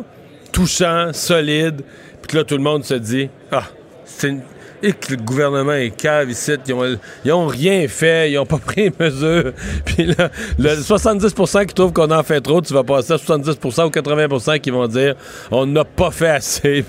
touchant, 0.52 1.12
solide, 1.14 1.82
puis 2.22 2.32
que 2.32 2.38
là, 2.38 2.44
tout 2.44 2.58
le 2.58 2.64
monde 2.64 2.84
se 2.84 2.94
dit 2.96 3.30
Ah, 3.52 3.64
c'est 4.06 4.30
une. 4.30 4.42
Et 4.84 4.94
que 4.94 5.12
le 5.12 5.18
gouvernement 5.18 5.74
est 5.74 5.96
cave 5.96 6.32
ici, 6.32 6.54
ils 6.66 6.74
ont, 6.74 6.98
ils 7.24 7.32
ont 7.32 7.46
rien 7.46 7.88
fait, 7.88 8.32
ils 8.32 8.40
ont 8.40 8.48
pas 8.48 8.58
pris 8.66 8.92
mesure. 9.00 9.54
Puis 9.86 10.06
là, 10.06 10.32
le 10.58 10.70
70% 10.70 11.68
qui 11.68 11.74
trouvent 11.76 11.94
qu'on 11.94 12.10
en 12.10 12.24
fait 12.24 12.42
trop, 12.42 12.62
tu 12.62 12.74
vas 12.74 12.84
passer 12.84 13.14
à 13.14 13.18
70% 13.18 13.86
ou 13.86 13.90
80% 13.90 14.60
qui 14.60 14.72
vont 14.72 14.88
dire 14.88 15.14
on 15.52 15.68
n'a 15.68 15.86
pas 15.86 16.10
fait 16.10 16.30
assez. 16.30 16.84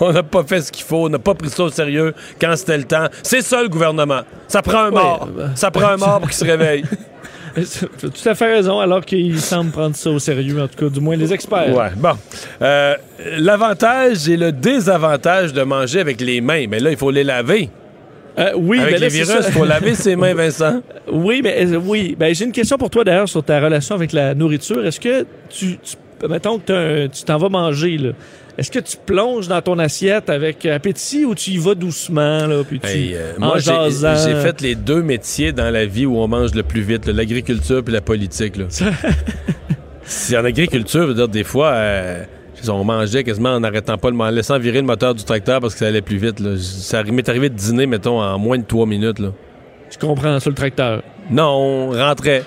On 0.00 0.12
n'a 0.12 0.22
pas 0.22 0.42
fait 0.44 0.60
ce 0.60 0.72
qu'il 0.72 0.84
faut, 0.84 1.06
on 1.06 1.08
n'a 1.08 1.18
pas 1.18 1.34
pris 1.34 1.48
ça 1.50 1.64
au 1.64 1.70
sérieux 1.70 2.14
quand 2.40 2.54
c'était 2.56 2.78
le 2.78 2.84
temps. 2.84 3.06
C'est 3.22 3.42
ça 3.42 3.62
le 3.62 3.68
gouvernement. 3.68 4.20
Ça 4.48 4.62
prend 4.62 4.80
un 4.84 4.90
Ouais, 4.90 5.02
mort. 5.02 5.28
ben- 5.34 5.50
Ça 5.54 5.70
prend 5.70 5.88
un 5.88 5.96
mort 5.96 6.18
pour 6.20 6.28
qu'il 6.28 6.38
se 6.38 6.44
réveille. 6.44 6.84
T'as 7.54 8.08
tout 8.08 8.28
à 8.28 8.34
fait 8.34 8.50
raison, 8.54 8.80
alors 8.80 9.04
qu'ils 9.04 9.38
semblent 9.38 9.72
prendre 9.72 9.94
ça 9.94 10.08
au 10.10 10.18
sérieux, 10.18 10.58
en 10.62 10.68
tout 10.68 10.84
cas, 10.86 10.88
du 10.90 11.00
moins 11.00 11.16
les 11.16 11.32
experts. 11.34 11.76
Ouais, 11.76 11.90
bon. 11.96 12.12
Euh, 12.62 12.94
L'avantage 13.38 14.28
et 14.28 14.36
le 14.38 14.52
désavantage 14.52 15.52
de 15.52 15.62
manger 15.62 16.00
avec 16.00 16.20
les 16.20 16.40
mains, 16.40 16.64
mais 16.68 16.80
là, 16.80 16.90
il 16.90 16.96
faut 16.96 17.10
les 17.10 17.24
laver. 17.24 17.68
Euh, 18.38 18.52
oui, 18.56 18.78
avec 18.80 18.94
ben 18.94 19.00
les 19.02 19.08
virus, 19.08 19.44
il 19.46 19.52
faut 19.52 19.66
laver 19.66 19.94
ses 19.94 20.16
mains, 20.16 20.32
Vincent. 20.44 20.80
Oui, 21.12 21.42
mais 21.44 21.66
euh, 21.66 21.76
oui. 21.76 22.16
Ben, 22.18 22.34
j'ai 22.34 22.46
une 22.46 22.52
question 22.52 22.78
pour 22.78 22.88
toi 22.88 23.04
d'ailleurs 23.04 23.28
sur 23.28 23.44
ta 23.44 23.60
relation 23.60 23.94
avec 23.94 24.12
la 24.14 24.34
nourriture. 24.34 24.84
Est-ce 24.86 24.98
que 24.98 25.26
tu, 25.50 25.78
tu- 25.78 26.26
mettons 26.28 26.58
que 26.58 27.04
un- 27.04 27.08
tu 27.08 27.22
t'en 27.24 27.36
vas 27.36 27.50
manger 27.50 27.98
là. 27.98 28.10
Est-ce 28.58 28.70
que 28.70 28.78
tu 28.78 28.96
plonges 28.96 29.48
dans 29.48 29.62
ton 29.62 29.78
assiette 29.78 30.28
avec 30.28 30.66
appétit 30.66 31.24
ou 31.24 31.34
tu 31.34 31.50
y 31.52 31.58
vas 31.58 31.74
doucement 31.74 32.46
là, 32.46 32.62
puis 32.64 32.80
tu 32.80 32.86
Hey, 32.86 33.14
euh, 33.14 33.32
en 33.40 33.46
moi, 33.46 33.58
j'ai 33.58 34.34
fait 34.34 34.60
les 34.60 34.74
deux 34.74 35.02
métiers 35.02 35.52
dans 35.52 35.70
la 35.70 35.86
vie 35.86 36.04
où 36.04 36.18
on 36.18 36.28
mange 36.28 36.54
le 36.54 36.62
plus 36.62 36.82
vite, 36.82 37.06
l'agriculture 37.06 37.82
puis 37.82 37.94
la 37.94 38.02
politique. 38.02 38.56
Là. 38.56 38.66
C'est 40.02 40.36
en 40.38 40.44
agriculture, 40.44 41.02
je 41.02 41.08
veux 41.08 41.14
dire, 41.14 41.28
des 41.28 41.44
fois, 41.44 41.68
euh, 41.68 42.24
on 42.68 42.84
mangeait 42.84 43.24
quasiment 43.24 43.50
en 43.54 43.60
n'arrêtant 43.60 43.96
pas, 43.96 44.10
le, 44.10 44.18
en 44.18 44.30
laissant 44.30 44.58
virer 44.58 44.80
le 44.80 44.86
moteur 44.86 45.14
du 45.14 45.24
tracteur 45.24 45.60
parce 45.60 45.72
que 45.72 45.80
ça 45.80 45.86
allait 45.86 46.02
plus 46.02 46.18
vite. 46.18 46.38
Là. 46.38 46.56
Ça 46.58 47.02
m'est 47.04 47.28
arrivé 47.28 47.48
de 47.48 47.54
dîner, 47.54 47.86
mettons, 47.86 48.20
en 48.20 48.38
moins 48.38 48.58
de 48.58 48.64
trois 48.64 48.86
minutes. 48.86 49.18
Là. 49.18 49.28
Je 49.90 49.98
comprends 49.98 50.38
sur 50.40 50.50
le 50.50 50.56
tracteur? 50.56 51.02
Non, 51.30 51.44
on 51.44 51.90
rentrait. 51.92 52.42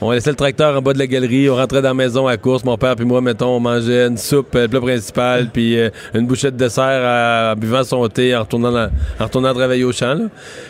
On 0.00 0.10
laissait 0.10 0.30
le 0.30 0.36
tracteur 0.36 0.76
en 0.76 0.82
bas 0.82 0.92
de 0.92 0.98
la 0.98 1.06
galerie, 1.06 1.48
on 1.48 1.54
rentrait 1.56 1.80
dans 1.80 1.88
la 1.88 1.94
maison 1.94 2.26
à 2.26 2.36
course. 2.36 2.64
Mon 2.64 2.76
père 2.76 2.94
puis 2.96 3.04
moi, 3.06 3.20
mettons, 3.20 3.56
on 3.56 3.60
mangeait 3.60 4.06
une 4.06 4.18
soupe, 4.18 4.54
euh, 4.54 4.68
plat 4.68 4.80
principal, 4.80 5.48
puis 5.52 5.78
euh, 5.78 5.88
une 6.14 6.26
bouchette 6.26 6.56
de 6.56 6.64
dessert 6.64 7.52
en 7.54 7.58
buvant 7.58 7.84
son 7.84 8.06
thé, 8.08 8.34
en 8.36 8.40
retournant, 8.40 8.72
dans- 8.72 8.90
en 9.20 9.24
retournant 9.24 9.54
travailler 9.54 9.84
au 9.84 9.92
champ. 9.92 10.14
là. 10.14 10.24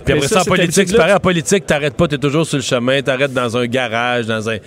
Puis 0.04 0.14
après 0.14 0.28
ça, 0.28 0.36
ça, 0.36 0.40
en 0.42 0.44
politique, 0.44 0.88
c'est 0.88 0.96
pareil. 0.96 1.14
En 1.14 1.18
politique, 1.20 1.66
t'arrêtes 1.66 1.94
pas, 1.96 2.06
t'es 2.06 2.18
toujours 2.18 2.46
sur 2.46 2.58
le 2.58 2.62
chemin, 2.62 3.00
t'arrêtes 3.02 3.32
dans 3.32 3.56
un 3.56 3.66
garage, 3.66 4.26
dans 4.26 4.48
un- 4.50 4.58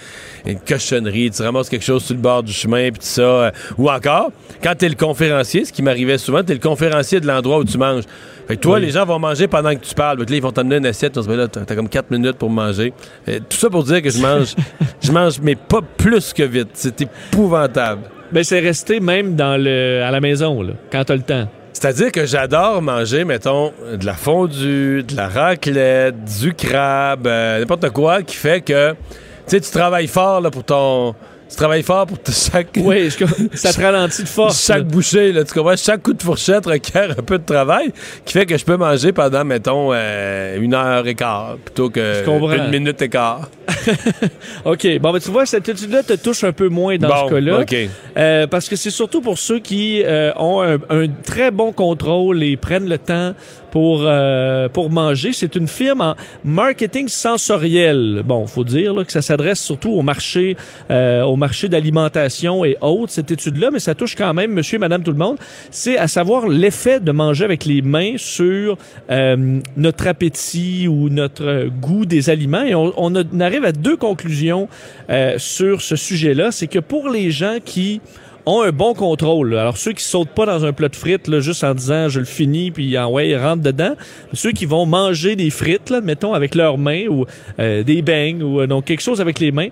une 0.46 0.60
cochonnerie, 0.60 1.32
tu 1.32 1.42
ramasses 1.44 1.70
quelque 1.70 1.86
chose 1.86 2.04
sur 2.04 2.16
le 2.16 2.22
bord 2.22 2.44
du 2.44 2.52
chemin, 2.52 2.90
puis 2.90 3.00
tout 3.00 3.06
ça. 3.06 3.22
euh, 3.22 3.52
ou 3.78 3.90
encore, 3.90 4.32
quand 4.64 4.74
t'es 4.76 4.90
le 4.90 4.96
conférencier, 4.96 5.66
ce 5.66 5.72
qui 5.72 5.82
m'arrivait 5.84 6.18
souvent, 6.18 6.44
t'es 6.44 6.54
le 6.54 6.60
conférencier 6.60 7.20
de 7.20 7.28
l'endroit 7.28 7.60
où 7.60 7.64
tu 7.64 7.78
manges. 7.78 8.04
Fait 8.48 8.56
que 8.56 8.62
toi, 8.62 8.76
Oui. 8.76 8.82
les 8.82 8.92
gens 8.92 9.06
vont 9.06 9.20
manger 9.20 9.48
pendant 9.48 9.72
que 9.76 9.84
tu 9.86 9.94
parles. 9.94 10.20
Fait 10.20 10.26
que 10.26 10.32
là, 10.32 10.38
ils 10.38 10.42
vont 10.44 10.52
t'amener 10.52 10.78
une 10.78 10.86
assiette. 10.86 11.18
On 11.18 11.22
se 11.22 11.28
dit, 11.28 11.36
là, 11.36 11.48
t'as 11.48 11.76
comme 11.76 11.90
4 11.90 12.12
minutes 12.12 12.38
pour 12.38 12.50
manger. 12.50 12.94
Tout 13.26 13.58
ça 13.58 13.70
pour 13.70 13.84
dire 13.84 14.02
que 14.02 14.10
je 14.10 14.22
mange, 14.22 14.56
je 15.04 15.12
mange, 15.12 15.40
mais 15.42 15.56
pas 15.56 15.82
plus 15.98 16.32
que 16.34 16.44
vite. 16.44 16.70
C'est 16.74 17.02
épouvantable. 17.02 18.04
Ben, 18.32 18.44
c'est 18.44 18.60
resté 18.60 19.00
même 19.00 19.36
dans 19.36 19.62
le, 19.62 20.02
à 20.04 20.12
la 20.12 20.20
maison, 20.22 20.62
là, 20.62 20.74
quand 20.92 21.04
t'as 21.04 21.16
le 21.16 21.22
temps. 21.22 21.48
C'est-à-dire 21.74 22.12
que 22.12 22.26
j'adore 22.26 22.82
manger, 22.82 23.24
mettons, 23.24 23.72
de 23.94 24.06
la 24.06 24.14
fondue, 24.16 25.04
de 25.04 25.16
la 25.16 25.28
raclette, 25.30 26.16
du 26.40 26.54
crabe, 26.54 27.28
euh, 27.28 27.60
n'importe 27.60 27.90
quoi 27.92 28.24
qui 28.24 28.36
fait 28.36 28.62
que, 28.62 28.92
tu 28.92 28.98
sais, 29.46 29.62
tu 29.62 29.70
travailles 29.72 30.08
fort 30.08 30.42
là, 30.42 30.50
pour 30.50 30.64
ton... 30.64 31.14
Tu 31.50 31.56
travailles 31.56 31.84
fort 31.84 32.06
pour 32.06 32.18
chaque... 32.30 32.68
Oui, 32.78 33.10
je- 33.10 33.58
ça 33.58 33.72
te 33.74 33.82
ralentit 33.82 34.24
de 34.24 34.28
force. 34.28 34.66
Chaque 34.66 34.78
là. 34.80 34.84
bouchée, 34.84 35.32
là, 35.32 35.44
tu 35.46 35.54
comprends? 35.54 35.76
Chaque 35.78 36.04
coup 36.04 36.14
de 36.14 36.22
fourchette 36.22 36.66
requiert 36.66 37.12
un 37.18 37.22
peu 37.24 37.38
de 37.38 37.44
travail 37.46 37.94
qui 38.26 38.34
fait 38.34 38.46
que 38.46 38.58
je 38.58 38.66
peux 38.66 38.76
manger 38.76 39.14
pendant, 39.14 39.46
mettons, 39.46 39.92
euh, 39.94 40.60
une 40.60 40.74
heure 40.74 41.08
et 41.08 41.16
quart 41.16 41.56
plutôt 41.64 41.90
que 41.90 42.24
une 42.58 42.70
minute 42.70 43.02
et 43.02 43.10
quart. 43.10 43.50
OK. 44.66 45.00
Bon, 45.00 45.12
ben, 45.14 45.20
tu 45.20 45.32
vois, 45.32 45.46
cette 45.46 45.68
étude-là 45.70 46.04
te 46.04 46.14
touche 46.14 46.44
un 46.44 46.52
peu 46.52 46.68
moins 46.70 46.98
dans 46.98 47.08
Bon, 47.08 47.28
ce 47.30 47.34
cas-là. 47.36 47.60
OK. 47.62 47.76
Euh, 48.18 48.48
parce 48.48 48.68
que 48.68 48.76
c'est 48.76 48.90
surtout 48.90 49.22
pour 49.22 49.38
ceux 49.38 49.60
qui 49.60 50.04
euh, 50.04 50.32
ont 50.38 50.62
un, 50.62 50.76
un 50.90 51.08
très 51.24 51.52
bon 51.52 51.72
contrôle 51.72 52.44
et 52.44 52.58
prennent 52.58 52.90
le 52.90 52.98
temps 52.98 53.34
pour, 53.72 54.02
euh, 54.04 54.70
pour 54.70 54.90
manger. 54.90 55.34
C'est 55.34 55.56
une 55.56 55.68
firme 55.68 56.02
en 56.02 56.16
marketing 56.44 57.08
sensoriel. 57.08 58.24
Bon, 58.26 58.46
faut 58.48 58.64
dire 58.64 58.94
là, 58.94 59.04
que 59.04 59.12
ça 59.12 59.22
s'adresse 59.22 59.60
surtout 59.60 59.92
au 59.92 60.02
marché, 60.02 60.58
euh, 60.92 61.24
au 61.24 61.36
marché 61.36 61.70
d'alimentation 61.70 62.66
et 62.66 62.78
autres, 62.82 63.14
cette 63.14 63.32
étude-là, 63.32 63.70
mais 63.72 63.80
ça 63.80 63.96
touche 63.96 64.16
quand 64.16 64.34
même 64.34 64.52
monsieur 64.52 64.76
et 64.76 64.80
madame 64.80 65.04
tout 65.04 65.12
le 65.12 65.18
monde. 65.18 65.38
C'est 65.72 65.98
à 65.98 66.08
savoir 66.08 66.48
l'effet 66.48 67.00
de 67.00 67.12
manger 67.12 67.46
avec 67.46 67.66
les 67.66 67.82
mains 67.82 68.14
sur 68.18 68.78
euh, 69.10 69.60
notre 69.76 70.08
appétit 70.08 70.88
ou 70.88 71.10
notre 71.10 71.68
goût 71.82 72.06
des 72.06 72.30
aliments. 72.30 72.64
Et 72.64 72.76
on, 72.76 72.94
on 72.98 73.40
arrive 73.40 73.66
à 73.66 73.72
deux 73.72 73.98
conclusions 73.98 74.68
euh, 75.10 75.36
sur 75.38 75.82
ce 75.82 75.96
sujet-là. 75.96 76.52
C'est 76.52 76.68
que 76.68 76.80
pour 76.80 77.10
les 77.10 77.32
gens 77.32 77.58
qui 77.64 78.02
ont 78.48 78.62
un 78.64 78.72
bon 78.72 78.94
contrôle. 78.96 79.56
Alors 79.58 79.78
ceux 79.78 79.92
qui 79.94 80.04
sautent 80.04 80.30
pas 80.30 80.46
dans 80.46 80.66
un 80.66 80.74
plat 80.74 80.88
de 80.90 80.96
frites 80.96 81.28
là, 81.28 81.40
juste 81.42 81.64
en 81.64 81.76
disant 81.76 82.08
je 82.10 82.20
le 82.20 82.26
finis 82.26 82.72
puis 82.72 82.96
ah 82.98 83.08
ouais 83.10 83.30
ils 83.30 83.38
rentrent 83.38 83.62
dedans. 83.62 83.94
Ceux 84.34 84.52
qui 84.54 84.66
vont 84.66 84.86
manger 84.86 85.36
des 85.36 85.50
frites 85.50 85.90
là, 85.90 86.02
mettons 86.02 86.34
avec 86.34 86.56
leurs 86.56 86.78
mains 86.78 87.06
ou 87.10 87.26
euh, 87.60 87.84
des 87.84 88.02
beignes 88.02 88.42
ou 88.42 88.62
euh, 88.62 88.68
donc 88.68 88.86
quelque 88.86 89.02
chose 89.02 89.22
avec 89.22 89.40
les 89.40 89.52
mains. 89.52 89.68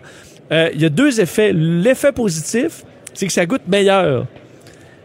euh, 0.51 0.69
Il 0.75 0.81
y 0.81 0.85
a 0.85 0.89
deux 0.89 1.19
effets. 1.21 1.51
L'effet 1.53 2.11
positif, 2.11 2.83
c'est 3.13 3.25
que 3.27 3.33
ça 3.33 3.45
goûte 3.45 3.61
meilleur. 3.67 4.25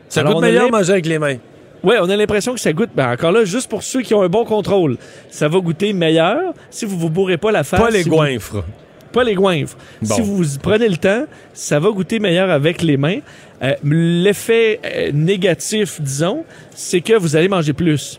Ça 0.09 0.21
Alors, 0.23 0.39
a 0.39 0.41
meilleur 0.41 0.71
manger 0.71 0.93
avec 0.93 1.07
les 1.07 1.19
mains. 1.21 1.37
Ouais, 1.85 1.97
on 2.01 2.11
a 2.11 2.17
l'impression 2.17 2.53
que 2.53 2.61
ça 2.61 2.73
goûte. 2.73 2.91
Ben 2.95 3.13
encore 3.13 3.33
là, 3.33 3.45
juste 3.45 3.71
pour 3.71 3.83
ceux 3.83 4.03
qui 4.03 4.13
ont 4.13 4.23
un 4.23 4.29
bon 4.29 4.45
contrôle, 4.45 4.97
ça 5.31 5.49
va 5.49 5.61
goûter 5.61 5.93
meilleur 5.93 6.53
si 6.69 6.85
vous 6.85 6.99
vous 6.99 7.09
bourrez 7.09 7.39
pas 7.39 7.53
la 7.53 7.63
face. 7.65 7.81
Pas 7.81 7.89
les 7.91 8.03
si 8.03 8.09
vous- 8.09 8.17
goinfres. 8.17 8.65
pas 9.13 9.25
les 9.25 9.35
goinfres. 9.35 9.77
Bon. 10.03 10.15
Si 10.15 10.21
vous 10.21 10.43
prenez 10.63 10.89
le 10.89 10.97
temps, 10.99 11.25
ça 11.55 11.79
va 11.81 11.89
goûter 11.91 12.19
meilleur 12.19 12.51
avec 12.51 12.83
les 12.83 12.97
mains. 12.97 13.21
Euh, 13.63 13.75
L'effet 13.85 14.81
euh, 14.85 15.11
négatif, 15.13 16.01
disons, 16.01 16.45
c'est 16.75 17.01
que 17.01 17.15
vous 17.15 17.37
allez 17.37 17.49
manger 17.49 17.73
plus. 17.73 18.19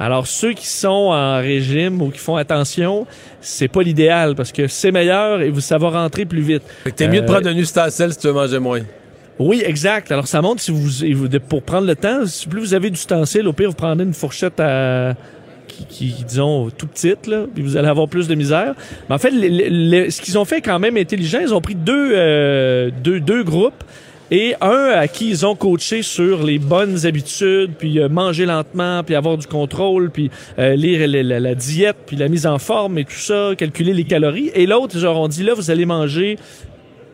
Alors, 0.00 0.26
ceux 0.28 0.52
qui 0.52 0.66
sont 0.66 0.88
en 1.12 1.38
régime 1.38 2.00
ou 2.00 2.10
qui 2.10 2.18
font 2.20 2.36
attention, 2.36 3.06
c'est 3.40 3.66
pas 3.68 3.82
l'idéal 3.82 4.34
parce 4.36 4.52
que 4.52 4.66
c'est 4.68 4.92
meilleur 4.92 5.40
et 5.42 5.50
vous, 5.50 5.60
ça 5.60 5.76
va 5.76 5.90
rentrer 5.90 6.24
plus 6.24 6.40
vite. 6.40 6.62
Fait 6.84 6.90
que 6.92 6.96
t'es 6.96 7.08
mieux 7.08 7.20
de 7.20 7.24
Euh, 7.24 7.32
prendre 7.32 7.48
un 7.48 7.56
ustensile 7.56 8.12
si 8.12 8.18
tu 8.18 8.28
veux 8.28 8.32
manger 8.32 8.60
moins. 8.60 8.80
oui, 9.40 9.62
exact. 9.66 10.10
Alors, 10.12 10.26
ça 10.28 10.40
montre 10.40 10.60
si 10.62 10.70
vous, 10.70 11.28
pour 11.48 11.62
prendre 11.62 11.86
le 11.86 11.96
temps, 11.96 12.24
si 12.26 12.46
plus 12.48 12.60
vous 12.60 12.74
avez 12.74 12.90
d'ustensiles, 12.90 13.46
au 13.48 13.52
pire, 13.52 13.70
vous 13.70 13.74
prenez 13.76 14.04
une 14.04 14.14
fourchette 14.14 14.60
à, 14.60 15.14
qui, 15.66 15.84
qui, 15.86 16.24
disons, 16.24 16.70
tout 16.70 16.86
petite, 16.86 17.26
là, 17.26 17.44
puis 17.52 17.62
vous 17.64 17.76
allez 17.76 17.88
avoir 17.88 18.06
plus 18.08 18.28
de 18.28 18.34
misère. 18.36 18.74
Mais 19.08 19.16
en 19.16 19.18
fait, 19.18 19.30
le- 19.32 19.48
le- 19.48 20.04
le- 20.04 20.10
ce 20.10 20.20
qu'ils 20.22 20.38
ont 20.38 20.44
fait 20.44 20.60
quand 20.60 20.78
même 20.78 20.96
intelligent, 20.96 21.40
ils 21.42 21.52
ont 21.52 21.60
pris 21.60 21.74
deux, 21.74 22.12
euh, 22.14 22.90
deux, 23.02 23.18
deux 23.20 23.42
groupes 23.42 23.82
et 24.30 24.54
un 24.60 24.90
à 24.94 25.08
qui 25.08 25.30
ils 25.30 25.46
ont 25.46 25.54
coaché 25.54 26.02
sur 26.02 26.42
les 26.42 26.58
bonnes 26.58 27.06
habitudes, 27.06 27.72
puis 27.78 27.98
euh, 27.98 28.08
manger 28.08 28.44
lentement, 28.44 29.02
puis 29.02 29.14
avoir 29.14 29.38
du 29.38 29.46
contrôle, 29.46 30.10
puis 30.10 30.30
euh, 30.58 30.74
lire 30.74 31.06
la, 31.08 31.54
diète, 31.54 31.96
puis 32.06 32.16
la 32.16 32.28
mise 32.28 32.46
en 32.46 32.58
forme 32.58 32.98
et 32.98 33.04
tout 33.04 33.12
ça, 33.12 33.52
calculer 33.56 33.94
les 33.94 34.04
calories. 34.04 34.50
Et 34.54 34.66
l'autre, 34.66 34.96
ils 34.96 35.02
leur 35.02 35.18
ont 35.18 35.28
dit, 35.28 35.42
là, 35.42 35.54
vous 35.54 35.70
allez 35.70 35.86
manger 35.86 36.36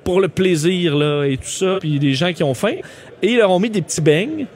pour 0.02 0.20
le 0.20 0.28
plaisir 0.28 0.96
là 0.96 1.24
et 1.24 1.38
tout 1.38 1.48
ça 1.48 1.78
puis 1.80 1.98
des 1.98 2.12
gens 2.12 2.32
qui 2.32 2.42
ont 2.42 2.54
faim. 2.54 2.74
Et 3.22 3.32
ils 3.32 3.38
leur 3.38 3.50
ont 3.50 3.58
mis 3.58 3.70
des 3.70 3.80
petits 3.80 4.02
beignes. 4.02 4.46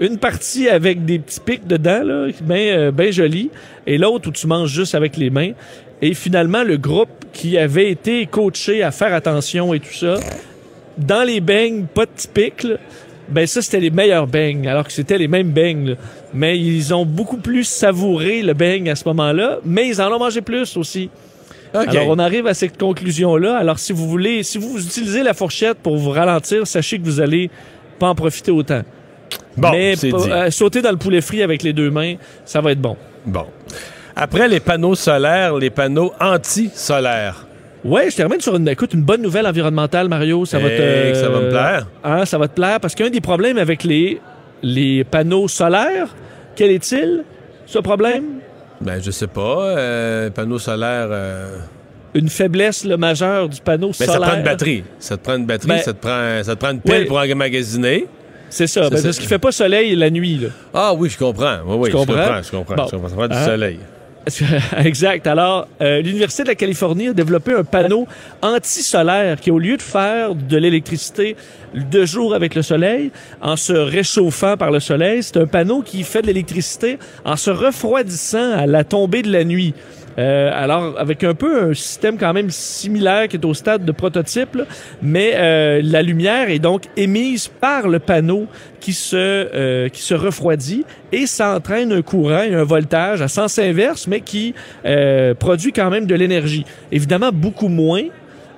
Une 0.00 0.16
partie 0.16 0.68
avec 0.68 1.04
des 1.04 1.18
petits 1.18 1.40
pics 1.40 1.66
dedans 1.66 2.02
là 2.04 2.28
bien 2.40 2.78
euh, 2.78 2.90
ben 2.90 3.12
joli 3.12 3.50
et 3.86 3.98
l'autre 3.98 4.28
où 4.28 4.32
tu 4.32 4.46
manges 4.46 4.70
juste 4.70 4.94
avec 4.94 5.16
les 5.18 5.28
mains. 5.28 5.52
Et 6.00 6.14
finalement 6.14 6.62
le 6.62 6.78
groupe 6.78 7.10
qui 7.32 7.58
avait 7.58 7.90
été 7.90 8.24
coaché 8.26 8.82
à 8.82 8.92
faire 8.92 9.12
attention 9.12 9.74
et 9.74 9.80
tout 9.80 9.92
ça 9.92 10.14
dans 10.98 11.26
les 11.26 11.40
beignes 11.40 11.86
pas 11.86 12.06
pics 12.34 12.64
là, 12.64 12.76
ben 13.28 13.46
ça 13.46 13.62
c'était 13.62 13.80
les 13.80 13.90
meilleurs 13.90 14.26
beignes 14.26 14.66
alors 14.66 14.84
que 14.84 14.92
c'était 14.92 15.18
les 15.18 15.28
mêmes 15.28 15.50
beignes 15.50 15.90
là. 15.90 15.94
mais 16.34 16.58
ils 16.58 16.92
ont 16.94 17.06
beaucoup 17.06 17.38
plus 17.38 17.64
savouré 17.64 18.42
le 18.42 18.54
beigne 18.54 18.90
à 18.90 18.96
ce 18.96 19.04
moment-là 19.08 19.58
mais 19.64 19.88
ils 19.88 20.00
en 20.00 20.12
ont 20.12 20.18
mangé 20.18 20.40
plus 20.40 20.76
aussi 20.76 21.10
alors, 21.74 22.08
on 22.08 22.18
arrive 22.18 22.46
à 22.46 22.54
cette 22.54 22.78
conclusion-là. 22.78 23.58
Alors, 23.58 23.78
si 23.78 23.92
vous 23.92 24.08
voulez, 24.08 24.42
si 24.42 24.58
vous 24.58 24.82
utilisez 24.82 25.22
la 25.22 25.34
fourchette 25.34 25.78
pour 25.78 25.96
vous 25.96 26.10
ralentir, 26.10 26.66
sachez 26.66 26.98
que 26.98 27.04
vous 27.04 27.20
allez 27.20 27.50
pas 27.98 28.08
en 28.08 28.14
profiter 28.14 28.50
autant. 28.50 28.82
Bon, 29.56 29.70
Mais 29.72 29.96
dit. 29.96 30.12
euh, 30.14 30.50
sauter 30.50 30.82
dans 30.82 30.90
le 30.90 30.96
poulet 30.96 31.20
frit 31.20 31.42
avec 31.42 31.62
les 31.62 31.72
deux 31.72 31.90
mains, 31.90 32.14
ça 32.44 32.60
va 32.60 32.72
être 32.72 32.80
bon. 32.80 32.96
Bon. 33.26 33.46
Après 34.14 34.48
les 34.48 34.60
panneaux 34.60 34.94
solaires, 34.94 35.56
les 35.56 35.70
panneaux 35.70 36.12
anti-solaires. 36.20 37.47
Ouais, 37.84 38.10
je 38.10 38.16
termine 38.16 38.40
sur 38.40 38.56
une, 38.56 38.68
écoute, 38.68 38.92
une 38.92 39.02
bonne 39.02 39.22
nouvelle 39.22 39.46
environnementale, 39.46 40.08
Mario. 40.08 40.44
Ça 40.44 40.58
va 40.58 40.68
te, 40.68 41.12
ça 41.14 41.28
va 41.28 41.40
me 41.40 41.48
plaire. 41.48 41.86
Hein, 42.02 42.24
ça 42.24 42.36
va 42.38 42.48
te 42.48 42.54
plaire 42.54 42.80
parce 42.80 42.94
qu'un 42.94 43.08
des 43.10 43.20
problèmes 43.20 43.56
avec 43.58 43.84
les, 43.84 44.20
les 44.62 45.04
panneaux 45.04 45.46
solaires, 45.48 46.08
quel 46.56 46.70
est-il, 46.72 47.24
ce 47.66 47.78
problème? 47.78 48.24
Ben, 48.80 49.00
je 49.02 49.10
sais 49.10 49.26
pas. 49.28 49.60
euh, 49.76 50.30
panneaux 50.30 50.58
solaires. 50.58 51.08
euh, 51.10 51.56
Une 52.14 52.28
faiblesse 52.28 52.84
le 52.84 52.96
majeure 52.96 53.48
du 53.48 53.60
panneau 53.60 53.88
Ben, 53.88 53.92
ça 53.94 54.06
solaire. 54.06 54.20
te 54.20 54.26
prend 54.26 54.36
une 54.38 54.44
batterie. 54.44 54.84
Ça 54.98 55.16
te 55.16 55.22
prend 55.22 55.36
une 55.36 55.46
batterie, 55.46 55.68
Ben, 55.68 55.78
ça, 55.78 55.92
te 55.92 56.00
prend, 56.00 56.42
ça 56.44 56.54
te 56.56 56.60
prend 56.60 56.70
une 56.72 56.80
pile 56.80 56.92
ouais. 56.94 57.04
pour 57.04 57.18
emmagasiner. 57.18 58.06
C'est 58.50 58.66
ça, 58.66 58.84
C'est 58.84 58.90
ben, 58.90 58.96
ça. 58.96 59.02
parce 59.04 59.18
qu'il 59.18 59.28
fait 59.28 59.38
pas 59.38 59.52
soleil 59.52 59.94
la 59.94 60.10
nuit. 60.10 60.38
Là. 60.38 60.48
Ah 60.74 60.94
oui, 60.94 61.10
je 61.10 61.18
comprends. 61.18 61.58
Oui, 61.66 61.76
oui, 61.78 61.90
je 61.92 61.96
comprends? 61.96 62.14
comprends. 62.14 62.42
Je 62.42 62.50
comprends. 62.50 62.74
Bon. 62.76 62.86
je 62.86 62.90
comprends. 62.96 63.08
Ça 63.08 63.14
prend 63.14 63.28
du 63.28 63.36
Hein? 63.36 63.44
soleil. 63.44 63.78
exact. 64.84 65.26
Alors, 65.26 65.68
euh, 65.80 66.00
l'Université 66.00 66.42
de 66.42 66.48
la 66.48 66.54
Californie 66.54 67.08
a 67.08 67.12
développé 67.12 67.52
un 67.52 67.64
panneau 67.64 68.06
anti-solaire 68.42 69.40
qui, 69.40 69.50
au 69.50 69.58
lieu 69.58 69.76
de 69.76 69.82
faire 69.82 70.34
de 70.34 70.56
l'électricité 70.56 71.36
de 71.74 72.04
jour 72.04 72.34
avec 72.34 72.54
le 72.54 72.62
soleil, 72.62 73.10
en 73.40 73.56
se 73.56 73.72
réchauffant 73.72 74.56
par 74.56 74.70
le 74.70 74.80
soleil, 74.80 75.22
c'est 75.22 75.36
un 75.36 75.46
panneau 75.46 75.82
qui 75.82 76.02
fait 76.02 76.22
de 76.22 76.28
l'électricité 76.28 76.98
en 77.24 77.36
se 77.36 77.50
refroidissant 77.50 78.52
à 78.52 78.66
la 78.66 78.84
tombée 78.84 79.22
de 79.22 79.30
la 79.30 79.44
nuit. 79.44 79.74
Euh, 80.18 80.50
alors, 80.52 80.98
avec 80.98 81.22
un 81.22 81.34
peu 81.34 81.70
un 81.70 81.74
système 81.74 82.18
quand 82.18 82.32
même 82.32 82.50
similaire 82.50 83.28
qui 83.28 83.36
est 83.36 83.44
au 83.44 83.54
stade 83.54 83.84
de 83.84 83.92
prototype, 83.92 84.58
mais 85.00 85.32
euh, 85.34 85.80
la 85.82 86.02
lumière 86.02 86.50
est 86.50 86.58
donc 86.58 86.84
émise 86.96 87.48
par 87.48 87.88
le 87.88 88.00
panneau 88.00 88.46
qui 88.80 88.92
se, 88.92 89.16
euh, 89.16 89.88
qui 89.88 90.02
se 90.02 90.14
refroidit 90.14 90.84
et 91.12 91.26
ça 91.26 91.56
entraîne 91.56 91.92
un 91.92 92.02
courant 92.02 92.42
et 92.42 92.54
un 92.54 92.64
voltage 92.64 93.22
à 93.22 93.28
sens 93.28 93.58
inverse, 93.58 94.06
mais 94.06 94.20
qui 94.20 94.54
euh, 94.84 95.34
produit 95.34 95.72
quand 95.72 95.90
même 95.90 96.06
de 96.06 96.14
l'énergie. 96.14 96.64
Évidemment, 96.90 97.30
beaucoup 97.32 97.68
moins, 97.68 98.02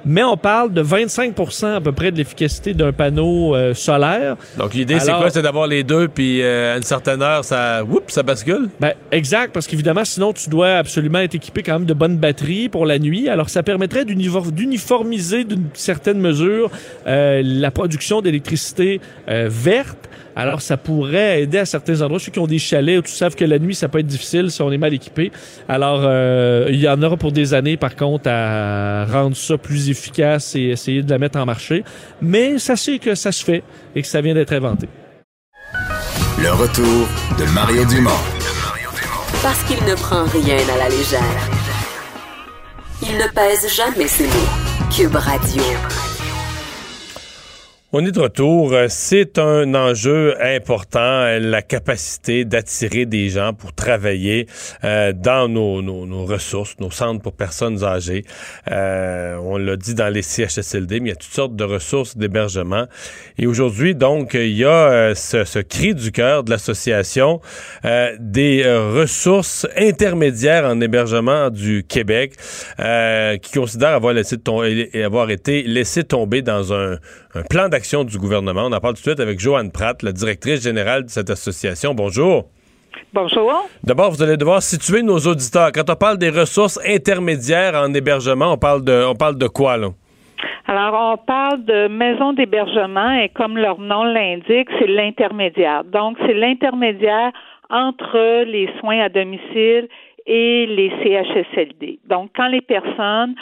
mais 0.04 0.22
on 0.22 0.36
parle 0.36 0.72
de 0.72 0.80
25 0.80 1.34
à 1.64 1.80
peu 1.80 1.92
près 1.92 2.10
de 2.10 2.16
l'efficacité 2.16 2.74
d'un 2.74 2.92
panneau 2.92 3.54
euh, 3.54 3.74
solaire. 3.74 4.36
Donc, 4.58 4.74
l'idée, 4.74 4.98
c'est 5.00 5.12
quoi? 5.12 5.30
C'est 5.30 5.42
d'avoir 5.42 5.66
les 5.66 5.82
deux, 5.82 6.08
puis 6.08 6.40
euh, 6.42 6.74
à 6.74 6.76
une 6.76 6.82
certaine 6.82 7.22
heure, 7.22 7.44
ça, 7.44 7.82
oups, 7.84 8.12
ça 8.12 8.22
bascule? 8.22 8.68
Ben, 8.80 8.92
exact, 9.12 9.52
parce 9.52 9.66
qu'évidemment, 9.66 10.04
sinon, 10.04 10.32
tu 10.32 10.48
dois 10.48 10.76
absolument 10.76 11.20
être 11.20 11.34
équipé 11.34 11.62
quand 11.62 11.74
même 11.74 11.86
de 11.86 11.94
bonnes 11.94 12.16
batteries 12.16 12.68
pour 12.68 12.86
la 12.86 12.98
nuit. 12.98 13.28
Alors, 13.28 13.48
ça 13.50 13.62
permettrait 13.62 14.04
d'unifor- 14.04 14.52
d'uniformiser 14.52 15.44
d'une 15.44 15.66
certaine 15.74 16.18
mesure 16.20 16.70
euh, 17.06 17.42
la 17.44 17.70
production 17.70 18.20
d'électricité 18.22 19.00
euh, 19.28 19.48
verte. 19.50 20.08
Alors, 20.40 20.62
ça 20.62 20.78
pourrait 20.78 21.42
aider 21.42 21.58
à 21.58 21.66
certains 21.66 22.00
endroits. 22.00 22.18
Ceux 22.18 22.32
qui 22.32 22.38
ont 22.38 22.46
des 22.46 22.58
chalets, 22.58 22.98
où 22.98 23.02
tu 23.02 23.12
savent 23.12 23.34
que 23.34 23.44
la 23.44 23.58
nuit, 23.58 23.74
ça 23.74 23.88
peut 23.88 23.98
être 23.98 24.06
difficile 24.06 24.50
si 24.50 24.62
on 24.62 24.72
est 24.72 24.78
mal 24.78 24.94
équipé. 24.94 25.32
Alors, 25.68 26.00
euh, 26.02 26.64
il 26.70 26.80
y 26.80 26.88
en 26.88 27.02
aura 27.02 27.18
pour 27.18 27.30
des 27.30 27.52
années, 27.52 27.76
par 27.76 27.94
contre, 27.94 28.30
à 28.30 29.04
rendre 29.04 29.36
ça 29.36 29.58
plus 29.58 29.90
efficace 29.90 30.56
et 30.56 30.70
essayer 30.70 31.02
de 31.02 31.10
la 31.10 31.18
mettre 31.18 31.38
en 31.38 31.44
marché. 31.44 31.84
Mais 32.22 32.58
sachez 32.58 32.98
que 32.98 33.14
ça 33.14 33.32
se 33.32 33.44
fait 33.44 33.62
et 33.94 34.00
que 34.00 34.08
ça 34.08 34.22
vient 34.22 34.32
d'être 34.32 34.54
inventé. 34.54 34.88
Le 36.40 36.52
retour 36.52 37.06
de 37.38 37.44
Mario 37.52 37.84
Dumont. 37.84 38.10
Parce 39.42 39.62
qu'il 39.64 39.84
ne 39.84 39.94
prend 39.94 40.24
rien 40.24 40.56
à 40.74 40.78
la 40.78 40.88
légère. 40.88 41.50
Il 43.02 43.18
ne 43.18 43.28
pèse 43.34 43.76
jamais 43.76 44.08
ses 44.08 44.24
mots. 44.24 44.88
Cube 44.90 45.16
Radio. 45.16 45.62
On 47.92 48.06
est 48.06 48.12
de 48.12 48.20
retour. 48.20 48.72
Euh, 48.72 48.86
C'est 48.88 49.36
un 49.36 49.74
enjeu 49.74 50.36
important, 50.40 51.00
euh, 51.00 51.40
la 51.40 51.60
capacité 51.60 52.44
d'attirer 52.44 53.04
des 53.04 53.30
gens 53.30 53.52
pour 53.52 53.72
travailler 53.72 54.46
euh, 54.84 55.12
dans 55.12 55.48
nos, 55.48 55.82
nos- 55.82 56.06
nos 56.06 56.24
ressources, 56.24 56.76
nos 56.78 56.92
centres 56.92 57.20
pour 57.20 57.32
personnes 57.32 57.82
âgées. 57.82 58.24
Euh, 58.70 59.34
on 59.42 59.56
l'a 59.56 59.74
dit 59.76 59.94
dans 59.96 60.08
les 60.08 60.22
CHSLD, 60.22 61.00
mais 61.00 61.08
il 61.08 61.12
y 61.12 61.12
a 61.14 61.16
toutes 61.16 61.32
sortes 61.32 61.56
de 61.56 61.64
ressources 61.64 62.16
d'hébergement. 62.16 62.86
Et 63.38 63.48
aujourd'hui, 63.48 63.96
donc, 63.96 64.34
il 64.34 64.52
y 64.56 64.64
a 64.64 64.68
euh, 64.92 65.14
ce, 65.16 65.42
ce 65.42 65.58
cri 65.58 65.92
du 65.92 66.12
cœur 66.12 66.44
de 66.44 66.50
l'association 66.50 67.40
des 68.20 68.62
ressources 68.94 69.66
intermédiaires 69.76 70.64
en 70.64 70.80
hébergement 70.80 71.50
du 71.50 71.82
Québec, 71.88 72.34
qui 73.42 73.52
considère 73.52 73.90
avoir, 73.90 74.12
laissé 74.12 74.36
avoir 75.04 75.30
été 75.30 75.62
laissé 75.64 76.04
tomber 76.04 76.42
dans 76.42 76.72
un, 76.72 76.98
un 77.34 77.42
plan 77.42 77.68
d'action 77.68 77.79
du 78.04 78.18
gouvernement. 78.18 78.66
On 78.66 78.72
en 78.72 78.80
parle 78.80 78.94
tout 78.94 79.02
de 79.02 79.08
suite 79.08 79.20
avec 79.20 79.40
Joanne 79.40 79.72
Pratt, 79.72 80.02
la 80.02 80.12
directrice 80.12 80.62
générale 80.62 81.04
de 81.04 81.10
cette 81.10 81.30
association. 81.30 81.94
Bonjour. 81.94 82.44
Bonjour. 83.12 83.68
D'abord, 83.82 84.10
vous 84.10 84.22
allez 84.22 84.36
devoir 84.36 84.62
situer 84.62 85.02
nos 85.02 85.18
auditeurs. 85.18 85.72
Quand 85.72 85.88
on 85.90 85.96
parle 85.96 86.18
des 86.18 86.30
ressources 86.30 86.78
intermédiaires 86.86 87.74
en 87.74 87.92
hébergement, 87.94 88.52
on 88.52 88.56
parle 88.58 88.84
de, 88.84 89.04
on 89.06 89.14
parle 89.14 89.38
de 89.38 89.48
quoi, 89.48 89.76
là? 89.76 89.88
Alors, 90.66 91.14
on 91.14 91.16
parle 91.16 91.64
de 91.64 91.88
maisons 91.88 92.32
d'hébergement 92.32 93.12
et 93.12 93.28
comme 93.30 93.56
leur 93.56 93.80
nom 93.80 94.04
l'indique, 94.04 94.68
c'est 94.78 94.86
l'intermédiaire. 94.86 95.82
Donc, 95.84 96.16
c'est 96.26 96.34
l'intermédiaire 96.34 97.32
entre 97.70 98.44
les 98.44 98.68
soins 98.78 99.00
à 99.00 99.08
domicile 99.08 99.88
et 100.26 100.66
les 100.66 100.90
CHSLD. 101.02 101.98
Donc, 102.08 102.30
quand 102.36 102.48
les 102.48 102.60
personnes 102.60 103.34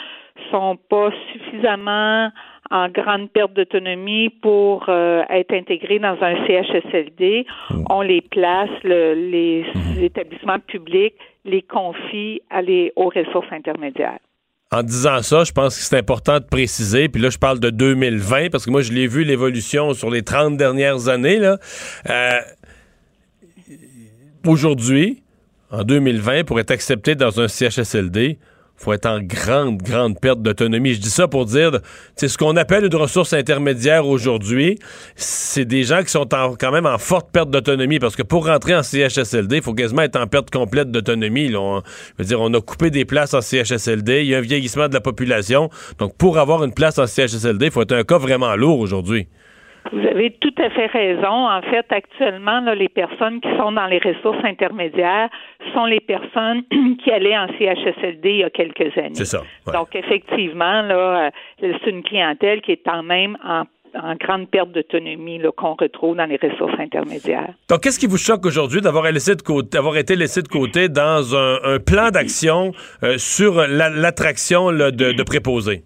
sont 0.51 0.77
pas 0.89 1.09
suffisamment 1.31 2.31
en 2.71 2.87
grande 2.89 3.31
perte 3.31 3.53
d'autonomie 3.53 4.29
pour 4.29 4.85
euh, 4.89 5.23
être 5.29 5.53
intégrées 5.53 5.99
dans 5.99 6.17
un 6.21 6.35
CHSLD, 6.45 7.45
on 7.89 8.01
les 8.01 8.21
place, 8.21 8.69
le- 8.83 9.13
les 9.15 9.65
établissements 10.03 10.59
publics 10.59 11.15
les 11.45 11.61
confient 11.63 12.41
à 12.49 12.61
les, 12.61 12.93
aux 12.95 13.09
ressources 13.09 13.51
intermédiaires. 13.51 14.19
En 14.71 14.83
disant 14.83 15.23
ça, 15.23 15.43
je 15.45 15.51
pense 15.51 15.75
que 15.77 15.83
c'est 15.83 15.97
important 15.97 16.37
de 16.39 16.45
préciser, 16.45 17.09
puis 17.09 17.19
là, 17.19 17.31
je 17.31 17.39
parle 17.39 17.59
de 17.59 17.71
2020, 17.71 18.51
parce 18.51 18.65
que 18.67 18.69
moi, 18.69 18.83
je 18.83 18.91
l'ai 18.93 19.07
vu, 19.07 19.23
l'évolution 19.23 19.93
sur 19.95 20.11
les 20.11 20.21
30 20.21 20.57
dernières 20.57 21.07
années, 21.09 21.37
là. 21.39 21.57
Euh, 22.07 22.39
Aujourd'hui, 24.47 25.21
en 25.71 25.83
2020, 25.83 26.45
pour 26.45 26.59
être 26.59 26.71
accepté 26.71 27.15
dans 27.15 27.39
un 27.41 27.47
CHSLD, 27.47 28.37
faut 28.79 28.93
être 28.93 29.05
en 29.07 29.19
grande, 29.21 29.81
grande 29.81 30.19
perte 30.19 30.41
d'autonomie. 30.41 30.93
Je 30.93 31.01
dis 31.01 31.09
ça 31.09 31.27
pour 31.27 31.45
dire, 31.45 31.79
sais, 32.15 32.27
ce 32.29 32.37
qu'on 32.37 32.55
appelle 32.55 32.85
une 32.85 32.95
ressource 32.95 33.33
intermédiaire 33.33 34.07
aujourd'hui, 34.07 34.79
c'est 35.15 35.65
des 35.65 35.83
gens 35.83 36.01
qui 36.01 36.09
sont 36.11 36.33
en- 36.33 36.55
quand 36.55 36.71
même 36.71 36.85
en 36.85 36.97
forte 36.97 37.29
perte 37.31 37.49
d'autonomie, 37.51 37.99
parce 37.99 38.15
que 38.15 38.23
pour 38.23 38.45
rentrer 38.47 38.75
en 38.75 38.83
CHSLD, 38.83 39.57
il 39.57 39.61
faut 39.61 39.73
quasiment 39.73 40.03
être 40.03 40.15
en 40.19 40.27
perte 40.27 40.49
complète 40.49 40.91
d'autonomie. 40.91 41.53
On- 41.55 41.81
Je 42.17 42.23
veux 42.23 42.25
dire, 42.27 42.39
on 42.41 42.53
a 42.53 42.61
coupé 42.61 42.89
des 42.89 43.05
places 43.05 43.33
en 43.33 43.41
CHSLD, 43.41 44.21
il 44.21 44.27
y 44.29 44.35
a 44.35 44.37
un 44.37 44.41
vieillissement 44.41 44.87
de 44.87 44.93
la 44.93 45.01
population, 45.01 45.69
donc 45.97 46.15
pour 46.15 46.37
avoir 46.37 46.63
une 46.63 46.73
place 46.73 46.97
en 46.99 47.05
CHSLD, 47.07 47.65
il 47.65 47.71
faut 47.71 47.81
être 47.81 47.91
un 47.91 48.03
cas 48.03 48.17
vraiment 48.17 48.55
lourd 48.55 48.79
aujourd'hui. 48.79 49.27
Vous 49.91 50.05
avez 50.05 50.31
tout 50.39 50.53
à 50.57 50.69
fait 50.69 50.85
raison. 50.87 51.47
En 51.49 51.61
fait, 51.61 51.85
actuellement, 51.89 52.59
là, 52.61 52.75
les 52.75 52.89
personnes 52.89 53.41
qui 53.41 53.49
sont 53.57 53.71
dans 53.71 53.87
les 53.87 53.99
ressources 53.99 54.43
intermédiaires 54.43 55.29
sont 55.73 55.85
les 55.85 55.99
personnes 55.99 56.63
qui 57.03 57.11
allaient 57.11 57.37
en 57.37 57.47
CHSLD 57.57 58.29
il 58.29 58.37
y 58.37 58.43
a 58.43 58.49
quelques 58.49 58.95
années. 58.97 59.09
C'est 59.13 59.25
ça. 59.25 59.41
ouais. 59.67 59.73
Donc, 59.73 59.95
effectivement, 59.95 60.81
là, 60.81 61.31
euh, 61.61 61.73
c'est 61.83 61.89
une 61.89 62.03
clientèle 62.03 62.61
qui 62.61 62.73
est 62.73 62.81
quand 62.85 63.03
même 63.03 63.37
en, 63.43 63.63
en 63.99 64.15
grande 64.15 64.49
perte 64.49 64.71
d'autonomie 64.71 65.41
qu'on 65.57 65.73
retrouve 65.73 66.15
dans 66.15 66.25
les 66.25 66.37
ressources 66.41 66.79
intermédiaires. 66.79 67.53
Donc, 67.69 67.81
qu'est-ce 67.81 67.99
qui 67.99 68.05
vous 68.07 68.17
choque 68.17 68.45
aujourd'hui 68.45 68.81
d'avoir 68.81 69.11
laissé 69.11 69.35
de 69.35 69.41
côté, 69.41 69.69
d'avoir 69.73 69.97
été 69.97 70.15
laissé 70.15 70.41
de 70.43 70.47
côté 70.47 70.89
dans 70.89 71.35
un, 71.35 71.57
un 71.63 71.79
plan 71.79 72.09
d'action 72.11 72.71
euh, 73.03 73.17
sur 73.17 73.55
la- 73.55 73.89
l'attraction 73.89 74.71
de, 74.71 74.91
de 74.91 75.23
préposés? 75.23 75.81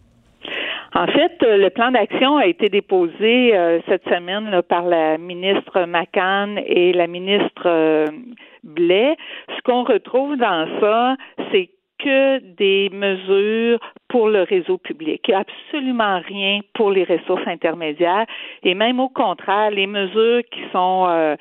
En 0.96 1.08
fait, 1.08 1.32
euh, 1.44 1.58
le 1.58 1.70
plan 1.72 1.92
d'action 1.92 2.38
a 2.38 2.46
été 2.46 2.70
déposé 2.70 3.56
euh, 3.56 3.80
cette 3.88 4.04
semaine 4.06 4.50
là, 4.52 4.62
par 4.62 4.84
la 4.84 5.18
ministre 5.18 5.86
McCann 5.86 6.60
et 6.66 6.94
la 6.94 7.08
ministre 7.08 7.64
euh, 7.66 8.06
Blais. 8.64 9.16
Ce 9.56 9.62
qu'on 9.64 9.84
retrouve 9.84 10.38
dans 10.38 10.68
ça, 10.80 11.16
c'est 11.52 11.70
que 11.98 12.40
des 12.58 12.90
mesures 12.92 13.80
pour 14.08 14.28
le 14.28 14.44
réseau 14.44 14.78
public. 14.78 15.32
Absolument 15.32 16.22
rien 16.28 16.60
pour 16.74 16.92
les 16.92 17.06
ressources 17.06 17.48
intermédiaires 17.48 18.26
et 18.62 18.76
même 18.76 19.00
au 19.00 19.10
contraire, 19.10 19.72
les 19.72 19.88
mesures 19.88 20.44
qui 20.52 20.62
sont 20.72 21.08
euh, 21.10 21.36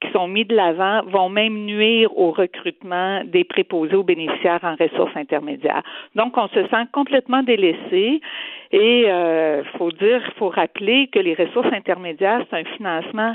qui 0.00 0.10
sont 0.12 0.28
mis 0.28 0.44
de 0.44 0.54
l'avant 0.54 1.02
vont 1.06 1.28
même 1.28 1.64
nuire 1.64 2.16
au 2.16 2.30
recrutement 2.30 3.22
des 3.24 3.44
préposés 3.44 3.96
aux 3.96 4.04
bénéficiaires 4.04 4.60
en 4.62 4.76
ressources 4.76 5.16
intermédiaires. 5.16 5.82
Donc, 6.14 6.36
on 6.36 6.46
se 6.48 6.62
sent 6.68 6.86
complètement 6.92 7.42
délaissé 7.42 8.20
et 8.70 9.04
euh, 9.06 9.64
faut 9.78 9.90
dire, 9.92 10.22
faut 10.36 10.50
rappeler 10.50 11.08
que 11.08 11.18
les 11.18 11.34
ressources 11.34 11.72
intermédiaires, 11.72 12.44
c'est 12.50 12.56
un 12.56 12.64
financement 12.64 13.34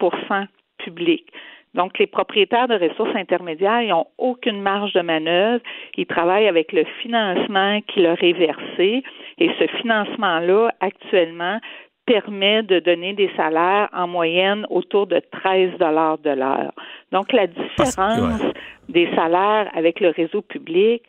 100% 0.00 0.46
public. 0.78 1.26
Donc, 1.74 1.98
les 1.98 2.06
propriétaires 2.06 2.68
de 2.68 2.74
ressources 2.74 3.14
intermédiaires, 3.16 3.82
ils 3.82 3.88
n'ont 3.88 4.06
aucune 4.18 4.60
marge 4.60 4.92
de 4.92 5.00
manœuvre. 5.00 5.62
Ils 5.96 6.06
travaillent 6.06 6.46
avec 6.46 6.72
le 6.72 6.84
financement 7.02 7.80
qui 7.88 8.00
leur 8.00 8.22
est 8.22 8.32
versé. 8.32 9.02
Et 9.38 9.50
ce 9.58 9.66
financement-là, 9.78 10.70
actuellement, 10.80 11.58
permet 12.06 12.62
de 12.62 12.78
donner 12.78 13.14
des 13.14 13.30
salaires 13.36 13.88
en 13.92 14.06
moyenne 14.06 14.66
autour 14.70 15.06
de 15.06 15.20
13 15.42 15.78
dollars 15.78 16.18
de 16.18 16.30
l'heure. 16.30 16.72
Donc, 17.10 17.32
la 17.32 17.46
différence 17.48 18.42
des 18.88 19.08
salaires 19.14 19.68
avec 19.74 20.00
le 20.00 20.10
réseau 20.10 20.42
public 20.42 21.02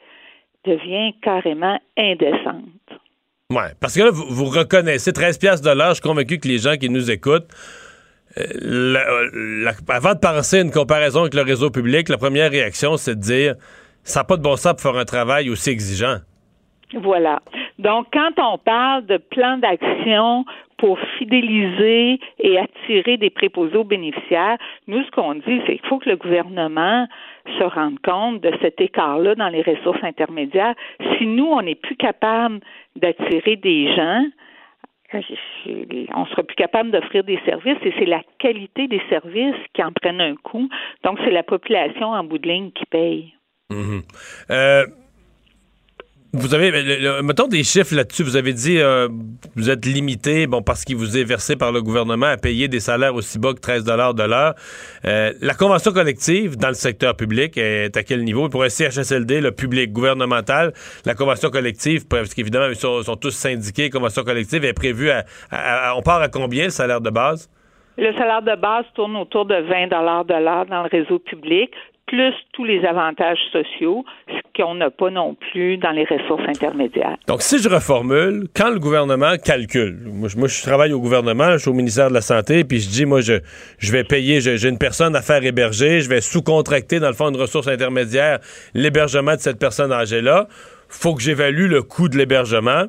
devient 0.64 1.14
carrément 1.22 1.80
indécente. 1.98 2.85
Ouais, 3.54 3.74
parce 3.80 3.94
que 3.94 4.02
là, 4.02 4.10
vous, 4.10 4.26
vous 4.28 4.46
reconnaissez 4.46 5.14
13 5.14 5.38
piastres 5.38 5.70
de 5.70 5.72
l'heure. 5.72 5.90
Je 5.90 5.96
suis 5.96 6.02
convaincu 6.02 6.40
que 6.40 6.48
les 6.48 6.58
gens 6.58 6.78
qui 6.78 6.90
nous 6.90 7.12
écoutent, 7.12 7.48
euh, 8.40 8.96
euh, 8.96 9.72
avant 9.88 10.16
de 10.16 10.20
penser 10.20 10.58
à 10.58 10.62
une 10.62 10.72
comparaison 10.72 11.22
avec 11.22 11.36
le 11.36 11.44
réseau 11.44 11.70
public, 11.70 12.10
la 12.10 12.18
première 12.18 12.50
réaction, 12.50 12.98
c'est 12.98 13.14
de 13.14 13.22
dire 13.22 13.56
ça 14.04 14.22
n'a 14.22 14.24
pas 14.24 14.38
de 14.38 14.42
bon 14.42 14.56
sens 14.56 14.74
pour 14.74 14.82
faire 14.82 14.98
un 15.00 15.06
travail 15.06 15.52
aussi 15.52 15.70
exigeant. 15.70 16.18
Voilà. 16.96 17.40
Donc, 17.78 18.08
quand 18.12 18.32
on 18.38 18.58
parle 18.58 19.06
de 19.06 19.18
plan 19.18 19.60
d'action 19.60 20.44
pour 20.78 21.00
fidéliser 21.18 22.20
et 22.40 22.58
attirer 22.58 23.18
des 23.18 23.30
préposés 23.30 23.78
aux 23.78 23.84
bénéficiaires, 23.84 24.58
nous, 24.88 25.04
ce 25.04 25.12
qu'on 25.12 25.36
dit, 25.36 25.62
c'est 25.66 25.78
qu'il 25.78 25.88
faut 25.88 26.00
que 26.00 26.10
le 26.10 26.18
gouvernement 26.18 27.08
se 27.58 27.64
rende 27.64 28.00
compte 28.00 28.42
de 28.42 28.52
cet 28.62 28.82
écart-là 28.82 29.36
dans 29.36 29.50
les 29.50 29.62
ressources 29.62 30.04
intermédiaires. 30.04 30.76
Si 31.18 31.26
nous, 31.26 31.46
on 31.46 31.62
n'est 31.62 31.76
plus 31.76 31.96
capable 31.96 32.60
d'attirer 32.96 33.56
des 33.56 33.94
gens, 33.96 34.26
on 35.14 36.26
sera 36.26 36.44
plus 36.44 36.56
capable 36.56 36.92
d'offrir 36.92 37.24
des 37.24 37.40
services 37.46 37.78
et 37.84 37.94
c'est 37.98 38.06
la 38.06 38.22
qualité 38.40 38.88
des 38.88 39.02
services 39.10 39.56
qui 39.74 39.84
en 39.84 39.92
prennent 39.92 40.22
un 40.22 40.36
coup. 40.36 40.68
Donc, 41.04 41.20
c'est 41.24 41.32
la 41.32 41.44
population 41.44 42.08
en 42.08 42.24
bout 42.24 42.38
de 42.38 42.50
ligne 42.50 42.72
qui 42.72 42.86
paye. 42.86 43.34
Mhm. 43.70 44.02
Euh, 44.52 44.86
vous 46.36 46.54
avez, 46.54 46.72
le- 46.72 47.22
mettons 47.22 47.48
des 47.48 47.64
chiffres 47.64 47.96
là-dessus. 47.96 48.24
Vous 48.24 48.36
avez 48.36 48.54
dit, 48.54 48.80
euh, 48.80 49.08
vous 49.56 49.70
êtes 49.70 49.86
limité, 49.86 50.48
bon, 50.48 50.62
parce 50.62 50.84
qu'il 50.84 50.96
vous 50.96 51.18
est 51.18 51.24
versé 51.24 51.56
par 51.56 51.72
le 51.72 51.82
gouvernement 51.82 52.28
à 52.28 52.38
payer 52.38 52.68
des 52.68 52.80
salaires 52.80 53.16
aussi 53.16 53.40
bas 53.40 53.54
que 53.54 53.60
13 53.60 53.84
de 53.84 54.24
l'heure. 54.24 54.54
Euh, 55.06 55.34
la 55.42 55.54
convention 55.54 55.92
collective 55.92 56.58
dans 56.58 56.68
le 56.70 56.74
secteur 56.74 57.16
public 57.16 57.58
est 57.58 57.96
à 57.98 58.04
quel 58.04 58.24
niveau? 58.24 58.50
Pour 58.50 58.64
un 58.64 58.70
CHSLD, 58.70 59.42
le 59.42 59.52
public 59.52 59.92
gouvernemental, 59.92 60.74
la 61.06 61.14
convention 61.16 61.50
collective, 61.50 62.08
parce 62.08 62.34
qu'évidemment, 62.34 62.68
ils 62.70 62.76
sont, 62.76 63.02
tous 63.20 63.32
syndiqués, 63.32 63.90
convention 63.90 64.24
collective 64.24 64.66
est 64.66 64.74
prévue 64.74 65.10
à, 65.10 65.94
on 65.96 66.02
part 66.02 66.22
à 66.22 66.28
combien 66.28 66.66
le 66.66 66.70
salaire 66.70 67.02
de 67.02 67.10
base? 67.10 67.50
Le 67.98 68.12
salaire 68.14 68.42
de 68.42 68.60
base 68.60 68.86
tourne 68.94 69.16
autour 69.16 69.46
de 69.46 69.56
20 69.56 69.88
dollars 69.88 70.26
de 70.26 70.34
l'heure 70.34 70.66
dans 70.66 70.84
le 70.84 70.90
réseau 70.90 71.18
public, 71.20 71.72
plus 72.08 72.34
tous 72.54 72.66
les 72.66 72.86
avantages 72.86 73.40
sociaux, 73.52 74.06
ce 74.28 74.62
qu'on 74.62 74.76
n'a 74.76 74.90
pas 74.92 75.10
non 75.10 75.36
plus 75.52 75.78
dans 75.78 75.92
les 75.92 76.04
ressources 76.06 76.48
intermédiaires. 76.48 77.18
Donc, 77.28 77.42
si 77.42 77.58
je 77.62 77.68
reformule, 77.68 78.48
quand 78.56 78.70
le 78.70 78.80
gouvernement 78.80 79.36
calcule, 79.44 79.98
moi, 80.06 80.30
je- 80.30 80.62
travaille 80.62 80.94
au 80.94 81.00
gouvernement, 81.00 81.54
je 81.54 81.58
suis 81.58 81.70
au 81.70 81.74
ministère 81.74 82.10
de 82.10 82.14
la 82.14 82.22
Santé, 82.22 82.64
puis 82.64 82.80
je 82.80 82.90
dis, 82.90 83.06
moi, 83.06 83.22
je, 83.22 83.34
je 83.80 83.92
vais 83.92 84.04
payer, 84.04 84.40
j'ai 84.40 84.70
une 84.70 84.78
personne 84.78 85.16
à 85.16 85.22
faire 85.22 85.44
héberger, 85.44 86.02
je 86.02 86.10
vais 86.10 86.22
sous-contracter, 86.22 87.00
dans 87.00 87.08
le 87.08 87.14
fond, 87.14 87.30
une 87.30 87.40
ressource 87.40 87.68
intermédiaire, 87.68 88.40
l'hébergement 88.74 89.36
de 89.36 89.40
cette 89.40 89.60
personne 89.60 89.92
âgée-là. 89.92 90.48
faut 90.90 91.16
que 91.16 91.22
j'évalue 91.22 91.68
le 91.68 91.82
coût 91.82 92.08
de 92.08 92.18
l'hébergement. 92.18 92.84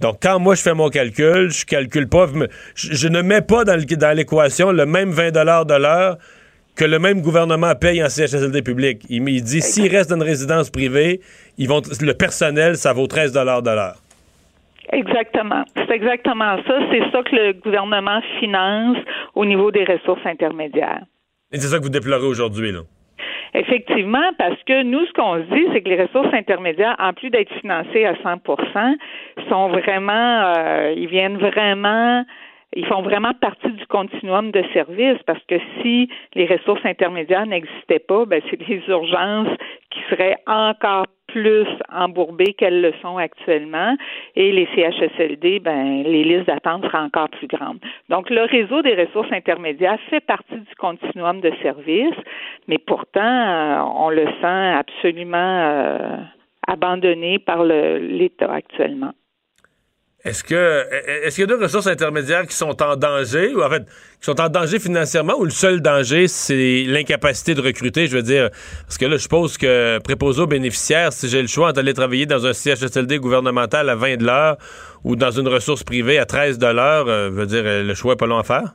Donc, 0.00 0.16
quand 0.20 0.40
moi, 0.40 0.56
je 0.56 0.62
fais 0.62 0.74
mon 0.74 0.88
calcul, 0.88 1.50
je 1.50 1.64
calcule 1.64 2.08
pas, 2.08 2.26
je, 2.74 3.06
ne 3.06 3.22
mets 3.22 3.40
pas 3.40 3.62
dans 3.64 3.76
l'équation 4.16 4.72
le 4.72 4.84
même 4.84 5.12
20 5.12 5.30
de 5.30 5.74
l'heure 5.78 6.16
que 6.76 6.84
le 6.84 6.98
même 6.98 7.20
gouvernement 7.20 7.74
paye 7.74 8.02
en 8.02 8.08
CHSLD 8.08 8.62
public. 8.62 9.02
Il, 9.08 9.28
il 9.28 9.42
dit, 9.42 9.60
s'il 9.60 9.94
reste 9.94 10.10
dans 10.10 10.16
une 10.16 10.22
résidence 10.22 10.70
privée, 10.70 11.20
ils 11.58 11.68
vont, 11.68 11.82
le 12.00 12.12
personnel, 12.12 12.76
ça 12.76 12.92
vaut 12.92 13.06
13 13.06 13.32
de 13.32 13.40
l'heure. 13.40 13.94
Exactement. 14.92 15.64
C'est 15.76 15.94
exactement 15.94 16.56
ça. 16.66 16.78
C'est 16.90 17.10
ça 17.10 17.22
que 17.22 17.34
le 17.34 17.52
gouvernement 17.54 18.20
finance 18.40 18.98
au 19.34 19.44
niveau 19.44 19.70
des 19.70 19.84
ressources 19.84 20.24
intermédiaires. 20.24 21.02
Et 21.50 21.58
c'est 21.58 21.68
ça 21.68 21.78
que 21.78 21.82
vous 21.82 21.90
déplorez 21.90 22.26
aujourd'hui, 22.26 22.72
là? 22.72 22.80
Effectivement, 23.54 24.32
parce 24.38 24.56
que 24.66 24.82
nous, 24.82 25.04
ce 25.04 25.12
qu'on 25.12 25.36
se 25.36 25.54
dit, 25.54 25.66
c'est 25.72 25.82
que 25.82 25.88
les 25.88 26.02
ressources 26.02 26.32
intermédiaires, 26.32 26.96
en 26.98 27.12
plus 27.12 27.28
d'être 27.28 27.52
financées 27.60 28.06
à 28.06 28.14
100% 28.14 28.96
sont 29.50 29.68
vraiment, 29.68 30.54
euh, 30.56 30.94
ils 30.96 31.08
viennent 31.08 31.36
vraiment, 31.36 32.24
ils 32.74 32.86
font 32.86 33.02
vraiment 33.02 33.34
partie 33.34 33.70
du 33.70 33.86
continuum 33.86 34.50
de 34.50 34.62
services 34.72 35.22
parce 35.26 35.42
que 35.46 35.56
si 35.80 36.08
les 36.34 36.46
ressources 36.46 36.84
intermédiaires 36.84 37.46
n'existaient 37.46 37.98
pas, 37.98 38.24
ben 38.24 38.40
c'est 38.50 38.60
les 38.66 38.82
urgences 38.88 39.56
qui 39.90 40.00
seraient 40.10 40.38
encore 40.46 41.06
plus 41.26 41.66
embourbées 41.90 42.54
qu'elles 42.54 42.82
le 42.82 42.92
sont 43.00 43.16
actuellement 43.16 43.96
et 44.36 44.52
les 44.52 44.66
CHSLD, 44.74 45.60
ben 45.60 46.02
les 46.02 46.24
listes 46.24 46.46
d'attente 46.46 46.84
seraient 46.84 46.98
encore 46.98 47.28
plus 47.30 47.46
grandes. 47.46 47.78
Donc 48.08 48.30
le 48.30 48.42
réseau 48.42 48.82
des 48.82 48.94
ressources 48.94 49.32
intermédiaires 49.32 49.98
fait 50.10 50.20
partie 50.20 50.56
du 50.56 50.74
continuum 50.78 51.40
de 51.40 51.52
services, 51.62 52.20
mais 52.68 52.78
pourtant 52.78 53.20
euh, 53.20 53.80
on 53.96 54.10
le 54.10 54.26
sent 54.40 54.72
absolument 54.78 55.36
euh, 55.38 56.16
abandonné 56.66 57.38
par 57.38 57.64
l'État 57.64 58.52
actuellement. 58.52 59.12
Est-ce 60.24 60.44
que 60.44 60.84
est-ce 61.24 61.34
qu'il 61.34 61.42
y 61.42 61.52
a 61.52 61.56
deux 61.56 61.60
ressources 61.60 61.88
intermédiaires 61.88 62.46
qui 62.46 62.54
sont 62.54 62.80
en 62.80 62.94
danger 62.94 63.52
ou 63.54 63.62
en 63.62 63.68
fait 63.68 63.82
qui 63.82 64.26
sont 64.26 64.40
en 64.40 64.48
danger 64.48 64.78
financièrement 64.78 65.34
ou 65.36 65.44
le 65.44 65.50
seul 65.50 65.80
danger 65.80 66.28
c'est 66.28 66.84
l'incapacité 66.86 67.54
de 67.54 67.60
recruter, 67.60 68.06
je 68.06 68.16
veux 68.16 68.22
dire? 68.22 68.50
Parce 68.86 68.98
que 68.98 69.06
là 69.06 69.16
je 69.16 69.22
suppose 69.22 69.58
que 69.58 69.98
préposé 69.98 70.42
aux 70.42 70.46
bénéficiaires 70.46 71.12
si 71.12 71.28
j'ai 71.28 71.42
le 71.42 71.48
choix 71.48 71.72
d'aller 71.72 71.92
travailler 71.92 72.26
dans 72.26 72.46
un 72.46 72.52
CHSLD 72.52 73.18
gouvernemental 73.18 73.90
à 73.90 73.96
20 73.96 74.18
de 74.18 74.24
l'heure 74.24 74.58
ou 75.02 75.16
dans 75.16 75.32
une 75.32 75.48
ressource 75.48 75.82
privée 75.82 76.18
à 76.18 76.24
13 76.24 76.56
de 76.56 76.66
l'heure, 76.68 77.08
euh, 77.08 77.26
je 77.30 77.34
veux 77.34 77.46
dire 77.46 77.62
euh, 77.64 77.82
le 77.82 77.94
choix 77.94 78.12
est 78.12 78.16
pas 78.16 78.26
long 78.26 78.38
à 78.38 78.44
faire? 78.44 78.74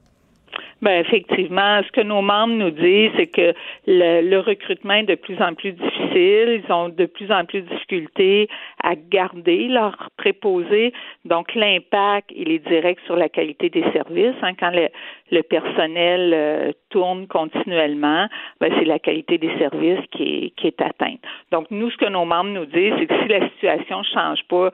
Ben 0.82 1.00
effectivement, 1.00 1.82
ce 1.84 1.92
que 1.92 2.02
nos 2.02 2.22
membres 2.22 2.54
nous 2.54 2.70
disent, 2.70 3.10
c'est 3.18 3.28
que 3.28 3.54
le, 3.88 4.30
le 4.30 4.40
recrutement 4.40 4.94
est 4.94 5.04
de 5.04 5.16
plus 5.16 5.42
en 5.42 5.56
plus 5.56 5.72
difficile. 5.72 6.62
Ils 6.64 6.72
ont 6.72 6.90
de 6.90 7.06
plus 7.08 7.32
en 7.32 7.46
plus 7.46 7.62
de 7.62 7.70
difficultés 7.70 8.48
à 8.84 8.96
garder 8.96 9.68
leurs 9.68 10.10
préposés. 10.18 10.94
Donc 11.26 11.54
l'impact, 11.56 12.32
il 12.36 12.52
est 12.52 12.68
direct 12.68 13.00
sur 13.06 13.16
la 13.16 13.30
qualité 13.30 13.70
des 13.70 13.84
services. 13.92 14.36
hein. 14.42 14.54
Quand 14.60 14.72
le, 14.72 14.90
le 15.32 15.42
personnel 15.44 16.32
euh, 16.34 16.72
tourne 16.90 17.28
continuellement, 17.28 18.28
ben, 18.60 18.72
c'est 18.78 18.86
la 18.86 19.00
qualité 19.00 19.38
des 19.38 19.56
services 19.58 20.06
qui 20.12 20.24
est, 20.24 20.50
qui 20.56 20.68
est 20.68 20.82
atteinte. 20.82 21.20
Donc 21.52 21.70
nous, 21.72 21.90
ce 21.90 21.98
que 21.98 22.10
nos 22.10 22.26
membres 22.26 22.52
nous 22.52 22.66
disent, 22.66 22.94
c'est 23.00 23.08
que 23.08 23.22
si 23.24 23.28
la 23.28 23.48
situation 23.50 24.04
change 24.04 24.44
pas 24.48 24.72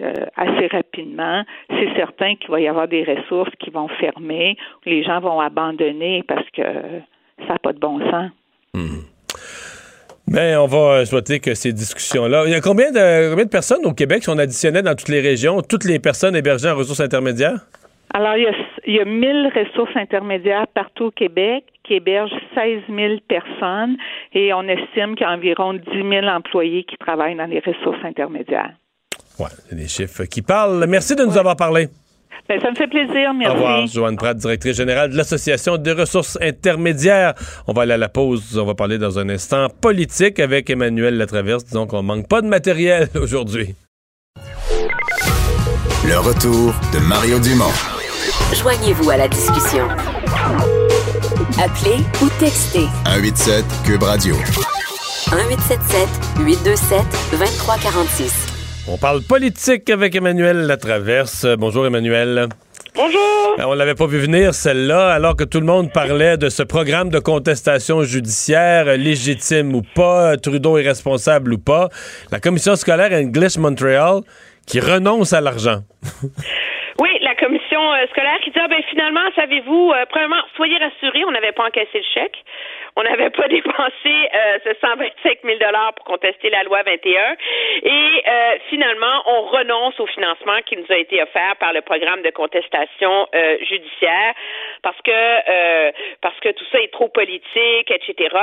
euh, 0.00 0.12
assez 0.36 0.66
rapidement, 0.66 1.42
c'est 1.70 1.94
certain 1.96 2.36
qu'il 2.36 2.50
va 2.50 2.60
y 2.60 2.68
avoir 2.68 2.88
des 2.88 3.04
ressources 3.04 3.54
qui 3.58 3.70
vont 3.70 3.88
fermer, 3.88 4.56
les 4.84 5.02
gens 5.02 5.20
vont 5.20 5.40
abandonner 5.40 6.22
parce 6.28 6.48
que 6.50 6.62
ça 7.46 7.54
n'a 7.54 7.58
pas 7.58 7.72
de 7.72 7.78
bon 7.78 7.98
sens. 8.10 8.30
Ben, 10.28 10.58
on 10.58 10.66
va 10.66 10.78
euh, 10.78 11.04
souhaiter 11.04 11.38
que 11.38 11.54
ces 11.54 11.72
discussions-là. 11.72 12.44
Il 12.46 12.52
y 12.52 12.54
a 12.54 12.60
combien 12.60 12.90
de, 12.90 13.30
combien 13.30 13.44
de 13.44 13.50
personnes 13.50 13.86
au 13.86 13.92
Québec 13.92 14.24
sont 14.24 14.38
additionnées 14.38 14.82
dans 14.82 14.96
toutes 14.96 15.08
les 15.08 15.20
régions, 15.20 15.62
toutes 15.62 15.84
les 15.84 16.00
personnes 16.00 16.34
hébergées 16.34 16.68
en 16.68 16.76
ressources 16.76 17.00
intermédiaires? 17.00 17.60
Alors, 18.12 18.36
il 18.36 18.42
y, 18.42 18.46
a, 18.46 18.52
il 18.86 18.94
y 18.94 19.00
a 19.00 19.04
1000 19.04 19.52
ressources 19.54 19.96
intermédiaires 19.96 20.66
partout 20.74 21.04
au 21.04 21.10
Québec 21.10 21.64
qui 21.84 21.94
hébergent 21.94 22.34
16 22.54 22.80
000 22.88 23.14
personnes 23.28 23.96
et 24.32 24.52
on 24.52 24.62
estime 24.62 25.14
qu'il 25.14 25.26
y 25.26 25.30
a 25.30 25.32
environ 25.32 25.74
10 25.74 25.82
000 25.92 26.26
employés 26.26 26.84
qui 26.84 26.96
travaillent 26.96 27.36
dans 27.36 27.46
les 27.46 27.60
ressources 27.60 28.04
intermédiaires. 28.04 28.72
Ouais, 29.38 29.46
c'est 29.68 29.76
des 29.76 29.86
chiffres 29.86 30.24
qui 30.24 30.42
parlent. 30.42 30.84
Merci 30.88 31.14
de 31.14 31.24
nous 31.24 31.36
avoir 31.36 31.56
parlé. 31.56 31.88
Ben, 32.48 32.60
ça 32.60 32.70
me 32.70 32.76
fait 32.76 32.86
plaisir. 32.86 33.32
Merci. 33.34 33.50
Au 33.50 33.54
revoir, 33.54 33.86
Joanne 33.86 34.16
Pratt, 34.16 34.36
directrice 34.36 34.76
générale 34.76 35.10
de 35.10 35.16
l'Association 35.16 35.76
des 35.76 35.92
ressources 35.92 36.38
intermédiaires. 36.40 37.34
On 37.66 37.72
va 37.72 37.82
aller 37.82 37.94
à 37.94 37.96
la 37.98 38.08
pause. 38.08 38.56
On 38.58 38.64
va 38.64 38.74
parler 38.74 38.98
dans 38.98 39.18
un 39.18 39.28
instant 39.28 39.68
politique 39.80 40.38
avec 40.38 40.70
Emmanuel 40.70 41.16
Latraverse. 41.16 41.64
Disons 41.64 41.86
qu'on 41.86 42.02
manque 42.02 42.28
pas 42.28 42.42
de 42.42 42.46
matériel 42.46 43.08
aujourd'hui. 43.20 43.74
Le 46.06 46.18
retour 46.18 46.72
de 46.92 46.98
Mario 47.00 47.40
Dumont. 47.40 47.72
Joignez-vous 48.54 49.10
à 49.10 49.16
la 49.16 49.26
discussion. 49.28 49.88
Appelez 51.58 51.96
ou 52.22 52.28
textez 52.38 52.86
187 53.06 53.64
Cube 53.84 54.02
Radio. 54.02 54.36
1877 55.32 56.08
827 56.44 56.98
2346. 57.32 58.45
On 58.88 58.98
parle 58.98 59.20
politique 59.22 59.90
avec 59.90 60.14
Emmanuel 60.14 60.66
Latraverse. 60.66 61.44
Bonjour 61.58 61.86
Emmanuel. 61.86 62.46
Bonjour. 62.94 63.56
Euh, 63.58 63.64
On 63.66 63.74
l'avait 63.74 63.96
pas 63.96 64.06
vu 64.06 64.18
venir, 64.18 64.54
celle-là, 64.54 65.08
alors 65.08 65.34
que 65.34 65.42
tout 65.42 65.58
le 65.58 65.66
monde 65.66 65.92
parlait 65.92 66.36
de 66.36 66.48
ce 66.48 66.62
programme 66.62 67.10
de 67.10 67.18
contestation 67.18 68.04
judiciaire, 68.04 68.84
légitime 68.96 69.74
ou 69.74 69.82
pas, 69.82 70.36
Trudeau 70.36 70.78
est 70.78 70.86
responsable 70.86 71.54
ou 71.54 71.58
pas. 71.58 71.88
La 72.30 72.38
commission 72.38 72.76
scolaire 72.76 73.12
English 73.12 73.58
Montreal 73.58 74.20
qui 74.68 74.78
renonce 74.78 75.32
à 75.32 75.40
l'argent. 75.40 75.80
Oui, 76.98 77.10
la 77.20 77.34
commission 77.34 77.92
euh, 77.92 78.06
scolaire 78.10 78.38
qui 78.42 78.50
dit 78.50 78.58
ah, 78.58 78.68
ben 78.68 78.82
finalement, 78.88 79.20
savez-vous, 79.34 79.92
euh, 79.92 80.06
premièrement, 80.08 80.40
soyez 80.56 80.78
rassurés, 80.78 81.24
on 81.28 81.30
n'avait 81.30 81.52
pas 81.52 81.66
encaissé 81.66 81.98
le 81.98 82.04
chèque. 82.14 82.38
On 82.96 83.02
n'avait 83.02 83.30
pas 83.30 83.46
dépensé 83.48 83.94
euh, 84.06 84.58
ce 84.64 84.74
125 84.80 85.38
000 85.44 85.58
pour 85.96 86.04
contester 86.04 86.50
la 86.50 86.62
loi 86.64 86.82
21. 86.82 87.36
Et 87.82 88.22
euh, 88.26 88.56
finalement, 88.70 89.22
on 89.26 89.42
renonce 89.42 89.98
au 90.00 90.06
financement 90.06 90.60
qui 90.64 90.76
nous 90.76 90.86
a 90.90 90.96
été 90.96 91.22
offert 91.22 91.56
par 91.56 91.72
le 91.72 91.82
programme 91.82 92.22
de 92.22 92.30
contestation 92.30 93.28
euh, 93.34 93.58
judiciaire 93.60 94.34
parce 94.82 95.00
que 95.02 95.10
euh, 95.10 95.92
parce 96.22 96.38
que 96.40 96.50
tout 96.52 96.64
ça 96.72 96.80
est 96.80 96.92
trop 96.92 97.08
politique, 97.08 97.90
etc. 97.90 98.34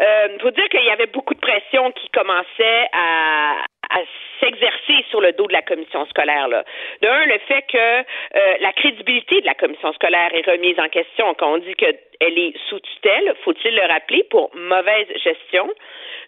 Il 0.00 0.40
faut 0.40 0.50
dire 0.50 0.68
qu'il 0.68 0.84
y 0.84 0.90
avait 0.90 1.06
beaucoup 1.06 1.34
de 1.34 1.40
pression 1.40 1.90
qui 1.92 2.08
commençait 2.10 2.88
à, 2.92 3.64
à 3.92 4.00
s'exercer 4.40 5.04
sur 5.10 5.20
le 5.20 5.32
dos 5.32 5.46
de 5.46 5.52
la 5.52 5.62
commission 5.62 6.04
scolaire. 6.06 6.48
Là. 6.48 6.64
De 7.00 7.08
un, 7.08 7.26
le 7.26 7.38
fait 7.46 7.62
que 7.70 7.78
euh, 7.78 8.56
la 8.60 8.72
crédibilité 8.72 9.40
de 9.40 9.46
la 9.46 9.54
commission 9.54 9.92
scolaire 9.92 10.34
est 10.34 10.46
remise 10.48 10.78
en 10.80 10.88
question, 10.88 11.34
quand 11.34 11.54
on 11.54 11.58
dit 11.58 11.74
qu'elle 11.74 11.98
est 12.20 12.56
sous 12.68 12.80
tutelle, 12.80 13.34
faut-il 13.44 13.74
le 13.74 13.86
rappeler, 13.86 14.24
pour 14.24 14.50
mauvaise 14.54 15.06
gestion? 15.22 15.70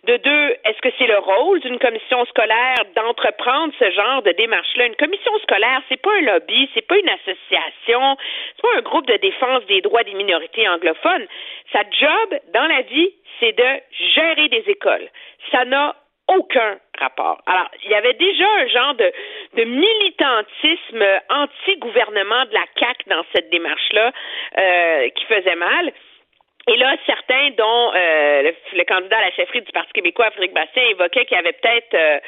De 0.05 0.19
deux, 0.19 0.57
est-ce 0.67 0.81
que 0.83 0.91
c'est 0.99 1.07
le 1.07 1.19
rôle 1.19 1.61
d'une 1.61 1.79
commission 1.79 2.25
scolaire 2.27 2.85
d'entreprendre 2.95 3.73
ce 3.79 3.91
genre 3.91 4.23
de 4.23 4.33
démarche-là? 4.33 4.87
Une 4.87 4.97
commission 4.97 5.33
scolaire, 5.43 5.81
c'est 5.89 6.01
pas 6.01 6.15
un 6.19 6.21
lobby, 6.21 6.69
c'est 6.75 6.87
pas 6.87 6.99
une 6.99 7.09
association, 7.09 8.17
c'est 8.55 8.63
pas 8.63 8.77
un 8.77 8.83
groupe 8.83 9.07
de 9.07 9.17
défense 9.17 9.65
des 9.67 9.81
droits 9.81 10.05
des 10.05 10.13
minorités 10.13 10.69
anglophones. 10.69 11.27
Sa 11.73 11.83
job 11.91 12.39
dans 12.53 12.67
la 12.67 12.83
vie, 12.83 13.15
c'est 13.41 13.57
de 13.57 13.81
gérer 14.15 14.49
des 14.49 14.65
écoles. 14.67 15.09
Ça 15.51 15.65
n'a 15.65 15.97
aucun 16.29 16.79
rapport. 16.99 17.43
Alors, 17.47 17.69
il 17.85 17.91
y 17.91 17.95
avait 17.95 18.15
déjà 18.15 18.47
un 18.47 18.67
genre 18.69 18.95
de, 18.95 19.65
militantisme 19.65 21.05
anti-gouvernement 21.31 22.45
de 22.47 22.55
la 22.55 22.67
CAC 22.77 23.07
dans 23.07 23.25
cette 23.35 23.51
démarche-là 23.51 24.13
euh, 24.59 25.09
qui 25.11 25.25
faisait 25.27 25.57
mal. 25.57 25.93
Et 26.67 26.77
là, 26.79 26.97
certains, 27.05 27.51
dont 27.59 27.93
euh, 27.95 28.43
le, 28.43 28.55
le, 28.79 28.85
candidat 28.85 29.19
à 29.19 29.25
la 29.25 29.31
chefferie 29.33 29.61
du 29.61 29.73
Parti 29.73 29.93
québécois, 29.93 30.31
Frédéric 30.31 30.55
Bastien, 30.55 30.83
évoquaient 30.85 31.27
qu'il 31.27 31.37
y 31.37 31.41
avait 31.41 31.53
peut-être, 31.53 31.93
euh, 31.93 32.19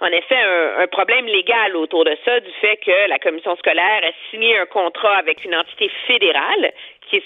en 0.00 0.06
effet, 0.06 0.36
un, 0.36 0.82
un, 0.82 0.86
problème 0.86 1.26
légal 1.26 1.74
autour 1.74 2.04
de 2.04 2.16
ça, 2.24 2.38
du 2.38 2.52
fait 2.60 2.76
que 2.76 3.08
la 3.08 3.18
commission 3.18 3.56
scolaire 3.56 4.02
a 4.04 4.30
signé 4.30 4.56
un 4.58 4.66
contrat 4.66 5.16
avec 5.16 5.44
une 5.44 5.56
entité 5.56 5.90
fédérale 6.06 6.72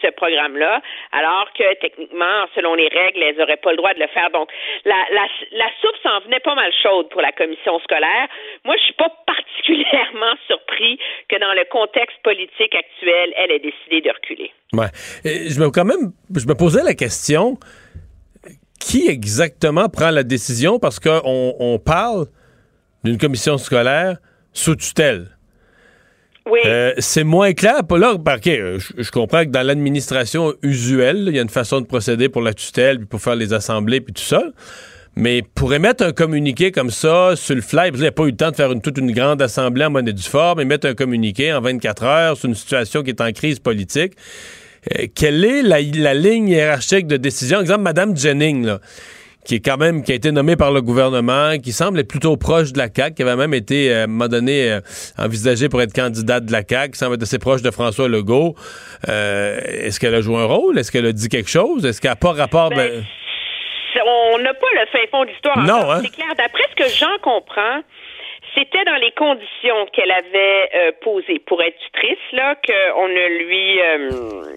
ce 0.01 0.11
programme-là, 0.12 0.81
alors 1.12 1.48
que 1.56 1.74
techniquement, 1.81 2.47
selon 2.55 2.74
les 2.74 2.89
règles, 2.89 3.23
elles 3.23 3.36
n'auraient 3.36 3.59
pas 3.59 3.70
le 3.70 3.77
droit 3.77 3.94
de 3.94 4.01
le 4.01 4.09
faire. 4.09 4.31
Donc, 4.31 4.51
la, 4.85 4.97
la, 5.12 5.27
la 5.52 5.69
soupe 5.81 5.97
s'en 6.02 6.20
venait 6.24 6.40
pas 6.40 6.55
mal 6.55 6.73
chaude 6.82 7.09
pour 7.11 7.20
la 7.20 7.32
commission 7.32 7.78
scolaire. 7.81 8.28
Moi, 8.65 8.77
je 8.78 8.85
suis 8.85 8.94
pas 8.94 9.12
particulièrement 9.27 10.35
surpris 10.47 10.98
que 11.28 11.39
dans 11.39 11.52
le 11.52 11.65
contexte 11.70 12.16
politique 12.23 12.74
actuel, 12.74 13.35
elle 13.36 13.51
ait 13.52 13.61
décidé 13.61 14.01
de 14.01 14.11
reculer. 14.11 14.51
Ouais. 14.73 14.89
Je 15.24 15.61
me 15.61 15.70
quand 15.70 15.85
même, 15.85 16.12
je 16.35 16.47
me 16.47 16.55
posais 16.55 16.82
la 16.82 16.94
question 16.94 17.59
qui 18.81 19.09
exactement 19.09 19.89
prend 19.89 20.11
la 20.11 20.23
décision 20.23 20.78
parce 20.78 21.01
qu'on 21.01 21.55
on 21.59 21.78
parle 21.78 22.27
d'une 23.05 23.19
commission 23.19 23.59
scolaire 23.59 24.16
sous 24.52 24.77
tutelle? 24.77 25.34
Oui. 26.51 26.61
Euh, 26.66 26.93
c'est 26.99 27.25
moins 27.25 27.55
clair. 27.55 27.81
Là, 27.91 28.12
OK, 28.12 28.23
je, 28.45 28.79
je 28.99 29.11
comprends 29.11 29.45
que 29.45 29.51
dans 29.51 29.66
l'administration 29.66 30.55
usuelle, 30.62 31.25
il 31.29 31.37
y 31.37 31.39
a 31.39 31.43
une 31.43 31.49
façon 31.49 31.81
de 31.81 31.87
procéder 31.87 32.29
pour 32.29 32.43
la 32.43 32.53
tutelle, 32.53 32.99
puis 32.99 33.07
pour 33.07 33.21
faire 33.21 33.37
les 33.37 33.53
assemblées, 33.53 34.01
puis 34.01 34.12
tout 34.12 34.23
ça. 34.23 34.43
Mais 35.16 35.43
pour 35.55 35.73
émettre 35.73 36.05
un 36.05 36.12
communiqué 36.12 36.73
comme 36.73 36.91
ça 36.91 37.37
sur 37.37 37.55
le 37.55 37.61
fly, 37.61 37.91
il 37.95 38.01
n'y 38.01 38.07
a 38.07 38.12
pas 38.12 38.25
eu 38.25 38.31
le 38.31 38.37
temps 38.37 38.51
de 38.51 38.57
faire 38.57 38.71
toute 38.83 38.99
une 38.99 39.12
grande 39.12 39.41
assemblée 39.41 39.85
en 39.85 39.91
monnaie 39.91 40.12
du 40.12 40.23
fort, 40.23 40.57
mais 40.57 40.65
mettre 40.65 40.89
un 40.89 40.95
communiqué 40.95 41.53
en 41.53 41.61
24 41.61 42.03
heures 42.03 42.37
sur 42.37 42.49
une 42.49 42.55
situation 42.55 43.03
qui 43.03 43.11
est 43.11 43.21
en 43.21 43.31
crise 43.33 43.61
politique. 43.61 44.15
Euh, 44.99 45.07
quelle 45.15 45.45
est 45.45 45.62
la, 45.62 45.81
la, 45.81 46.15
ligne 46.15 46.49
hiérarchique 46.49 47.07
de 47.07 47.16
décision? 47.16 47.61
Exemple, 47.61 47.83
Mme 47.83 48.16
Jennings, 48.16 48.66
là, 48.66 48.81
qui 49.45 49.57
est 49.57 49.65
quand 49.65 49.77
même 49.77 50.03
qui 50.03 50.12
a 50.12 50.15
été 50.15 50.33
nommé 50.33 50.57
par 50.57 50.73
le 50.73 50.81
gouvernement, 50.81 51.59
qui 51.62 51.73
semble 51.73 52.01
être 52.01 52.09
plutôt 52.09 52.37
proche 52.37 52.73
de 52.73 52.79
la 52.79 52.89
CAQ, 52.95 53.15
qui 53.15 53.23
avait 53.23 53.37
même 53.37 53.55
été 53.55 53.93
euh, 53.93 54.01
à 54.01 54.05
un 54.05 54.07
moment 54.07 54.29
donné 54.29 54.71
euh, 54.71 54.81
envisagé 55.19 55.69
pour 55.69 55.83
être 55.83 55.93
candidate 55.93 56.47
de 56.47 56.53
la 56.53 56.62
CAQ, 56.66 56.93
qui 56.93 56.99
semble 56.99 57.15
être 57.15 57.23
assez 57.23 57.39
proche 57.39 57.62
de 57.62 57.71
François 57.71 58.09
Legault. 58.09 58.55
Euh, 59.09 59.61
est-ce 59.66 60.01
qu'elle 60.01 60.15
a 60.15 60.21
joué 60.21 60.37
un 60.37 60.47
rôle? 60.47 60.79
Est-ce 60.79 60.91
qu'elle 60.91 61.07
a 61.07 61.12
dit 61.12 61.29
quelque 61.29 61.51
chose? 61.51 61.85
Est-ce 61.85 62.01
qu'elle 62.01 62.12
n'a 62.12 62.16
pas 62.16 62.33
rapport... 62.33 62.71
Ben, 62.71 62.77
ben... 62.77 63.05
On 64.07 64.39
n'a 64.39 64.53
pas 64.55 64.66
le 64.75 64.87
fin 64.91 65.07
fond 65.11 65.25
de 65.25 65.31
l'histoire. 65.31 65.59
Non, 65.59 65.91
hein? 65.91 66.01
C'est 66.03 66.11
clair. 66.11 66.35
D'après 66.37 66.65
ce 66.71 66.85
que 66.85 66.91
j'en 66.99 67.16
comprends, 67.23 67.81
c'était 68.55 68.85
dans 68.85 68.97
les 68.97 69.12
conditions 69.12 69.87
qu'elle 69.93 70.11
avait 70.11 70.71
euh, 70.75 70.93
posées 71.03 71.41
pour 71.47 71.62
être 71.62 71.77
tutrice, 71.79 72.19
là, 72.33 72.57
qu'on 72.57 73.09
ne 73.09 73.45
lui... 73.45 73.81
Euh, 73.81 74.57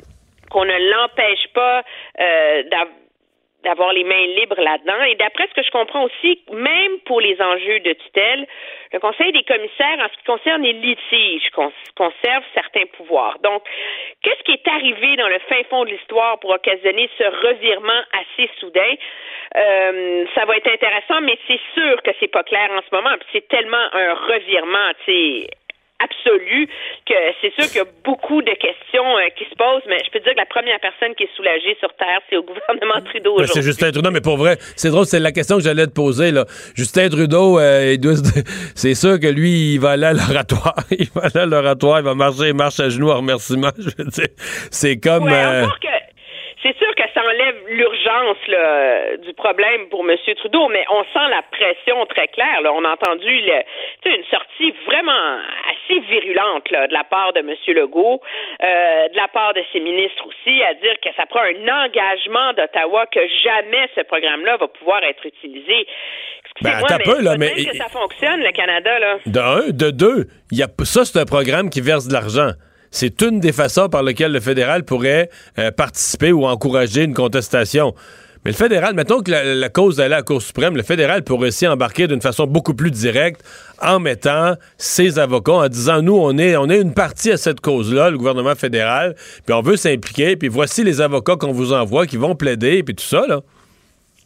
qu'on 0.50 0.64
ne 0.64 0.92
l'empêche 0.92 1.48
pas 1.54 1.84
euh, 2.20 2.64
d'avoir 2.72 2.88
d'avoir 3.68 3.92
les 3.92 4.06
mains 4.06 4.28
libres 4.40 4.62
là-dedans. 4.62 5.04
Et 5.04 5.16
d'après 5.16 5.48
ce 5.50 5.54
que 5.54 5.64
je 5.64 5.72
comprends 5.72 6.06
aussi, 6.06 6.42
même 6.54 7.00
pour 7.06 7.20
les 7.20 7.36
enjeux 7.42 7.80
de 7.82 7.92
tutelle, 7.94 8.48
le 8.94 9.00
Conseil 9.00 9.34
des 9.34 9.44
commissaires, 9.44 10.00
en 10.00 10.08
ce 10.08 10.18
qui 10.18 10.24
concerne 10.24 10.62
les 10.64 10.72
litiges, 10.72 11.50
conserve 11.52 12.44
certains 12.54 12.86
pouvoirs. 12.96 13.38
Donc, 13.44 13.64
qu'est-ce 14.24 14.42
qui 14.44 14.54
est 14.54 14.68
arrivé 14.70 15.18
dans 15.18 15.28
le 15.28 15.40
fin 15.50 15.62
fond 15.70 15.84
de 15.84 15.90
l'histoire 15.90 16.40
pour 16.40 16.52
occasionner 16.52 17.10
ce 17.18 17.24
revirement 17.48 18.02
assez 18.14 18.50
soudain? 18.60 18.94
Euh, 19.58 20.26
ça 20.34 20.46
va 20.46 20.56
être 20.56 20.72
intéressant, 20.72 21.20
mais 21.22 21.38
c'est 21.48 21.60
sûr 21.74 22.02
que 22.04 22.12
c'est 22.22 22.32
pas 22.32 22.44
clair 22.44 22.70
en 22.72 22.82
ce 22.90 22.96
moment. 22.96 23.16
C'est 23.34 23.48
tellement 23.50 23.86
un 23.92 24.14
revirement, 24.14 24.92
tu 25.06 25.12
sais 25.12 25.57
absolue 26.00 26.68
que 27.06 27.14
c'est 27.42 27.54
sûr 27.54 27.66
qu'il 27.66 27.78
y 27.78 27.86
a 27.86 27.90
beaucoup 28.04 28.42
de 28.42 28.52
questions 28.52 29.18
euh, 29.18 29.30
qui 29.36 29.46
se 29.46 29.56
posent, 29.56 29.84
mais 29.88 29.98
je 30.06 30.12
peux 30.12 30.20
dire 30.20 30.34
que 30.34 30.38
la 30.38 30.46
première 30.46 30.80
personne 30.80 31.16
qui 31.16 31.24
est 31.24 31.36
soulagée 31.36 31.76
sur 31.80 31.94
Terre, 31.96 32.22
c'est 32.30 32.38
au 32.38 32.44
gouvernement 32.44 33.02
Trudeau 33.06 33.34
aujourd'hui. 33.34 33.54
C'est 33.54 33.62
Justin 33.62 33.92
Trudeau, 33.92 34.12
mais 34.12 34.22
pour 34.22 34.38
vrai, 34.38 34.58
c'est 34.76 34.90
drôle, 34.90 35.06
c'est 35.06 35.20
la 35.20 35.32
question 35.32 35.58
que 35.58 35.64
j'allais 35.64 35.88
te 35.88 35.94
poser. 35.94 36.32
Là. 36.32 36.46
Justin 36.76 37.10
Trudeau, 37.10 37.60
euh, 37.60 37.96
c'est 38.76 38.96
sûr 38.96 39.20
que 39.20 39.28
lui, 39.28 39.74
il 39.74 39.80
va 39.80 39.92
aller 39.92 40.06
à 40.06 40.14
l'oratoire. 40.14 40.76
il 40.92 41.10
va 41.16 41.24
aller 41.24 41.40
à 41.40 41.46
l'oratoire, 41.46 42.00
il 42.00 42.06
va 42.06 42.14
marcher, 42.14 42.50
il 42.50 42.54
marche 42.54 42.80
à 42.80 42.90
genoux 42.90 43.10
en 43.10 43.18
remerciement. 43.18 43.72
Je 43.78 43.90
veux 43.98 44.10
dire, 44.10 44.28
c'est 44.72 44.98
comme... 44.98 45.26
Ouais, 45.26 45.34
euh... 45.34 45.66
que 45.82 45.97
c'est 46.64 46.76
sûr 46.78 46.94
que 46.96 47.04
ça 47.14 47.22
enlève 47.22 47.56
l'urgence 47.70 48.38
là, 48.48 49.18
du 49.18 49.34
problème 49.34 49.90
pour 49.90 50.02
M. 50.10 50.16
Trudeau, 50.38 50.68
mais 50.70 50.84
on 50.90 51.04
sent 51.04 51.30
la 51.30 51.44
pression 51.52 52.06
très 52.08 52.28
claire. 52.30 52.62
Là. 52.62 52.74
On 52.74 52.84
a 52.84 52.94
entendu 52.94 53.30
le, 53.30 53.62
une 54.06 54.24
sortie 54.26 54.74
vraiment 54.86 55.38
assez 55.70 56.00
virulente 56.00 56.70
là, 56.72 56.88
de 56.88 56.94
la 56.94 57.04
part 57.04 57.34
de 57.34 57.40
M. 57.40 57.54
Legault, 57.68 58.22
euh, 58.64 59.08
de 59.10 59.16
la 59.16 59.28
part 59.28 59.54
de 59.54 59.62
ses 59.72 59.80
ministres 59.80 60.26
aussi, 60.26 60.64
à 60.64 60.74
dire 60.76 60.96
que 61.02 61.10
ça 61.16 61.26
prend 61.28 61.42
un 61.42 61.86
engagement 61.86 62.54
d'Ottawa 62.54 63.06
que 63.08 63.22
jamais 63.44 63.90
ce 63.96 64.02
programme-là 64.02 64.58
va 64.58 64.68
pouvoir 64.68 65.04
être 65.04 65.26
utilisé. 65.26 65.88
Ben, 66.62 66.80
mais, 66.90 67.04
peu, 67.04 67.22
là, 67.22 67.36
mais 67.38 67.52
que 67.52 67.78
ça 67.78 67.90
fonctionne, 67.90 68.42
le 68.42 68.52
Canada. 68.52 68.98
Là. 68.98 69.18
De 69.26 69.40
un, 69.40 69.70
de 69.70 69.92
deux, 69.92 70.26
y 70.52 70.64
a, 70.64 70.68
ça, 70.84 71.06
c'est 71.06 71.20
un 71.20 71.26
programme 71.26 71.70
qui 71.70 71.82
verse 71.82 72.08
de 72.08 72.14
l'argent. 72.14 72.52
C'est 72.92 73.22
une 73.22 73.40
des 73.40 73.52
façons 73.52 73.90
par 73.90 74.04
lesquelles 74.04 74.32
le 74.32 74.40
fédéral 74.40 74.84
pourrait 74.84 75.30
euh, 75.60 75.72
participer 75.72 76.32
ou 76.32 76.46
encourager 76.46 77.04
une 77.04 77.14
contestation. 77.14 77.94
Mais 78.46 78.52
le 78.52 78.58
fédéral, 78.58 78.94
mettons 78.94 79.22
que 79.22 79.32
la, 79.32 79.68
cause 79.70 80.00
allait 80.00 80.14
à 80.16 80.20
la 80.20 80.24
Cour 80.24 80.42
suprême, 80.42 80.78
le 80.78 80.84
fédéral 80.84 81.24
pourrait 81.24 81.50
aussi 81.50 81.68
embarquer 81.68 82.08
d'une 82.08 82.22
façon 82.22 82.48
beaucoup 82.48 82.74
plus 82.74 82.92
directe 82.92 83.42
en 83.82 84.00
mettant 84.00 84.54
ses 84.78 85.20
avocats, 85.20 85.52
en 85.54 85.68
disant, 85.68 86.02
nous, 86.02 86.16
on 86.16 86.38
est, 86.38 86.56
on 86.56 86.70
est 86.70 86.80
une 86.80 86.94
partie 86.94 87.32
à 87.32 87.38
cette 87.38 87.60
cause-là, 87.60 88.10
le 88.10 88.18
gouvernement 88.18 88.56
fédéral, 88.56 89.16
puis 89.46 89.54
on 89.54 89.62
veut 89.62 89.76
s'impliquer, 89.76 90.38
puis 90.38 90.48
voici 90.48 90.84
les 90.84 91.02
avocats 91.02 91.36
qu'on 91.36 91.52
vous 91.52 91.74
envoie 91.74 92.06
qui 92.06 92.16
vont 92.18 92.36
plaider, 92.36 92.84
puis 92.84 92.96
tout 92.96 93.04
ça, 93.04 93.26
là. 93.28 93.42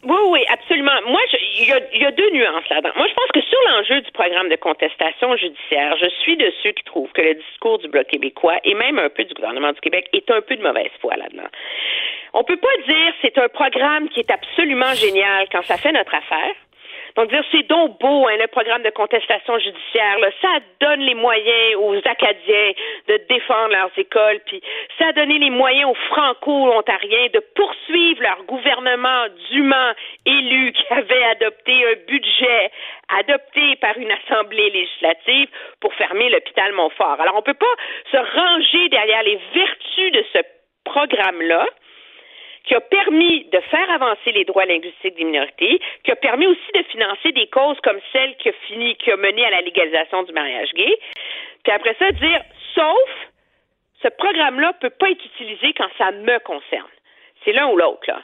Oui, 0.04 0.16
oui, 0.30 0.40
absolument. 0.52 0.90
Moi, 1.08 1.20
je- 1.32 1.41
il 1.62 2.00
y, 2.00 2.04
a, 2.04 2.10
deux 2.10 2.30
nuances 2.30 2.68
là-dedans. 2.68 2.92
Moi, 2.96 3.06
je 3.08 3.14
pense 3.14 3.30
que 3.32 3.40
sur 3.40 3.58
l'enjeu 3.68 4.00
du 4.00 4.10
programme 4.10 4.48
de 4.48 4.56
contestation 4.56 5.36
judiciaire, 5.36 5.96
je 5.96 6.08
suis 6.20 6.36
de 6.36 6.52
ceux 6.62 6.72
qui 6.72 6.82
trouvent 6.84 7.12
que 7.12 7.22
le 7.22 7.34
discours 7.34 7.78
du 7.78 7.88
Bloc 7.88 8.06
québécois 8.08 8.58
et 8.64 8.74
même 8.74 8.98
un 8.98 9.08
peu 9.08 9.24
du 9.24 9.34
gouvernement 9.34 9.72
du 9.72 9.80
Québec 9.80 10.08
est 10.12 10.30
un 10.30 10.40
peu 10.40 10.56
de 10.56 10.62
mauvaise 10.62 10.90
foi 11.00 11.14
là-dedans. 11.16 11.48
On 12.34 12.44
peut 12.44 12.56
pas 12.56 12.76
dire 12.86 13.12
c'est 13.22 13.38
un 13.38 13.48
programme 13.48 14.08
qui 14.08 14.20
est 14.20 14.30
absolument 14.30 14.94
génial 14.94 15.46
quand 15.52 15.62
ça 15.62 15.76
fait 15.76 15.92
notre 15.92 16.14
affaire. 16.14 16.54
Donc 17.16 17.28
dire 17.30 17.44
c'est 17.50 17.66
donc 17.68 17.98
beau 18.00 18.26
hein, 18.26 18.36
le 18.38 18.46
programme 18.48 18.82
de 18.82 18.90
contestation 18.90 19.58
judiciaire, 19.58 20.18
là, 20.18 20.30
ça 20.40 20.48
donne 20.80 21.00
les 21.00 21.14
moyens 21.14 21.76
aux 21.78 21.96
Acadiens 22.04 22.72
de 23.08 23.20
défendre 23.28 23.70
leurs 23.70 23.90
écoles, 23.96 24.40
puis 24.46 24.62
ça 24.98 25.08
a 25.08 25.12
donné 25.12 25.38
les 25.38 25.50
moyens 25.50 25.90
aux 25.90 25.94
Franco-Ontariens 26.08 27.28
de 27.32 27.40
poursuivre 27.54 28.22
leur 28.22 28.42
gouvernement 28.44 29.26
dûment 29.50 29.92
élu 30.26 30.72
qui 30.72 30.92
avait 30.92 31.24
adopté 31.24 31.72
un 31.72 31.96
budget 32.06 32.70
adopté 33.18 33.76
par 33.76 33.96
une 33.98 34.10
assemblée 34.10 34.70
législative 34.70 35.48
pour 35.80 35.92
fermer 35.94 36.30
l'hôpital 36.30 36.72
Montfort. 36.72 37.20
Alors 37.20 37.36
on 37.36 37.42
peut 37.42 37.54
pas 37.54 37.74
se 38.10 38.16
ranger 38.16 38.88
derrière 38.88 39.22
les 39.22 39.38
vertus 39.54 40.12
de 40.12 40.24
ce 40.32 40.38
programme-là 40.84 41.66
qui 42.64 42.74
a 42.74 42.80
permis 42.80 43.44
de 43.44 43.60
faire 43.70 43.90
avancer 43.90 44.32
les 44.32 44.44
droits 44.44 44.64
linguistiques 44.64 45.16
des 45.16 45.24
minorités, 45.24 45.80
qui 46.04 46.10
a 46.12 46.16
permis 46.16 46.46
aussi 46.46 46.72
de 46.74 46.82
financer 46.90 47.32
des 47.32 47.48
causes 47.48 47.78
comme 47.82 47.98
celle 48.12 48.36
qui 48.36 48.48
a 48.48 48.52
fini, 48.66 48.94
qui 48.96 49.10
a 49.10 49.16
mené 49.16 49.44
à 49.44 49.50
la 49.50 49.60
légalisation 49.62 50.22
du 50.22 50.32
mariage 50.32 50.70
gay. 50.74 50.96
Puis 51.64 51.72
après 51.72 51.96
ça, 51.98 52.10
dire, 52.12 52.40
sauf, 52.74 53.10
ce 54.02 54.08
programme-là 54.08 54.72
peut 54.80 54.90
pas 54.90 55.10
être 55.10 55.24
utilisé 55.24 55.72
quand 55.76 55.88
ça 55.98 56.12
me 56.12 56.38
concerne. 56.40 56.90
C'est 57.44 57.52
l'un 57.52 57.68
ou 57.68 57.76
l'autre, 57.76 58.02
là. 58.06 58.22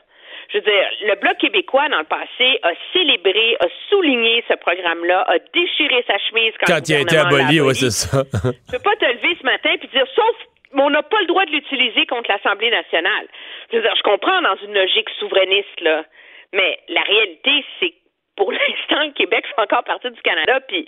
Je 0.53 0.59
veux 0.59 0.65
dire, 0.65 0.89
le 1.03 1.15
Bloc 1.17 1.37
québécois, 1.37 1.89
dans 1.91 1.99
le 1.99 2.05
passé, 2.05 2.59
a 2.63 2.71
célébré, 2.93 3.57
a 3.61 3.67
souligné 3.91 4.43
ce 4.49 4.55
programme-là, 4.55 5.23
a 5.29 5.39
déchiré 5.53 6.03
sa 6.07 6.17
chemise 6.19 6.53
quand, 6.59 6.73
Quand 6.73 6.89
il 6.89 6.95
a 6.95 7.01
été 7.01 7.19
aboli, 7.19 7.61
oui, 7.61 7.75
c'est 7.75 7.91
ça. 7.91 8.25
Tu 8.25 8.73
peux 8.73 8.83
pas 8.83 8.97
te 8.97 9.05
lever 9.05 9.37
ce 9.39 9.45
matin 9.45 9.75
puis 9.79 9.89
dire 9.89 10.07
sauf 10.15 10.37
mais 10.73 10.83
on 10.83 10.91
n'a 10.91 11.03
pas 11.03 11.21
le 11.21 11.27
droit 11.27 11.45
de 11.45 11.51
l'utiliser 11.51 12.07
contre 12.07 12.31
l'Assemblée 12.31 12.71
nationale. 12.71 13.27
Je 13.71 13.77
veux 13.77 13.83
dire, 13.83 13.95
je 13.97 14.03
comprends 14.03 14.43
dans 14.43 14.57
une 14.57 14.75
logique 14.75 15.09
souverainiste 15.19 15.81
là, 15.81 16.05
mais 16.53 16.79
la 16.89 17.03
réalité 17.03 17.65
c'est 17.81 17.91
que 17.91 18.09
pour 18.39 18.53
l'instant, 18.53 19.05
le 19.05 19.13
Québec 19.13 19.45
fait 19.47 19.61
encore 19.61 19.85
partie 19.85 20.11
du 20.11 20.23
Canada, 20.23 20.61
puis 20.67 20.87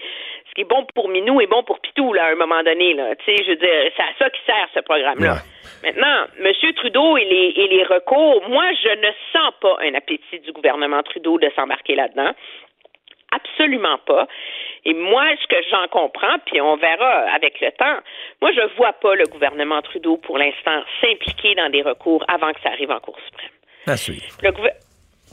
ce 0.49 0.55
qui 0.55 0.63
est 0.63 0.71
bon 0.71 0.87
pour 0.95 1.09
Minou 1.09 1.41
est 1.41 1.47
bon 1.47 1.63
pour 1.65 1.81
Pitou, 1.81 2.13
là, 2.13 2.27
à 2.27 2.33
un 2.33 2.37
moment 2.37 2.63
donné, 2.63 2.95
là. 2.95 3.15
Tu 3.17 3.25
sais, 3.25 3.45
je 3.45 3.51
veux 3.51 3.57
dire, 3.57 3.93
c'est 3.97 4.03
à 4.03 4.15
ça 4.19 4.31
qui 4.31 4.41
sert 4.47 4.69
ce 4.73 4.81
programme-là. 4.81 5.43
Maintenant, 5.83 6.27
M. 6.39 6.53
Trudeau 6.77 7.17
et 7.17 7.25
les, 7.25 7.53
et 7.57 7.69
les 7.69 7.85
recours, 7.85 8.49
moi, 8.49 8.65
je 8.83 8.91
ne 8.91 9.11
sens 9.33 9.53
pas 9.61 9.77
un 9.83 9.95
appétit 9.95 10.39
du 10.41 10.53
gouvernement 10.53 11.03
Trudeau 11.03 11.39
de 11.39 11.51
s'embarquer 11.57 11.97
là-dedans. 11.97 12.31
Absolument 13.33 13.99
pas. 13.99 14.27
Et 14.85 14.95
moi, 14.95 15.25
ce 15.41 15.47
que 15.47 15.63
j'en 15.71 15.87
comprends, 15.89 16.39
puis 16.47 16.61
on 16.61 16.77
verra 16.77 17.27
avec 17.35 17.61
le 17.61 17.71
temps, 17.73 17.99
moi, 18.41 18.51
je 18.53 18.77
vois 18.77 18.93
pas 18.95 19.15
le 19.15 19.25
gouvernement 19.25 19.83
Trudeau, 19.83 20.17
pour 20.17 20.39
l'instant, 20.39 20.83
s'impliquer 21.01 21.55
dans 21.55 21.71
des 21.71 21.83
recours 21.83 22.25
avant 22.29 22.53
que 22.53 22.61
ça 22.63 22.71
arrive 22.71 22.91
en 22.91 23.01
Cour 23.01 23.17
suprême. 23.27 23.51
À 23.87 23.97
suivre. 23.97 24.37
Le 24.43 24.53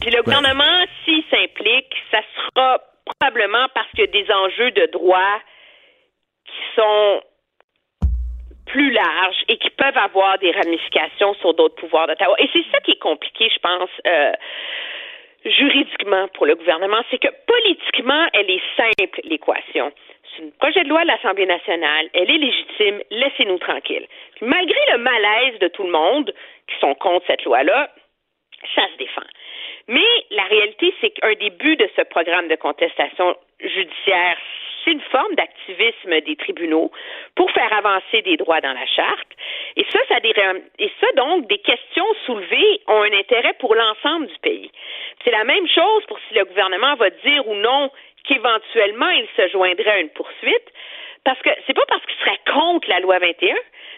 Puis 0.02 0.12
le 0.12 0.22
gouvernement, 0.22 0.86
s'il 1.04 1.24
s'implique, 1.32 1.94
ça 2.12 2.20
sera 2.36 2.82
probablement 3.06 3.68
parce 3.74 3.90
qu'il 3.92 4.02
y 4.02 4.04
a 4.04 4.08
des 4.08 4.32
enjeux 4.32 4.72
de 4.72 4.86
droit 4.88 5.40
qui 6.46 6.76
sont 6.76 7.22
plus 8.68 8.92
larges 8.92 9.44
et 9.48 9.58
qui 9.58 9.70
peuvent 9.72 9.98
avoir 9.98 10.38
des 10.40 10.52
ramifications 10.52 11.34
sur 11.36 11.54
d'autres 11.54 11.76
pouvoirs 11.76 12.08
d'Ottawa. 12.08 12.36
Et 12.40 12.50
c'est 12.52 12.66
ça 12.72 12.80
qui 12.82 12.92
est 12.92 13.00
compliqué, 13.00 13.50
je 13.54 13.60
pense, 13.60 13.90
euh, 14.06 14.32
juridiquement 15.50 16.28
pour 16.34 16.46
le 16.46 16.56
gouvernement, 16.56 17.02
c'est 17.10 17.20
que 17.20 17.34
politiquement, 17.46 18.28
elle 18.34 18.50
est 18.50 18.62
simple, 18.76 19.22
l'équation. 19.24 19.92
C'est 20.36 20.44
un 20.44 20.50
projet 20.60 20.84
de 20.84 20.90
loi 20.90 21.04
de 21.04 21.08
l'Assemblée 21.08 21.46
nationale, 21.46 22.10
elle 22.14 22.30
est 22.30 22.38
légitime, 22.38 23.02
laissez-nous 23.12 23.58
tranquilles. 23.60 24.08
Malgré 24.42 24.80
le 24.92 24.98
malaise 25.00 25.60
de 25.60 25.68
tout 25.68 25.84
le 25.84 25.92
monde 25.92 26.34
qui 26.68 26.80
sont 26.80 26.94
contre 26.96 27.26
cette 27.28 27.44
loi-là, 27.44 27.90
ça 28.76 28.88
se 28.92 28.98
défend. 28.98 29.28
Mais 29.88 30.08
la 30.32 30.44
réalité, 30.44 30.94
c'est 31.00 31.12
qu'un 31.12 31.34
des 31.36 31.50
buts 31.50 31.78
de 31.78 31.90
ce 31.96 32.02
programme 32.04 32.48
de 32.48 32.56
contestation 32.56 33.36
judiciaire, 33.60 34.38
c'est 34.84 34.92
une 34.92 35.02
forme 35.02 35.36
d'activisme 35.36 36.22
des 36.22 36.36
tribunaux 36.36 36.92
pour 37.36 37.52
faire 37.52 37.72
avancer 37.74 38.22
des 38.22 38.38
droits 38.38 38.62
dans 38.62 38.74
la 38.74 38.86
charte. 38.86 39.28
Et 39.76 39.86
ça, 39.92 40.00
ça 40.08 40.18
et 40.24 40.92
ça 41.02 41.08
donc, 41.16 41.48
des 41.48 41.58
questions 41.60 42.08
soulevées 42.26 42.82
ont 42.88 43.02
un 43.02 43.14
intérêt 43.14 43.54
pour 43.60 43.76
l'ensemble 43.76 44.28
du 44.28 44.38
pays. 44.40 44.72
C'est 45.24 45.32
la 45.32 45.44
même 45.44 45.68
chose 45.68 46.06
pour 46.08 46.20
si 46.28 46.36
le 46.36 46.46
gouvernement 46.46 46.96
va 46.96 47.10
dire 47.10 47.48
ou 47.48 47.56
non 47.56 47.92
qu'éventuellement 48.24 49.10
il 49.10 49.28
se 49.36 49.48
joindrait 49.50 49.92
à 49.92 50.00
une 50.00 50.10
poursuite, 50.10 50.74
parce 51.28 51.42
que 51.42 51.50
c'est 51.68 51.74
pas 51.76 51.84
parce 51.90 52.06
qu'il 52.06 52.16
serait 52.24 52.40
contre 52.48 52.88
la 52.88 53.02
loi 53.02 53.20
21, 53.20 53.54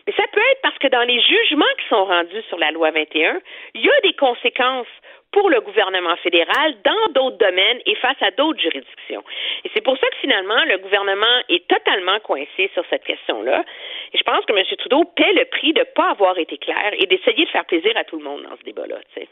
mais 0.08 0.14
ça 0.18 0.24
peut 0.34 0.42
être 0.52 0.62
parce 0.64 0.78
que 0.80 0.88
dans 0.88 1.04
les 1.04 1.22
jugements 1.22 1.74
qui 1.78 1.88
sont 1.88 2.06
rendus 2.06 2.42
sur 2.50 2.58
la 2.58 2.72
loi 2.72 2.90
21, 2.90 3.38
il 3.76 3.86
y 3.86 3.88
a 3.88 4.02
des 4.02 4.14
conséquences 4.14 4.90
pour 5.32 5.52
le 5.52 5.62
gouvernement 5.62 6.16
fédéral 6.24 6.74
dans 6.84 7.14
d'autres 7.14 7.38
domaines 7.38 7.78
et 7.86 7.94
face 8.02 8.18
à 8.22 8.32
d'autres 8.32 8.60
juridictions. 8.60 9.22
Et 9.64 9.70
c'est 9.76 9.84
pour 9.86 9.96
ça 10.00 10.08
que 10.10 10.18
finalement, 10.22 10.58
le 10.66 10.80
gouvernement 10.80 11.38
est 11.50 11.68
totalement 11.68 12.20
coincé 12.24 12.72
sur 12.74 12.82
cette 12.90 13.04
question-là. 13.04 13.64
Et 14.14 14.18
je 14.18 14.24
pense 14.24 14.44
que 14.46 14.54
M. 14.54 14.66
Trudeau 14.80 15.04
paie 15.16 15.34
le 15.36 15.46
prix 15.46 15.74
de 15.74 15.82
ne 15.82 15.94
pas 15.94 16.10
avoir 16.10 16.36
été 16.40 16.58
clair 16.58 16.98
et 16.98 17.06
d'essayer 17.06 17.46
de 17.46 17.50
faire 17.52 17.66
plaisir 17.66 17.92
à 17.96 18.06
tout 18.06 18.18
le 18.18 18.24
monde 18.24 18.42
dans 18.42 18.58
ce 18.58 18.64
débat-là. 18.64 18.96
sais. 19.14 19.28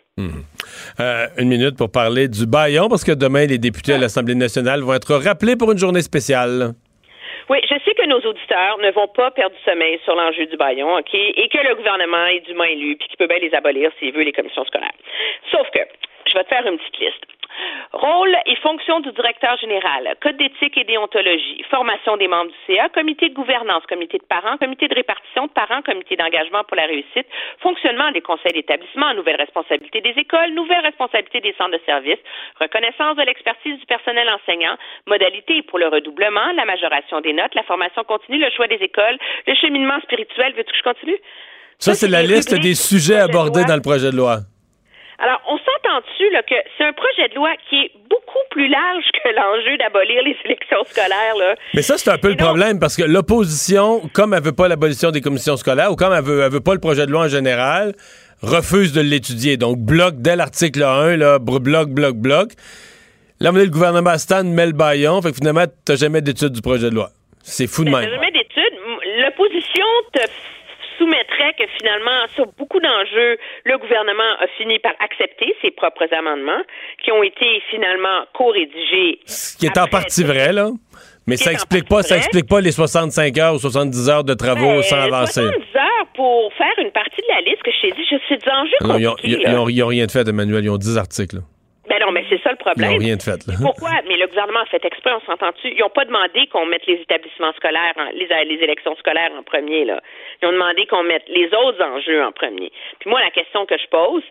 Euh, 0.99 1.25
une 1.39 1.49
minute 1.49 1.75
pour 1.75 1.91
parler 1.91 2.27
du 2.27 2.45
baillon, 2.45 2.89
parce 2.89 3.03
que 3.03 3.11
demain, 3.13 3.47
les 3.47 3.57
députés 3.57 3.93
à 3.93 3.97
l'Assemblée 3.97 4.35
nationale 4.35 4.81
vont 4.81 4.93
être 4.93 5.15
rappelés 5.15 5.55
pour 5.55 5.71
une 5.71 5.79
journée 5.79 6.03
spéciale. 6.03 6.75
Oui, 7.49 7.59
je 7.63 7.75
sais 7.85 7.93
que 7.93 8.05
nos 8.05 8.19
auditeurs 8.19 8.77
ne 8.79 8.91
vont 8.91 9.07
pas 9.07 9.31
perdre 9.31 9.55
du 9.55 9.61
sommeil 9.63 9.99
sur 10.03 10.15
l'enjeu 10.15 10.45
du 10.47 10.57
baillon, 10.57 10.97
OK, 10.97 11.13
et 11.13 11.47
que 11.47 11.57
le 11.57 11.75
gouvernement 11.75 12.25
est 12.25 12.41
dûment 12.41 12.65
élu, 12.65 12.97
puis 12.97 13.07
qu'il 13.07 13.17
peut 13.17 13.27
bien 13.27 13.39
les 13.39 13.53
abolir 13.53 13.89
s'il 13.99 14.13
veut 14.13 14.23
les 14.23 14.33
commissions 14.33 14.65
scolaires. 14.65 14.91
Sauf 15.51 15.69
que, 15.71 15.79
je 16.27 16.33
vais 16.33 16.43
te 16.43 16.49
faire 16.49 16.67
une 16.67 16.77
petite 16.77 16.99
liste. 16.99 17.36
Rôle 17.93 18.35
et 18.45 18.55
fonction 18.57 18.99
du 18.99 19.11
directeur 19.13 19.57
général, 19.57 20.15
code 20.21 20.37
d'éthique 20.37 20.77
et 20.77 20.83
déontologie, 20.83 21.63
formation 21.69 22.17
des 22.17 22.27
membres 22.27 22.51
du 22.51 22.75
CA, 22.75 22.89
comité 22.89 23.29
de 23.29 23.33
gouvernance, 23.33 23.83
comité 23.87 24.17
de 24.17 24.25
parents, 24.25 24.57
comité 24.57 24.87
de 24.87 24.95
répartition 24.95 25.47
de 25.47 25.51
parents, 25.51 25.81
comité 25.81 26.15
d'engagement 26.15 26.63
pour 26.65 26.75
la 26.75 26.85
réussite, 26.85 27.27
fonctionnement 27.61 28.11
des 28.11 28.21
conseils 28.21 28.51
d'établissement, 28.51 29.13
nouvelles 29.13 29.37
responsabilités 29.39 30.01
des 30.01 30.19
écoles, 30.19 30.53
nouvelles 30.53 30.83
responsabilités 30.83 31.39
des 31.39 31.55
centres 31.57 31.77
de 31.77 31.81
services, 31.85 32.19
reconnaissance 32.59 33.15
de 33.15 33.23
l'expertise 33.23 33.79
du 33.79 33.85
personnel 33.85 34.27
enseignant, 34.29 34.75
modalités 35.05 35.61
pour 35.63 35.79
le 35.79 35.87
redoublement, 35.87 36.51
la 36.55 36.65
majoration 36.65 37.21
des 37.21 37.33
notes, 37.33 37.55
la 37.55 37.63
formation 37.63 38.03
continue, 38.03 38.39
le 38.39 38.49
choix 38.51 38.67
des 38.67 38.83
écoles, 38.83 39.17
le 39.47 39.55
cheminement 39.55 39.99
spirituel. 40.01 40.53
Veux-tu 40.57 40.71
que 40.71 40.77
je 40.77 40.83
continue? 40.83 41.17
Ça, 41.79 41.93
c'est 41.93 42.09
la 42.09 42.23
liste 42.23 42.53
des 42.59 42.75
sujets 42.75 43.17
de 43.17 43.29
abordés 43.29 43.63
dans 43.63 43.75
le 43.75 43.81
projet 43.81 44.11
de 44.11 44.17
loi. 44.17 44.39
Alors, 45.19 45.41
on 45.49 45.57
s'entend 45.57 45.99
dessus 46.07 46.29
là, 46.31 46.43
que 46.43 46.53
c'est 46.77 46.83
un 46.83 46.93
projet 46.93 47.27
de 47.29 47.35
loi 47.35 47.49
qui 47.69 47.75
est 47.77 47.91
beaucoup 48.09 48.37
plus 48.51 48.67
large 48.67 49.03
que 49.23 49.29
l'enjeu 49.29 49.75
d'abolir 49.77 50.21
les 50.23 50.35
élections 50.45 50.83
scolaires. 50.85 51.35
Là? 51.39 51.55
Mais 51.73 51.81
ça, 51.81 51.97
c'est 51.97 52.11
un 52.11 52.19
peu 52.19 52.29
le 52.29 52.35
problème, 52.35 52.79
parce 52.79 52.95
que 52.95 53.03
l'opposition, 53.03 54.01
comme 54.13 54.33
elle 54.35 54.43
veut 54.43 54.51
pas 54.53 54.67
l'abolition 54.67 55.09
des 55.11 55.21
commissions 55.21 55.57
scolaires, 55.57 55.91
ou 55.91 55.95
comme 55.95 56.13
elle 56.13 56.23
veut, 56.23 56.41
elle 56.43 56.51
veut 56.51 56.61
pas 56.61 56.73
le 56.75 56.79
projet 56.79 57.05
de 57.07 57.11
loi 57.11 57.21
en 57.25 57.27
général, 57.29 57.93
refuse 58.43 58.93
de 58.93 59.01
l'étudier. 59.01 59.57
Donc, 59.57 59.77
bloc 59.79 60.15
dès 60.17 60.35
l'article 60.35 60.83
1, 60.83 61.17
là, 61.17 61.39
bloc, 61.39 61.63
bloc, 61.63 62.15
bloc. 62.15 62.49
Là, 63.39 63.51
le 63.51 63.65
gouvernement 63.69 64.17
Stan 64.19 64.43
met 64.43 64.67
le 64.67 64.71
baillon, 64.73 65.21
fait 65.23 65.29
que 65.31 65.37
finalement, 65.37 65.65
t'as 65.85 65.95
jamais 65.95 66.21
d'étude 66.21 66.49
du 66.53 66.61
projet 66.61 66.89
de 66.89 66.95
loi. 66.95 67.09
C'est 67.43 67.67
fou 67.67 67.83
de 67.83 67.89
même. 67.89 68.03
jamais 68.07 68.31
d'études. 68.31 68.73
M- 68.85 69.23
L'opposition 69.23 69.85
te 70.13 70.21
soumettrait 70.97 71.53
que 71.57 71.63
finalement, 71.77 72.27
sur 72.35 72.45
beaucoup 72.57 72.79
d'enjeux, 72.79 73.37
le 73.65 73.77
gouvernement 73.77 74.31
a 74.39 74.47
fini 74.57 74.79
par 74.79 74.93
accepter 74.99 75.55
ses 75.61 75.71
propres 75.71 76.07
amendements 76.13 76.61
qui 77.03 77.11
ont 77.11 77.23
été 77.23 77.61
finalement 77.69 78.25
co-rédigés. 78.33 79.19
Ce 79.25 79.57
qui 79.57 79.65
est 79.65 79.77
en 79.77 79.87
partie 79.87 80.23
vrai, 80.23 80.51
là. 80.53 80.69
Mais 81.27 81.35
ça 81.35 81.51
explique 81.51 81.89
pas, 81.89 82.03
ça 82.03 82.15
explique 82.17 82.47
pas 82.47 82.61
les 82.61 82.71
65 82.71 83.37
heures 83.37 83.53
ou 83.55 83.59
70 83.59 84.09
heures 84.09 84.23
de 84.23 84.33
travaux 84.33 84.77
Ben, 84.77 84.81
sans 84.83 84.95
avancer. 85.01 85.41
70 85.41 85.75
heures 85.75 86.07
pour 86.15 86.53
faire 86.53 86.73
une 86.77 86.91
partie 86.91 87.21
de 87.21 87.27
la 87.35 87.41
liste 87.41 87.61
que 87.63 87.71
je 87.71 87.81
t'ai 87.81 87.91
dit, 87.91 88.07
je- 88.09 88.15
c'est 88.29 88.37
des 88.43 88.49
enjeux 88.51 88.77
Non, 88.81 88.97
ils, 88.97 89.07
compliqués. 89.07 89.37
ils 89.41 89.51
là. 89.51 89.61
ont- 89.61 89.67
ils 89.69 89.83
ont 89.83 89.87
rien 89.87 90.05
de 90.05 90.11
fait, 90.11 90.25
Emmanuel. 90.27 90.63
Ils 90.63 90.69
ont 90.69 90.77
10 90.77 90.97
articles. 90.97 91.35
là. 91.35 91.41
Ben 91.89 91.99
non, 92.05 92.11
mais 92.11 92.25
c'est 92.29 92.41
ça 92.43 92.49
le 92.51 92.55
Ils 92.59 92.63
problème. 92.63 92.91
n'ont 92.91 92.97
rien 92.99 93.15
de 93.15 93.21
fait. 93.23 93.39
Là. 93.47 93.53
Pourquoi? 93.61 93.91
Mais 94.09 94.17
le 94.17 94.27
gouvernement 94.27 94.59
a 94.59 94.65
fait 94.65 94.83
exprès, 94.83 95.11
on 95.15 95.21
s'entend-tu? 95.25 95.69
Ils 95.71 95.79
n'ont 95.79 95.89
pas 95.89 96.03
demandé 96.03 96.47
qu'on 96.51 96.65
mette 96.65 96.85
les 96.85 96.95
établissements 96.99 97.53
scolaires, 97.53 97.93
en- 97.95 98.11
les, 98.13 98.27
les 98.27 98.59
élections 98.61 98.93
scolaires 98.97 99.31
en 99.39 99.43
premier, 99.43 99.85
là. 99.85 100.01
Ils 100.41 100.47
ont 100.47 100.51
demandé 100.51 100.85
qu'on 100.85 101.03
mette 101.03 101.27
les 101.27 101.47
autres 101.53 101.83
enjeux 101.83 102.23
en 102.23 102.31
premier. 102.31 102.71
Puis 102.99 103.09
moi, 103.09 103.21
la 103.21 103.31
question 103.31 103.65
que 103.65 103.77
je 103.77 103.87
pose, 103.87 104.23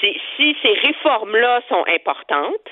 c'est 0.00 0.14
si 0.36 0.56
ces 0.62 0.74
réformes-là 0.86 1.60
sont 1.68 1.84
importantes, 1.94 2.68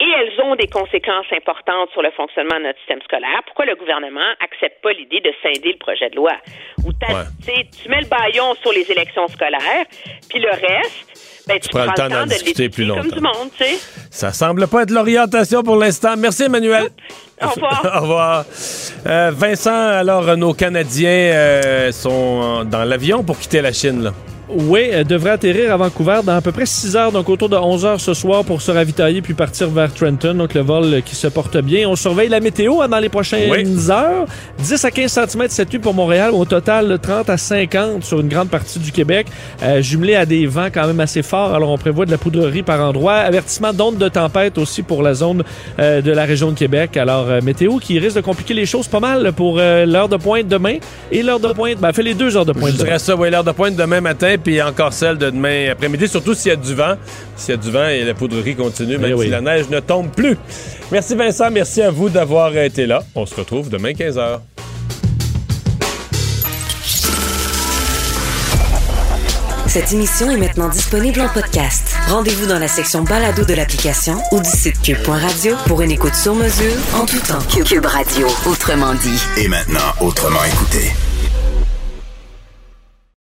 et 0.00 0.06
elles 0.06 0.40
ont 0.44 0.54
des 0.54 0.68
conséquences 0.68 1.26
importantes 1.32 1.90
sur 1.90 2.02
le 2.02 2.12
fonctionnement 2.12 2.56
de 2.58 2.64
notre 2.66 2.78
système 2.78 3.02
scolaire. 3.02 3.42
Pourquoi 3.46 3.64
le 3.64 3.74
gouvernement 3.74 4.30
accepte 4.38 4.80
pas 4.80 4.92
l'idée 4.92 5.20
de 5.20 5.32
scinder 5.42 5.72
le 5.72 5.78
projet 5.78 6.08
de 6.10 6.16
loi? 6.16 6.34
Ou 6.86 6.92
tu 6.92 7.88
mets 7.88 8.00
le 8.00 8.06
baillon 8.06 8.54
sur 8.62 8.72
les 8.72 8.90
élections 8.92 9.26
scolaires, 9.26 9.86
puis 10.30 10.38
le 10.38 10.50
reste, 10.50 11.44
ben, 11.48 11.58
tu, 11.58 11.68
prends 11.70 11.84
le 11.84 11.94
temps 11.94 12.08
d'en 12.08 12.24
de 12.24 12.28
discuter 12.28 12.68
plus 12.68 12.86
comme 12.86 12.98
longtemps. 12.98 13.16
du 13.16 13.22
monde, 13.22 13.50
tu 13.56 13.64
sais. 13.64 14.08
Ça 14.10 14.32
semble 14.32 14.68
pas 14.68 14.82
être 14.82 14.90
l'orientation 14.90 15.64
pour 15.64 15.76
l'instant. 15.76 16.14
Merci, 16.16 16.44
Emmanuel. 16.44 16.90
Au 17.96 18.00
revoir. 18.00 18.44
Euh, 19.06 19.30
Vincent, 19.34 19.70
alors, 19.88 20.36
nos 20.36 20.54
Canadiens 20.54 21.08
euh, 21.08 21.92
sont 21.92 22.64
dans 22.64 22.84
l'avion 22.84 23.22
pour 23.22 23.38
quitter 23.38 23.60
la 23.60 23.72
Chine. 23.72 24.02
Là. 24.02 24.12
Oui, 24.50 24.88
elle 24.90 25.06
devrait 25.06 25.30
atterrir 25.32 25.74
à 25.74 25.76
Vancouver 25.76 26.20
dans 26.24 26.36
à 26.36 26.40
peu 26.40 26.52
près 26.52 26.64
6 26.64 26.96
heures, 26.96 27.12
donc 27.12 27.28
autour 27.28 27.50
de 27.50 27.56
11 27.56 27.84
heures 27.84 28.00
ce 28.00 28.14
soir 28.14 28.44
pour 28.44 28.62
se 28.62 28.70
ravitailler 28.70 29.20
puis 29.20 29.34
partir 29.34 29.68
vers 29.68 29.92
Trenton. 29.92 30.32
Donc 30.34 30.54
le 30.54 30.62
vol 30.62 30.84
euh, 30.94 31.00
qui 31.02 31.14
se 31.14 31.26
porte 31.26 31.58
bien. 31.58 31.86
On 31.86 31.96
surveille 31.96 32.30
la 32.30 32.40
météo 32.40 32.80
hein, 32.80 32.88
dans 32.88 32.98
les 32.98 33.10
prochaines 33.10 33.50
Oui. 33.50 33.66
heures. 33.90 34.24
10 34.58 34.84
à 34.86 34.90
15 34.90 35.12
cm 35.12 35.46
cette 35.48 35.70
nuit 35.70 35.78
pour 35.78 35.92
Montréal. 35.92 36.30
Au 36.32 36.46
total, 36.46 36.98
30 37.00 37.28
à 37.28 37.36
50 37.36 38.02
sur 38.04 38.20
une 38.20 38.28
grande 38.28 38.48
partie 38.48 38.78
du 38.78 38.90
Québec. 38.90 39.26
Euh, 39.62 39.82
jumelé 39.82 40.14
à 40.14 40.24
des 40.24 40.46
vents 40.46 40.68
quand 40.72 40.86
même 40.86 41.00
assez 41.00 41.22
forts. 41.22 41.54
Alors 41.54 41.70
on 41.70 41.76
prévoit 41.78 42.06
de 42.06 42.10
la 42.10 42.18
poudrerie 42.18 42.62
par 42.62 42.80
endroit. 42.80 43.14
Avertissement 43.16 43.74
d'onde 43.74 43.98
de 43.98 44.08
tempête 44.08 44.56
aussi 44.56 44.82
pour 44.82 45.02
la 45.02 45.12
zone 45.12 45.42
euh, 45.78 46.00
de 46.00 46.10
la 46.10 46.24
région 46.24 46.52
de 46.52 46.56
Québec. 46.58 46.96
Alors 46.96 47.26
euh, 47.28 47.40
météo 47.42 47.76
qui 47.76 47.98
risque 47.98 48.16
de 48.16 48.22
compliquer 48.22 48.54
les 48.54 48.64
choses 48.66 48.88
pas 48.88 49.00
mal 49.00 49.30
pour 49.34 49.56
euh, 49.58 49.84
l'heure 49.84 50.08
de 50.08 50.16
pointe 50.16 50.48
demain 50.48 50.78
et 51.12 51.22
l'heure 51.22 51.40
de 51.40 51.48
pointe. 51.52 51.78
Ben, 51.80 51.92
fait 51.92 52.02
les 52.02 52.14
deux 52.14 52.34
heures 52.36 52.46
de 52.46 52.52
pointe. 52.52 52.72
Je 52.72 52.76
dirais 52.84 52.98
ça, 52.98 53.14
oui, 53.14 53.28
l'heure 53.30 53.44
de 53.44 53.52
pointe 53.52 53.76
demain 53.76 54.00
matin, 54.00 54.36
puis 54.38 54.60
encore 54.62 54.92
celle 54.92 55.18
de 55.18 55.30
demain 55.30 55.70
après-midi, 55.70 56.08
surtout 56.08 56.34
s'il 56.34 56.50
y 56.50 56.52
a 56.52 56.56
du 56.56 56.74
vent. 56.74 56.94
S'il 57.36 57.54
y 57.54 57.58
a 57.58 57.60
du 57.60 57.70
vent 57.70 57.86
et 57.88 58.04
la 58.04 58.14
poudrerie 58.14 58.54
continue, 58.56 58.98
même 58.98 59.10
Eh 59.10 59.14
oui. 59.14 59.26
si 59.26 59.30
la 59.30 59.40
neige 59.40 59.68
ne 59.68 59.80
tombe 59.80 60.10
plus. 60.10 60.36
Merci 60.90 61.14
Vincent, 61.14 61.50
merci 61.50 61.82
à 61.82 61.90
vous 61.90 62.08
d'avoir 62.08 62.56
été 62.56 62.86
là. 62.86 63.02
On 63.14 63.26
se 63.26 63.34
retrouve 63.34 63.68
demain 63.68 63.90
15h. 63.92 64.40
Cette 69.66 69.92
émission 69.92 70.30
est 70.30 70.38
maintenant 70.38 70.68
disponible 70.68 71.20
en 71.20 71.28
podcast. 71.28 71.94
Rendez-vous 72.08 72.46
dans 72.46 72.58
la 72.58 72.68
section 72.68 73.02
balado 73.02 73.44
de 73.44 73.52
l'application 73.52 74.14
ou 74.32 74.40
du 74.40 74.48
site 74.48 74.80
cube.radio 74.82 75.54
pour 75.66 75.82
une 75.82 75.90
écoute 75.90 76.14
sur 76.14 76.34
mesure 76.34 76.72
en 76.94 77.04
tout 77.04 77.18
temps. 77.20 77.38
Cube 77.64 77.84
Radio, 77.84 78.26
autrement 78.46 78.94
dit. 78.94 79.20
Et 79.36 79.46
maintenant, 79.46 79.92
autrement 80.00 80.42
écouté. 80.44 80.90